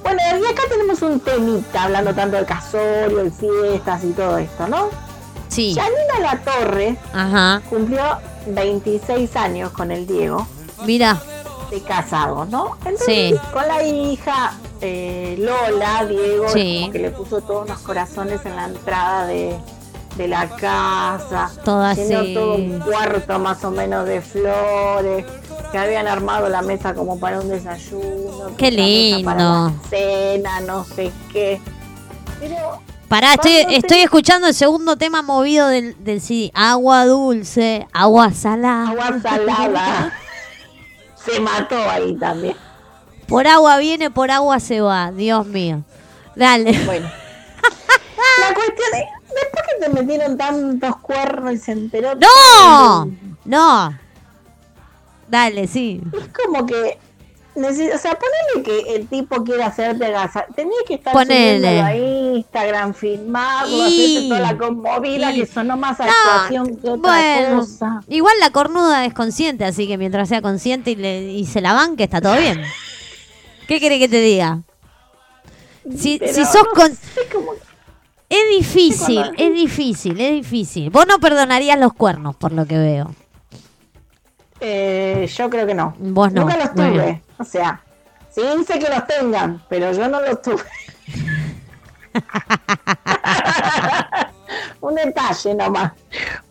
bueno, 0.03 0.19
y 0.39 0.45
acá 0.51 0.61
tenemos 0.69 1.01
un 1.01 1.19
temita, 1.19 1.83
hablando 1.83 2.13
tanto 2.13 2.35
del 2.37 2.45
casorio, 2.45 3.23
de 3.23 3.31
fiestas 3.31 4.03
y 4.03 4.11
todo 4.11 4.37
esto, 4.37 4.67
¿no? 4.67 4.89
Sí. 5.47 5.75
Janina 5.75 6.31
La 6.31 6.37
Torre 6.39 6.95
Ajá. 7.13 7.61
cumplió 7.69 8.01
26 8.47 9.35
años 9.35 9.71
con 9.71 9.91
el 9.91 10.07
Diego 10.07 10.47
Mira. 10.85 11.21
De 11.71 11.81
casados, 11.81 12.47
¿no? 12.49 12.75
Entonces, 12.85 13.31
Sí. 13.31 13.35
con 13.53 13.67
la 13.67 13.81
hija 13.83 14.53
eh, 14.81 15.35
Lola, 15.39 16.05
Diego, 16.05 16.49
Sí. 16.49 16.89
que 16.91 16.99
le 16.99 17.11
puso 17.11 17.41
todos 17.41 17.65
unos 17.65 17.79
corazones 17.79 18.45
en 18.45 18.55
la 18.55 18.65
entrada 18.65 19.25
de, 19.27 19.55
de 20.17 20.27
la 20.27 20.47
casa. 20.49 21.49
Todo 21.63 21.83
todo 22.33 22.55
un 22.55 22.79
cuarto 22.79 23.39
más 23.39 23.63
o 23.63 23.71
menos 23.71 24.05
de 24.05 24.21
flores. 24.21 25.25
Que 25.71 25.77
habían 25.77 26.05
armado 26.07 26.49
la 26.49 26.61
mesa 26.61 26.93
como 26.93 27.17
para 27.19 27.39
un 27.39 27.47
desayuno. 27.47 28.51
Qué 28.57 28.71
Para 28.71 28.75
lindo. 28.75 29.33
la 29.33 29.73
cena, 29.89 30.59
no 30.61 30.83
sé 30.83 31.11
qué. 31.31 31.61
Pero 32.41 32.57
Pará, 33.07 33.33
estoy, 33.35 33.53
estoy 33.69 33.99
escuchando 33.99 34.47
el 34.47 34.53
segundo 34.53 34.97
tema 34.97 35.21
movido 35.21 35.67
del, 35.67 36.01
del 36.03 36.19
CD. 36.21 36.51
Agua 36.53 37.05
dulce, 37.05 37.87
agua 37.93 38.33
salada. 38.33 38.89
agua 38.89 39.19
salada. 39.21 40.13
Se 41.25 41.39
mató 41.39 41.77
ahí 41.89 42.15
también. 42.15 42.55
Por 43.27 43.47
agua 43.47 43.77
viene, 43.77 44.11
por 44.11 44.31
agua 44.31 44.59
se 44.59 44.81
va. 44.81 45.11
Dios 45.11 45.45
mío. 45.45 45.83
Dale. 46.35 46.77
Bueno. 46.85 47.09
La 48.39 48.53
cuestión 48.53 48.87
es, 48.93 49.03
después 49.29 49.63
que 49.67 49.85
te 49.85 49.89
metieron 49.89 50.37
tantos 50.37 50.95
cuernos 50.97 51.53
y 51.53 51.57
se 51.57 51.71
enteró. 51.73 52.15
¡No! 52.15 53.11
No. 53.45 53.97
Dale, 55.27 55.67
sí. 55.67 56.01
Es 56.13 56.29
como 56.29 56.65
que. 56.65 56.97
O 57.53 57.97
sea, 57.97 58.17
ponele 58.17 58.63
que 58.63 58.95
el 58.95 59.07
tipo 59.07 59.43
quiere 59.43 59.63
hacerte 59.63 60.09
gasar. 60.09 60.47
Tenía 60.55 60.77
que 60.87 60.93
estar 60.95 61.11
Ponele. 61.13 61.81
a 61.81 61.95
Instagram, 61.95 62.93
filmarlo, 62.93 63.87
Y- 63.89 64.15
hacerte 64.15 64.27
toda 64.29 64.39
la 64.39 64.57
conmovida 64.57 65.31
y- 65.33 65.41
que 65.41 65.45
sonó 65.45 65.75
más 65.77 65.99
No, 65.99 66.05
actuación 66.05 66.77
que 66.77 66.89
otra 66.89 67.11
bueno, 67.11 67.59
cosa. 67.59 68.01
igual 68.07 68.35
la 68.39 68.51
cornuda 68.51 69.05
es 69.05 69.13
consciente, 69.13 69.65
así 69.65 69.87
que 69.87 69.97
mientras 69.97 70.29
sea 70.29 70.41
consciente 70.41 70.91
y, 70.91 70.95
le, 70.95 71.23
y 71.31 71.45
se 71.45 71.59
la 71.61 71.73
banque, 71.73 72.03
está 72.05 72.21
todo 72.21 72.37
bien. 72.37 72.61
¿Qué 73.67 73.79
quiere 73.79 73.99
que 73.99 74.07
te 74.09 74.21
diga? 74.21 74.59
Si, 75.97 76.19
Pero 76.19 76.33
si 76.33 76.45
sos 76.45 76.63
no 76.63 76.71
con... 76.73 76.97
cómo- 77.33 77.51
Es 78.29 78.49
difícil, 78.57 79.23
es 79.37 79.53
difícil, 79.53 80.21
es 80.21 80.33
difícil. 80.35 80.89
Vos 80.89 81.05
no 81.07 81.19
perdonarías 81.19 81.77
los 81.79 81.91
cuernos, 81.93 82.35
por 82.35 82.53
lo 82.53 82.65
que 82.65 82.77
veo. 82.77 83.13
Eh, 84.61 85.27
yo 85.35 85.49
creo 85.49 85.65
que 85.67 85.73
no. 85.73 85.95
Vos 85.97 86.31
no. 86.31 86.41
Nunca 86.41 86.57
los 86.57 86.73
tuve. 86.73 87.21
O 87.39 87.43
sea, 87.43 87.81
sí 88.29 88.41
sé 88.67 88.79
que 88.79 88.89
los 88.89 89.05
tengan, 89.07 89.61
pero 89.67 89.91
yo 89.91 90.07
no 90.07 90.21
los 90.21 90.41
tuve. 90.41 90.63
Un 94.81 94.95
detalle 94.95 95.55
nomás. 95.55 95.91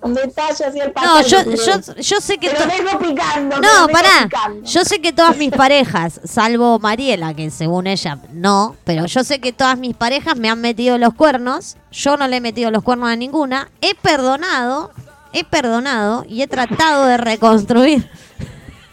Un 0.01 0.15
detalle 0.15 0.65
así 0.65 0.81
el 0.81 0.93
No, 0.95 1.21
yo, 1.23 1.43
yo, 1.43 1.95
yo 2.01 2.21
sé 2.21 2.39
que... 2.39 2.49
Te 2.49 2.57
to- 2.57 2.65
lo 2.65 2.73
dejo 2.73 2.99
picando. 2.99 3.57
No, 3.61 3.89
pará. 3.93 4.09
picando. 4.25 4.67
Yo 4.67 4.85
sé 4.85 5.01
que 5.01 5.13
todas 5.13 5.37
mis 5.37 5.53
parejas, 5.53 6.21
salvo 6.25 6.79
Mariela, 6.79 7.35
que 7.35 7.51
según 7.51 7.87
ella 7.87 8.19
no, 8.33 8.77
pero 8.85 9.07
yo 9.07 9.23
sé 9.25 9.41
que 9.41 9.53
todas 9.53 9.77
mis 9.79 9.95
parejas 9.95 10.37
me 10.37 10.49
han 10.49 10.61
metido 10.61 10.97
los 10.97 11.13
cuernos. 11.15 11.77
Yo 11.91 12.17
no 12.17 12.27
le 12.29 12.37
he 12.37 12.41
metido 12.41 12.71
los 12.71 12.83
cuernos 12.83 13.11
a 13.11 13.17
ninguna. 13.17 13.69
He 13.83 13.95
perdonado, 13.95 14.93
he 15.33 15.45
perdonado 15.45 16.25
y 16.29 16.43
he 16.43 16.47
tratado 16.49 17.07
de 17.07 17.17
reconstruir. 17.17 18.09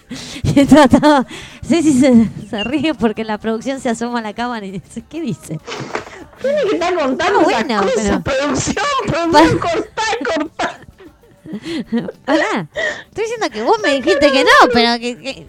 He 0.55 0.65
tratado. 0.65 1.25
Ceci 1.61 1.91
se, 1.99 2.29
se 2.49 2.63
ríe 2.63 2.93
porque 2.93 3.25
la 3.25 3.37
producción 3.37 3.81
se 3.81 3.89
asoma 3.89 4.19
a 4.19 4.21
la 4.21 4.33
cámara 4.33 4.65
y 4.65 4.71
dice: 4.71 5.03
¿Qué 5.09 5.19
dice? 5.19 5.59
Tiene 6.41 6.61
que 6.69 6.75
estar 6.75 6.95
contando 6.95 7.43
cosas, 7.43 7.65
pero- 7.67 8.21
producción, 8.23 8.23
producción, 9.07 9.59
cortá, 9.59 10.03
cortá. 10.25 10.79
Pará. 12.25 12.67
Estoy 13.09 13.23
diciendo 13.23 13.49
que 13.51 13.63
vos 13.63 13.77
me 13.83 13.95
dijiste 13.95 14.31
que 14.31 14.43
no, 14.45 14.69
pero 14.71 14.93
que. 14.99 15.17
que- 15.17 15.47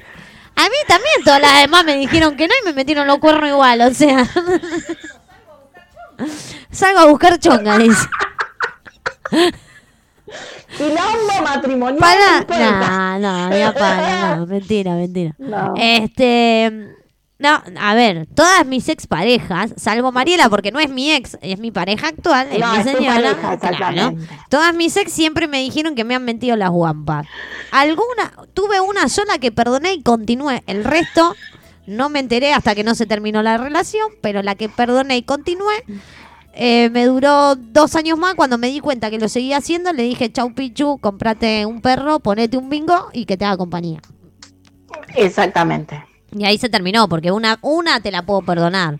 A 0.56 0.62
mí 0.64 0.76
también 0.88 1.22
todas 1.24 1.40
las 1.40 1.60
demás 1.60 1.84
me 1.84 1.94
dijeron 1.96 2.36
que 2.36 2.48
no 2.48 2.54
y 2.60 2.64
me 2.66 2.72
metieron 2.72 3.06
los 3.06 3.18
cuernos 3.18 3.50
igual, 3.50 3.80
o 3.82 3.94
sea. 3.94 4.26
Salgo 6.72 6.98
a 6.98 7.06
buscar 7.06 7.38
chonga, 7.38 7.78
dice. 7.78 8.06
Quilombo 10.76 11.42
matrimonial. 11.42 11.98
Para. 11.98 13.18
no. 13.18 13.18
No, 13.18 13.48
no, 13.50 13.74
para, 13.74 14.36
no, 14.36 14.46
mentira, 14.46 14.94
mentira. 14.94 15.34
No. 15.38 15.74
Este. 15.76 16.94
No, 17.40 17.62
a 17.80 17.94
ver, 17.94 18.26
todas 18.34 18.66
mis 18.66 18.88
exparejas, 18.88 19.72
salvo 19.76 20.10
Mariela, 20.10 20.48
porque 20.50 20.72
no 20.72 20.80
es 20.80 20.90
mi 20.90 21.12
ex, 21.12 21.38
es 21.40 21.60
mi 21.60 21.70
pareja 21.70 22.08
actual, 22.08 22.48
es 22.50 22.58
No, 22.58 22.72
mi 22.72 22.78
es 22.78 22.84
pareja, 23.06 23.58
claro. 23.76 24.16
Todas 24.50 24.74
mis 24.74 24.96
ex 24.96 25.12
siempre 25.12 25.46
me 25.46 25.60
dijeron 25.60 25.94
que 25.94 26.02
me 26.02 26.16
han 26.16 26.24
mentido 26.24 26.56
las 26.56 26.70
guampas. 26.70 27.28
Alguna, 27.70 28.32
tuve 28.54 28.80
una 28.80 29.08
sola 29.08 29.38
que 29.38 29.52
perdoné 29.52 29.92
y 29.92 30.02
continué. 30.02 30.64
El 30.66 30.82
resto 30.82 31.36
no 31.86 32.08
me 32.08 32.18
enteré 32.18 32.52
hasta 32.52 32.74
que 32.74 32.82
no 32.82 32.96
se 32.96 33.06
terminó 33.06 33.40
la 33.42 33.56
relación, 33.56 34.08
pero 34.20 34.42
la 34.42 34.56
que 34.56 34.68
perdoné 34.68 35.18
y 35.18 35.22
continué. 35.22 35.84
Eh, 36.60 36.90
me 36.90 37.06
duró 37.06 37.54
dos 37.54 37.94
años 37.94 38.18
más 38.18 38.34
cuando 38.34 38.58
me 38.58 38.66
di 38.66 38.80
cuenta 38.80 39.10
que 39.10 39.18
lo 39.20 39.28
seguía 39.28 39.58
haciendo. 39.58 39.92
Le 39.92 40.02
dije, 40.02 40.32
chau 40.32 40.52
Pichu, 40.54 40.98
comprate 40.98 41.64
un 41.64 41.80
perro, 41.80 42.18
ponete 42.18 42.56
un 42.56 42.68
bingo 42.68 43.10
y 43.12 43.26
que 43.26 43.36
te 43.36 43.44
haga 43.44 43.56
compañía. 43.56 44.00
Exactamente. 45.14 46.04
Y 46.36 46.44
ahí 46.44 46.58
se 46.58 46.68
terminó, 46.68 47.08
porque 47.08 47.30
una, 47.30 47.60
una 47.62 48.00
te 48.00 48.10
la 48.10 48.22
puedo 48.22 48.42
perdonar. 48.42 48.98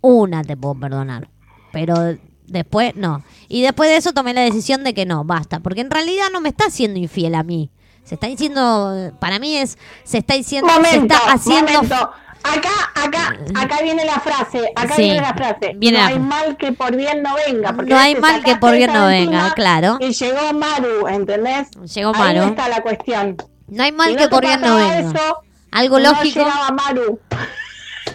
Una 0.00 0.42
te 0.42 0.56
puedo 0.56 0.76
perdonar. 0.76 1.28
Pero 1.72 2.16
después 2.46 2.96
no. 2.96 3.22
Y 3.48 3.60
después 3.60 3.90
de 3.90 3.98
eso 3.98 4.14
tomé 4.14 4.32
la 4.32 4.40
decisión 4.40 4.82
de 4.82 4.94
que 4.94 5.04
no, 5.04 5.24
basta. 5.24 5.60
Porque 5.60 5.82
en 5.82 5.90
realidad 5.90 6.28
no 6.32 6.40
me 6.40 6.48
está 6.48 6.68
haciendo 6.68 6.98
infiel 6.98 7.34
a 7.34 7.42
mí. 7.42 7.70
Se 8.02 8.14
está 8.14 8.28
diciendo, 8.28 9.12
para 9.20 9.38
mí 9.38 9.58
es, 9.58 9.76
se 10.04 10.16
está 10.16 10.32
diciendo, 10.32 10.72
se 10.82 10.96
está 10.96 11.18
haciendo... 11.32 11.70
momento. 11.74 12.10
Acá, 12.42 12.70
acá, 12.94 13.36
acá 13.60 13.82
viene 13.82 14.04
la 14.04 14.20
frase, 14.20 14.70
acá 14.74 14.94
Sí, 14.94 15.02
viene 15.02 15.20
la 15.20 15.34
frase. 15.34 15.72
viene 15.76 15.98
no 15.98 16.04
la 16.04 16.10
hay 16.10 16.18
mal 16.18 16.56
que 16.56 16.72
por 16.72 16.96
bien 16.96 17.22
no 17.22 17.34
venga. 17.46 17.72
porque 17.74 17.90
No 17.90 17.98
hay 17.98 18.14
mal 18.16 18.42
que 18.42 18.56
por 18.56 18.74
bien 18.74 18.92
no 18.92 19.06
venga, 19.06 19.52
claro. 19.54 19.98
Y 20.00 20.12
llegó 20.12 20.52
Maru, 20.54 21.08
¿entendés? 21.08 21.68
Llegó 21.94 22.12
Ahí 22.14 22.20
Maru. 22.36 22.48
está 22.50 22.68
la 22.68 22.80
cuestión. 22.82 23.36
No 23.66 23.82
hay 23.82 23.92
mal 23.92 24.10
Si 24.10 24.16
que 24.16 24.24
no 24.24 24.30
por 24.30 24.42
bien 24.46 24.60
no 24.60 24.76
venga. 24.76 24.98
Eso, 25.00 25.38
Algo 25.70 25.98
No 25.98 26.10
lógico. 26.12 26.46
Maru. 26.72 27.20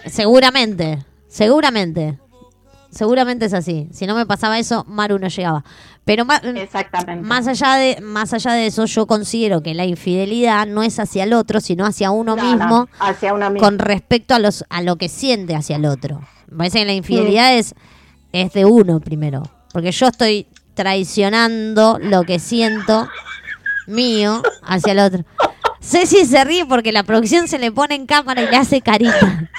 Seguramente, 0.06 0.98
seguramente. 1.28 2.18
Seguramente 2.94 3.44
es 3.46 3.52
así. 3.54 3.88
Si 3.92 4.06
no 4.06 4.14
me 4.14 4.24
pasaba 4.26 4.58
eso, 4.58 4.84
Maru 4.88 5.18
no 5.18 5.28
llegaba. 5.28 5.64
Pero 6.04 6.24
ma- 6.24 6.36
Exactamente. 6.36 7.26
más 7.26 7.46
allá 7.46 7.74
de 7.74 8.00
más 8.00 8.32
allá 8.32 8.52
de 8.52 8.66
eso, 8.66 8.84
yo 8.86 9.06
considero 9.06 9.62
que 9.62 9.74
la 9.74 9.84
infidelidad 9.84 10.66
no 10.66 10.82
es 10.82 10.98
hacia 10.98 11.24
el 11.24 11.32
otro, 11.32 11.60
sino 11.60 11.84
hacia 11.86 12.10
uno 12.10 12.36
No, 12.36 12.42
mismo, 12.44 12.66
no, 12.68 12.88
hacia 13.00 13.34
uno 13.34 13.50
mismo. 13.50 13.66
con 13.66 13.78
respecto 13.78 14.34
a 14.34 14.38
los 14.38 14.64
a 14.68 14.82
lo 14.82 14.96
que 14.96 15.08
siente 15.08 15.54
hacia 15.56 15.76
el 15.76 15.86
otro. 15.86 16.20
Me 16.50 16.58
parece 16.58 16.80
que 16.80 16.84
la 16.84 16.92
infidelidad 16.94 17.54
es 17.56 17.74
es 18.32 18.52
de 18.52 18.64
uno 18.64 19.00
primero, 19.00 19.42
porque 19.72 19.92
yo 19.92 20.08
estoy 20.08 20.46
traicionando 20.74 21.98
lo 22.02 22.24
que 22.24 22.38
siento 22.38 23.08
mío 23.86 24.42
hacia 24.62 24.92
el 24.92 24.98
otro. 24.98 25.24
Ceci 25.80 26.24
se 26.24 26.42
ríe 26.44 26.64
porque 26.66 26.92
la 26.92 27.02
producción 27.02 27.46
se 27.46 27.58
le 27.58 27.70
pone 27.70 27.94
en 27.94 28.06
cámara 28.06 28.42
y 28.42 28.48
le 28.50 28.56
hace 28.56 28.80
carita. 28.80 29.50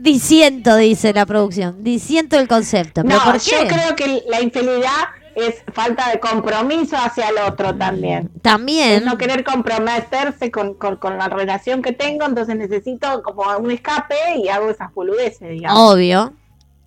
Diciendo, 0.00 0.76
dice 0.76 1.12
la 1.12 1.26
producción. 1.26 1.82
Diciendo 1.82 2.38
el 2.38 2.48
concepto. 2.48 3.02
¿Pero 3.02 3.16
No, 3.16 3.24
por 3.24 3.38
yo 3.40 3.58
creo 3.66 3.96
que 3.96 4.22
la 4.28 4.40
infidelidad 4.40 5.08
es 5.34 5.62
falta 5.72 6.10
de 6.10 6.18
compromiso 6.18 6.96
hacia 6.96 7.28
el 7.28 7.38
otro 7.38 7.74
también. 7.74 8.30
También. 8.42 8.94
Es 8.94 9.04
no 9.04 9.16
querer 9.16 9.44
comprometerse 9.44 10.50
con, 10.50 10.74
con, 10.74 10.96
con 10.96 11.16
la 11.16 11.28
relación 11.28 11.80
que 11.82 11.92
tengo, 11.92 12.26
entonces 12.26 12.56
necesito 12.56 13.22
como 13.22 13.44
un 13.58 13.70
escape 13.70 14.16
y 14.36 14.48
hago 14.48 14.70
esas 14.70 14.92
boludeces, 14.92 15.48
digamos. 15.48 15.78
Obvio, 15.78 16.32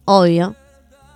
obvio. 0.05 0.55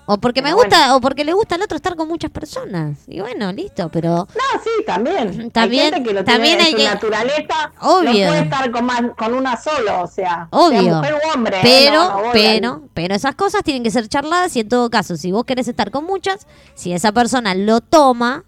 O 0.08 0.18
porque 0.18 0.42
me 0.44 0.54
gusta, 0.54 0.96
o 0.96 1.02
porque 1.02 1.26
le 1.26 1.34
gusta 1.34 1.56
al 1.56 1.64
otro 1.64 1.76
estar 1.76 1.96
con 1.96 2.08
muchas 2.08 2.30
personas. 2.30 3.00
Y 3.08 3.22
bueno, 3.22 3.52
listo, 3.52 3.90
pero 3.90 4.10
No, 4.36 4.62
sí, 4.64 4.70
también. 4.86 5.50
También- 5.52 5.86
hay 5.86 5.92
gente 5.94 6.08
que 6.10 6.14
lo 6.14 6.24
también 6.24 6.60
tiene 6.60 6.64
hay 6.78 6.86
en 6.86 6.88
su 6.90 6.94
naturaleza. 6.94 7.72
Obvio. 7.82 8.26
No 8.26 8.32
puede 8.32 8.42
estar 8.44 8.72
con, 8.72 8.86
más, 8.86 9.02
con 9.18 9.34
una 9.34 9.58
sola, 9.58 10.04
o 10.04 10.08
sea. 10.08 10.48
obvio. 10.52 10.82
Sea 10.82 10.94
mujer 10.98 11.14
u 11.16 11.34
hombre. 11.34 11.58
¿eh? 11.58 11.62
Pero, 11.64 12.04
No, 12.04 12.10
no 12.10 12.20
voy 12.22 12.30
pero, 12.34 12.82
pero 12.94 13.16
esas 13.16 13.34
cosas 13.36 13.64
tienen 13.64 13.82
que 13.84 13.90
ser 13.92 14.08
charladas 14.08 14.56
y 14.56 14.60
en 14.60 14.70
todo 14.70 14.90
caso, 14.92 15.18
si 15.18 15.32
vos 15.32 15.44
querés 15.46 15.68
estar 15.68 15.90
con 15.90 16.06
muchas, 16.06 16.46
si 16.76 16.94
esa 16.94 17.12
persona 17.12 17.56
lo 17.56 17.82
toma 17.82 18.44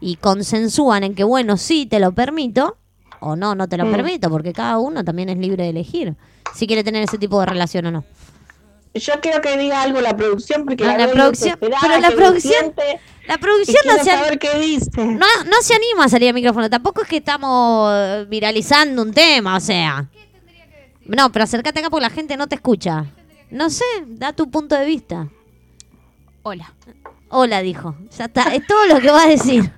y 0.00 0.16
consensúan 0.16 1.02
en 1.02 1.14
que 1.14 1.24
bueno, 1.24 1.56
sí, 1.56 1.86
te 1.86 1.98
lo 1.98 2.12
permito, 2.12 2.76
o 3.20 3.34
no, 3.34 3.54
no 3.54 3.66
te 3.68 3.76
lo 3.76 3.86
Mm. 3.86 3.90
permito, 3.92 4.30
porque 4.30 4.52
cada 4.52 4.78
uno 4.78 5.02
también 5.02 5.30
es 5.30 5.38
libre 5.38 5.64
de 5.64 5.70
elegir 5.70 6.14
si 6.54 6.66
quiere 6.66 6.84
tener 6.84 7.02
ese 7.02 7.18
tipo 7.18 7.40
de 7.40 7.46
relación 7.46 7.86
o 7.86 7.90
no. 7.90 8.04
Yo 8.98 9.14
quiero 9.20 9.40
que 9.40 9.56
diga 9.56 9.82
algo 9.82 10.00
la 10.00 10.16
producción, 10.16 10.64
porque 10.64 10.84
No, 10.84 10.92
la, 10.96 11.06
la 11.06 11.12
producción- 11.12 11.56
pero 11.60 11.98
la 12.00 12.08
que 12.08 12.14
producción- 12.16 12.52
siente 12.74 13.00
La 13.26 13.38
producción 13.38 13.82
no 13.86 14.04
se, 14.04 14.10
saber 14.10 14.38
qué 14.38 14.58
dice. 14.58 14.90
no, 15.04 15.26
no 15.44 15.56
se 15.62 15.74
anima 15.74 16.04
a 16.04 16.08
salir 16.08 16.28
al 16.28 16.34
micrófono. 16.34 16.70
Tampoco 16.70 17.02
es 17.02 17.08
que 17.08 17.16
estamos 17.18 18.28
viralizando 18.28 19.02
un 19.02 19.12
tema, 19.12 19.56
o 19.56 19.60
sea. 19.60 20.08
No, 21.04 21.30
pero 21.32 21.44
acércate 21.44 21.80
acá 21.80 21.90
porque 21.90 22.02
la 22.02 22.10
gente 22.10 22.36
no 22.36 22.46
te 22.46 22.54
escucha. 22.56 23.04
No 23.50 23.70
sé, 23.70 23.84
da 24.06 24.32
tu 24.32 24.50
punto 24.50 24.74
de 24.74 24.84
vista. 24.86 25.28
Hola. 26.42 26.72
Hola, 27.28 27.60
dijo. 27.62 27.96
Ya 28.16 28.24
está, 28.26 28.54
es 28.54 28.66
todo 28.66 28.86
lo 28.86 29.00
que 29.00 29.10
va 29.10 29.22
a 29.24 29.28
decir. 29.28 29.72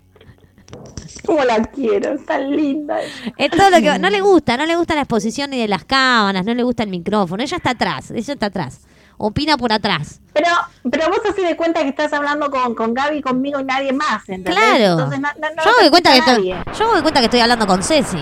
¿Cómo 1.25 1.45
la 1.45 1.63
quiero? 1.63 2.15
Es 2.15 2.25
tan 2.25 2.51
linda. 2.51 2.99
Es 3.37 3.51
todo 3.51 3.69
lo 3.71 3.79
que 3.79 3.89
va- 3.89 3.99
No 3.99 4.09
le 4.11 4.21
gusta, 4.21 4.57
no 4.57 4.65
le 4.67 4.77
gusta 4.77 4.95
la 4.95 5.03
exposición 5.03 5.51
ni 5.51 5.59
de 5.59 5.69
las 5.69 5.85
cámaras, 5.85 6.45
no 6.45 6.55
le 6.55 6.63
gusta 6.63 6.83
el 6.83 6.89
micrófono. 6.91 7.43
Ella 7.43 7.57
está 7.59 7.71
atrás, 7.71 8.11
ella 8.11 8.33
está 8.35 8.47
atrás. 8.47 8.81
Opina 9.19 9.57
por 9.57 9.73
atrás. 9.73 10.21
Pero, 10.33 10.49
pero 10.91 11.09
vos 11.09 11.19
haces 11.29 11.45
de 11.49 11.57
cuenta 11.57 11.81
que 11.83 11.89
estás 11.89 12.13
hablando 12.13 12.51
con, 12.51 12.75
con 12.75 12.95
Gaby, 12.95 13.21
conmigo 13.21 13.59
y 13.61 13.65
nadie 13.65 13.93
más, 13.93 14.29
¿entendés? 14.29 14.55
Claro. 14.55 14.93
Entonces, 14.93 15.21
no, 15.21 15.29
no, 15.29 15.55
no 15.57 15.63
yo, 15.65 15.71
me 15.71 15.77
te 15.77 15.81
doy 15.83 15.91
cuenta 15.91 16.13
que 16.13 16.19
estoy, 16.19 16.49
yo 16.79 16.87
me 16.87 16.93
doy 16.93 17.03
cuenta 17.03 17.21
que 17.21 17.25
estoy 17.27 17.41
hablando 17.41 17.67
con 17.67 17.83
Ceci. 17.83 18.21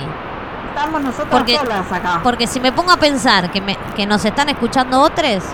Estamos 0.68 1.00
nosotros 1.02 1.28
Porque, 1.30 1.56
solas 1.56 1.92
acá. 1.92 2.20
porque 2.22 2.46
si 2.46 2.60
me 2.60 2.72
pongo 2.72 2.92
a 2.92 2.96
pensar 2.98 3.50
que, 3.50 3.60
me, 3.60 3.76
que 3.94 4.06
nos 4.06 4.24
están 4.24 4.48
escuchando 4.48 5.00
otros. 5.00 5.44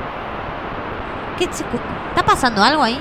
¿Qué 1.39 1.45
¿Está 1.45 2.25
pasando 2.25 2.63
algo 2.63 2.83
ahí? 2.83 3.01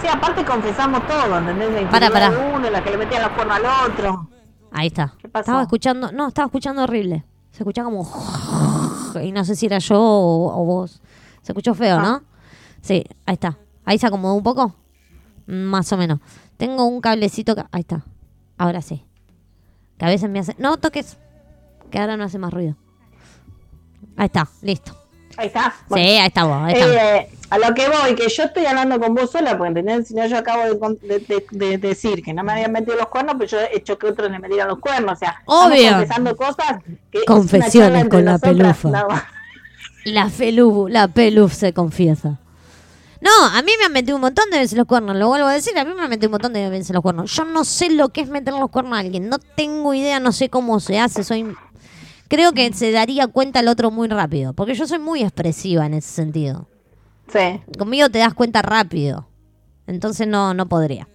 Sí, 0.00 0.06
aparte 0.08 0.44
confesamos 0.44 1.06
todo, 1.06 1.38
¿entendés? 1.38 1.82
La 1.90 2.10
pará. 2.10 2.30
de 2.30 2.36
uno, 2.36 2.70
la 2.70 2.82
que 2.82 2.90
le 2.90 2.98
metía 2.98 3.20
los 3.20 3.30
cuernos 3.30 3.56
al 3.56 3.90
otro. 3.90 4.28
Ahí 4.72 4.88
está. 4.88 5.14
pasó? 5.32 5.40
Estaba 5.40 5.62
escuchando, 5.62 6.12
no, 6.12 6.28
estaba 6.28 6.46
escuchando 6.46 6.82
horrible. 6.82 7.24
Se 7.50 7.58
escuchaba 7.62 7.86
como 7.90 8.06
y 9.22 9.32
no 9.32 9.44
sé 9.44 9.56
si 9.56 9.66
era 9.66 9.78
yo 9.78 9.98
o, 9.98 10.60
o 10.60 10.64
vos. 10.64 11.00
Se 11.46 11.52
escuchó 11.52 11.74
feo, 11.74 11.98
Ah. 11.98 12.02
¿no? 12.02 12.22
Sí, 12.82 13.04
ahí 13.24 13.34
está. 13.34 13.56
Ahí 13.84 13.98
se 13.98 14.06
acomodó 14.08 14.34
un 14.34 14.42
poco. 14.42 14.74
Más 15.46 15.92
o 15.92 15.96
menos. 15.96 16.18
Tengo 16.56 16.86
un 16.86 17.00
cablecito 17.00 17.54
que... 17.54 17.62
Ahí 17.70 17.82
está. 17.82 18.02
Ahora 18.58 18.82
sí. 18.82 19.04
Que 19.96 20.04
a 20.06 20.08
veces 20.08 20.28
me 20.28 20.40
hace... 20.40 20.56
No 20.58 20.76
toques. 20.78 21.16
Que 21.88 22.00
ahora 22.00 22.16
no 22.16 22.24
hace 22.24 22.38
más 22.38 22.52
ruido. 22.52 22.74
Ahí 24.16 24.26
está, 24.26 24.48
listo. 24.62 24.92
Ahí 25.36 25.46
está. 25.46 25.72
Sí, 25.94 26.00
ahí 26.00 26.26
está 26.26 26.44
vos. 26.44 26.56
Ahí 26.62 26.74
está. 26.74 27.16
Eh, 27.18 27.30
a 27.50 27.58
lo 27.58 27.74
que 27.74 27.86
voy, 27.88 28.16
que 28.16 28.28
yo 28.28 28.42
estoy 28.42 28.66
hablando 28.66 28.98
con 28.98 29.14
vos 29.14 29.30
sola, 29.30 29.56
porque 29.56 29.68
¿entendés? 29.78 30.08
Si 30.08 30.14
no, 30.14 30.26
yo 30.26 30.38
acabo 30.38 30.64
de, 30.64 30.78
con- 30.80 30.98
de- 30.98 31.20
de- 31.20 31.46
de 31.52 31.78
decir 31.78 32.24
que 32.24 32.32
no 32.34 32.42
me 32.42 32.52
habían 32.54 32.72
metido 32.72 32.96
los 32.96 33.06
cuernos, 33.06 33.36
pero 33.38 33.48
yo 33.50 33.60
he 33.60 33.76
hecho 33.76 33.96
que 33.98 34.08
otros 34.08 34.30
le 34.32 34.40
metieran 34.40 34.66
los 34.66 34.80
cuernos. 34.80 35.12
O 35.12 35.16
sea, 35.16 35.42
Obvio. 35.44 35.90
confesando 35.92 36.36
cosas 36.36 36.82
que 37.12 37.24
Confesiones 37.24 38.08
con 38.08 38.24
la 38.24 38.32
nosotras, 38.32 38.78
pelufa. 38.78 38.88
no. 38.90 39.35
La 40.06 40.30
Felu, 40.30 40.86
la 40.88 41.08
Peluf 41.08 41.52
se 41.52 41.72
confiesa. 41.72 42.38
No, 43.20 43.30
a 43.46 43.60
mí 43.62 43.72
me 43.78 43.86
han 43.86 43.92
metido 43.92 44.14
un 44.14 44.20
montón 44.22 44.48
de 44.50 44.58
veces 44.58 44.78
los 44.78 44.86
cuernos, 44.86 45.16
lo 45.16 45.26
vuelvo 45.26 45.48
a 45.48 45.52
decir, 45.52 45.76
a 45.76 45.84
mí 45.84 45.92
me 45.94 46.02
han 46.02 46.08
metido 46.10 46.28
un 46.28 46.32
montón 46.32 46.52
de 46.52 46.68
veces 46.70 46.90
los 46.94 47.02
cuernos. 47.02 47.32
Yo 47.32 47.44
no 47.44 47.64
sé 47.64 47.90
lo 47.90 48.10
que 48.10 48.20
es 48.20 48.28
meter 48.28 48.54
los 48.54 48.70
cuernos 48.70 48.94
a 48.96 49.00
alguien, 49.00 49.28
no 49.28 49.38
tengo 49.38 49.94
idea, 49.94 50.20
no 50.20 50.30
sé 50.30 50.48
cómo 50.48 50.78
se 50.80 51.00
hace, 51.00 51.24
soy... 51.24 51.44
Creo 52.28 52.52
que 52.52 52.72
se 52.72 52.92
daría 52.92 53.26
cuenta 53.26 53.60
el 53.60 53.68
otro 53.68 53.90
muy 53.90 54.06
rápido, 54.08 54.52
porque 54.52 54.74
yo 54.74 54.86
soy 54.86 54.98
muy 55.00 55.22
expresiva 55.22 55.86
en 55.86 55.94
ese 55.94 56.08
sentido. 56.12 56.68
Sí. 57.32 57.60
Conmigo 57.78 58.08
te 58.08 58.18
das 58.18 58.34
cuenta 58.34 58.62
rápido, 58.62 59.26
entonces 59.88 60.28
no, 60.28 60.54
no 60.54 60.68
podría. 60.68 61.08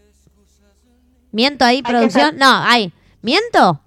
¿Miento 1.32 1.64
ahí, 1.64 1.82
producción? 1.82 2.36
No, 2.38 2.50
ahí. 2.50 2.92
¿Miento? 3.22 3.80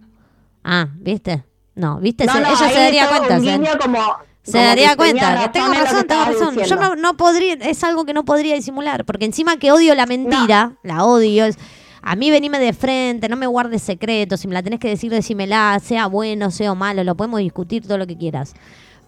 Ah, 0.62 0.88
¿viste? 0.98 1.44
No, 1.74 1.98
¿viste? 1.98 2.24
No, 2.24 2.32
Se- 2.32 2.40
no, 2.40 2.46
ella 2.48 2.68
se 2.68 2.74
daría 2.80 3.08
cuenta. 3.08 3.36
un 3.36 3.42
guiño 3.42 3.70
como, 3.80 3.98
se 4.44 4.58
daría 4.58 4.94
cuenta 4.96 5.42
que 5.42 5.48
tengo 5.48 5.72
razón, 5.74 6.06
tengo 6.06 6.24
razón. 6.24 6.56
Yo 6.64 6.76
no, 6.76 6.94
no 6.96 7.16
podría, 7.16 7.54
es 7.54 7.82
algo 7.82 8.04
que 8.04 8.14
no 8.14 8.24
podría 8.24 8.54
disimular, 8.54 9.04
porque 9.04 9.24
encima 9.24 9.56
que 9.56 9.72
odio 9.72 9.94
la 9.94 10.06
mentira, 10.06 10.76
la 10.82 11.04
odio, 11.04 11.44
es, 11.46 11.58
a 12.02 12.14
mí 12.16 12.30
venime 12.30 12.58
de 12.58 12.72
frente, 12.74 13.28
no 13.28 13.36
me 13.36 13.46
guardes 13.46 13.82
secretos, 13.82 14.40
si 14.40 14.46
me 14.48 14.54
la 14.54 14.62
tenés 14.62 14.78
que 14.78 14.88
decir, 14.88 15.10
decímela, 15.10 15.80
sea 15.82 16.06
bueno, 16.06 16.50
sea 16.50 16.74
malo, 16.74 17.02
lo 17.04 17.16
podemos 17.16 17.40
discutir 17.40 17.86
todo 17.86 17.98
lo 17.98 18.06
que 18.06 18.16
quieras. 18.18 18.54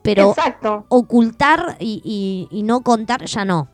Pero 0.03 0.31
Exacto. 0.31 0.87
ocultar 0.89 1.77
y, 1.81 2.01
y- 2.05 2.49
y 2.59 2.63
no 2.63 2.81
contar, 2.83 3.25
ya 3.27 3.45
no. 3.45 3.69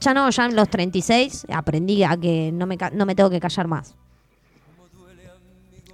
Ya 0.00 0.14
no, 0.14 0.30
ya 0.30 0.44
en 0.46 0.54
los 0.54 0.68
36 0.68 1.46
aprendí 1.52 2.04
a 2.04 2.16
que 2.16 2.52
no 2.52 2.66
me, 2.66 2.78
no 2.92 3.04
me 3.04 3.16
tengo 3.16 3.30
que 3.30 3.40
callar 3.40 3.66
más. 3.66 3.96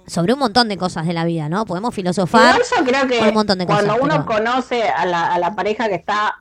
Sobre 0.07 0.33
un 0.33 0.39
montón 0.39 0.67
de 0.69 0.77
cosas 0.77 1.05
de 1.07 1.13
la 1.13 1.25
vida, 1.25 1.49
¿no? 1.49 1.65
Podemos 1.65 1.93
filosofar. 1.95 2.57
Yo 2.77 2.83
creo 2.85 3.07
que 3.07 3.19
por 3.19 3.27
un 3.29 3.33
montón 3.33 3.57
de 3.59 3.65
cuando 3.65 3.93
cosas, 3.93 4.01
uno 4.03 4.13
pero- 4.13 4.25
conoce 4.25 4.83
a 4.83 5.05
la, 5.05 5.33
a 5.33 5.39
la 5.39 5.55
pareja 5.55 5.87
que 5.89 5.95
está, 5.95 6.35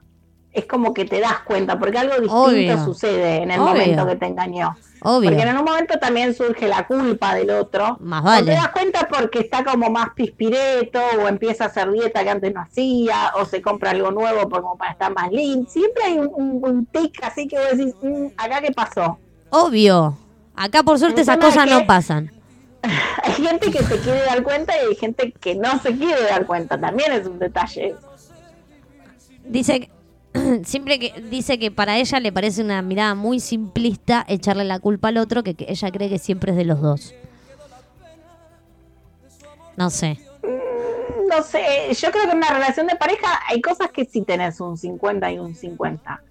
es 0.52 0.66
como 0.66 0.92
que 0.92 1.04
te 1.06 1.18
das 1.20 1.40
cuenta, 1.46 1.78
porque 1.78 1.98
algo 1.98 2.12
distinto 2.14 2.34
Obvio. 2.36 2.84
sucede 2.84 3.42
en 3.42 3.50
el 3.50 3.60
Obvio. 3.60 3.72
momento 3.72 4.06
que 4.06 4.16
te 4.16 4.26
engañó. 4.26 4.76
Obvio. 5.06 5.30
Porque 5.30 5.42
en 5.48 5.56
un 5.58 5.64
momento 5.64 5.98
también 5.98 6.34
surge 6.34 6.68
la 6.68 6.86
culpa 6.86 7.34
del 7.34 7.50
otro. 7.50 7.96
Más 8.00 8.22
O 8.22 8.24
vale. 8.26 8.46
te 8.46 8.52
das 8.52 8.68
cuenta 8.68 9.08
porque 9.08 9.40
está 9.40 9.64
como 9.64 9.90
más 9.90 10.10
pispireto, 10.14 11.00
o 11.22 11.28
empieza 11.28 11.64
a 11.64 11.66
hacer 11.68 11.90
dieta 11.90 12.22
que 12.22 12.30
antes 12.30 12.54
no 12.54 12.60
hacía, 12.60 13.32
o 13.38 13.44
se 13.46 13.60
compra 13.62 13.90
algo 13.90 14.10
nuevo 14.10 14.48
como 14.48 14.76
para 14.78 14.92
estar 14.92 15.12
más 15.12 15.30
lindo. 15.32 15.68
Siempre 15.70 16.04
hay 16.04 16.18
un, 16.18 16.30
un, 16.34 16.60
un 16.62 16.86
tic 16.86 17.22
así 17.22 17.48
que 17.48 17.56
vos 17.58 17.76
decís, 17.76 17.94
"Mm, 18.02 18.26
¿acá 18.36 18.60
qué 18.60 18.72
pasó? 18.72 19.18
Obvio. 19.50 20.16
Acá 20.56 20.82
por 20.82 20.98
suerte 20.98 21.22
esas 21.22 21.38
cosas 21.38 21.68
no 21.68 21.84
pasan. 21.86 22.30
Hay 23.22 23.32
gente 23.32 23.70
que 23.70 23.82
se 23.82 23.98
quiere 23.98 24.20
dar 24.22 24.42
cuenta 24.42 24.74
y 24.76 24.88
hay 24.88 24.94
gente 24.96 25.32
que 25.32 25.54
no 25.54 25.78
se 25.80 25.96
quiere 25.96 26.22
dar 26.24 26.46
cuenta. 26.46 26.78
También 26.78 27.12
es 27.12 27.26
un 27.26 27.38
detalle. 27.38 27.94
Dice 29.44 29.80
que- 29.80 29.90
siempre 30.64 30.98
que 30.98 31.20
dice 31.30 31.58
que 31.58 31.70
para 31.70 31.96
ella 31.96 32.20
le 32.20 32.32
parece 32.32 32.62
una 32.62 32.82
mirada 32.82 33.14
muy 33.14 33.40
simplista 33.40 34.24
echarle 34.28 34.64
la 34.64 34.80
culpa 34.80 35.08
al 35.08 35.18
otro 35.18 35.42
que, 35.42 35.54
que 35.54 35.66
ella 35.68 35.90
cree 35.90 36.08
que 36.08 36.18
siempre 36.18 36.50
es 36.52 36.56
de 36.56 36.64
los 36.64 36.80
dos. 36.80 37.14
No 39.76 39.90
sé. 39.90 40.18
no 41.28 41.42
sé, 41.42 41.92
yo 41.94 42.10
creo 42.12 42.24
que 42.24 42.30
en 42.30 42.36
una 42.36 42.50
relación 42.50 42.86
de 42.86 42.94
pareja 42.96 43.40
hay 43.48 43.60
cosas 43.60 43.90
que 43.90 44.04
sí 44.04 44.22
tenés 44.22 44.60
un 44.60 44.76
50 44.76 45.32
y 45.32 45.38
un 45.38 45.54
50. 45.54 46.22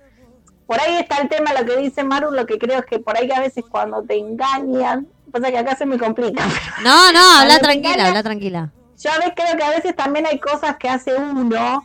Por 0.66 0.80
ahí 0.80 0.96
está 0.98 1.18
el 1.18 1.28
tema, 1.28 1.52
lo 1.54 1.66
que 1.66 1.76
dice 1.78 2.04
Maru, 2.06 2.32
lo 2.32 2.46
que 2.46 2.58
creo 2.58 2.80
es 2.80 2.86
que 2.86 3.00
por 3.00 3.18
ahí 3.18 3.28
que 3.28 3.34
a 3.34 3.42
veces 3.42 3.66
cuando 3.70 4.02
te 4.04 4.18
engañan, 4.18 5.08
pasa 5.34 5.52
que 5.52 5.58
acá 5.58 5.76
se 5.76 5.86
me 5.86 5.98
complica. 5.98 6.44
No, 6.84 7.12
no, 7.12 7.40
habla 7.42 7.60
tranquila, 7.60 8.08
habla 8.08 8.24
tranquila. 8.24 8.72
Yo 8.98 9.12
a 9.12 9.18
veces 9.18 9.34
creo 9.36 9.58
que 9.58 9.64
a 9.64 9.70
veces 9.72 9.96
también 9.96 10.26
hay 10.26 10.40
cosas 10.40 10.78
que 10.78 10.88
hace 10.88 11.16
uno, 11.16 11.84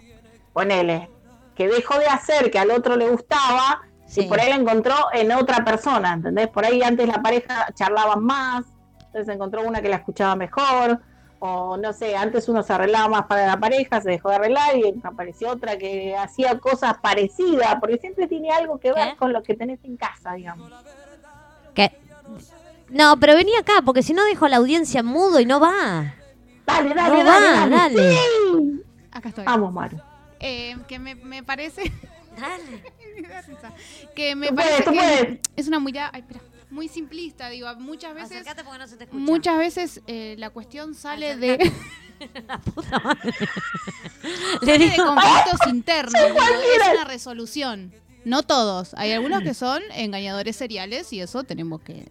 ponele, 0.53 1.09
que 1.57 1.66
dejó 1.69 1.99
de 1.99 2.07
hacer, 2.07 2.51
que 2.51 2.59
al 2.59 2.70
otro 2.70 2.97
le 2.97 3.09
gustaba, 3.09 3.81
Sí. 4.07 4.23
y 4.23 4.29
por 4.29 4.41
ahí 4.41 4.49
lo 4.53 4.61
encontró 4.61 4.95
en 5.12 5.33
otra 5.33 5.65
persona, 5.65 6.15
¿entendés? 6.15 6.49
Por 6.49 6.65
ahí 6.65 6.83
antes 6.83 7.07
la 7.09 7.20
pareja 7.20 7.69
charlaban 7.75 8.23
más, 8.25 8.65
entonces 9.07 9.35
encontró 9.35 9.62
una 9.62 9.83
que 9.83 9.89
la 9.89 9.97
escuchaba 9.97 10.35
mejor, 10.37 11.01
O 11.41 11.77
no 11.77 11.93
sé, 11.93 12.16
antes 12.16 12.49
uno 12.49 12.65
se 12.65 12.73
arreglaba 12.73 13.07
más 13.09 13.27
para 13.27 13.47
la 13.47 13.57
pareja, 13.61 14.01
se 14.01 14.11
dejó 14.11 14.29
de 14.31 14.35
arreglar 14.37 14.77
y 14.77 14.93
apareció 15.05 15.51
otra 15.51 15.79
que 15.79 16.16
hacía 16.16 16.59
cosas 16.59 16.95
parecidas, 17.01 17.77
porque 17.79 17.97
siempre 17.99 18.27
tiene 18.27 18.51
algo 18.51 18.81
que 18.81 18.93
ver 18.93 19.15
con 19.16 19.33
lo 19.33 19.41
que 19.45 19.55
tenés 19.55 19.79
en 19.85 19.97
casa, 19.97 20.33
digamos. 20.33 20.69
No, 22.90 23.19
pero 23.20 23.35
vení 23.35 23.55
acá, 23.56 23.82
porque 23.85 24.02
si 24.02 24.12
no 24.15 24.24
dejo 24.24 24.47
a 24.47 24.48
la 24.48 24.56
audiencia 24.56 25.02
mudo 25.02 25.40
y 25.40 25.47
no 25.47 25.60
va. 25.60 26.15
Dale, 26.66 26.89
No 26.90 26.94
dale, 26.94 27.24
va, 27.24 27.40
dale, 27.40 27.70
dale. 27.70 27.94
dale. 27.94 28.12
Sí. 28.12 28.82
Acá 29.10 29.28
estoy. 29.31 29.44
Vamos, 29.44 29.73
Maru. 29.73 29.98
Eh, 30.40 30.77
que 30.86 30.98
me, 30.98 31.15
me 31.15 31.43
parece. 31.43 31.82
Me 33.20 33.27
da 33.28 33.40
risa. 33.43 33.73
que 34.15 34.36
me 34.36 34.47
Tú 34.48 34.55
parece 34.55 34.82
puedes, 34.82 34.85
tú 34.85 34.93
que 34.93 34.98
puedes. 35.27 35.39
es 35.56 35.66
una 35.66 35.81
muy, 35.81 35.93
ay, 35.98 36.20
espera, 36.20 36.40
muy 36.70 36.86
simplista, 36.86 37.48
digo, 37.48 37.69
muchas 37.81 38.15
veces 38.15 38.31
Acércate 38.31 38.62
porque 38.62 38.78
no 38.78 38.86
se 38.86 38.97
te 38.97 39.05
escucha. 39.05 39.20
muchas 39.20 39.59
veces 39.59 40.01
eh, 40.06 40.36
la 40.39 40.51
cuestión 40.51 40.94
sale 40.94 41.36
de 41.36 41.59
Le 44.62 44.66
sale 44.73 44.78
de 44.78 44.90
digo- 44.90 45.05
conflictos 45.06 45.66
internos, 45.69 46.12
digo, 46.15 46.39
es 46.39 46.94
una 46.94 47.05
resolución. 47.05 47.93
No 48.24 48.43
todos, 48.44 48.94
hay 48.94 49.12
algunos 49.12 49.43
que 49.43 49.55
son 49.55 49.82
engañadores 49.94 50.55
seriales 50.56 51.12
y 51.12 51.20
eso 51.20 51.43
tenemos 51.44 51.81
que 51.81 52.06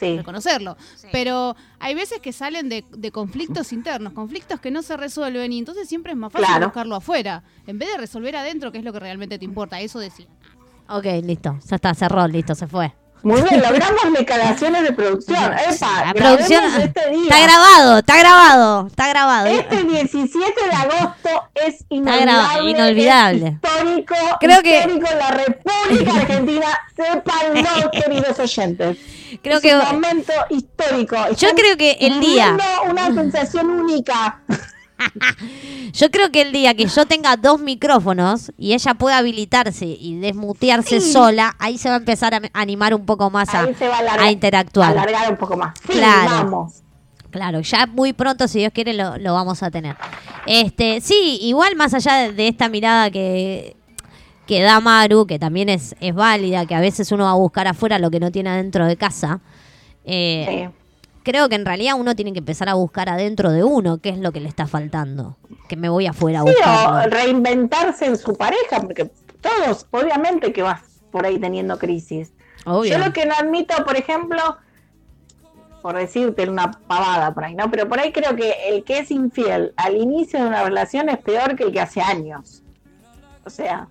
Sí. 0.00 0.16
reconocerlo. 0.16 0.76
Pero 1.12 1.54
hay 1.78 1.94
veces 1.94 2.20
que 2.20 2.32
salen 2.32 2.68
de, 2.68 2.84
de 2.90 3.10
conflictos 3.12 3.72
internos, 3.72 4.12
conflictos 4.14 4.58
que 4.60 4.70
no 4.70 4.82
se 4.82 4.96
resuelven 4.96 5.52
y 5.52 5.58
entonces 5.58 5.88
siempre 5.88 6.12
es 6.12 6.18
más 6.18 6.32
fácil 6.32 6.46
Claro. 6.48 6.66
buscarlo 6.66 6.96
afuera, 6.96 7.42
en 7.66 7.78
vez 7.78 7.90
de 7.92 7.98
resolver 7.98 8.34
adentro, 8.36 8.72
que 8.72 8.78
es 8.78 8.84
lo 8.84 8.92
que 8.92 9.00
realmente 9.00 9.38
te 9.38 9.44
importa. 9.44 9.80
Eso 9.80 9.98
decía. 10.00 10.26
Ok, 10.88 11.04
listo. 11.22 11.58
Ya 11.68 11.76
está, 11.76 11.94
cerró, 11.94 12.26
listo, 12.26 12.54
se 12.54 12.66
fue. 12.66 12.92
Muy 13.22 13.42
bien, 13.42 13.60
logramos 13.68 14.00
declaraciones 14.18 14.82
de 14.82 14.92
producción. 14.94 15.36
Epa, 15.52 16.06
La 16.06 16.14
producción 16.14 16.62
grabemos 16.62 16.78
este 16.84 17.10
día. 17.10 17.22
está 17.24 17.42
grabado, 17.42 17.98
está 17.98 18.18
grabado, 18.18 18.86
está 18.86 19.08
grabado. 19.10 19.46
Este 19.46 19.84
17 19.84 20.54
de 20.64 20.72
agosto 20.74 21.28
es 21.54 21.84
inolvidable. 21.90 22.70
inolvidable. 22.70 23.46
es 23.46 23.52
histórico. 23.52 24.14
Creo 24.40 24.62
que- 24.62 24.78
histórico 24.78 25.06
en 25.12 25.18
la 25.18 25.30
República 25.32 26.12
Argentina. 26.18 26.66
Sépanlo, 26.96 27.90
queridos 27.92 28.38
oyentes. 28.38 28.98
Creo 29.42 29.56
es 29.56 29.62
que- 29.62 29.74
un 29.74 29.84
momento 29.84 30.32
histórico. 30.50 31.16
Yo 31.36 31.48
creo 31.54 31.76
que 31.76 31.92
el 32.00 32.20
día- 32.20 32.56
una 32.88 33.06
sensación 33.14 33.70
única. 33.70 34.42
Yo 35.92 36.10
creo 36.10 36.30
que 36.30 36.42
el 36.42 36.52
día 36.52 36.74
que 36.74 36.86
yo 36.86 37.06
tenga 37.06 37.36
dos 37.36 37.58
micrófonos 37.60 38.52
y 38.58 38.74
ella 38.74 38.94
pueda 38.94 39.18
habilitarse 39.18 39.86
y 39.86 40.18
desmutearse 40.18 41.00
Sí. 41.00 41.12
sola, 41.12 41.56
ahí 41.58 41.78
se 41.78 41.88
va 41.88 41.94
a 41.94 41.98
empezar 41.98 42.34
a 42.34 42.40
animar 42.52 42.94
un 42.94 43.06
poco 43.06 43.30
más 43.30 43.48
a, 43.54 43.62
va 43.64 43.68
a 43.70 43.98
alargar, 43.98 44.20
a 44.20 44.30
interactuar. 44.30 44.90
alargar 44.90 45.30
un 45.30 45.36
poco 45.38 45.56
más. 45.56 45.72
Sí, 45.86 45.92
Claro. 45.94 46.30
vamos. 46.30 46.82
Claro, 47.30 47.60
ya 47.60 47.86
muy 47.86 48.12
pronto, 48.12 48.46
si 48.48 48.58
Dios 48.58 48.72
quiere, 48.74 48.92
lo, 48.92 49.16
lo 49.16 49.32
vamos 49.34 49.62
a 49.62 49.70
tener. 49.70 49.96
Este, 50.46 51.00
sí, 51.00 51.38
igual 51.42 51.76
más 51.76 51.94
allá 51.94 52.14
de, 52.16 52.32
de 52.32 52.48
esta 52.48 52.68
mirada 52.68 53.10
que, 53.10 53.76
que 54.50 54.60
da 54.62 54.80
Maru, 54.80 55.28
que 55.28 55.38
también 55.38 55.68
es, 55.68 55.94
es 56.00 56.12
válida, 56.12 56.66
que 56.66 56.74
a 56.74 56.80
veces 56.80 57.12
uno 57.12 57.22
va 57.22 57.30
a 57.30 57.34
buscar 57.34 57.68
afuera 57.68 58.00
lo 58.00 58.10
que 58.10 58.18
no 58.18 58.32
tiene 58.32 58.50
adentro 58.50 58.84
de 58.84 58.96
casa. 58.96 59.38
eh, 60.04 60.68
Creo 61.22 61.48
que 61.48 61.54
en 61.54 61.64
realidad 61.64 61.94
uno 61.96 62.16
tiene 62.16 62.32
que 62.32 62.40
empezar 62.40 62.68
a 62.68 62.74
buscar 62.74 63.08
adentro 63.08 63.52
de 63.52 63.62
uno 63.62 63.98
qué 63.98 64.08
es 64.08 64.18
lo 64.18 64.32
que 64.32 64.40
le 64.40 64.48
está 64.48 64.66
faltando. 64.66 65.36
Que 65.68 65.76
me 65.76 65.88
voy 65.88 66.08
afuera 66.08 66.40
a 66.40 66.42
Sí, 66.42 66.54
o 66.66 67.10
reinventarse 67.10 68.06
en 68.06 68.18
su 68.18 68.34
pareja, 68.34 68.80
porque 68.80 69.08
todos, 69.40 69.86
obviamente 69.92 70.52
que 70.52 70.62
vas 70.62 70.82
por 71.12 71.24
ahí 71.24 71.38
teniendo 71.38 71.78
crisis. 71.78 72.32
Obvio. 72.64 72.90
Yo 72.90 72.98
lo 72.98 73.12
que 73.12 73.26
no 73.26 73.34
admito, 73.34 73.84
por 73.84 73.96
ejemplo, 73.96 74.56
por 75.80 75.94
decirte 75.94 76.48
una 76.48 76.72
pavada 76.72 77.32
por 77.32 77.44
ahí, 77.44 77.54
¿no? 77.54 77.70
Pero 77.70 77.88
por 77.88 78.00
ahí 78.00 78.10
creo 78.10 78.34
que 78.34 78.52
el 78.68 78.82
que 78.82 78.98
es 78.98 79.12
infiel 79.12 79.74
al 79.76 79.96
inicio 79.96 80.40
de 80.40 80.48
una 80.48 80.64
relación 80.64 81.08
es 81.08 81.18
peor 81.18 81.54
que 81.54 81.62
el 81.62 81.72
que 81.72 81.80
hace 81.80 82.00
años. 82.00 82.64
O 83.44 83.50
sea. 83.50 83.86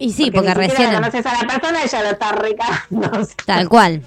Y 0.00 0.12
sí, 0.12 0.30
porque 0.32 0.48
siquiera 0.48 0.68
recién... 0.68 0.94
conoces 0.94 1.26
a 1.26 1.32
la 1.42 1.46
persona 1.46 1.84
y 1.84 1.88
ya 1.88 2.02
lo 2.02 2.08
está 2.10 2.32
recagando. 2.32 3.20
o 3.20 3.24
sea. 3.24 3.34
Tal 3.46 3.68
cual. 3.68 4.02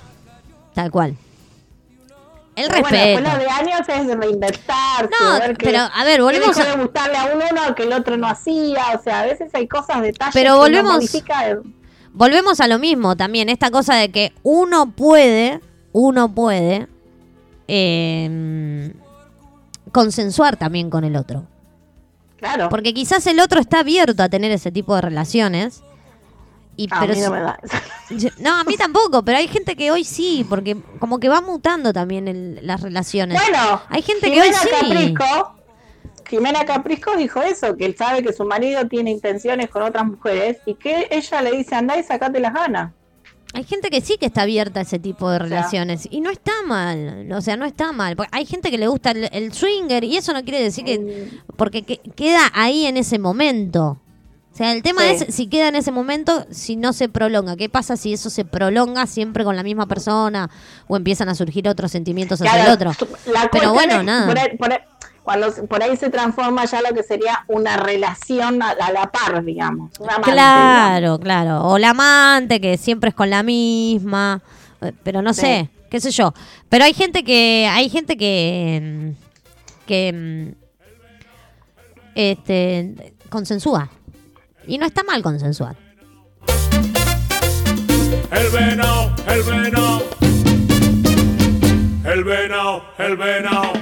Tal 0.74 0.92
cual. 0.92 1.16
El 2.56 2.68
Pero 2.68 2.82
bueno, 2.82 2.98
respeto. 2.98 3.22
lo 3.32 3.38
de 3.40 3.48
años 3.50 3.82
es 3.88 4.18
reinventarse. 4.18 5.10
No, 5.22 5.40
ver 5.40 5.58
que- 5.58 5.66
pero, 5.66 5.80
a 5.94 6.04
ver, 6.04 6.22
volvemos 6.22 6.56
que 6.56 6.62
a- 6.64 6.76
gustarle 6.76 7.18
a 7.18 7.26
un 7.26 7.42
uno 7.52 7.74
que 7.76 7.84
el 7.84 7.94
otro 7.94 8.18
no 8.18 8.28
hacía. 8.28 8.84
O 9.00 9.02
sea, 9.02 9.22
a 9.22 9.26
veces 9.26 9.50
hay 9.54 9.68
cosas, 9.68 10.02
detalles 10.02 10.34
Pero 10.34 10.54
que 10.56 10.60
volvemos- 10.60 10.94
modifica. 10.96 11.58
Volvemos 12.12 12.60
a 12.60 12.68
lo 12.68 12.78
mismo 12.78 13.16
también, 13.16 13.50
esta 13.50 13.72
cosa 13.72 13.96
de 13.96 14.12
que 14.12 14.34
uno 14.44 14.92
puede, 14.92 15.62
uno 15.94 16.34
puede 16.34 16.88
eh, 17.68 18.94
consensuar 19.92 20.58
también 20.58 20.90
con 20.92 21.04
el 21.06 21.16
otro. 21.16 21.46
Claro. 22.44 22.70
Porque 22.70 22.94
quizás 22.94 23.26
el 23.28 23.40
otro 23.40 23.60
está 23.62 23.80
abierto 23.80 24.22
a 24.22 24.28
tener 24.30 24.52
ese 24.52 24.72
tipo 24.72 24.94
de 24.96 25.02
relaciones. 25.02 25.82
Y, 26.76 26.88
A 26.92 27.00
pero 27.02 27.14
mí 27.14 27.22
no 27.22 27.32
me 27.32 27.40
da. 27.40 27.58
Yo- 28.10 28.30
No, 28.40 28.60
a 28.60 28.64
mí 28.64 28.76
tampoco, 28.76 29.24
pero 29.24 29.38
hay 29.38 29.48
gente 29.48 29.76
que 29.76 29.92
hoy 29.92 30.04
sí, 30.04 30.46
porque 30.50 30.76
como 31.00 31.20
que 31.20 31.30
va 31.30 31.40
mutando 31.40 31.94
también 31.94 32.28
el- 32.28 32.60
las 32.64 32.82
relaciones. 32.82 33.40
Bueno, 33.42 33.82
hay 33.90 34.02
gente 34.02 34.30
que 34.32 34.42
hoy 34.42 34.52
sí. 34.54 35.14
Jimena 36.28 36.66
Caprisco 36.66 37.16
dijo 37.16 37.42
eso, 37.42 37.76
que 37.78 37.86
él 37.86 37.96
sabe 37.96 38.24
que 38.24 38.34
su 38.34 38.44
marido 38.44 38.88
tiene 38.88 39.12
intenciones 39.12 39.70
con 39.70 39.84
otras 39.84 40.06
mujeres 40.06 40.58
y 40.66 40.74
que 40.76 41.08
ella 41.12 41.42
le 41.44 41.52
dice, 41.52 41.76
andá 41.76 41.98
y 41.98 42.04
sacate 42.04 42.40
las 42.40 42.54
ganas. 42.54 42.92
Hay 43.54 43.64
gente 43.66 43.90
que 43.92 44.02
sí 44.02 44.18
que 44.20 44.26
está 44.26 44.42
abierta 44.42 44.80
a 44.80 44.84
ese 44.84 44.98
tipo 45.00 45.30
de 45.30 45.38
relaciones 45.40 46.08
y 46.10 46.22
no 46.22 46.32
está 46.32 46.52
mal, 46.66 47.32
o 47.32 47.42
sea, 47.42 47.56
no 47.56 47.66
está 47.66 47.92
mal. 47.92 48.16
Porque 48.16 48.30
hay 48.34 48.46
gente 48.46 48.72
que 48.72 48.78
le 48.80 48.88
gusta 48.88 49.12
el, 49.12 49.30
el 49.32 49.54
swinger 49.54 50.04
y 50.04 50.18
eso 50.18 50.34
no 50.34 50.44
quiere 50.44 50.62
decir 50.62 50.84
que 50.86 51.30
porque 51.56 51.84
que- 51.84 52.00
queda 52.16 52.42
ahí 52.54 52.86
en 52.88 52.98
ese 52.98 53.20
momento. 53.20 54.00
O 54.52 54.56
sea, 54.56 54.72
el 54.72 54.84
tema 54.84 55.02
Sí. 55.02 55.24
es 55.28 55.34
si 55.36 55.48
queda 55.48 55.68
en 55.70 55.76
ese 55.76 55.92
momento, 55.92 56.46
si 56.52 56.76
no 56.76 56.94
se 56.94 57.10
prolonga. 57.10 57.56
¿Qué 57.56 57.70
pasa 57.70 57.98
si 57.98 58.14
eso 58.14 58.30
se 58.30 58.46
prolonga 58.46 59.08
siempre 59.08 59.44
con 59.44 59.56
la 59.56 59.64
misma 59.64 59.88
persona 59.88 60.48
o 60.88 60.96
empiezan 60.96 61.28
a 61.30 61.34
surgir 61.34 61.68
otros 61.68 61.92
sentimientos 61.92 62.40
hacia 62.40 62.52
Claro, 62.54 62.74
el 62.80 62.88
otro? 62.90 63.08
Pero 63.52 63.74
bueno, 63.74 63.96
es, 64.02 64.04
nada. 64.04 64.28
Por 64.28 64.58
por 64.58 64.80
cuando 65.24 65.52
se- 65.52 65.64
por 65.64 65.82
ahí 65.82 65.96
se 65.96 66.10
transforma 66.10 66.66
ya 66.66 66.82
lo 66.82 66.94
que 66.94 67.02
sería 67.04 67.46
una 67.48 67.78
relación 67.78 68.62
a, 68.62 68.72
a 68.72 68.92
la 68.92 69.12
par, 69.12 69.44
digamos. 69.44 69.92
Una 70.00 70.14
amante, 70.16 70.32
Claro, 70.32 71.20
claro. 71.20 71.64
O 71.70 71.78
la 71.78 71.92
amante 71.92 72.60
que 72.60 72.78
siempre 72.78 73.10
es 73.10 73.16
con 73.16 73.30
la 73.30 73.42
misma. 73.44 74.42
eh, 74.82 74.92
Pero 75.04 75.22
no 75.22 75.34
Sí. 75.34 75.42
sé, 75.42 75.70
qué 75.90 76.00
sé 76.02 76.12
yo. 76.12 76.34
Pero 76.70 76.84
hay 76.86 76.94
gente 76.94 77.24
que. 77.24 77.68
Hay 77.72 77.90
gente 77.90 78.18
que. 78.18 78.82
mm, 78.84 79.86
que. 79.88 80.14
mm, 80.14 80.64
Este. 82.16 83.14
consensúa. 83.30 83.90
Y 84.68 84.78
no 84.78 84.86
está 84.86 85.04
mal 85.04 85.22
consensuar. 85.24 85.76
El 88.32 88.50
venao, 88.52 89.12
el 89.28 89.44
venao. 89.44 90.02
El 92.06 92.24
venao, 92.24 92.84
el 92.98 93.16
venao. 93.18 93.74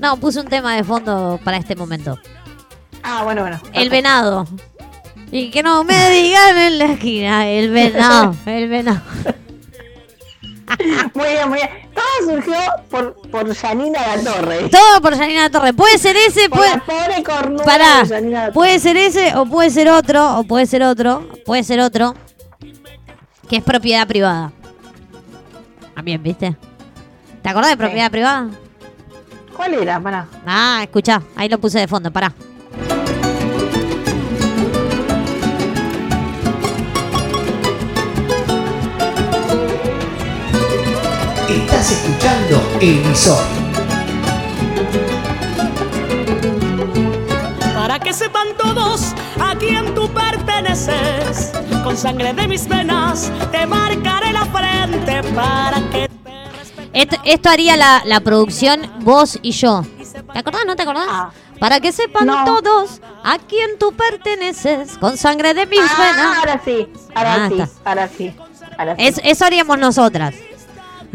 No, 0.00 0.16
puse 0.16 0.40
un 0.40 0.46
tema 0.46 0.74
de 0.76 0.82
fondo 0.84 1.38
para 1.44 1.58
este 1.58 1.76
momento. 1.76 2.18
Ah, 3.02 3.22
bueno, 3.22 3.42
bueno. 3.42 3.60
El 3.72 3.90
venado. 3.90 4.46
Y 5.30 5.50
que 5.50 5.62
no 5.62 5.84
me 5.84 6.10
digan 6.10 6.56
en 6.58 6.78
la 6.78 6.84
esquina. 6.86 7.46
El 7.48 7.70
venado. 7.70 8.34
El 8.46 8.68
venado. 8.68 9.02
Muy 11.14 11.28
bien, 11.28 11.48
muy 11.48 11.58
bien. 11.58 11.68
Todo 11.94 12.30
surgió 12.32 12.54
por, 12.90 13.14
por 13.30 13.54
Janina 13.54 13.98
La 14.16 14.22
Torre. 14.22 14.68
Todo 14.70 15.02
por 15.02 15.16
Janina 15.16 15.50
Torre. 15.50 15.74
Puede 15.74 15.98
ser 15.98 16.16
ese, 16.16 16.48
Por 16.48 16.58
puede. 16.60 16.70
la 16.70 16.84
pobre 16.84 17.22
cornuda 17.22 17.64
Pará, 17.64 18.04
de 18.04 18.20
La 18.30 18.52
puede 18.52 18.78
ser 18.78 18.96
ese 18.96 19.34
o 19.36 19.46
puede 19.46 19.70
ser 19.70 19.88
otro, 19.88 20.38
o 20.38 20.44
puede 20.44 20.66
ser 20.66 20.82
otro, 20.84 21.28
puede 21.44 21.64
ser 21.64 21.80
otro, 21.80 22.14
que 23.48 23.56
es 23.56 23.62
propiedad 23.62 24.06
privada. 24.06 24.52
También, 25.94 26.22
¿viste? 26.22 26.56
¿Te 27.42 27.48
acordás 27.48 27.70
de 27.70 27.76
propiedad 27.76 28.10
privada? 28.10 28.48
¿Cuál 29.60 29.74
era? 29.74 30.00
Pará. 30.00 30.26
Ah, 30.46 30.80
escuchá, 30.84 31.20
ahí 31.36 31.46
lo 31.46 31.60
puse 31.60 31.80
de 31.80 31.86
fondo, 31.86 32.10
pará. 32.10 32.32
Estás 41.46 41.92
escuchando 41.92 42.62
Emisor. 42.80 43.44
Para 47.74 47.98
que 47.98 48.14
sepan 48.14 48.56
todos 48.56 49.14
a 49.38 49.54
quién 49.56 49.94
tú 49.94 50.08
perteneces, 50.08 51.52
con 51.84 51.98
sangre 51.98 52.32
de 52.32 52.48
mis 52.48 52.66
venas 52.66 53.30
te 53.52 53.66
marcaré 53.66 54.32
la 54.32 54.46
frente 54.46 55.22
para 55.34 55.80
que 55.90 56.08
Esto, 56.92 57.16
esto 57.24 57.48
haría 57.48 57.76
la, 57.76 58.02
la 58.04 58.20
producción 58.20 58.90
vos 59.00 59.38
y 59.42 59.52
yo. 59.52 59.82
¿Te 60.32 60.38
acordás? 60.38 60.62
¿No 60.66 60.74
te 60.76 60.82
acordás? 60.82 61.06
Para 61.60 61.78
que 61.80 61.92
sepan 61.92 62.26
todos 62.44 63.00
a 63.22 63.38
quién 63.38 63.78
tú 63.78 63.92
perteneces 63.92 64.96
con 64.98 65.16
sangre 65.16 65.54
de 65.54 65.66
mis 65.66 65.78
Ah, 65.80 65.96
venas. 65.98 66.38
ahora 66.38 66.60
sí, 66.64 66.88
ahora 67.14 67.34
Ah, 67.34 67.48
sí, 67.48 67.60
está. 67.60 67.90
ahora 67.90 68.08
sí. 68.08 68.36
Ahora 68.78 68.96
sí. 68.96 69.02
Es- 69.06 69.20
eso 69.22 69.44
haríamos 69.44 69.78
nosotras. 69.78 70.34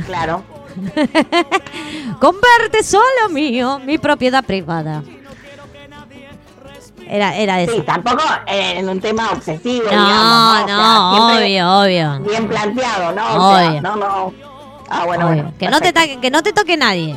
Claro. 0.05 0.43
Converte 2.19 2.83
solo 2.83 3.29
mío, 3.31 3.79
mi 3.85 3.97
propiedad 3.97 4.43
privada. 4.43 5.03
Era, 7.07 7.35
era 7.35 7.61
eso. 7.61 7.73
Sí, 7.75 7.81
tampoco 7.81 8.23
eh, 8.47 8.75
en 8.79 8.89
un 8.89 8.99
tema 8.99 9.29
obsesivo, 9.31 9.85
No, 9.85 9.91
digamos, 9.91 10.67
¿no? 10.67 10.67
no, 10.67 11.11
O 11.11 11.15
sea, 11.15 11.35
siempre 11.37 11.45
obvio, 11.45 11.79
obvio. 11.79 12.19
Bien 12.29 12.47
planteado, 12.47 13.11
¿no? 13.13 13.25
O 13.27 13.55
sea, 13.57 13.69
Obvio. 13.69 13.81
no, 13.81 13.95
no. 13.95 14.33
Ah, 14.89 15.05
bueno, 15.05 15.27
Obvio. 15.27 15.43
bueno. 15.43 15.57
que, 15.57 15.67
no 15.69 15.79
te 15.81 15.91
ta- 15.93 16.21
que 16.21 16.29
no 16.31 16.43
te 16.43 16.53
toque 16.53 16.77
nadie. 16.77 17.15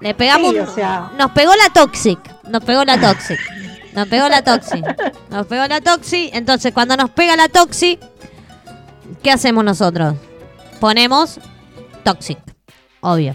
Le 0.00 0.14
pegamos. 0.14 0.52
Sí, 0.52 0.58
un- 0.58 0.68
o 0.68 0.74
sea. 0.74 1.10
Nos 1.18 1.30
pegó 1.30 1.52
la 1.54 1.70
Toxic. 1.72 2.18
Nos 2.44 2.62
pegó 2.64 2.84
la 2.84 3.00
Toxic. 3.00 3.38
Nos 3.94 4.06
pegó 4.08 4.28
la 4.28 4.42
Toxic. 4.44 4.84
Nos 5.30 5.46
pegó 5.46 5.66
la 5.66 5.80
Toxic. 5.80 6.30
Entonces, 6.34 6.72
cuando 6.74 6.96
nos 6.96 7.10
pega 7.10 7.36
la 7.36 7.48
Toxic, 7.48 8.00
¿qué 9.22 9.30
hacemos 9.30 9.64
nosotros? 9.64 10.14
Ponemos 10.80 11.40
Toxic. 12.02 12.38
Obvio. 13.00 13.34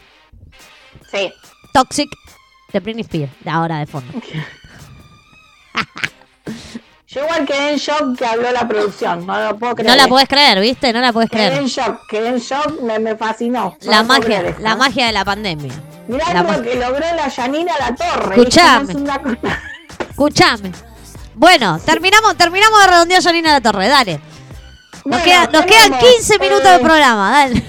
Sí. 1.11 1.33
Toxic 1.73 2.09
de 2.73 2.79
Britney 2.81 3.01
Spears. 3.03 3.31
De 3.41 3.49
ahora 3.49 3.79
de 3.79 3.87
fondo. 3.87 4.13
Yo 7.11 7.23
igual 7.23 7.43
quedé 7.45 7.71
en 7.71 7.77
shock 7.77 8.17
que 8.19 8.25
habló 8.25 8.51
la 8.51 8.67
producción, 8.67 9.25
no 9.25 9.39
lo 9.43 9.57
puedo 9.57 9.73
creer. 9.75 9.89
No 9.89 9.95
la 9.95 10.07
podés 10.07 10.27
creer, 10.27 10.59
¿viste? 10.59 10.93
No 10.93 11.01
la 11.01 11.11
podés 11.11 11.29
Quedé 11.31 11.47
creer. 11.47 11.61
en 11.63 11.67
shock, 11.67 12.01
quedé 12.07 12.27
en 12.27 12.37
shock, 12.37 12.81
me, 12.81 12.99
me 12.99 13.15
fascinó. 13.15 13.75
La 13.81 14.03
magia, 14.03 14.23
creer, 14.25 14.59
la 14.59 14.71
¿no? 14.71 14.77
magia 14.77 15.07
de 15.07 15.11
la 15.13 15.25
pandemia. 15.25 15.73
Mirá 16.07 16.31
la 16.33 16.43
lo 16.43 16.61
que 16.61 16.75
logró 16.75 16.99
la 16.99 17.27
Yanina 17.27 17.73
La 17.79 17.95
Torre. 17.95 18.35
Escuchame. 18.35 18.93
Escuchame. 20.11 20.71
Bueno, 21.33 21.79
terminamos, 21.83 22.35
terminamos 22.35 22.79
de 22.81 22.87
redondear 22.87 23.23
Janina 23.23 23.53
la 23.53 23.61
Torre, 23.61 23.87
dale. 23.87 24.13
Nos, 24.13 25.03
Bueno, 25.05 25.23
queda- 25.23 25.47
nos 25.51 25.65
quedan 25.65 25.83
tenemos, 25.91 26.03
15 26.15 26.39
minutos 26.39 26.63
de 26.63 26.75
eh, 26.75 26.79
programa, 26.79 27.31
dale. 27.31 27.63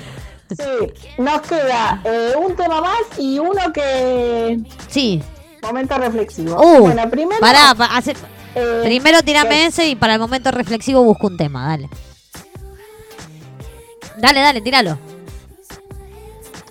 Sí, 0.50 1.12
nos 1.16 1.40
queda 1.42 2.00
eh, 2.04 2.34
un 2.36 2.54
tema 2.56 2.80
más 2.82 2.98
y 3.16 3.38
uno 3.38 3.72
que. 3.72 4.58
Sí. 4.88 5.22
Momento 5.62 5.96
reflexivo. 5.96 6.56
Uh, 6.60 6.80
bueno, 6.80 7.08
primero. 7.08 7.40
pará, 7.40 7.74
pa- 7.74 7.96
hace- 7.96 8.16
eh, 8.54 8.80
primero 8.84 9.22
tirame 9.22 9.66
ese 9.66 9.88
y 9.88 9.96
para 9.96 10.14
el 10.14 10.20
momento 10.20 10.50
reflexivo 10.50 11.02
busco 11.02 11.26
un 11.28 11.36
tema, 11.36 11.68
dale. 11.68 11.88
Dale, 14.18 14.40
dale, 14.40 14.60
tíralo. 14.60 14.98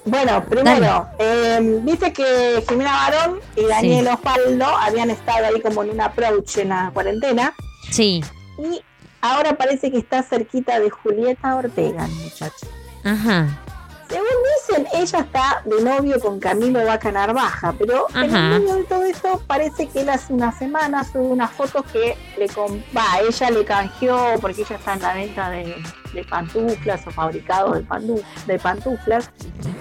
Bueno, 0.06 0.44
primero, 0.46 1.08
eh, 1.20 1.82
dice 1.84 2.12
que 2.14 2.64
Jimena 2.68 2.94
Barón 2.94 3.40
y 3.56 3.66
Daniel 3.66 4.08
Osvaldo 4.08 4.66
habían 4.66 5.12
estado 5.12 5.46
ahí 5.46 5.62
como 5.62 5.84
en 5.84 5.92
un 5.92 6.02
approach 6.02 6.58
en 6.58 6.70
la 6.70 6.90
cuarentena. 6.94 7.54
Sí. 7.92 8.24
Y 8.58 8.82
ahora 9.22 9.56
parece 9.56 9.92
que 9.92 9.98
está 9.98 10.24
cerquita 10.24 10.80
de 10.80 10.90
Julieta 10.90 11.56
Ortega, 11.56 12.06
el 12.06 12.12
muchacho. 12.12 12.68
Ajá. 13.04 13.62
Según 14.10 14.26
dicen, 14.58 14.88
ella 14.94 15.20
está 15.20 15.62
de 15.66 15.84
novio 15.84 16.20
con 16.20 16.40
Camilo 16.40 16.84
Vaca 16.84 17.12
Narvaja, 17.12 17.76
pero 17.78 18.08
en 18.16 18.36
el 18.36 18.60
medio 18.60 18.76
de 18.76 18.84
todo 18.86 19.04
esto 19.04 19.42
parece 19.46 19.88
que 19.88 20.02
él 20.02 20.10
hace 20.10 20.34
una 20.34 20.52
semana 20.52 21.04
sube 21.04 21.28
unas 21.28 21.52
fotos 21.52 21.86
que 21.94 22.18
le 22.38 22.48
va, 22.48 23.20
ella 23.22 23.52
le 23.52 23.64
canjeó 23.64 24.34
porque 24.42 24.62
ella 24.62 24.78
está 24.78 24.94
en 24.94 25.02
la 25.02 25.14
venta 25.14 25.50
de, 25.52 25.76
de 26.14 26.24
pantuflas 26.24 27.06
o 27.08 27.12
fabricados 27.12 27.76
de, 27.78 27.86
pandu- 27.86 28.24
de 28.48 28.60
pantuflas. 28.60 29.30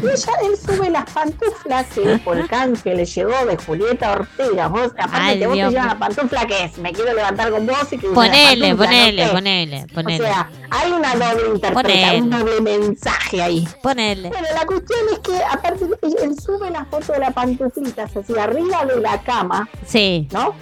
Y 0.02 0.06
ella, 0.06 0.32
él 0.44 0.56
sube 0.56 0.90
las 0.90 1.10
pantuflas 1.10 1.86
que 1.94 2.18
por 2.24 2.46
canje 2.48 2.94
le 2.94 3.04
llegó 3.04 3.46
de 3.46 3.56
Julieta 3.56 4.12
Ortega. 4.12 4.68
Vos, 4.68 4.92
aparte 4.98 5.16
Ay, 5.20 5.38
que 5.38 5.46
vos 5.46 5.56
Dios 5.56 5.68
te 5.68 5.74
llevas 5.74 5.86
la 5.94 5.98
pantufla 5.98 6.46
que 6.46 6.64
es, 6.64 6.78
me 6.78 6.92
quiero 6.92 7.14
levantar 7.14 7.50
con 7.50 7.66
vos 7.66 7.92
y 7.92 7.98
que 7.98 8.08
Ponele, 8.08 8.68
pantufla, 8.68 8.86
ponele, 8.86 9.24
no 9.26 9.32
ponele, 9.32 9.86
ponele. 9.94 10.24
O 10.24 10.26
sea, 10.26 10.50
hay 10.70 10.92
una 10.92 11.14
doble 11.14 11.48
interpretación, 11.54 12.22
un 12.24 12.30
doble 12.30 12.60
mensaje 12.60 13.42
ahí. 13.42 13.68
Ponele. 13.82 14.28
Bueno, 14.28 14.46
la 14.54 14.66
cuestión 14.66 15.00
es 15.12 15.18
que 15.20 15.36
aparte 15.44 15.84
él 16.22 16.34
sube 16.40 16.70
la 16.70 16.84
foto 16.84 17.12
de 17.12 17.18
la 17.20 17.30
pantuflita 17.30 18.04
así 18.04 18.38
arriba 18.38 18.84
de 18.84 19.00
la 19.00 19.20
cama, 19.22 19.68
Sí. 19.86 20.28
¿no? 20.32 20.54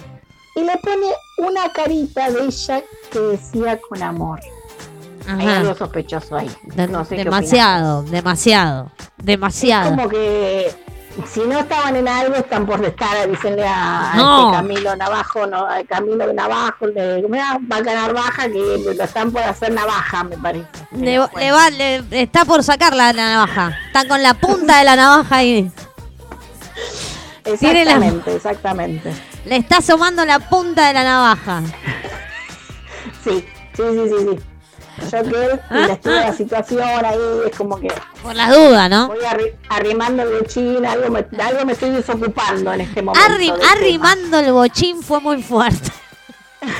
Y 0.55 0.61
le 0.61 0.75
pone 0.77 1.05
una 1.37 1.71
carita 1.71 2.31
de 2.31 2.45
ella 2.45 2.81
que 3.11 3.19
decía 3.19 3.79
con 3.79 4.01
amor. 4.01 4.39
Hay 5.27 5.45
Ajá. 5.47 5.57
algo 5.59 5.75
sospechoso 5.75 6.35
ahí. 6.37 6.49
De- 6.63 6.87
no 6.87 7.03
sé 7.03 7.17
qué 7.17 7.23
demasiado, 7.25 8.03
demasiado, 8.03 8.91
demasiado. 9.17 9.89
opinás. 9.89 10.05
Como 10.07 10.09
que 10.09 10.71
si 11.33 11.39
no 11.41 11.59
estaban 11.59 11.95
en 11.95 12.07
algo, 12.07 12.35
están 12.35 12.65
por 12.65 12.83
estar, 12.85 13.17
avísenle 13.17 13.65
a, 13.67 14.13
a 14.13 14.15
No. 14.15 14.45
este 14.45 14.57
Camilo 14.61 14.95
Navajo, 14.95 15.47
no, 15.47 15.65
a 15.67 15.83
Camilo 15.83 16.31
Navajo, 16.31 16.87
de 16.87 17.25
mira, 17.29 17.57
Vaca 17.59 17.93
Navaja, 17.93 18.43
que 18.47 18.93
lo 18.95 19.03
están 19.03 19.31
por 19.31 19.41
hacer 19.41 19.71
navaja, 19.73 20.23
me 20.23 20.37
parece. 20.37 20.67
Le, 20.91 21.19
le 21.35 21.51
va, 21.51 21.69
le- 21.71 22.03
está 22.11 22.45
por 22.45 22.63
sacar 22.63 22.95
la, 22.95 23.11
la 23.13 23.33
navaja. 23.33 23.77
Está 23.87 24.07
con 24.07 24.21
la 24.23 24.33
punta 24.35 24.77
de 24.79 24.85
la 24.85 24.95
navaja 24.95 25.35
ahí. 25.37 25.71
La- 27.45 27.51
Exactamente, 27.53 28.35
exactamente. 28.35 29.13
Le 29.45 29.55
está 29.57 29.77
asomando 29.77 30.23
la 30.25 30.39
punta 30.39 30.87
de 30.87 30.93
la 30.93 31.03
navaja. 31.03 31.61
Sí, 33.23 33.45
sí, 33.75 33.83
sí, 33.83 34.09
sí, 34.09 34.15
sí. 34.31 34.39
Yo 34.99 35.23
que 35.23 35.45
él 35.45 35.59
y 35.69 35.73
le 35.73 35.93
estuve 35.93 36.15
la 36.15 36.33
situación 36.33 37.05
ahí, 37.05 37.17
es 37.49 37.55
como 37.57 37.79
que 37.79 37.87
Por 38.23 38.35
las 38.35 38.49
dudas, 38.55 38.89
¿no? 38.89 39.07
voy 39.07 39.19
arri- 39.19 39.53
arrimando 39.69 40.23
el 40.23 40.39
bochín, 40.41 40.85
algo 40.85 41.09
me, 41.09 41.25
algo 41.41 41.65
me 41.65 41.73
estoy 41.73 41.91
desocupando 41.91 42.73
en 42.73 42.81
este 42.81 43.01
momento. 43.01 43.27
Arri- 43.29 43.51
del 43.51 43.59
tema. 43.59 43.71
arrimando 43.71 44.39
el 44.39 44.51
bochín 44.53 45.01
fue 45.03 45.19
muy 45.21 45.41
fuerte. 45.43 45.91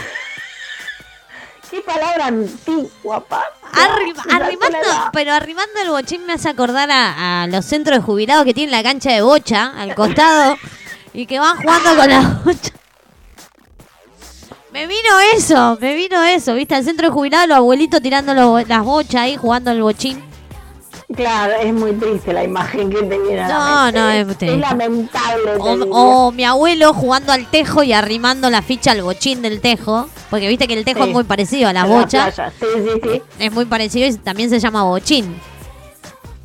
Qué 1.70 1.82
palabra 1.82 2.28
antigua, 2.28 3.20
pa. 3.26 3.44
Arri- 3.74 4.14
Ya, 4.16 4.24
ya 4.40 4.46
arrimando, 4.46 4.78
pero 5.12 5.34
arrimando 5.34 5.80
el 5.82 5.90
bochín 5.90 6.26
me 6.26 6.34
hace 6.34 6.48
acordar 6.50 6.90
a, 6.90 7.44
a 7.44 7.48
los 7.48 7.66
centros 7.66 7.98
de 7.98 8.04
jubilados 8.04 8.46
que 8.46 8.54
tienen 8.54 8.72
la 8.72 8.82
cancha 8.84 9.12
de 9.12 9.22
bocha 9.22 9.74
al 9.78 9.94
costado 9.94 10.56
y 11.14 11.26
que 11.26 11.40
van 11.40 11.58
jugando 11.58 11.96
con 11.98 12.10
la 12.10 12.42
bocha. 12.46 12.72
Me 14.78 14.86
vino 14.86 15.20
eso, 15.36 15.76
me 15.82 15.96
vino 15.96 16.24
eso, 16.24 16.54
¿viste? 16.54 16.76
Al 16.76 16.84
centro 16.84 17.08
de 17.08 17.14
jubilados 17.14 17.48
los 17.48 17.58
abuelitos 17.58 18.00
tirando 18.00 18.36
los- 18.36 18.68
las 18.68 18.84
bochas 18.84 19.22
ahí 19.22 19.36
jugando 19.36 19.72
el 19.72 19.82
bochín. 19.82 20.22
Claro, 21.16 21.54
es 21.64 21.74
muy 21.74 21.94
triste 21.94 22.32
la 22.32 22.44
imagen 22.44 22.92
que 22.92 22.98
te 23.02 23.18
viene 23.18 23.48
No, 23.48 23.92
no, 23.92 24.10
es 24.10 24.28
es, 24.28 24.38
triste. 24.38 24.58
lamentable. 24.58 25.54
O, 25.90 26.32
mi 26.32 26.44
abuelo 26.44 26.94
jugando 26.94 27.32
al 27.34 27.48
tejo 27.48 27.82
y 27.82 27.92
arrimando 27.94 28.52
la 28.52 28.62
ficha 28.62 28.92
al 28.92 29.02
bochín 29.02 29.42
del 29.42 29.62
tejo. 29.62 30.08
Porque 30.30 30.48
viste 30.48 30.68
que 30.68 30.74
el 30.76 30.86
tejo 30.86 31.02
Sí. 31.04 31.08
es 31.10 31.14
muy 31.14 31.24
parecido 31.24 31.70
a 31.70 31.74
la 31.74 31.82
En 31.82 31.88
bocha. 31.88 32.26
playa. 32.32 32.52
Sí, 32.60 32.66
sí, 32.76 33.00
sí. 33.14 33.22
Es 33.40 33.52
muy 33.52 33.66
parecido 33.66 34.06
y 34.08 34.14
también 34.18 34.50
se 34.52 34.60
llama 34.60 34.84
bochín. 34.84 35.40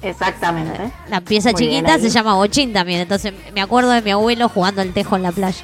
Exactamente. 0.00 0.90
La 1.10 1.20
pieza 1.20 1.50
Muy 1.50 1.60
chiquita 1.60 1.98
se 1.98 2.08
llama 2.08 2.34
bochín 2.34 2.72
también. 2.72 3.00
Entonces 3.00 3.34
me 3.54 3.60
acuerdo 3.60 3.90
de 3.90 4.00
mi 4.00 4.10
abuelo 4.12 4.48
jugando 4.48 4.80
al 4.80 4.92
tejo 4.94 5.16
en 5.16 5.22
la 5.24 5.32
playa. 5.32 5.58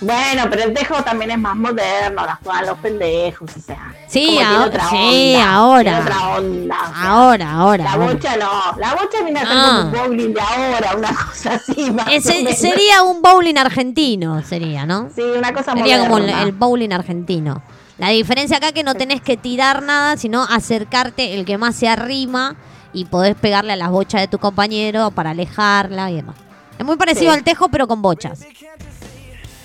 Bueno, 0.00 0.42
pero 0.50 0.64
el 0.64 0.74
tejo 0.74 1.02
también 1.04 1.30
es 1.30 1.38
más 1.38 1.54
moderno, 1.56 2.26
las 2.26 2.38
juegan 2.42 2.66
los 2.66 2.78
pendejos, 2.78 3.48
o 3.56 3.60
sea. 3.60 3.94
Sí, 4.08 4.38
ahora- 4.38 4.64
otra 4.66 4.88
sí, 4.90 5.34
onda, 5.36 5.54
ahora. 5.54 6.00
otra 6.00 6.28
onda. 6.36 6.76
o 6.82 6.86
sea, 6.94 7.10
Ahora, 7.10 7.52
ahora. 7.52 7.84
La 7.84 7.96
bocha 7.96 8.36
no, 8.36 8.76
la 8.78 8.94
bocha 8.94 9.22
viene 9.22 9.40
a 9.40 9.44
Ah. 9.46 9.82
un 9.84 9.92
bowling 9.92 10.34
de 10.34 10.40
ahora, 10.40 10.96
una 10.96 11.08
cosa 11.26 11.54
así. 11.54 11.90
Más 11.92 12.08
Ese- 12.10 12.54
sería 12.54 13.02
un 13.04 13.22
bowling 13.22 13.56
argentino, 13.56 14.42
sería, 14.42 14.84
¿no? 14.84 15.08
Sí, 15.14 15.22
una 15.22 15.52
cosa 15.54 15.72
Sería 15.74 16.00
como 16.00 16.18
el, 16.18 16.24
moderna. 16.24 16.42
el 16.42 16.52
bowling 16.52 16.90
argentino. 16.92 17.62
La 17.96 18.08
diferencia 18.08 18.56
acá 18.56 18.66
es 18.68 18.72
que 18.72 18.82
no 18.82 18.94
tenés 18.96 19.20
que 19.20 19.36
tirar 19.36 19.80
nada, 19.82 20.16
sino 20.16 20.42
acercarte 20.42 21.34
el 21.34 21.44
que 21.44 21.56
más 21.56 21.76
se 21.76 21.88
arrima 21.88 22.56
y 22.92 23.04
podés 23.04 23.36
pegarle 23.36 23.72
a 23.72 23.76
las 23.76 23.90
bochas 23.90 24.20
de 24.20 24.26
tu 24.28 24.38
compañero 24.38 25.12
para 25.12 25.30
alejarla 25.30 26.10
y 26.10 26.16
demás. 26.16 26.34
Es 26.76 26.84
muy 26.84 26.96
parecido 26.96 27.30
Sí. 27.32 27.38
al 27.38 27.44
tejo, 27.44 27.68
pero 27.68 27.86
con 27.86 28.02
bochas. 28.02 28.40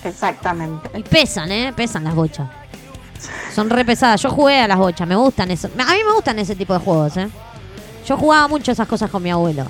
Exactamente. 0.04 0.90
Y 0.98 1.02
pesan, 1.02 1.50
¿eh? 1.52 1.72
Pesan 1.74 2.04
las 2.04 2.14
bochas. 2.14 2.48
Son 3.54 3.68
re 3.68 3.84
pesadas. 3.84 4.22
Yo 4.22 4.30
jugué 4.30 4.60
a 4.60 4.68
las 4.68 4.78
bochas, 4.78 5.06
me 5.06 5.16
gustan 5.16 5.50
eso. 5.50 5.68
A 5.78 5.92
mí 5.92 6.00
me 6.06 6.12
gustan 6.14 6.38
ese 6.38 6.54
tipo 6.56 6.72
de 6.72 6.78
juegos, 6.80 7.16
¿eh? 7.16 7.28
Yo 8.06 8.16
jugaba 8.16 8.48
mucho 8.48 8.72
esas 8.72 8.88
cosas 8.88 9.10
con 9.10 9.22
mi 9.22 9.30
abuelo. 9.30 9.64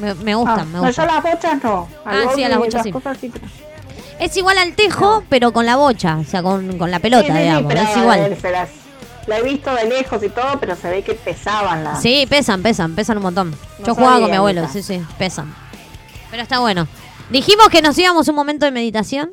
Me, 0.00 0.14
me 0.14 0.34
gustan, 0.36 0.60
Ah, 0.60 0.64
me 0.64 0.72
no, 0.72 0.80
yo 0.82 0.86
gustan. 0.86 1.06
las 1.08 1.22
bochas 1.22 1.64
no. 1.64 1.88
Ah, 2.04 2.22
sí, 2.34 2.44
a 2.44 2.48
las 2.48 2.58
bochas 2.58 2.82
sí. 2.84 2.92
Es 4.20 4.36
igual 4.36 4.58
al 4.58 4.74
tejo, 4.74 5.24
pero 5.28 5.52
con 5.52 5.66
la 5.66 5.76
bocha, 5.76 6.18
o 6.18 6.24
sea, 6.24 6.42
con, 6.42 6.76
con 6.78 6.90
la 6.90 6.98
pelota, 7.00 7.22
Sí, 7.24 7.32
sí, 7.32 7.36
sí, 7.38 7.42
digamos. 7.42 7.74
es 7.74 7.96
igual. 7.96 8.36
se 8.40 8.50
las- 8.50 8.68
La 9.26 9.38
he 9.38 9.42
visto 9.42 9.74
de 9.74 9.84
lejos 9.86 10.22
y 10.22 10.28
todo, 10.28 10.58
pero 10.60 10.76
se 10.76 10.88
ve 10.90 11.02
que 11.02 11.14
pesaban 11.14 11.84
las. 11.84 12.00
Sí, 12.02 12.26
pesan, 12.28 12.62
pesan, 12.62 12.94
pesan 12.94 13.16
un 13.18 13.22
montón. 13.24 13.50
No 13.78 13.86
Yo 13.86 13.94
jugaba 13.94 14.20
con 14.20 14.30
mi 14.30 14.36
abuelo, 14.36 14.66
sí, 14.68 14.82
sí, 14.82 15.02
pesan. 15.18 15.52
Pero 16.30 16.42
está 16.42 16.58
bueno. 16.60 16.86
Dijimos 17.30 17.68
que 17.68 17.82
nos 17.82 17.98
íbamos 17.98 18.28
un 18.28 18.34
momento 18.34 18.64
de 18.66 18.72
meditación. 18.72 19.30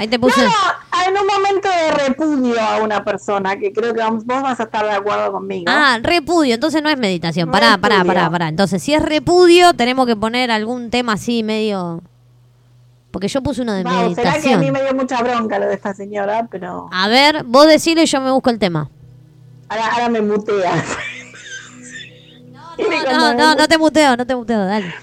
Ahí 0.00 0.08
te 0.08 0.18
puse. 0.18 0.40
No, 0.40 0.48
no, 0.48 1.06
en 1.06 1.18
un 1.18 1.26
momento 1.26 1.68
de 1.68 1.90
repudio 2.08 2.58
a 2.58 2.78
una 2.78 3.04
persona, 3.04 3.58
que 3.58 3.70
creo 3.70 3.92
que 3.92 4.02
vos 4.02 4.24
vas 4.24 4.58
a 4.58 4.62
estar 4.62 4.82
de 4.86 4.92
acuerdo 4.92 5.30
conmigo. 5.30 5.64
Ah, 5.68 5.98
repudio, 6.02 6.54
entonces 6.54 6.82
no 6.82 6.88
es 6.88 6.96
meditación. 6.96 7.50
Pará, 7.50 7.76
pará, 7.76 7.96
Repudio. 7.98 8.14
pará, 8.14 8.30
pará. 8.30 8.48
Entonces, 8.48 8.82
si 8.82 8.94
es 8.94 9.02
repudio, 9.02 9.74
tenemos 9.74 10.06
que 10.06 10.16
poner 10.16 10.50
algún 10.50 10.88
tema 10.88 11.12
así 11.12 11.42
medio. 11.42 12.00
Porque 13.10 13.28
yo 13.28 13.42
puse 13.42 13.60
uno 13.60 13.74
de 13.74 13.82
Vamos, 13.82 14.14
será 14.14 14.22
que 14.32 14.38
a 14.38 14.56
meditación. 14.56 14.60
mí 14.60 14.70
me 14.70 14.82
dio 14.82 14.94
mucha 14.94 15.22
bronca 15.22 15.58
lo 15.58 15.66
de 15.66 15.74
esta 15.74 15.92
señora, 15.92 16.48
pero 16.50 16.88
A 16.92 17.08
ver, 17.08 17.44
vos 17.44 17.66
decilo 17.66 18.00
y 18.00 18.06
yo 18.06 18.22
me 18.22 18.30
busco 18.30 18.48
el 18.48 18.58
tema. 18.58 18.88
ahora, 19.68 19.86
ahora 19.92 20.08
me 20.08 20.22
mutea. 20.22 20.82
No, 22.48 22.74
no, 22.78 23.34
no, 23.38 23.54
no 23.54 23.68
te 23.68 23.76
muteo, 23.76 24.16
no 24.16 24.26
te 24.26 24.34
muteo, 24.34 24.64
dale. 24.64 24.94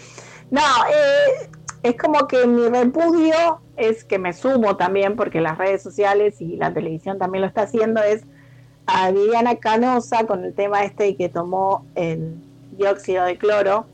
No, 0.50 0.62
eh, 0.90 1.50
es 1.88 1.98
como 1.98 2.28
que 2.28 2.46
mi 2.48 2.68
repudio 2.68 3.60
es 3.76 4.04
que 4.04 4.20
me 4.20 4.34
sumo 4.34 4.76
también, 4.76 5.16
porque 5.16 5.42
las 5.42 5.58
redes 5.58 5.82
sociales 5.84 6.42
y 6.42 6.56
la 6.58 6.74
televisión 6.74 7.18
también 7.18 7.42
lo 7.42 7.48
está 7.48 7.64
haciendo, 7.64 8.02
es 8.02 8.24
a 8.88 9.12
Viviana 9.12 9.56
Canosa 9.56 10.26
con 10.26 10.44
el 10.44 10.54
tema 10.54 10.84
este 10.84 11.16
que 11.16 11.30
tomó 11.30 11.86
el 11.96 12.36
dióxido 12.72 13.26
de 13.26 13.38
cloro. 13.38 13.86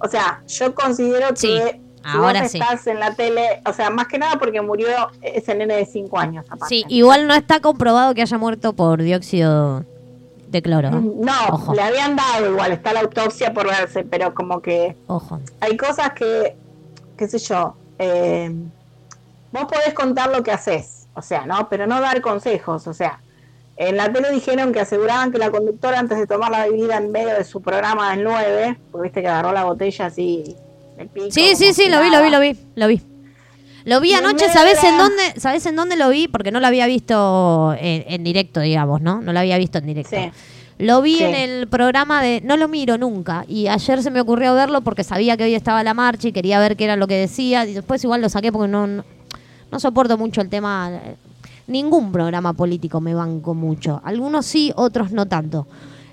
O 0.00 0.08
sea, 0.08 0.42
yo 0.48 0.74
considero 0.74 1.28
que 1.28 1.36
si 1.36 1.58
ahora 2.02 2.42
vos 2.42 2.50
sí. 2.50 2.58
estás 2.58 2.86
en 2.86 2.98
la 2.98 3.14
tele, 3.14 3.62
o 3.66 3.72
sea, 3.72 3.90
más 3.90 4.08
que 4.08 4.18
nada 4.18 4.38
porque 4.38 4.60
murió 4.60 4.88
ese 5.20 5.54
nene 5.54 5.76
de 5.76 5.86
5 5.86 6.18
años. 6.18 6.44
aparte. 6.48 6.66
Sí, 6.68 6.84
igual 6.88 7.28
no 7.28 7.34
está 7.34 7.60
comprobado 7.60 8.14
que 8.14 8.22
haya 8.22 8.38
muerto 8.38 8.72
por 8.72 9.02
dióxido 9.02 9.84
de 10.48 10.62
cloro. 10.62 10.88
¿eh? 10.88 11.00
No, 11.00 11.32
Ojo. 11.50 11.74
le 11.74 11.82
habían 11.82 12.16
dado 12.16 12.50
igual, 12.50 12.72
está 12.72 12.92
la 12.92 13.00
autopsia 13.00 13.52
por 13.52 13.66
verse, 13.66 14.04
pero 14.04 14.34
como 14.34 14.60
que 14.60 14.96
Ojo. 15.06 15.40
hay 15.60 15.76
cosas 15.76 16.12
que, 16.12 16.56
qué 17.16 17.28
sé 17.28 17.38
yo, 17.38 17.76
eh, 17.98 18.50
vos 19.52 19.64
podés 19.64 19.94
contar 19.94 20.30
lo 20.30 20.42
que 20.42 20.50
haces, 20.50 21.06
o 21.14 21.22
sea, 21.22 21.46
¿no? 21.46 21.68
Pero 21.68 21.86
no 21.86 22.00
dar 22.00 22.20
consejos, 22.20 22.86
o 22.86 22.94
sea, 22.94 23.20
en 23.76 23.96
la 23.96 24.12
tele 24.12 24.30
dijeron 24.30 24.72
que 24.72 24.80
aseguraban 24.80 25.32
que 25.32 25.38
la 25.38 25.50
conductora 25.50 25.98
antes 25.98 26.18
de 26.18 26.26
tomar 26.26 26.50
la 26.50 26.66
bebida 26.66 26.98
en 26.98 27.10
medio 27.10 27.34
de 27.34 27.44
su 27.44 27.62
programa 27.62 28.14
del 28.14 28.24
9, 28.24 28.78
porque 28.90 29.04
viste 29.08 29.22
que 29.22 29.28
agarró 29.28 29.52
la 29.52 29.64
botella 29.64 30.06
así, 30.06 30.56
el 30.98 31.08
pico. 31.08 31.30
Sí, 31.30 31.54
sí, 31.56 31.72
sí, 31.72 31.88
lo 31.88 32.00
vi, 32.00 32.10
lo 32.10 32.22
vi, 32.22 32.30
lo 32.30 32.40
vi, 32.40 32.58
lo 32.74 32.88
vi. 32.88 33.02
Lo 33.84 34.00
vi 34.00 34.14
anoche, 34.14 34.48
¿sabes 34.48 34.82
en 34.84 34.96
dónde, 34.96 35.40
sabes 35.40 35.66
en 35.66 35.74
dónde 35.74 35.96
lo 35.96 36.08
vi? 36.08 36.28
Porque 36.28 36.52
no 36.52 36.60
lo 36.60 36.68
había 36.68 36.86
visto 36.86 37.74
en, 37.76 38.04
en 38.06 38.22
directo, 38.22 38.60
digamos, 38.60 39.00
¿no? 39.00 39.20
No 39.20 39.32
lo 39.32 39.40
había 39.40 39.58
visto 39.58 39.78
en 39.78 39.86
directo. 39.86 40.16
Sí. 40.16 40.30
Lo 40.82 41.00
vi 41.02 41.16
Sí. 41.16 41.24
en 41.24 41.34
el 41.34 41.68
programa 41.68 42.20
de 42.22 42.40
No 42.44 42.56
lo 42.56 42.68
miro 42.68 42.98
nunca 42.98 43.44
y 43.48 43.68
ayer 43.68 44.02
se 44.02 44.10
me 44.10 44.20
ocurrió 44.20 44.54
verlo 44.54 44.80
porque 44.82 45.04
sabía 45.04 45.36
que 45.36 45.44
hoy 45.44 45.54
estaba 45.54 45.82
la 45.84 45.94
marcha 45.94 46.28
y 46.28 46.32
quería 46.32 46.58
ver 46.60 46.76
qué 46.76 46.84
era 46.84 46.96
lo 46.96 47.06
que 47.06 47.16
decía 47.16 47.64
y 47.66 47.74
después 47.74 48.02
igual 48.04 48.20
lo 48.20 48.28
saqué 48.28 48.50
porque 48.52 48.68
no, 48.70 48.86
no, 48.86 49.04
no 49.70 49.80
soporto 49.80 50.18
mucho 50.18 50.40
el 50.40 50.48
tema. 50.48 50.90
eh, 50.92 51.16
Ningún 51.68 52.10
programa 52.10 52.52
político 52.52 53.00
me 53.00 53.14
banco 53.14 53.54
mucho. 53.54 54.00
Algunos 54.04 54.44
sí, 54.46 54.72
otros 54.76 55.12
no 55.12 55.26
tanto. 55.26 55.66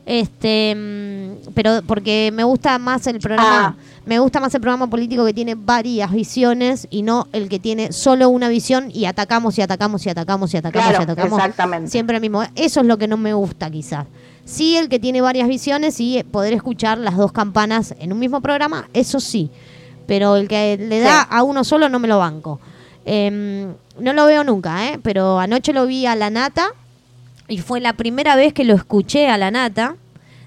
Este, 0.06 0.74
mm, 0.76 1.52
pero 1.54 1.82
porque 1.86 2.32
me 2.34 2.44
gusta 2.44 2.78
más 2.80 3.06
el 3.08 3.20
programa, 3.20 3.76
Ah. 3.78 4.02
me 4.06 4.18
gusta 4.20 4.40
más 4.40 4.54
el 4.56 4.62
programa 4.62 4.88
político 4.90 5.24
que 5.26 5.34
tiene 5.34 5.56
varias 5.56 6.12
visiones 6.12 6.88
y 6.90 7.02
no 7.04 7.28
el 7.32 7.48
que 7.50 7.60
tiene 7.60 7.92
solo 7.92 8.30
una 8.30 8.48
visión 8.50 8.90
y 8.94 9.06
atacamos 9.06 9.58
y 9.58 9.62
atacamos 9.62 10.06
y 10.06 10.10
atacamos 10.10 10.54
y 10.54 10.58
atacamos 10.58 10.88
Claro, 10.90 11.02
y 11.02 11.12
atacamos. 11.12 11.38
exactamente. 11.40 11.92
Siempre 11.92 12.16
lo 12.16 12.22
mismo. 12.22 12.42
Eso 12.56 12.80
es 12.82 12.86
lo 12.88 12.98
que 12.98 13.08
no 13.08 13.18
me 13.18 13.34
gusta 13.34 13.70
quizás. 13.70 14.06
Sí, 14.50 14.76
el 14.78 14.90
que 14.90 14.98
tiene 15.00 15.22
varias 15.22 15.48
visiones 15.48 16.00
y 16.00 16.24
poder 16.24 16.54
escuchar 16.54 16.98
las 16.98 17.16
dos 17.18 17.32
campanas 17.32 17.94
en 18.00 18.12
un 18.12 18.20
mismo 18.20 18.42
programa, 18.42 18.90
eso 18.94 19.20
sí. 19.20 19.52
Pero 20.08 20.36
el 20.38 20.48
que 20.48 20.76
le 20.80 21.00
da 21.02 21.22
a 21.22 21.44
uno 21.44 21.64
solo 21.64 21.88
no 21.88 22.00
me 22.00 22.08
lo 22.08 22.18
banco. 22.18 22.60
Em, 23.06 23.74
no 24.00 24.14
lo 24.14 24.26
veo 24.26 24.44
nunca, 24.44 24.88
¿eh? 24.90 25.00
Pero 25.04 25.40
anoche 25.40 25.72
lo 25.72 25.86
vi 25.86 26.06
a 26.08 26.16
la 26.16 26.30
nata 26.32 26.70
y 27.48 27.60
fue 27.60 27.80
la 27.80 27.94
primera 27.94 28.36
vez 28.36 28.54
que 28.54 28.64
lo 28.64 28.74
escuché 28.74 29.30
a 29.30 29.38
la 29.38 29.52
nata, 29.52 29.96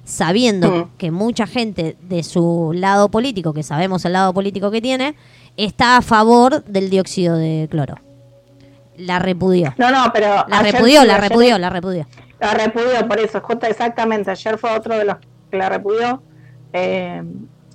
sabiendo 0.04 0.68
Mm. 0.70 0.90
que 0.98 1.10
mucha 1.12 1.46
gente 1.46 1.96
de 2.02 2.24
su 2.24 2.72
lado 2.74 3.08
político, 3.08 3.52
que 3.52 3.62
sabemos 3.62 4.04
el 4.04 4.14
lado 4.14 4.34
político 4.34 4.70
que 4.72 4.80
tiene, 4.82 5.14
está 5.56 5.96
a 5.96 6.02
favor 6.02 6.64
del 6.64 6.90
dióxido 6.90 7.36
de 7.36 7.68
cloro. 7.70 7.98
La 8.96 9.18
repudió. 9.20 9.74
No, 9.78 9.90
no, 9.90 10.10
pero. 10.12 10.44
La 10.48 10.60
repudió, 10.62 11.00
sí, 11.02 11.06
la 11.06 11.18
repudió, 11.18 11.58
la 11.58 11.70
repudió. 11.70 12.06
La 12.42 12.54
repudió, 12.54 13.06
por 13.08 13.18
eso, 13.20 13.40
justo 13.40 13.66
exactamente. 13.66 14.30
Ayer 14.30 14.58
fue 14.58 14.70
otro 14.76 14.96
de 14.98 15.04
los 15.04 15.16
que 15.50 15.56
la 15.56 15.68
repudió. 15.68 16.22
Eh, 16.72 17.22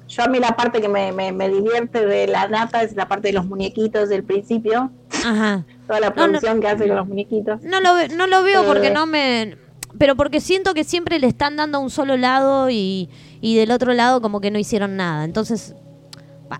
yo 0.08 0.24
a 0.24 0.28
mí 0.28 0.40
la 0.40 0.56
parte 0.56 0.80
que 0.82 0.88
me, 0.90 1.12
me, 1.12 1.32
me 1.32 1.50
divierte 1.50 2.06
de 2.06 2.28
la 2.28 2.48
nata 2.48 2.82
es 2.84 2.96
la 2.96 3.08
parte 3.08 3.30
de 3.30 3.34
los 3.34 3.46
muñequitos 3.46 4.10
del 4.10 4.24
principio. 4.24 4.92
Ajá. 5.26 5.64
Toda 5.88 6.00
la 6.02 6.10
No, 6.10 6.16
no. 6.16 6.24
producción 6.24 6.60
que 6.62 6.68
hace 6.68 6.88
con 6.88 6.96
los 6.98 7.08
muñequitos. 7.08 7.62
No 7.64 7.80
lo, 7.82 7.94
ve- 7.96 8.10
no 8.10 8.28
lo 8.28 8.44
veo 8.44 8.64
porque 8.66 8.92
no 8.92 9.06
me... 9.06 9.58
Pero 9.98 10.16
porque 10.16 10.42
siento 10.42 10.74
que 10.74 10.84
siempre 10.84 11.18
le 11.18 11.28
están 11.28 11.56
dando 11.56 11.78
a 11.78 11.82
un 11.82 11.90
solo 11.90 12.18
lado 12.18 12.70
y, 12.70 13.10
y 13.42 13.56
del 13.58 13.72
otro 13.72 13.94
lado 13.94 14.22
como 14.22 14.42
que 14.42 14.52
no 14.52 14.60
hicieron 14.60 14.96
nada. 14.98 15.24
Entonces, 15.24 15.76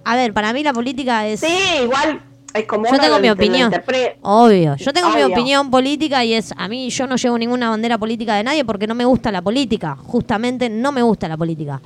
a 0.04 0.16
ver, 0.16 0.34
para 0.34 0.54
mí 0.54 0.64
la 0.64 0.74
política 0.74 1.28
es... 1.28 1.42
Sí, 1.42 1.58
igual 1.84 2.22
es 2.58 2.66
como 2.66 2.86
Yo 2.86 2.92
tengo 3.00 3.20
mi 3.20 3.30
opinión. 3.30 3.70
Obvio, 4.22 4.76
yo 4.76 4.94
tengo 4.94 5.10
mi 5.10 5.16
opinión 5.34 5.70
política 5.72 6.24
y 6.26 6.34
es, 6.34 6.54
a 6.58 6.68
mí 6.68 6.90
yo 6.90 7.08
no 7.08 7.16
llevo 7.16 7.38
ninguna 7.38 7.70
bandera 7.70 7.98
política 7.98 8.36
de 8.36 8.44
nadie 8.44 8.66
porque 8.66 8.88
no 8.88 8.96
me 8.96 9.06
gusta 9.06 9.32
la 9.32 9.42
política, 9.42 9.96
justamente 9.96 10.70
no 10.70 10.92
me 10.92 11.02
gusta 11.02 11.28
la 11.28 11.38
política. 11.38 11.82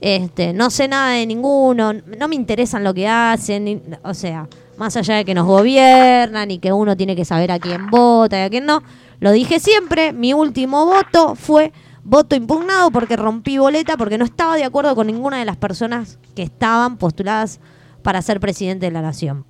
Este, 0.00 0.52
no 0.52 0.68
sé 0.70 0.88
nada 0.88 1.12
de 1.12 1.26
ninguno, 1.26 1.92
no 1.92 2.28
me 2.28 2.34
interesan 2.34 2.84
lo 2.84 2.92
que 2.92 3.08
hacen, 3.08 3.64
ni- 3.64 3.80
o 4.02 4.12
sea, 4.14 4.46
más 4.76 4.94
allá 4.96 5.16
de 5.16 5.24
que 5.24 5.34
nos 5.34 5.46
gobiernan 5.46 6.50
y 6.50 6.58
que 6.58 6.72
uno 6.72 6.96
tiene 6.96 7.16
que 7.16 7.24
saber 7.24 7.50
a 7.50 7.58
quién 7.58 7.88
vota 7.90 8.38
y 8.38 8.42
a 8.42 8.50
quién 8.50 8.66
no, 8.66 8.82
lo 9.20 9.32
dije 9.32 9.58
siempre, 9.58 10.12
mi 10.12 10.34
último 10.34 10.84
voto 10.84 11.34
fue 11.34 11.72
voto 12.04 12.36
impugnado 12.36 12.90
porque 12.90 13.16
rompí 13.16 13.56
boleta 13.58 13.96
porque 13.96 14.18
no 14.18 14.24
estaba 14.26 14.56
de 14.56 14.64
acuerdo 14.64 14.94
con 14.94 15.06
ninguna 15.06 15.38
de 15.38 15.46
las 15.46 15.56
personas 15.56 16.18
que 16.34 16.42
estaban 16.42 16.98
postuladas 16.98 17.58
para 18.02 18.20
ser 18.22 18.38
presidente 18.38 18.86
de 18.86 18.92
la 18.92 19.00
nación 19.02 19.44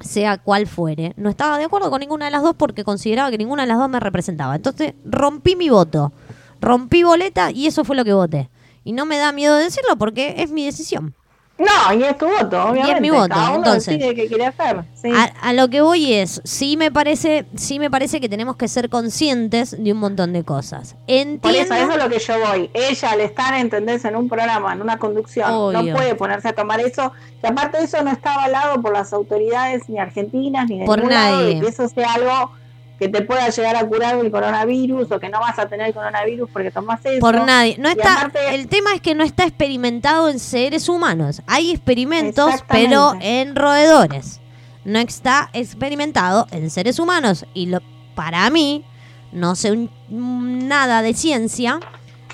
sea 0.00 0.38
cual 0.38 0.66
fuere, 0.66 1.14
no 1.16 1.30
estaba 1.30 1.58
de 1.58 1.64
acuerdo 1.64 1.90
con 1.90 2.00
ninguna 2.00 2.24
de 2.26 2.30
las 2.30 2.42
dos 2.42 2.54
porque 2.56 2.84
consideraba 2.84 3.30
que 3.30 3.38
ninguna 3.38 3.62
de 3.62 3.68
las 3.68 3.78
dos 3.78 3.88
me 3.88 4.00
representaba. 4.00 4.56
Entonces 4.56 4.94
rompí 5.04 5.56
mi 5.56 5.68
voto, 5.68 6.12
rompí 6.60 7.02
boleta 7.02 7.50
y 7.50 7.66
eso 7.66 7.84
fue 7.84 7.96
lo 7.96 8.04
que 8.04 8.12
voté. 8.12 8.50
Y 8.82 8.92
no 8.92 9.04
me 9.04 9.18
da 9.18 9.32
miedo 9.32 9.56
decirlo 9.56 9.96
porque 9.96 10.36
es 10.38 10.50
mi 10.50 10.64
decisión. 10.64 11.14
No, 11.60 11.92
y 11.94 12.02
es 12.04 12.16
tu 12.16 12.26
voto, 12.26 12.68
obviamente. 12.70 13.00
mi 13.02 13.10
voto, 13.10 13.28
Cada 13.28 13.50
uno 13.50 13.58
entonces. 13.58 13.98
decide 13.98 14.14
qué 14.14 14.26
quiere 14.28 14.46
hacer. 14.46 14.82
Sí. 14.94 15.10
A, 15.14 15.24
a 15.42 15.52
lo 15.52 15.68
que 15.68 15.82
voy 15.82 16.14
es, 16.14 16.40
sí 16.44 16.76
me 16.78 16.90
parece, 16.90 17.44
sí 17.54 17.78
me 17.78 17.90
parece 17.90 18.18
que 18.20 18.28
tenemos 18.30 18.56
que 18.56 18.66
ser 18.66 18.88
conscientes 18.88 19.76
de 19.78 19.92
un 19.92 19.98
montón 19.98 20.32
de 20.32 20.42
cosas. 20.42 20.94
Por 20.94 21.00
Entiendo. 21.08 21.48
eso, 21.60 21.74
eso 21.74 21.90
es 21.92 21.96
lo 22.02 22.08
que 22.08 22.18
yo 22.18 22.34
voy. 22.48 22.70
Ella, 22.72 23.10
al 23.10 23.20
estar, 23.20 23.54
¿entendés? 23.54 24.04
En 24.06 24.16
un 24.16 24.28
programa, 24.28 24.72
en 24.72 24.80
una 24.80 24.98
conducción, 24.98 25.50
Obvio. 25.52 25.82
no 25.82 25.94
puede 25.96 26.14
ponerse 26.14 26.48
a 26.48 26.52
tomar 26.54 26.80
eso. 26.80 27.12
Y 27.42 27.46
aparte 27.46 27.76
de 27.78 27.84
eso 27.84 28.02
no 28.02 28.10
está 28.10 28.34
avalado 28.34 28.80
por 28.80 28.92
las 28.94 29.12
autoridades 29.12 29.88
ni 29.88 29.98
argentinas 29.98 30.68
ni 30.68 30.78
de 30.80 30.86
Por 30.86 30.98
ningún 31.00 31.12
lado, 31.14 31.36
nadie. 31.42 31.54
de 31.56 31.60
que 31.60 31.66
eso 31.68 31.88
sea 31.88 32.14
algo 32.14 32.52
que 33.00 33.08
te 33.08 33.22
pueda 33.22 33.48
llegar 33.48 33.74
a 33.76 33.84
curar 33.86 34.16
el 34.18 34.30
coronavirus 34.30 35.10
o 35.10 35.18
que 35.18 35.30
no 35.30 35.40
vas 35.40 35.58
a 35.58 35.66
tener 35.66 35.92
coronavirus 35.94 36.50
porque 36.52 36.70
tomás 36.70 37.00
eso. 37.04 37.18
Por 37.18 37.44
nadie. 37.46 37.76
No 37.78 37.88
está, 37.88 38.12
aparte- 38.18 38.54
el 38.54 38.68
tema 38.68 38.92
es 38.94 39.00
que 39.00 39.14
no 39.14 39.24
está 39.24 39.44
experimentado 39.44 40.28
en 40.28 40.38
seres 40.38 40.86
humanos. 40.88 41.40
Hay 41.46 41.70
experimentos, 41.70 42.52
pero 42.68 43.14
en 43.20 43.56
roedores. 43.56 44.38
No 44.84 44.98
está 44.98 45.48
experimentado 45.54 46.46
en 46.50 46.68
seres 46.68 46.98
humanos. 46.98 47.46
Y 47.54 47.66
lo, 47.66 47.78
para 48.14 48.48
mí, 48.50 48.84
no 49.32 49.56
sé 49.56 49.72
un- 49.72 50.68
nada 50.68 51.00
de 51.00 51.14
ciencia, 51.14 51.80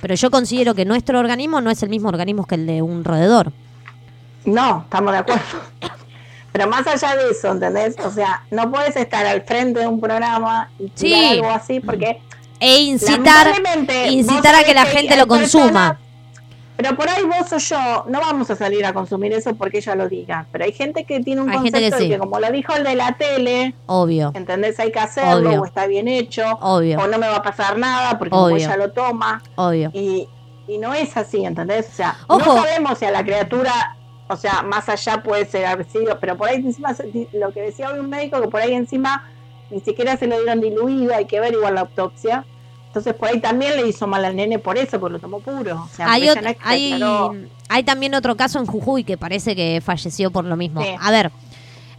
pero 0.01 0.17
yo 0.17 0.33
considero 0.33 0.75
que 0.75 0.85
nuestro 0.85 1.21
organismo 1.21 1.61
no 1.61 1.71
es 1.71 1.81
el 1.85 1.91
mismo 1.91 2.09
organismo 2.09 2.45
que 2.45 2.57
el 2.57 2.67
de 2.67 2.83
un 2.83 3.05
roedor. 3.05 3.53
No, 4.45 4.83
estamos 4.83 5.13
de 5.13 5.19
acuerdo. 5.19 5.43
Pero 6.57 6.71
más 6.71 6.87
allá 6.87 7.15
de 7.17 7.33
eso, 7.33 7.49
¿entendés? 7.53 7.97
O 8.03 8.11
sea, 8.11 8.43
no 8.51 8.71
puedes 8.71 8.97
estar 8.97 9.27
al 9.27 9.43
frente 9.43 9.81
de 9.81 9.87
un 9.87 10.01
programa 10.01 10.71
y 10.79 10.91
Sí. 10.95 11.13
algo 11.13 11.51
así 11.51 11.81
porque 11.81 12.19
E 12.61 12.79
incitar, 12.85 13.49
incitar 14.09 14.55
a 14.55 14.65
que 14.65 14.73
la 14.73 14.87
gente 14.87 15.15
lo 15.19 15.27
consuma. 15.27 15.99
Pero 16.79 16.97
por 16.97 17.09
ahí 17.11 17.23
vos 17.25 17.53
o 17.53 17.59
yo 17.59 18.05
no 18.09 18.21
vamos 18.21 18.51
a 18.51 18.57
salir 18.57 18.87
a 18.87 18.95
consumir 18.95 19.35
eso 19.35 19.55
porque 19.55 19.79
ella 19.79 19.95
lo 19.97 20.09
diga. 20.09 20.47
Pero 20.51 20.65
hay 20.65 20.73
gente 20.73 21.05
que 21.05 21.21
tiene 21.21 21.43
un 21.43 21.51
Hay 21.51 21.57
gente 21.59 21.73
concepto 21.73 21.99
que 21.99 22.03
de 22.05 22.09
que 22.11 22.19
como 22.19 22.41
lo 22.41 22.51
dijo 22.51 22.73
el 22.75 22.85
de 22.85 22.95
la 22.95 23.13
tele, 23.19 23.75
Obvio. 23.85 24.33
¿entendés? 24.35 24.81
Hay 24.81 24.91
que 24.93 24.99
hacerlo 24.99 25.51
Obvio. 25.51 25.61
o 25.61 25.67
está 25.67 25.87
bien 25.87 26.09
hecho 26.09 26.45
Obvio. 26.63 26.99
o 27.01 27.07
no 27.07 27.19
me 27.19 27.29
va 27.29 27.37
a 27.37 27.43
pasar 27.43 27.77
nada 27.77 28.19
porque 28.19 28.35
Obvio. 28.35 28.57
ella 28.57 28.77
lo 28.79 28.91
toma. 28.93 29.43
Obvio. 29.57 29.91
Y, 29.93 30.27
y 30.69 30.79
no 30.79 30.95
es 30.95 31.15
así, 31.19 31.45
¿entendés? 31.45 31.89
O 31.93 31.97
sea, 31.97 32.17
Ojo. 32.29 32.55
no 32.55 32.63
sabemos 32.63 32.99
si 32.99 33.05
a 33.05 33.11
la 33.11 33.23
criatura, 33.23 33.96
o 34.29 34.37
sea, 34.37 34.63
más 34.63 34.89
allá 34.89 35.23
puede 35.23 35.47
ser 35.47 35.85
sido, 35.91 36.19
pero 36.19 36.37
por 36.37 36.49
ahí 36.49 36.57
encima, 36.57 36.95
lo 37.33 37.53
que 37.53 37.63
decía 37.63 37.91
hoy 37.91 38.01
un 38.01 38.11
médico, 38.11 38.41
que 38.41 38.49
por 38.49 38.61
ahí 38.61 38.75
encima 38.75 39.31
ni 39.71 39.81
siquiera 39.81 40.17
se 40.17 40.27
lo 40.27 40.37
dieron 40.37 40.61
diluido, 40.61 41.15
hay 41.15 41.27
que 41.27 41.41
ver 41.41 41.53
igual 41.55 41.75
la 41.75 41.83
autopsia. 41.83 42.45
Entonces 42.89 43.15
por 43.15 43.29
ahí 43.29 43.41
también 43.41 43.77
le 43.77 43.87
hizo 43.87 44.07
mal 44.07 44.25
al 44.25 44.35
nene 44.35 44.59
por 44.59 44.79
eso, 44.79 44.99
porque 44.99 45.15
lo 45.15 45.19
tomó 45.19 45.41
puro. 45.41 45.83
O 45.85 45.95
sea, 45.95 46.13
Hay, 47.69 47.83
también 47.85 48.15
otro 48.15 48.37
caso 48.37 48.59
en 48.59 48.67
Jujuy 48.67 49.05
que 49.05 49.19
parece 49.19 49.55
que 49.55 49.83
falleció 49.85 50.31
por 50.31 50.45
lo 50.45 50.57
mismo. 50.57 50.83
Sí. 50.83 50.89
A 50.99 51.11
ver, 51.11 51.31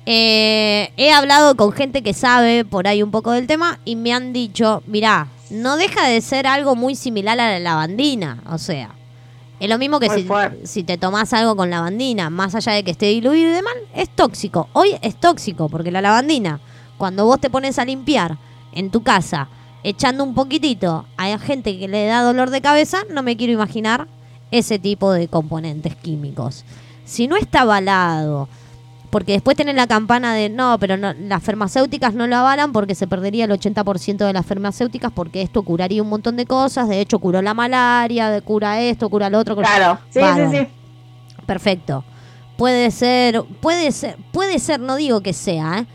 eh, 0.06 0.92
he 0.98 1.12
hablado 1.12 1.56
con 1.56 1.72
gente 1.72 2.02
que 2.02 2.14
sabe 2.14 2.66
por 2.66 2.88
ahí 2.88 3.04
un 3.04 3.12
poco 3.12 3.32
del 3.32 3.46
tema 3.46 3.80
y 3.86 3.96
me 3.96 4.14
han 4.14 4.34
dicho, 4.34 4.82
mirá, 4.88 5.28
no 5.50 5.78
deja 5.78 6.08
de 6.08 6.20
ser 6.22 6.48
algo 6.48 6.76
muy 6.76 6.96
similar 6.96 7.40
a 7.40 7.52
la 7.52 7.60
lavandina. 7.60 8.42
O 8.50 8.58
sea, 8.58 8.97
Es 9.60 9.70
lo 9.70 9.78
mismo 9.78 10.00
que 10.00 10.10
si, 10.10 10.28
si 10.64 10.84
te 10.84 10.98
tomás 10.98 11.34
algo 11.34 11.56
con 11.56 11.70
lavandina, 11.70 12.30
más 12.30 12.54
allá 12.54 12.74
de 12.74 12.84
que 12.84 12.92
esté 12.92 13.08
diluido 13.08 13.50
y 13.50 13.54
demás, 13.54 13.74
es 13.96 14.10
tóxico. 14.10 14.70
Hoy 14.74 14.96
es 15.02 15.16
tóxico, 15.16 15.68
porque 15.68 15.90
la 15.90 16.02
lavandina, 16.02 16.60
cuando 16.98 17.26
vos 17.26 17.42
te 17.42 17.50
pones 17.50 17.80
a 17.80 17.86
limpiar 17.86 18.38
en 18.74 18.92
tu 18.92 19.02
casa, 19.02 19.50
echando 19.84 20.24
un 20.24 20.36
poquitito 20.36 21.06
a 21.18 21.38
gente 21.40 21.80
que 21.80 21.88
le 21.88 22.06
da 22.06 22.22
dolor 22.22 22.52
de 22.52 22.62
cabeza, 22.62 23.00
no 23.10 23.24
me 23.24 23.36
quiero 23.36 23.54
imaginar 23.54 24.08
ese 24.52 24.78
tipo 24.78 25.12
de 25.12 25.28
componentes 25.28 25.96
químicos. 25.96 26.64
Si 27.06 27.28
no 27.28 27.36
está 27.36 27.62
avalado, 27.62 28.50
porque 29.10 29.34
después 29.34 29.56
tenés 29.58 29.76
la 29.76 29.88
campana 29.88 30.34
de 30.34 30.50
no, 30.50 30.78
pero 30.80 30.98
no, 30.98 31.14
las 31.14 31.42
farmacéuticas 31.44 32.14
no 32.14 32.28
lo 32.28 32.36
avalan 32.38 32.72
porque 32.72 32.94
se 32.96 33.08
perdería 33.08 33.46
el 33.46 33.52
80% 33.52 34.18
de 34.26 34.34
las 34.34 34.46
farmacéuticas 34.46 35.12
porque 35.14 35.42
esto 35.42 35.64
curaría 35.64 36.02
un 36.04 36.10
montón 36.10 36.36
de 36.38 36.46
cosas. 36.46 36.90
De 36.90 37.00
hecho, 37.00 37.20
curó 37.20 37.42
la 37.42 37.54
malaria, 37.54 38.30
de- 38.30 38.42
cura 38.42 38.82
esto, 38.82 39.10
cura 39.10 39.30
lo 39.30 39.40
otro. 39.40 39.56
Claro, 39.56 40.00
sí, 40.10 40.20
sí, 40.50 40.58
sí. 40.58 40.68
Perfecto. 41.46 42.04
Puede 42.58 42.90
ser, 42.92 43.44
puede 43.62 43.92
ser, 43.92 44.18
puede 44.32 44.60
ser, 44.60 44.80
no 44.80 44.96
digo 44.96 45.22
que 45.22 45.34
sea, 45.34 45.80
¿eh? 45.80 45.86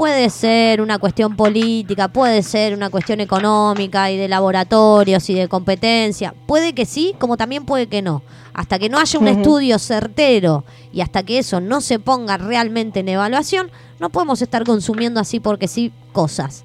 Puede 0.00 0.30
ser 0.30 0.80
una 0.80 0.98
cuestión 0.98 1.36
política, 1.36 2.08
puede 2.08 2.42
ser 2.42 2.72
una 2.72 2.88
cuestión 2.88 3.20
económica 3.20 4.10
y 4.10 4.16
de 4.16 4.28
laboratorios 4.28 5.28
y 5.28 5.34
de 5.34 5.46
competencia. 5.46 6.32
Puede 6.46 6.72
que 6.72 6.86
sí, 6.86 7.14
como 7.18 7.36
también 7.36 7.66
puede 7.66 7.86
que 7.86 8.00
no. 8.00 8.22
Hasta 8.54 8.78
que 8.78 8.88
no 8.88 8.98
haya 8.98 9.18
un 9.18 9.28
estudio 9.28 9.78
certero 9.78 10.64
y 10.90 11.02
hasta 11.02 11.22
que 11.22 11.38
eso 11.38 11.60
no 11.60 11.82
se 11.82 11.98
ponga 11.98 12.38
realmente 12.38 13.00
en 13.00 13.10
evaluación, 13.10 13.70
no 13.98 14.08
podemos 14.08 14.40
estar 14.40 14.64
consumiendo 14.64 15.20
así 15.20 15.38
porque 15.38 15.68
sí 15.68 15.92
cosas 16.12 16.64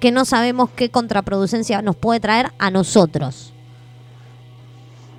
que 0.00 0.10
no 0.10 0.24
sabemos 0.24 0.68
qué 0.74 0.90
contraproducencia 0.90 1.82
nos 1.82 1.94
puede 1.94 2.18
traer 2.18 2.50
a 2.58 2.72
nosotros. 2.72 3.52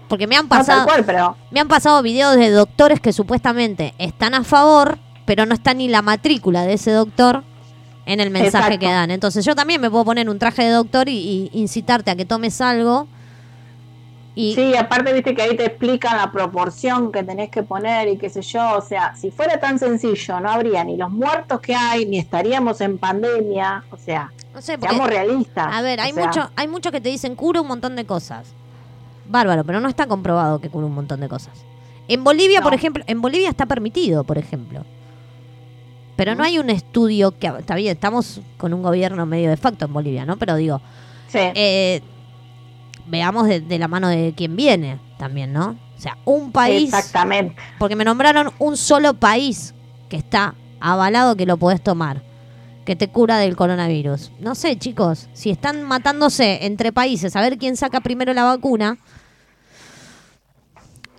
Porque 0.09 0.27
me 0.27 0.35
han 0.35 0.45
No, 0.45 0.49
pasado, 0.49 0.85
cual, 0.85 1.05
pero 1.05 1.37
me 1.49 1.61
han 1.61 1.69
pasado 1.69 2.01
videos 2.01 2.35
de 2.35 2.49
doctores 2.49 2.99
que 2.99 3.13
supuestamente 3.13 3.93
están 3.97 4.33
a 4.33 4.43
favor, 4.43 4.99
pero 5.27 5.45
no 5.45 5.53
está 5.53 5.73
ni 5.75 5.87
la 5.89 6.01
matrícula 6.01 6.63
de 6.63 6.73
ese 6.73 6.89
doctor 6.91 7.43
en 8.05 8.21
el 8.21 8.31
mensaje 8.31 8.73
Exacto. 8.75 8.79
que 8.79 8.85
dan. 8.91 9.11
Entonces 9.11 9.43
yo 9.45 9.53
también 9.53 9.81
me 9.81 9.91
puedo 9.91 10.05
poner 10.05 10.29
un 10.29 10.39
traje 10.39 10.63
de 10.63 10.69
doctor 10.71 11.09
y, 11.09 11.51
y 11.53 11.59
incitarte 11.59 12.09
a 12.09 12.15
que 12.15 12.25
tomes 12.25 12.61
algo. 12.61 13.07
Y 14.35 14.53
Sí, 14.55 14.75
aparte 14.75 15.11
viste 15.13 15.35
que 15.35 15.41
ahí 15.41 15.57
te 15.57 15.65
explican 15.65 16.15
la 16.15 16.31
proporción 16.31 17.11
que 17.11 17.23
tenés 17.23 17.49
que 17.49 17.63
poner 17.63 18.07
y 18.07 18.17
qué 18.17 18.29
sé 18.29 18.41
yo, 18.43 18.77
o 18.77 18.81
sea, 18.81 19.15
si 19.15 19.31
fuera 19.31 19.59
tan 19.59 19.79
sencillo, 19.79 20.39
no 20.39 20.49
habría 20.49 20.83
ni 20.83 20.95
los 20.95 21.09
muertos 21.09 21.59
que 21.59 21.75
hay, 21.75 22.05
ni 22.05 22.19
estaríamos 22.19 22.79
en 22.81 22.99
pandemia, 22.99 23.83
o 23.91 23.97
sea, 23.97 24.31
no 24.53 24.61
sé, 24.61 24.77
porque- 24.77 24.93
seamos 24.93 25.09
realistas. 25.09 25.67
A 25.73 25.81
ver, 25.81 25.99
hay 25.99 26.13
sea, 26.13 26.25
mucho, 26.25 26.49
hay 26.55 26.67
muchos 26.67 26.91
que 26.91 27.01
te 27.01 27.09
dicen 27.09 27.35
cura 27.35 27.61
un 27.61 27.67
montón 27.67 27.95
de 27.95 28.05
cosas. 28.05 28.45
Bárbaro, 29.27 29.63
pero 29.65 29.81
no 29.81 29.89
está 29.89 30.05
comprobado 30.05 30.59
que 30.61 30.69
cura 30.69 30.85
un 30.85 30.93
montón 30.95 31.19
de 31.19 31.27
cosas. 31.27 31.53
En 32.07 32.23
Bolivia, 32.23 32.61
por 32.61 32.73
ejemplo, 32.75 33.03
en 33.07 33.19
Bolivia 33.21 33.49
está 33.49 33.65
permitido, 33.65 34.23
por 34.23 34.37
ejemplo. 34.37 34.85
Pero 36.17 36.35
no 36.35 36.43
hay 36.43 36.59
un 36.59 36.69
estudio 36.69 37.37
que 37.37 37.47
está 37.47 37.75
bien, 37.75 37.93
estamos 37.93 38.41
con 38.57 38.73
un 38.73 38.81
gobierno 38.81 39.25
medio 39.25 39.49
de 39.49 39.55
facto 39.55 39.85
en 39.85 39.93
Bolivia, 39.93 40.25
¿no? 40.25 40.35
Pero 40.37 40.55
digo, 40.55 40.81
eh, 41.33 42.01
veamos 43.05 43.47
de, 43.47 43.61
de 43.61 43.79
la 43.79 43.87
mano 43.87 44.09
de 44.09 44.33
quién 44.35 44.55
viene 44.55 44.99
también, 45.19 45.53
¿no? 45.53 45.77
O 45.95 46.01
sea, 46.01 46.17
un 46.25 46.51
país. 46.51 46.93
Exactamente. 46.93 47.55
Porque 47.77 47.95
me 47.95 48.03
nombraron 48.03 48.51
un 48.57 48.77
solo 48.77 49.13
país 49.13 49.75
que 50.09 50.17
está 50.17 50.55
avalado 50.79 51.35
que 51.35 51.45
lo 51.45 51.57
podés 51.57 51.81
tomar, 51.81 52.23
que 52.83 52.95
te 52.95 53.09
cura 53.09 53.37
del 53.37 53.55
coronavirus. 53.55 54.31
No 54.39 54.55
sé, 54.55 54.75
chicos, 54.77 55.29
si 55.33 55.51
están 55.51 55.83
matándose 55.83 56.65
entre 56.65 56.91
países 56.91 57.35
a 57.35 57.41
ver 57.41 57.59
quién 57.59 57.77
saca 57.77 58.01
primero 58.01 58.33
la 58.33 58.43
vacuna. 58.43 58.97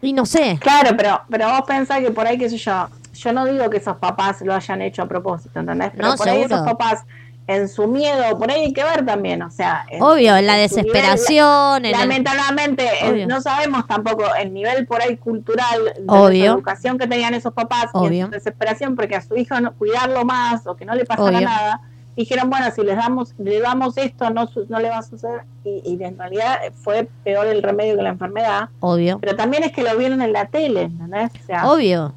Y 0.03 0.13
no 0.13 0.27
sé. 0.27 0.59
Claro, 0.61 0.97
pero, 0.97 1.23
pero 1.29 1.51
vos 1.51 1.63
pensás 1.67 2.01
que 2.01 2.11
por 2.11 2.27
ahí, 2.27 2.37
qué 2.37 2.49
sé 2.51 2.57
yo, 2.57 2.89
yo 3.19 3.33
no 3.33 3.45
digo 3.47 3.69
que 3.71 3.79
esos 3.79 3.97
papás 3.97 4.41
lo 4.43 4.55
hayan 4.55 4.83
hecho 4.83 5.03
a 5.03 5.07
propósito, 5.07 5.61
¿entendés? 5.61 5.91
Pero 5.95 6.09
No, 6.09 6.17
por 6.17 6.29
ahí 6.29 6.43
esos 6.43 6.61
papás, 6.63 7.05
en 7.47 7.67
su 7.69 7.87
miedo, 7.89 8.39
por 8.39 8.51
ahí 8.51 8.61
hay 8.67 8.73
que 8.75 8.85
ver 8.85 9.07
también, 9.07 9.41
o 9.43 9.51
sea. 9.51 9.87
en- 9.89 10.03
Obvio, 10.03 10.37
en 10.37 10.47
la 10.47 10.55
nivel- 10.57 10.69
desesperación, 10.69 11.85
en 11.87 11.93
lamentablemente, 11.93 12.85
eh, 12.85 13.11
Obvio. 13.11 13.27
no 13.27 13.41
sabemos 13.41 13.87
tampoco 13.87 14.25
el 14.39 14.53
nivel 14.53 14.87
por 14.87 15.01
ahí 15.03 15.17
cultural 15.17 15.85
de 15.97 16.05
Obvio. 16.07 16.45
la 16.45 16.51
educación 16.53 16.99
que 16.99 17.07
tenían 17.07 17.35
esos 17.35 17.53
papás 17.55 17.87
y 17.95 17.99
en 17.99 18.05
Obvio. 18.05 18.25
su 18.27 18.33
desesperación 18.33 18.97
porque 18.97 19.17
a 19.17 19.23
su 19.23 19.35
hijo 19.37 19.59
no, 19.61 19.73
cuidarlo 19.75 20.25
más 20.25 20.67
o 20.67 20.77
que 20.77 20.85
no 20.85 20.95
le 20.95 21.05
pasara 21.07 21.29
Obvio. 21.39 21.49
nada. 21.49 21.81
Dijeron, 22.17 22.51
bueno, 22.51 22.67
si 22.75 22.83
les 22.83 22.97
damos, 22.97 23.33
le 23.39 23.61
damos 23.61 23.97
esto, 23.97 24.29
no, 24.31 24.49
no 24.69 24.81
le 24.81 24.91
va 24.91 24.99
a 24.99 25.03
suceder. 25.03 25.43
Y, 25.65 25.83
y 25.85 26.03
en 26.03 26.19
realidad 26.19 26.59
fue 26.83 27.09
peor 27.23 27.47
el 27.47 27.63
remedio 27.63 27.97
que 27.97 28.03
la 28.03 28.09
enfermedad. 28.09 28.71
Obvio. 28.81 29.21
Pero 29.21 29.37
también 29.37 29.63
es 29.63 29.71
que 29.73 29.83
lo 29.85 29.97
vieron 29.97 30.21
en 30.21 30.33
la 30.33 30.47
tele, 30.47 30.83
¿entendés? 30.83 31.31
O 31.43 31.47
sea, 31.47 31.71
Obvio. 31.71 32.13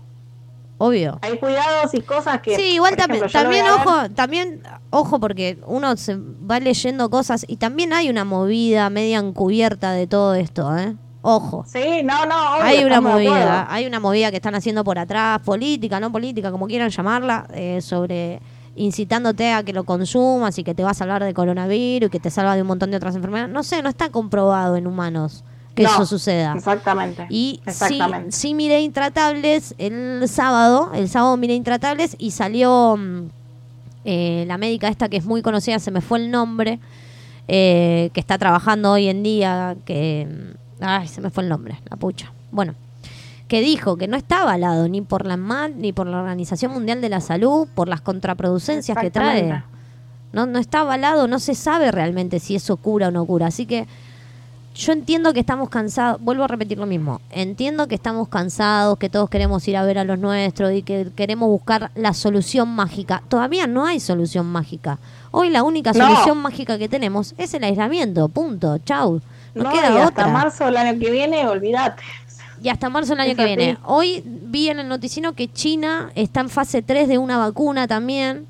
Obvio. 0.83 1.19
hay 1.21 1.37
cuidados 1.37 1.93
y 1.93 2.01
cosas 2.01 2.41
que. 2.41 2.55
Sí, 2.55 2.73
igual 2.73 2.95
por 2.95 3.05
también, 3.05 3.25
ejemplo, 3.25 3.75
ojo, 3.75 4.09
también 4.15 4.63
ojo 4.89 5.19
porque 5.19 5.59
uno 5.67 5.95
se 5.95 6.15
va 6.17 6.59
leyendo 6.59 7.07
cosas 7.11 7.45
y 7.47 7.57
también 7.57 7.93
hay 7.93 8.09
una 8.09 8.25
movida 8.25 8.89
media 8.89 9.19
encubierta 9.19 9.91
de 9.91 10.07
todo 10.07 10.33
esto, 10.33 10.75
¿eh? 10.75 10.95
Ojo. 11.21 11.65
Sí, 11.67 12.01
no, 12.03 12.25
no, 12.25 12.55
obvio, 12.55 12.63
hay 12.63 12.83
una 12.83 12.99
movida, 12.99 13.67
hay 13.69 13.85
una 13.85 13.99
movida 13.99 14.31
que 14.31 14.37
están 14.37 14.55
haciendo 14.55 14.83
por 14.83 14.97
atrás, 14.97 15.41
política, 15.41 15.99
no 15.99 16.11
política, 16.11 16.49
como 16.49 16.65
quieran 16.65 16.89
llamarla, 16.89 17.45
eh, 17.53 17.79
sobre 17.81 18.41
incitándote 18.75 19.53
a 19.53 19.61
que 19.61 19.73
lo 19.73 19.83
consumas 19.83 20.57
y 20.57 20.63
que 20.63 20.73
te 20.73 20.81
vas 20.81 20.99
a 20.99 21.03
hablar 21.03 21.23
de 21.23 21.35
coronavirus 21.35 22.07
y 22.07 22.09
que 22.09 22.19
te 22.19 22.31
salva 22.31 22.55
de 22.55 22.63
un 22.63 22.67
montón 22.67 22.89
de 22.89 22.97
otras 22.97 23.15
enfermedades. 23.15 23.53
No 23.53 23.61
sé, 23.61 23.83
no 23.83 23.89
está 23.89 24.09
comprobado 24.09 24.77
en 24.77 24.87
humanos 24.87 25.43
que 25.76 25.84
No, 25.84 25.89
eso 25.89 26.06
suceda. 26.06 26.53
Exactamente. 26.56 27.26
Y 27.30 27.61
sí, 27.64 27.69
Exactamente. 27.69 28.31
sí 28.31 28.53
miré 28.53 28.81
Intratables 28.81 29.73
el 29.77 30.27
sábado, 30.27 30.91
el 30.93 31.07
sábado 31.10 31.38
miré 31.38 31.56
Intratables 31.56 32.15
y 32.19 32.31
salió 32.31 32.98
mm, 32.98 33.22
eh, 34.06 34.45
la 34.48 34.57
médica 34.57 34.88
esta 34.88 35.07
que 35.10 35.18
es 35.18 35.26
muy 35.26 35.41
conocida, 35.41 35.80
se 35.80 35.91
me 35.91 36.02
fue 36.02 36.19
el 36.19 36.31
nombre, 36.31 36.80
eh, 37.48 38.10
que 38.14 38.19
está 38.19 38.38
trabajando 38.38 38.91
hoy 38.91 39.07
en 39.07 39.23
día, 39.23 39.76
que... 39.85 40.27
mm, 40.30 40.84
Ay, 40.84 41.07
se 41.07 41.22
me 41.22 41.30
fue 41.30 41.43
el 41.43 41.49
nombre, 41.49 41.80
la 41.89 41.95
pucha. 41.95 42.34
Bueno, 42.52 42.73
que 43.48 43.61
dijo 43.61 43.98
que 43.98 44.07
no 44.07 44.18
está 44.18 44.41
avalado 44.41 44.88
ni 44.89 45.02
por 45.02 45.27
la 45.27 45.38
MAD 45.38 45.72
ni 45.76 45.93
por 45.93 46.07
la 46.07 46.18
Organización 46.18 46.72
Mundial 46.72 47.02
de 47.02 47.10
la 47.10 47.22
Salud, 47.22 47.68
por 47.76 47.88
las 47.88 48.02
contraproducencias 48.02 48.98
que 48.98 49.11
trae. 49.11 49.64
No, 50.34 50.45
no 50.45 50.57
está 50.57 50.80
avalado, 50.80 51.27
no 51.27 51.38
se 51.39 51.53
sabe 51.53 51.91
realmente 51.91 52.39
si 52.39 52.56
eso 52.56 52.77
cura 52.77 53.10
o 53.10 53.11
no 53.11 53.26
cura. 53.26 53.48
Así 53.48 53.65
que 53.65 53.88
yo 54.81 54.93
entiendo 54.93 55.31
que 55.33 55.39
estamos 55.39 55.69
cansados, 55.69 56.19
vuelvo 56.21 56.43
a 56.43 56.47
repetir 56.47 56.77
lo 56.79 56.87
mismo, 56.87 57.21
entiendo 57.29 57.87
que 57.87 57.93
estamos 57.95 58.27
cansados, 58.29 58.97
que 58.97 59.09
todos 59.09 59.29
queremos 59.29 59.67
ir 59.67 59.77
a 59.77 59.83
ver 59.83 59.99
a 59.99 60.03
los 60.03 60.17
nuestros 60.17 60.73
y 60.73 60.81
que 60.81 61.07
queremos 61.15 61.49
buscar 61.49 61.91
la 61.93 62.13
solución 62.13 62.67
mágica. 62.69 63.21
Todavía 63.29 63.67
no 63.67 63.85
hay 63.85 63.99
solución 63.99 64.47
mágica. 64.47 64.97
Hoy 65.29 65.49
la 65.51 65.61
única 65.61 65.91
No. 65.93 66.05
solución 66.07 66.39
mágica 66.39 66.79
que 66.79 66.89
tenemos 66.89 67.35
es 67.37 67.53
el 67.53 67.63
aislamiento, 67.63 68.27
punto, 68.29 68.79
chau. 68.79 69.21
No, 69.53 69.63
No, 69.63 69.71
queda 69.71 69.91
y 69.91 69.97
hasta 69.97 70.07
otra. 70.07 70.27
marzo 70.29 70.65
del 70.65 70.77
año 70.77 70.99
que 70.99 71.11
viene, 71.11 71.47
olvídate. 71.47 72.01
Y 72.63 72.69
hasta 72.69 72.89
marzo 72.89 73.11
del 73.11 73.19
año 73.21 73.31
Es 73.31 73.37
que 73.37 73.43
así. 73.43 73.55
viene. 73.55 73.77
Hoy 73.85 74.23
vi 74.25 74.69
en 74.69 74.79
el 74.79 74.87
noticino 74.87 75.33
que 75.33 75.51
China 75.51 76.11
está 76.15 76.39
en 76.41 76.49
fase 76.49 76.81
3 76.81 77.07
de 77.07 77.17
una 77.19 77.37
vacuna 77.37 77.87
también 77.87 78.45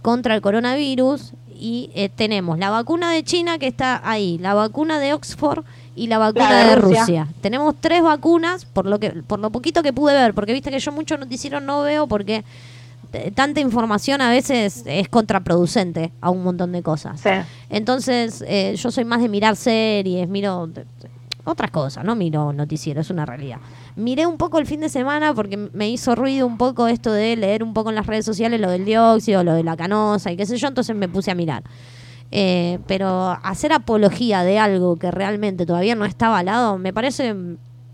contra 0.00 0.34
el 0.34 0.42
coronavirus. 0.42 1.32
Y 1.64 1.90
eh, 1.94 2.08
tenemos 2.08 2.58
la 2.58 2.70
vacuna 2.70 3.12
de 3.12 3.22
China 3.22 3.56
que 3.58 3.68
está 3.68 4.00
ahí, 4.02 4.36
la 4.38 4.52
vacuna 4.52 4.98
de 4.98 5.14
Oxford 5.14 5.64
y 5.94 6.08
la 6.08 6.18
vacuna 6.18 6.50
La 6.50 6.58
de 6.64 6.68
de 6.70 6.74
Rusia. 6.76 7.00
Rusia. 7.00 7.28
Tenemos 7.40 7.76
tres 7.80 8.02
vacunas, 8.02 8.64
por 8.64 8.86
lo 8.86 8.98
que 8.98 9.10
por 9.10 9.38
lo 9.38 9.50
poquito 9.50 9.80
que 9.84 9.92
pude 9.92 10.12
ver, 10.14 10.34
porque 10.34 10.52
viste 10.52 10.72
que 10.72 10.80
yo 10.80 10.90
mucho 10.90 11.16
noticiero 11.16 11.60
no 11.60 11.82
veo 11.82 12.08
porque 12.08 12.42
t- 13.12 13.30
tanta 13.30 13.60
información 13.60 14.20
a 14.22 14.30
veces 14.30 14.82
es 14.86 15.08
contraproducente 15.08 16.10
a 16.20 16.30
un 16.30 16.42
montón 16.42 16.72
de 16.72 16.82
cosas. 16.82 17.20
Sí. 17.20 17.30
Entonces, 17.70 18.42
eh, 18.48 18.74
yo 18.76 18.90
soy 18.90 19.04
más 19.04 19.22
de 19.22 19.28
mirar 19.28 19.54
series, 19.54 20.28
miro 20.28 20.68
otras 21.44 21.70
cosas, 21.70 22.04
no 22.04 22.16
miro 22.16 22.52
noticiero, 22.52 23.00
es 23.02 23.10
una 23.10 23.24
realidad. 23.24 23.58
Miré 23.96 24.26
un 24.26 24.38
poco 24.38 24.58
el 24.58 24.66
fin 24.66 24.80
de 24.80 24.88
semana 24.88 25.34
porque 25.34 25.56
me 25.56 25.88
hizo 25.88 26.14
ruido 26.14 26.46
un 26.46 26.56
poco 26.56 26.86
esto 26.86 27.12
de 27.12 27.36
leer 27.36 27.62
un 27.62 27.74
poco 27.74 27.90
en 27.90 27.96
las 27.96 28.06
redes 28.06 28.24
sociales 28.24 28.60
lo 28.60 28.70
del 28.70 28.84
dióxido, 28.84 29.44
lo 29.44 29.54
de 29.54 29.62
la 29.62 29.76
canosa 29.76 30.32
y 30.32 30.36
qué 30.36 30.46
sé 30.46 30.56
yo, 30.56 30.68
entonces 30.68 30.96
me 30.96 31.08
puse 31.08 31.30
a 31.30 31.34
mirar. 31.34 31.62
Eh, 32.30 32.78
pero 32.86 33.38
hacer 33.42 33.74
apología 33.74 34.42
de 34.42 34.58
algo 34.58 34.96
que 34.96 35.10
realmente 35.10 35.66
todavía 35.66 35.94
no 35.94 36.06
está 36.06 36.28
avalado, 36.28 36.78
me 36.78 36.92
parece 36.94 37.34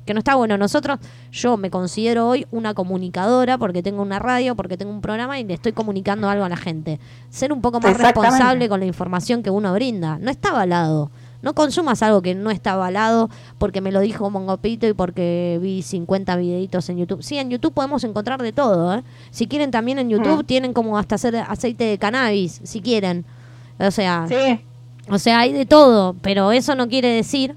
que 0.09 0.15
no 0.15 0.19
está 0.19 0.37
bueno. 0.37 0.57
Nosotros, 0.57 0.99
yo 1.31 1.57
me 1.57 1.70
considero 1.70 2.29
hoy 2.29 2.47
una 2.51 2.73
comunicadora 2.75 3.59
porque 3.59 3.83
tengo 3.83 4.01
una 4.03 4.19
radio, 4.19 4.57
porque 4.57 4.77
tengo 4.77 4.91
un 4.91 5.01
programa 5.01 5.39
y 5.39 5.45
le 5.45 5.55
estoy 5.55 5.73
comunicando 5.73 6.29
algo 6.29 6.45
a 6.45 6.49
la 6.49 6.57
gente. 6.57 6.99
Ser 7.29 7.53
un 7.53 7.61
poco 7.61 7.79
más 7.79 7.97
responsable 7.97 8.69
con 8.69 8.81
la 8.81 8.87
información 8.87 9.43
que 9.43 9.51
uno 9.51 9.73
brinda. 9.75 10.19
No 10.19 10.31
está 10.31 10.49
avalado. 10.49 11.11
No 11.40 11.55
consumas 11.55 12.02
algo 12.02 12.20
que 12.20 12.35
no 12.35 12.51
está 12.51 12.73
avalado 12.73 13.31
porque 13.59 13.81
me 13.81 13.93
lo 13.93 14.01
dijo 14.01 14.28
Mongopito 14.28 14.86
y 14.89 14.93
porque 14.93 15.59
vi 15.62 15.82
50 15.82 16.35
videitos 16.36 16.89
en 16.89 16.98
YouTube. 16.98 17.23
Sí, 17.23 17.39
en 17.39 17.48
YouTube 17.51 17.73
podemos 17.74 18.02
encontrar 18.05 18.43
de 18.43 18.52
todo. 18.52 18.93
¿eh? 18.94 19.02
Si 19.31 19.47
quieren 19.47 19.70
también 19.70 19.98
en 20.01 20.10
YouTube 20.10 20.43
Mm. 20.43 20.47
tienen 20.47 20.73
como 20.73 20.98
hasta 20.98 21.15
hacer 21.15 21.36
aceite 21.36 21.85
de 21.85 21.98
cannabis, 21.98 22.60
si 22.65 22.81
quieren. 22.81 23.24
O 23.78 23.90
sea, 23.93 24.27
Sí. 24.28 24.60
o 25.09 25.19
sea, 25.19 25.39
hay 25.40 25.52
de 25.52 25.65
todo, 25.65 26.16
pero 26.23 26.51
eso 26.51 26.74
no 26.74 26.89
quiere 26.89 27.09
decir 27.09 27.55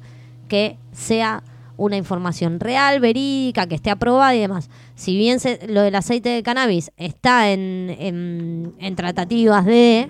que 0.47 0.77
sea 0.91 1.41
una 1.77 1.97
información 1.97 2.59
real, 2.59 2.99
verídica, 2.99 3.65
que 3.65 3.73
esté 3.73 3.89
aprobada 3.89 4.35
y 4.35 4.39
demás. 4.41 4.69
Si 4.93 5.15
bien 5.17 5.39
se- 5.39 5.65
lo 5.67 5.81
del 5.81 5.95
aceite 5.95 6.29
de 6.29 6.43
cannabis 6.43 6.91
está 6.97 7.49
en, 7.51 7.95
en- 7.97 8.73
en 8.77 8.95
tratativas 8.95 9.65
de 9.65 10.07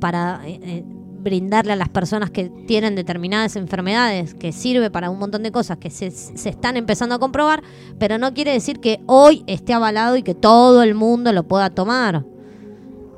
para 0.00 0.42
eh, 0.46 0.60
eh, 0.62 0.84
brindarle 1.28 1.72
a 1.72 1.76
las 1.76 1.88
personas 1.88 2.30
que 2.30 2.50
tienen 2.66 2.94
determinadas 2.96 3.56
enfermedades, 3.56 4.34
que 4.34 4.52
sirve 4.52 4.90
para 4.90 5.10
un 5.10 5.18
montón 5.18 5.42
de 5.42 5.52
cosas 5.52 5.78
que 5.78 5.90
se, 5.90 6.10
se 6.10 6.48
están 6.48 6.76
empezando 6.76 7.14
a 7.14 7.18
comprobar, 7.18 7.62
pero 7.98 8.18
no 8.18 8.34
quiere 8.34 8.52
decir 8.52 8.80
que 8.80 9.00
hoy 9.06 9.44
esté 9.46 9.72
avalado 9.74 10.16
y 10.16 10.22
que 10.22 10.34
todo 10.34 10.82
el 10.82 10.94
mundo 10.94 11.32
lo 11.32 11.44
pueda 11.44 11.70
tomar. 11.70 12.24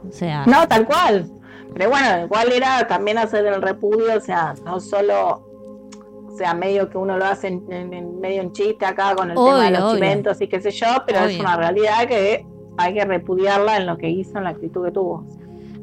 O 0.09 0.13
sea, 0.13 0.45
No, 0.47 0.67
tal 0.69 0.87
cual. 0.87 1.31
Pero 1.75 1.91
bueno, 1.91 2.25
igual 2.25 2.51
era 2.53 2.87
también 2.89 3.19
hacer 3.19 3.47
el 3.47 3.63
repudio, 3.63 4.17
o 4.17 4.21
sea, 4.21 4.55
no 4.65 4.81
solo, 4.81 5.47
o 6.27 6.37
sea, 6.37 6.53
medio 6.55 6.89
que 6.91 6.99
uno 6.99 7.17
lo 7.17 7.25
hace 7.25 7.47
en, 7.49 7.63
en- 7.71 7.93
en 7.95 8.21
medio 8.21 8.43
en 8.43 8.53
chiste 8.53 8.85
acá 8.85 9.15
con 9.15 9.31
el 9.31 9.37
tema 9.37 9.61
de 9.61 9.69
Obvio, 9.69 9.71
los 9.79 9.83
obvio. 9.83 9.95
chiventos 9.95 10.41
y 10.41 10.49
qué 10.49 10.61
sé 10.61 10.71
yo, 10.73 10.87
pero 11.07 11.21
es 11.21 11.27
Obvio. 11.27 11.41
una 11.41 11.57
realidad 11.57 12.09
que 12.09 12.45
hay 12.77 12.95
que 12.95 13.05
repudiarla 13.05 13.77
en 13.77 13.87
lo 13.87 13.97
que 13.99 14.09
hizo, 14.09 14.39
en 14.39 14.45
la 14.45 14.51
actitud 14.51 14.85
que 14.87 14.91
tuvo. 14.91 15.25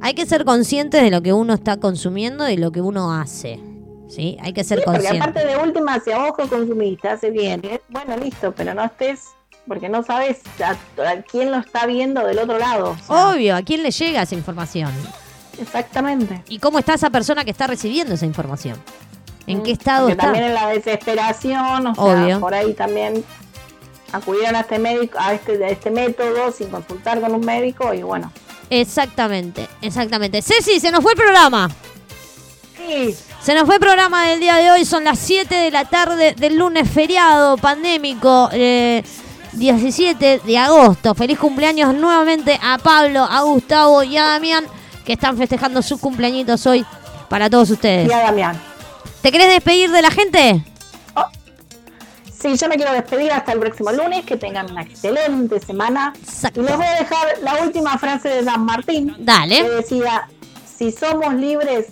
Hay 0.02 0.14
que 0.14 0.26
ser 0.26 0.46
conscientes 0.46 1.02
de 1.02 1.10
lo 1.12 1.22
que 1.22 1.34
uno 1.34 1.54
está 1.54 1.78
consumiendo 1.78 2.50
y 2.50 2.58
lo 2.58 2.72
que 2.72 2.82
uno 2.82 3.14
hace. 3.14 3.60
¿Sí? 4.10 4.38
Hay 4.42 4.54
que 4.54 4.64
ser 4.64 4.80
Sí, 4.80 4.84
porque 4.86 5.00
consciente. 5.02 5.30
aparte 5.30 5.46
de 5.48 5.58
última, 5.58 6.00
si 6.00 6.12
a 6.12 6.20
vos 6.20 6.32
que 6.38 6.48
consumiste 6.48 7.10
hace 7.10 7.30
bien, 7.30 7.60
¿eh? 7.66 7.82
bueno, 7.90 8.16
listo, 8.16 8.54
pero 8.56 8.74
no 8.74 8.84
estés, 8.86 9.26
porque 9.68 9.90
no 9.90 10.02
sabes 10.02 10.40
a, 10.64 10.72
a 10.72 11.22
quién 11.24 11.52
lo 11.52 11.58
está 11.58 11.86
viendo 11.86 12.26
del 12.26 12.40
otro 12.40 12.58
lado. 12.58 12.92
o 12.92 12.98
sea, 12.98 13.30
Obvio, 13.32 13.56
¿a 13.58 13.62
quién 13.64 13.84
le 13.84 13.92
llega 13.92 14.22
esa 14.22 14.34
información? 14.36 14.92
Exactamente. 15.60 16.42
¿Y 16.48 16.60
cómo 16.60 16.80
está 16.80 16.94
esa 16.94 17.10
persona 17.10 17.44
que 17.44 17.52
está 17.52 17.68
recibiendo 17.68 18.14
esa 18.14 18.26
información? 18.26 18.78
¿En 19.46 19.64
qué 19.64 19.72
estado 19.72 20.02
Porque 20.08 20.14
está? 20.14 20.24
también 20.28 20.46
en 20.46 20.54
la 20.54 20.68
desesperación, 20.70 21.88
o 21.88 21.96
sea, 21.96 22.04
Obvio. 22.04 22.40
por 22.40 22.54
ahí 22.54 22.74
también 22.74 23.24
acudieron 24.12 24.56
a 24.56 24.62
este 24.62 24.80
médico, 24.80 25.18
a 25.20 25.34
este, 25.34 25.64
a 25.64 25.70
este 25.70 25.90
método 25.92 26.52
sin 26.52 26.70
consultar 26.70 27.20
con 27.20 27.34
un 27.34 27.42
médico 27.46 27.94
y 27.94 28.04
bueno. 28.04 28.32
Exactamente, 28.70 29.68
exactamente. 29.82 30.42
Ceci, 30.42 30.80
se 30.80 30.92
nos 30.92 31.02
fue 31.02 31.14
el 31.14 31.18
programa. 31.18 31.70
Sí. 32.76 33.16
Se 33.42 33.54
nos 33.54 33.66
fue 33.66 33.76
el 33.76 33.82
programa 33.82 34.26
del 34.28 34.40
día 34.40 34.56
de 34.58 34.72
hoy. 34.72 34.86
Son 34.86 35.04
las 35.04 35.20
7 35.20 35.54
de 35.56 35.72
la 35.72 35.86
tarde 35.86 36.34
del 36.34 36.58
lunes 36.58 36.90
feriado 36.90 37.58
pandémico. 37.58 38.50
eh, 38.52 39.04
17 39.54 40.42
de 40.46 40.58
agosto. 40.58 41.16
Feliz 41.16 41.40
cumpleaños 41.40 41.94
nuevamente 41.94 42.60
a 42.62 42.78
Pablo, 42.78 43.24
a 43.24 43.42
Gustavo 43.42 44.04
y 44.04 44.18
a 44.18 44.24
Damián 44.24 44.66
que 45.06 45.14
están 45.14 45.38
festejando 45.38 45.82
sus 45.82 46.00
cumpleañitos 46.00 46.66
hoy 46.68 46.86
para 47.30 47.50
todos 47.50 47.70
ustedes. 47.72 48.10
Y 48.10 48.14
a 48.14 48.20
Damián. 48.20 48.62
¿Te 49.22 49.32
querés 49.32 49.50
despedir 49.50 49.90
de 49.92 50.02
la 50.02 50.12
gente? 50.12 50.64
Sí, 52.40 52.56
yo 52.56 52.68
me 52.70 52.76
quiero 52.76 52.94
despedir 52.94 53.32
hasta 53.32 53.52
el 53.54 53.60
próximo 53.60 53.92
lunes, 53.92 54.24
que 54.26 54.38
tengan 54.38 54.70
una 54.72 54.84
excelente 54.84 55.60
semana. 55.60 56.14
Y 56.54 56.60
les 56.60 56.76
voy 56.78 56.86
a 56.86 56.92
dejar 57.00 57.28
la 57.42 57.64
última 57.64 57.98
frase 57.98 58.30
de 58.30 58.44
Dan 58.44 58.64
Martín. 58.64 59.16
Dale. 59.20 59.64
Que 59.64 59.70
decía, 59.70 60.28
si 60.78 60.92
somos 60.92 61.34
libres, 61.34 61.88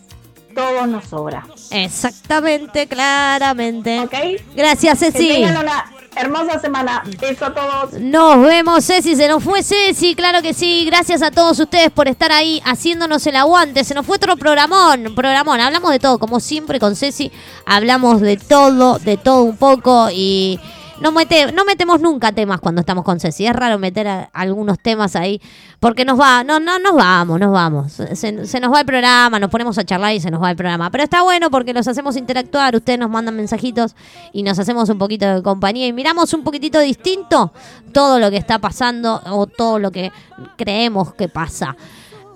todo 0.54 0.86
nos 0.86 1.06
sobra. 1.06 1.48
Exactamente, 1.72 2.88
claramente. 2.88 4.00
¿Ok? 4.02 4.14
Gracias, 4.56 5.00
Que 5.00 5.12
Ceci. 5.12 5.28
tengan 5.30 5.58
una 5.58 5.92
hermosa 6.16 6.60
semana. 6.60 7.04
Eso 7.22 7.46
a 7.46 7.54
todos. 7.54 7.94
Nos 8.00 8.42
vemos, 8.42 8.86
Ceci. 8.86 9.16
Se 9.16 9.28
nos 9.28 9.44
fue 9.44 9.64
Ceci, 9.64 10.16
claro 10.16 10.42
que 10.42 10.54
sí. 10.54 10.86
Gracias 10.86 11.22
a 11.22 11.32
todos 11.32 11.60
ustedes 11.60 11.92
por 11.92 12.08
estar 12.08 12.32
ahí 12.32 12.62
haciéndonos 12.66 13.26
el 13.28 13.36
aguante. 13.36 13.84
Se 13.84 13.94
nos 13.94 14.06
fue 14.06 14.18
otro 14.18 14.36
programón. 14.38 15.14
Programón. 15.16 15.60
Hablamos 15.60 15.92
de 15.92 16.00
todo, 16.00 16.20
como 16.20 16.40
siempre 16.40 16.80
con 16.80 16.96
Ceci. 16.96 17.32
Hablamos 17.66 18.22
de 18.22 18.38
todo, 18.38 19.00
de 19.00 19.18
todo 19.18 19.44
un 19.44 19.58
poco 19.58 20.10
y. 20.12 20.60
No, 21.02 21.12
mete, 21.12 21.52
no 21.52 21.66
metemos 21.66 22.00
nunca 22.00 22.32
temas 22.32 22.62
cuando 22.62 22.80
estamos 22.80 23.04
con 23.04 23.20
Ceci. 23.20 23.46
Es 23.46 23.54
raro 23.54 23.78
meter 23.78 24.30
algunos 24.32 24.80
temas 24.80 25.16
ahí 25.16 25.42
porque 25.80 26.06
nos 26.06 26.20
va, 26.20 26.44
no, 26.44 26.60
no, 26.60 26.80
nos 26.80 26.96
vamos, 26.96 27.40
nos 27.40 27.52
vamos. 27.52 27.92
Se, 27.92 28.46
se 28.46 28.60
nos 28.60 28.74
va 28.74 28.80
el 28.80 28.86
programa, 28.86 29.38
nos 29.40 29.50
ponemos 29.50 29.78
a 29.78 29.84
charlar 29.84 30.14
y 30.14 30.22
se 30.22 30.32
nos 30.32 30.42
va 30.42 30.52
el 30.52 30.56
programa. 30.56 30.90
Pero 30.92 31.04
está 31.04 31.22
bueno 31.22 31.52
porque 31.52 31.74
los 31.74 31.88
hacemos 31.88 32.16
interactuar, 32.16 32.76
ustedes 32.76 32.98
nos 32.98 33.10
mandan 33.10 33.36
mensajitos 33.36 33.96
y 34.32 34.44
nos 34.44 34.58
hacemos 34.58 34.88
un 34.90 34.98
poquito 34.98 35.26
de 35.26 35.44
compañía 35.44 35.86
y 35.86 35.94
miramos 35.94 36.34
un 36.34 36.44
poquitito 36.44 36.80
distinto 36.80 37.52
todo 37.92 38.18
lo 38.20 38.32
que 38.32 38.38
está 38.38 38.60
pasando 38.60 39.22
o 39.26 39.48
todo 39.48 39.80
lo 39.80 39.92
que 39.92 40.12
creemos 40.56 41.14
que 41.14 41.28
pasa. 41.28 41.76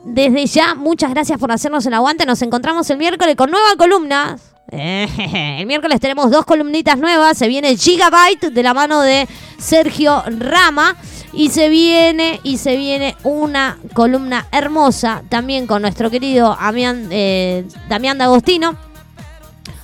Desde 0.03 0.45
ya, 0.45 0.75
muchas 0.75 1.11
gracias 1.11 1.39
por 1.39 1.51
hacernos 1.51 1.85
el 1.85 1.93
aguante. 1.93 2.25
Nos 2.25 2.41
encontramos 2.41 2.89
el 2.89 2.97
miércoles 2.97 3.35
con 3.35 3.51
nueva 3.51 3.75
columna. 3.77 4.37
El 4.71 5.65
miércoles 5.65 5.99
tenemos 5.99 6.29
dos 6.29 6.45
columnitas 6.45 6.97
nuevas. 6.97 7.37
Se 7.37 7.47
viene 7.47 7.75
Gigabyte 7.75 8.51
de 8.51 8.63
la 8.63 8.73
mano 8.73 9.01
de 9.01 9.27
Sergio 9.57 10.23
Rama. 10.27 10.95
Y 11.31 11.49
se 11.49 11.69
viene, 11.69 12.39
y 12.43 12.57
se 12.57 12.75
viene 12.75 13.15
una 13.23 13.77
columna 13.93 14.47
hermosa 14.51 15.21
también 15.29 15.67
con 15.67 15.83
nuestro 15.83 16.09
querido 16.09 16.57
Damián, 16.59 17.07
eh, 17.11 17.65
Damián 17.87 18.17
D'Agostino. 18.17 18.75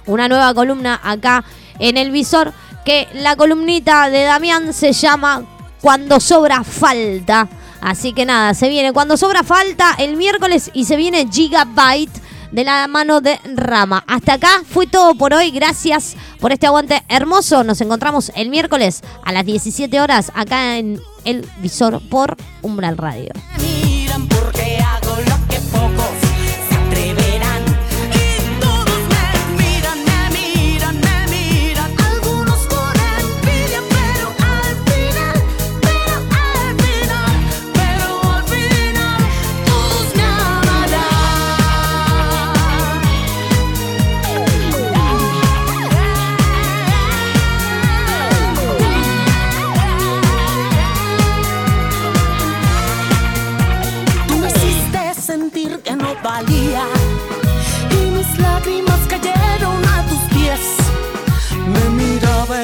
Una 0.08 0.28
nueva 0.28 0.54
columna 0.54 1.00
acá 1.04 1.44
en 1.80 1.98
el 1.98 2.12
visor. 2.12 2.54
Que 2.84 3.08
la 3.14 3.36
columnita 3.36 4.10
de 4.12 4.24
Damián 4.24 4.72
se 4.72 4.94
llama 4.94 5.44
Cuando 5.82 6.20
sobra 6.20 6.64
falta. 6.64 7.48
Así 7.82 8.14
que 8.14 8.26
nada, 8.26 8.54
se 8.54 8.70
viene 8.70 8.94
cuando 8.94 9.18
sobra 9.18 9.44
falta 9.44 9.96
el 9.98 10.18
miércoles 10.18 10.72
y 10.74 10.86
se 10.86 10.96
viene 10.96 11.28
Gigabyte 11.32 12.25
de 12.56 12.64
la 12.64 12.88
mano 12.88 13.20
de 13.20 13.38
Rama. 13.54 14.06
Hasta 14.08 14.34
acá 14.36 14.62
fue 14.66 14.88
todo 14.88 15.14
por 15.16 15.34
hoy. 15.34 15.52
Gracias 15.52 16.16
por 16.40 16.54
este 16.54 16.66
aguante 16.66 17.04
hermoso. 17.10 17.66
Nos 17.66 17.82
encontramos 17.82 18.32
el 18.34 18.50
miércoles 18.50 19.02
a 19.26 19.34
las 19.34 19.46
17 19.46 20.00
horas 20.00 20.32
acá 20.34 20.78
en 20.78 21.02
El 21.26 21.46
Visor 21.60 22.02
por 22.10 22.38
Umbral 22.62 22.98
Radio. 22.98 23.34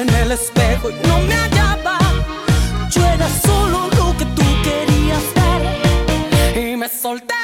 en 0.02 0.14
el 0.14 0.32
espejo 0.32 0.90
y 0.90 0.94
no 1.06 1.18
me 1.20 1.34
hallaba. 1.34 1.98
Yo 2.90 3.06
era 3.06 3.28
solo 3.28 3.88
lo 3.96 4.16
que 4.18 4.24
tú 4.36 4.42
querías 4.64 5.22
ver 5.36 6.70
y 6.72 6.76
me 6.76 6.88
solté. 6.88 7.41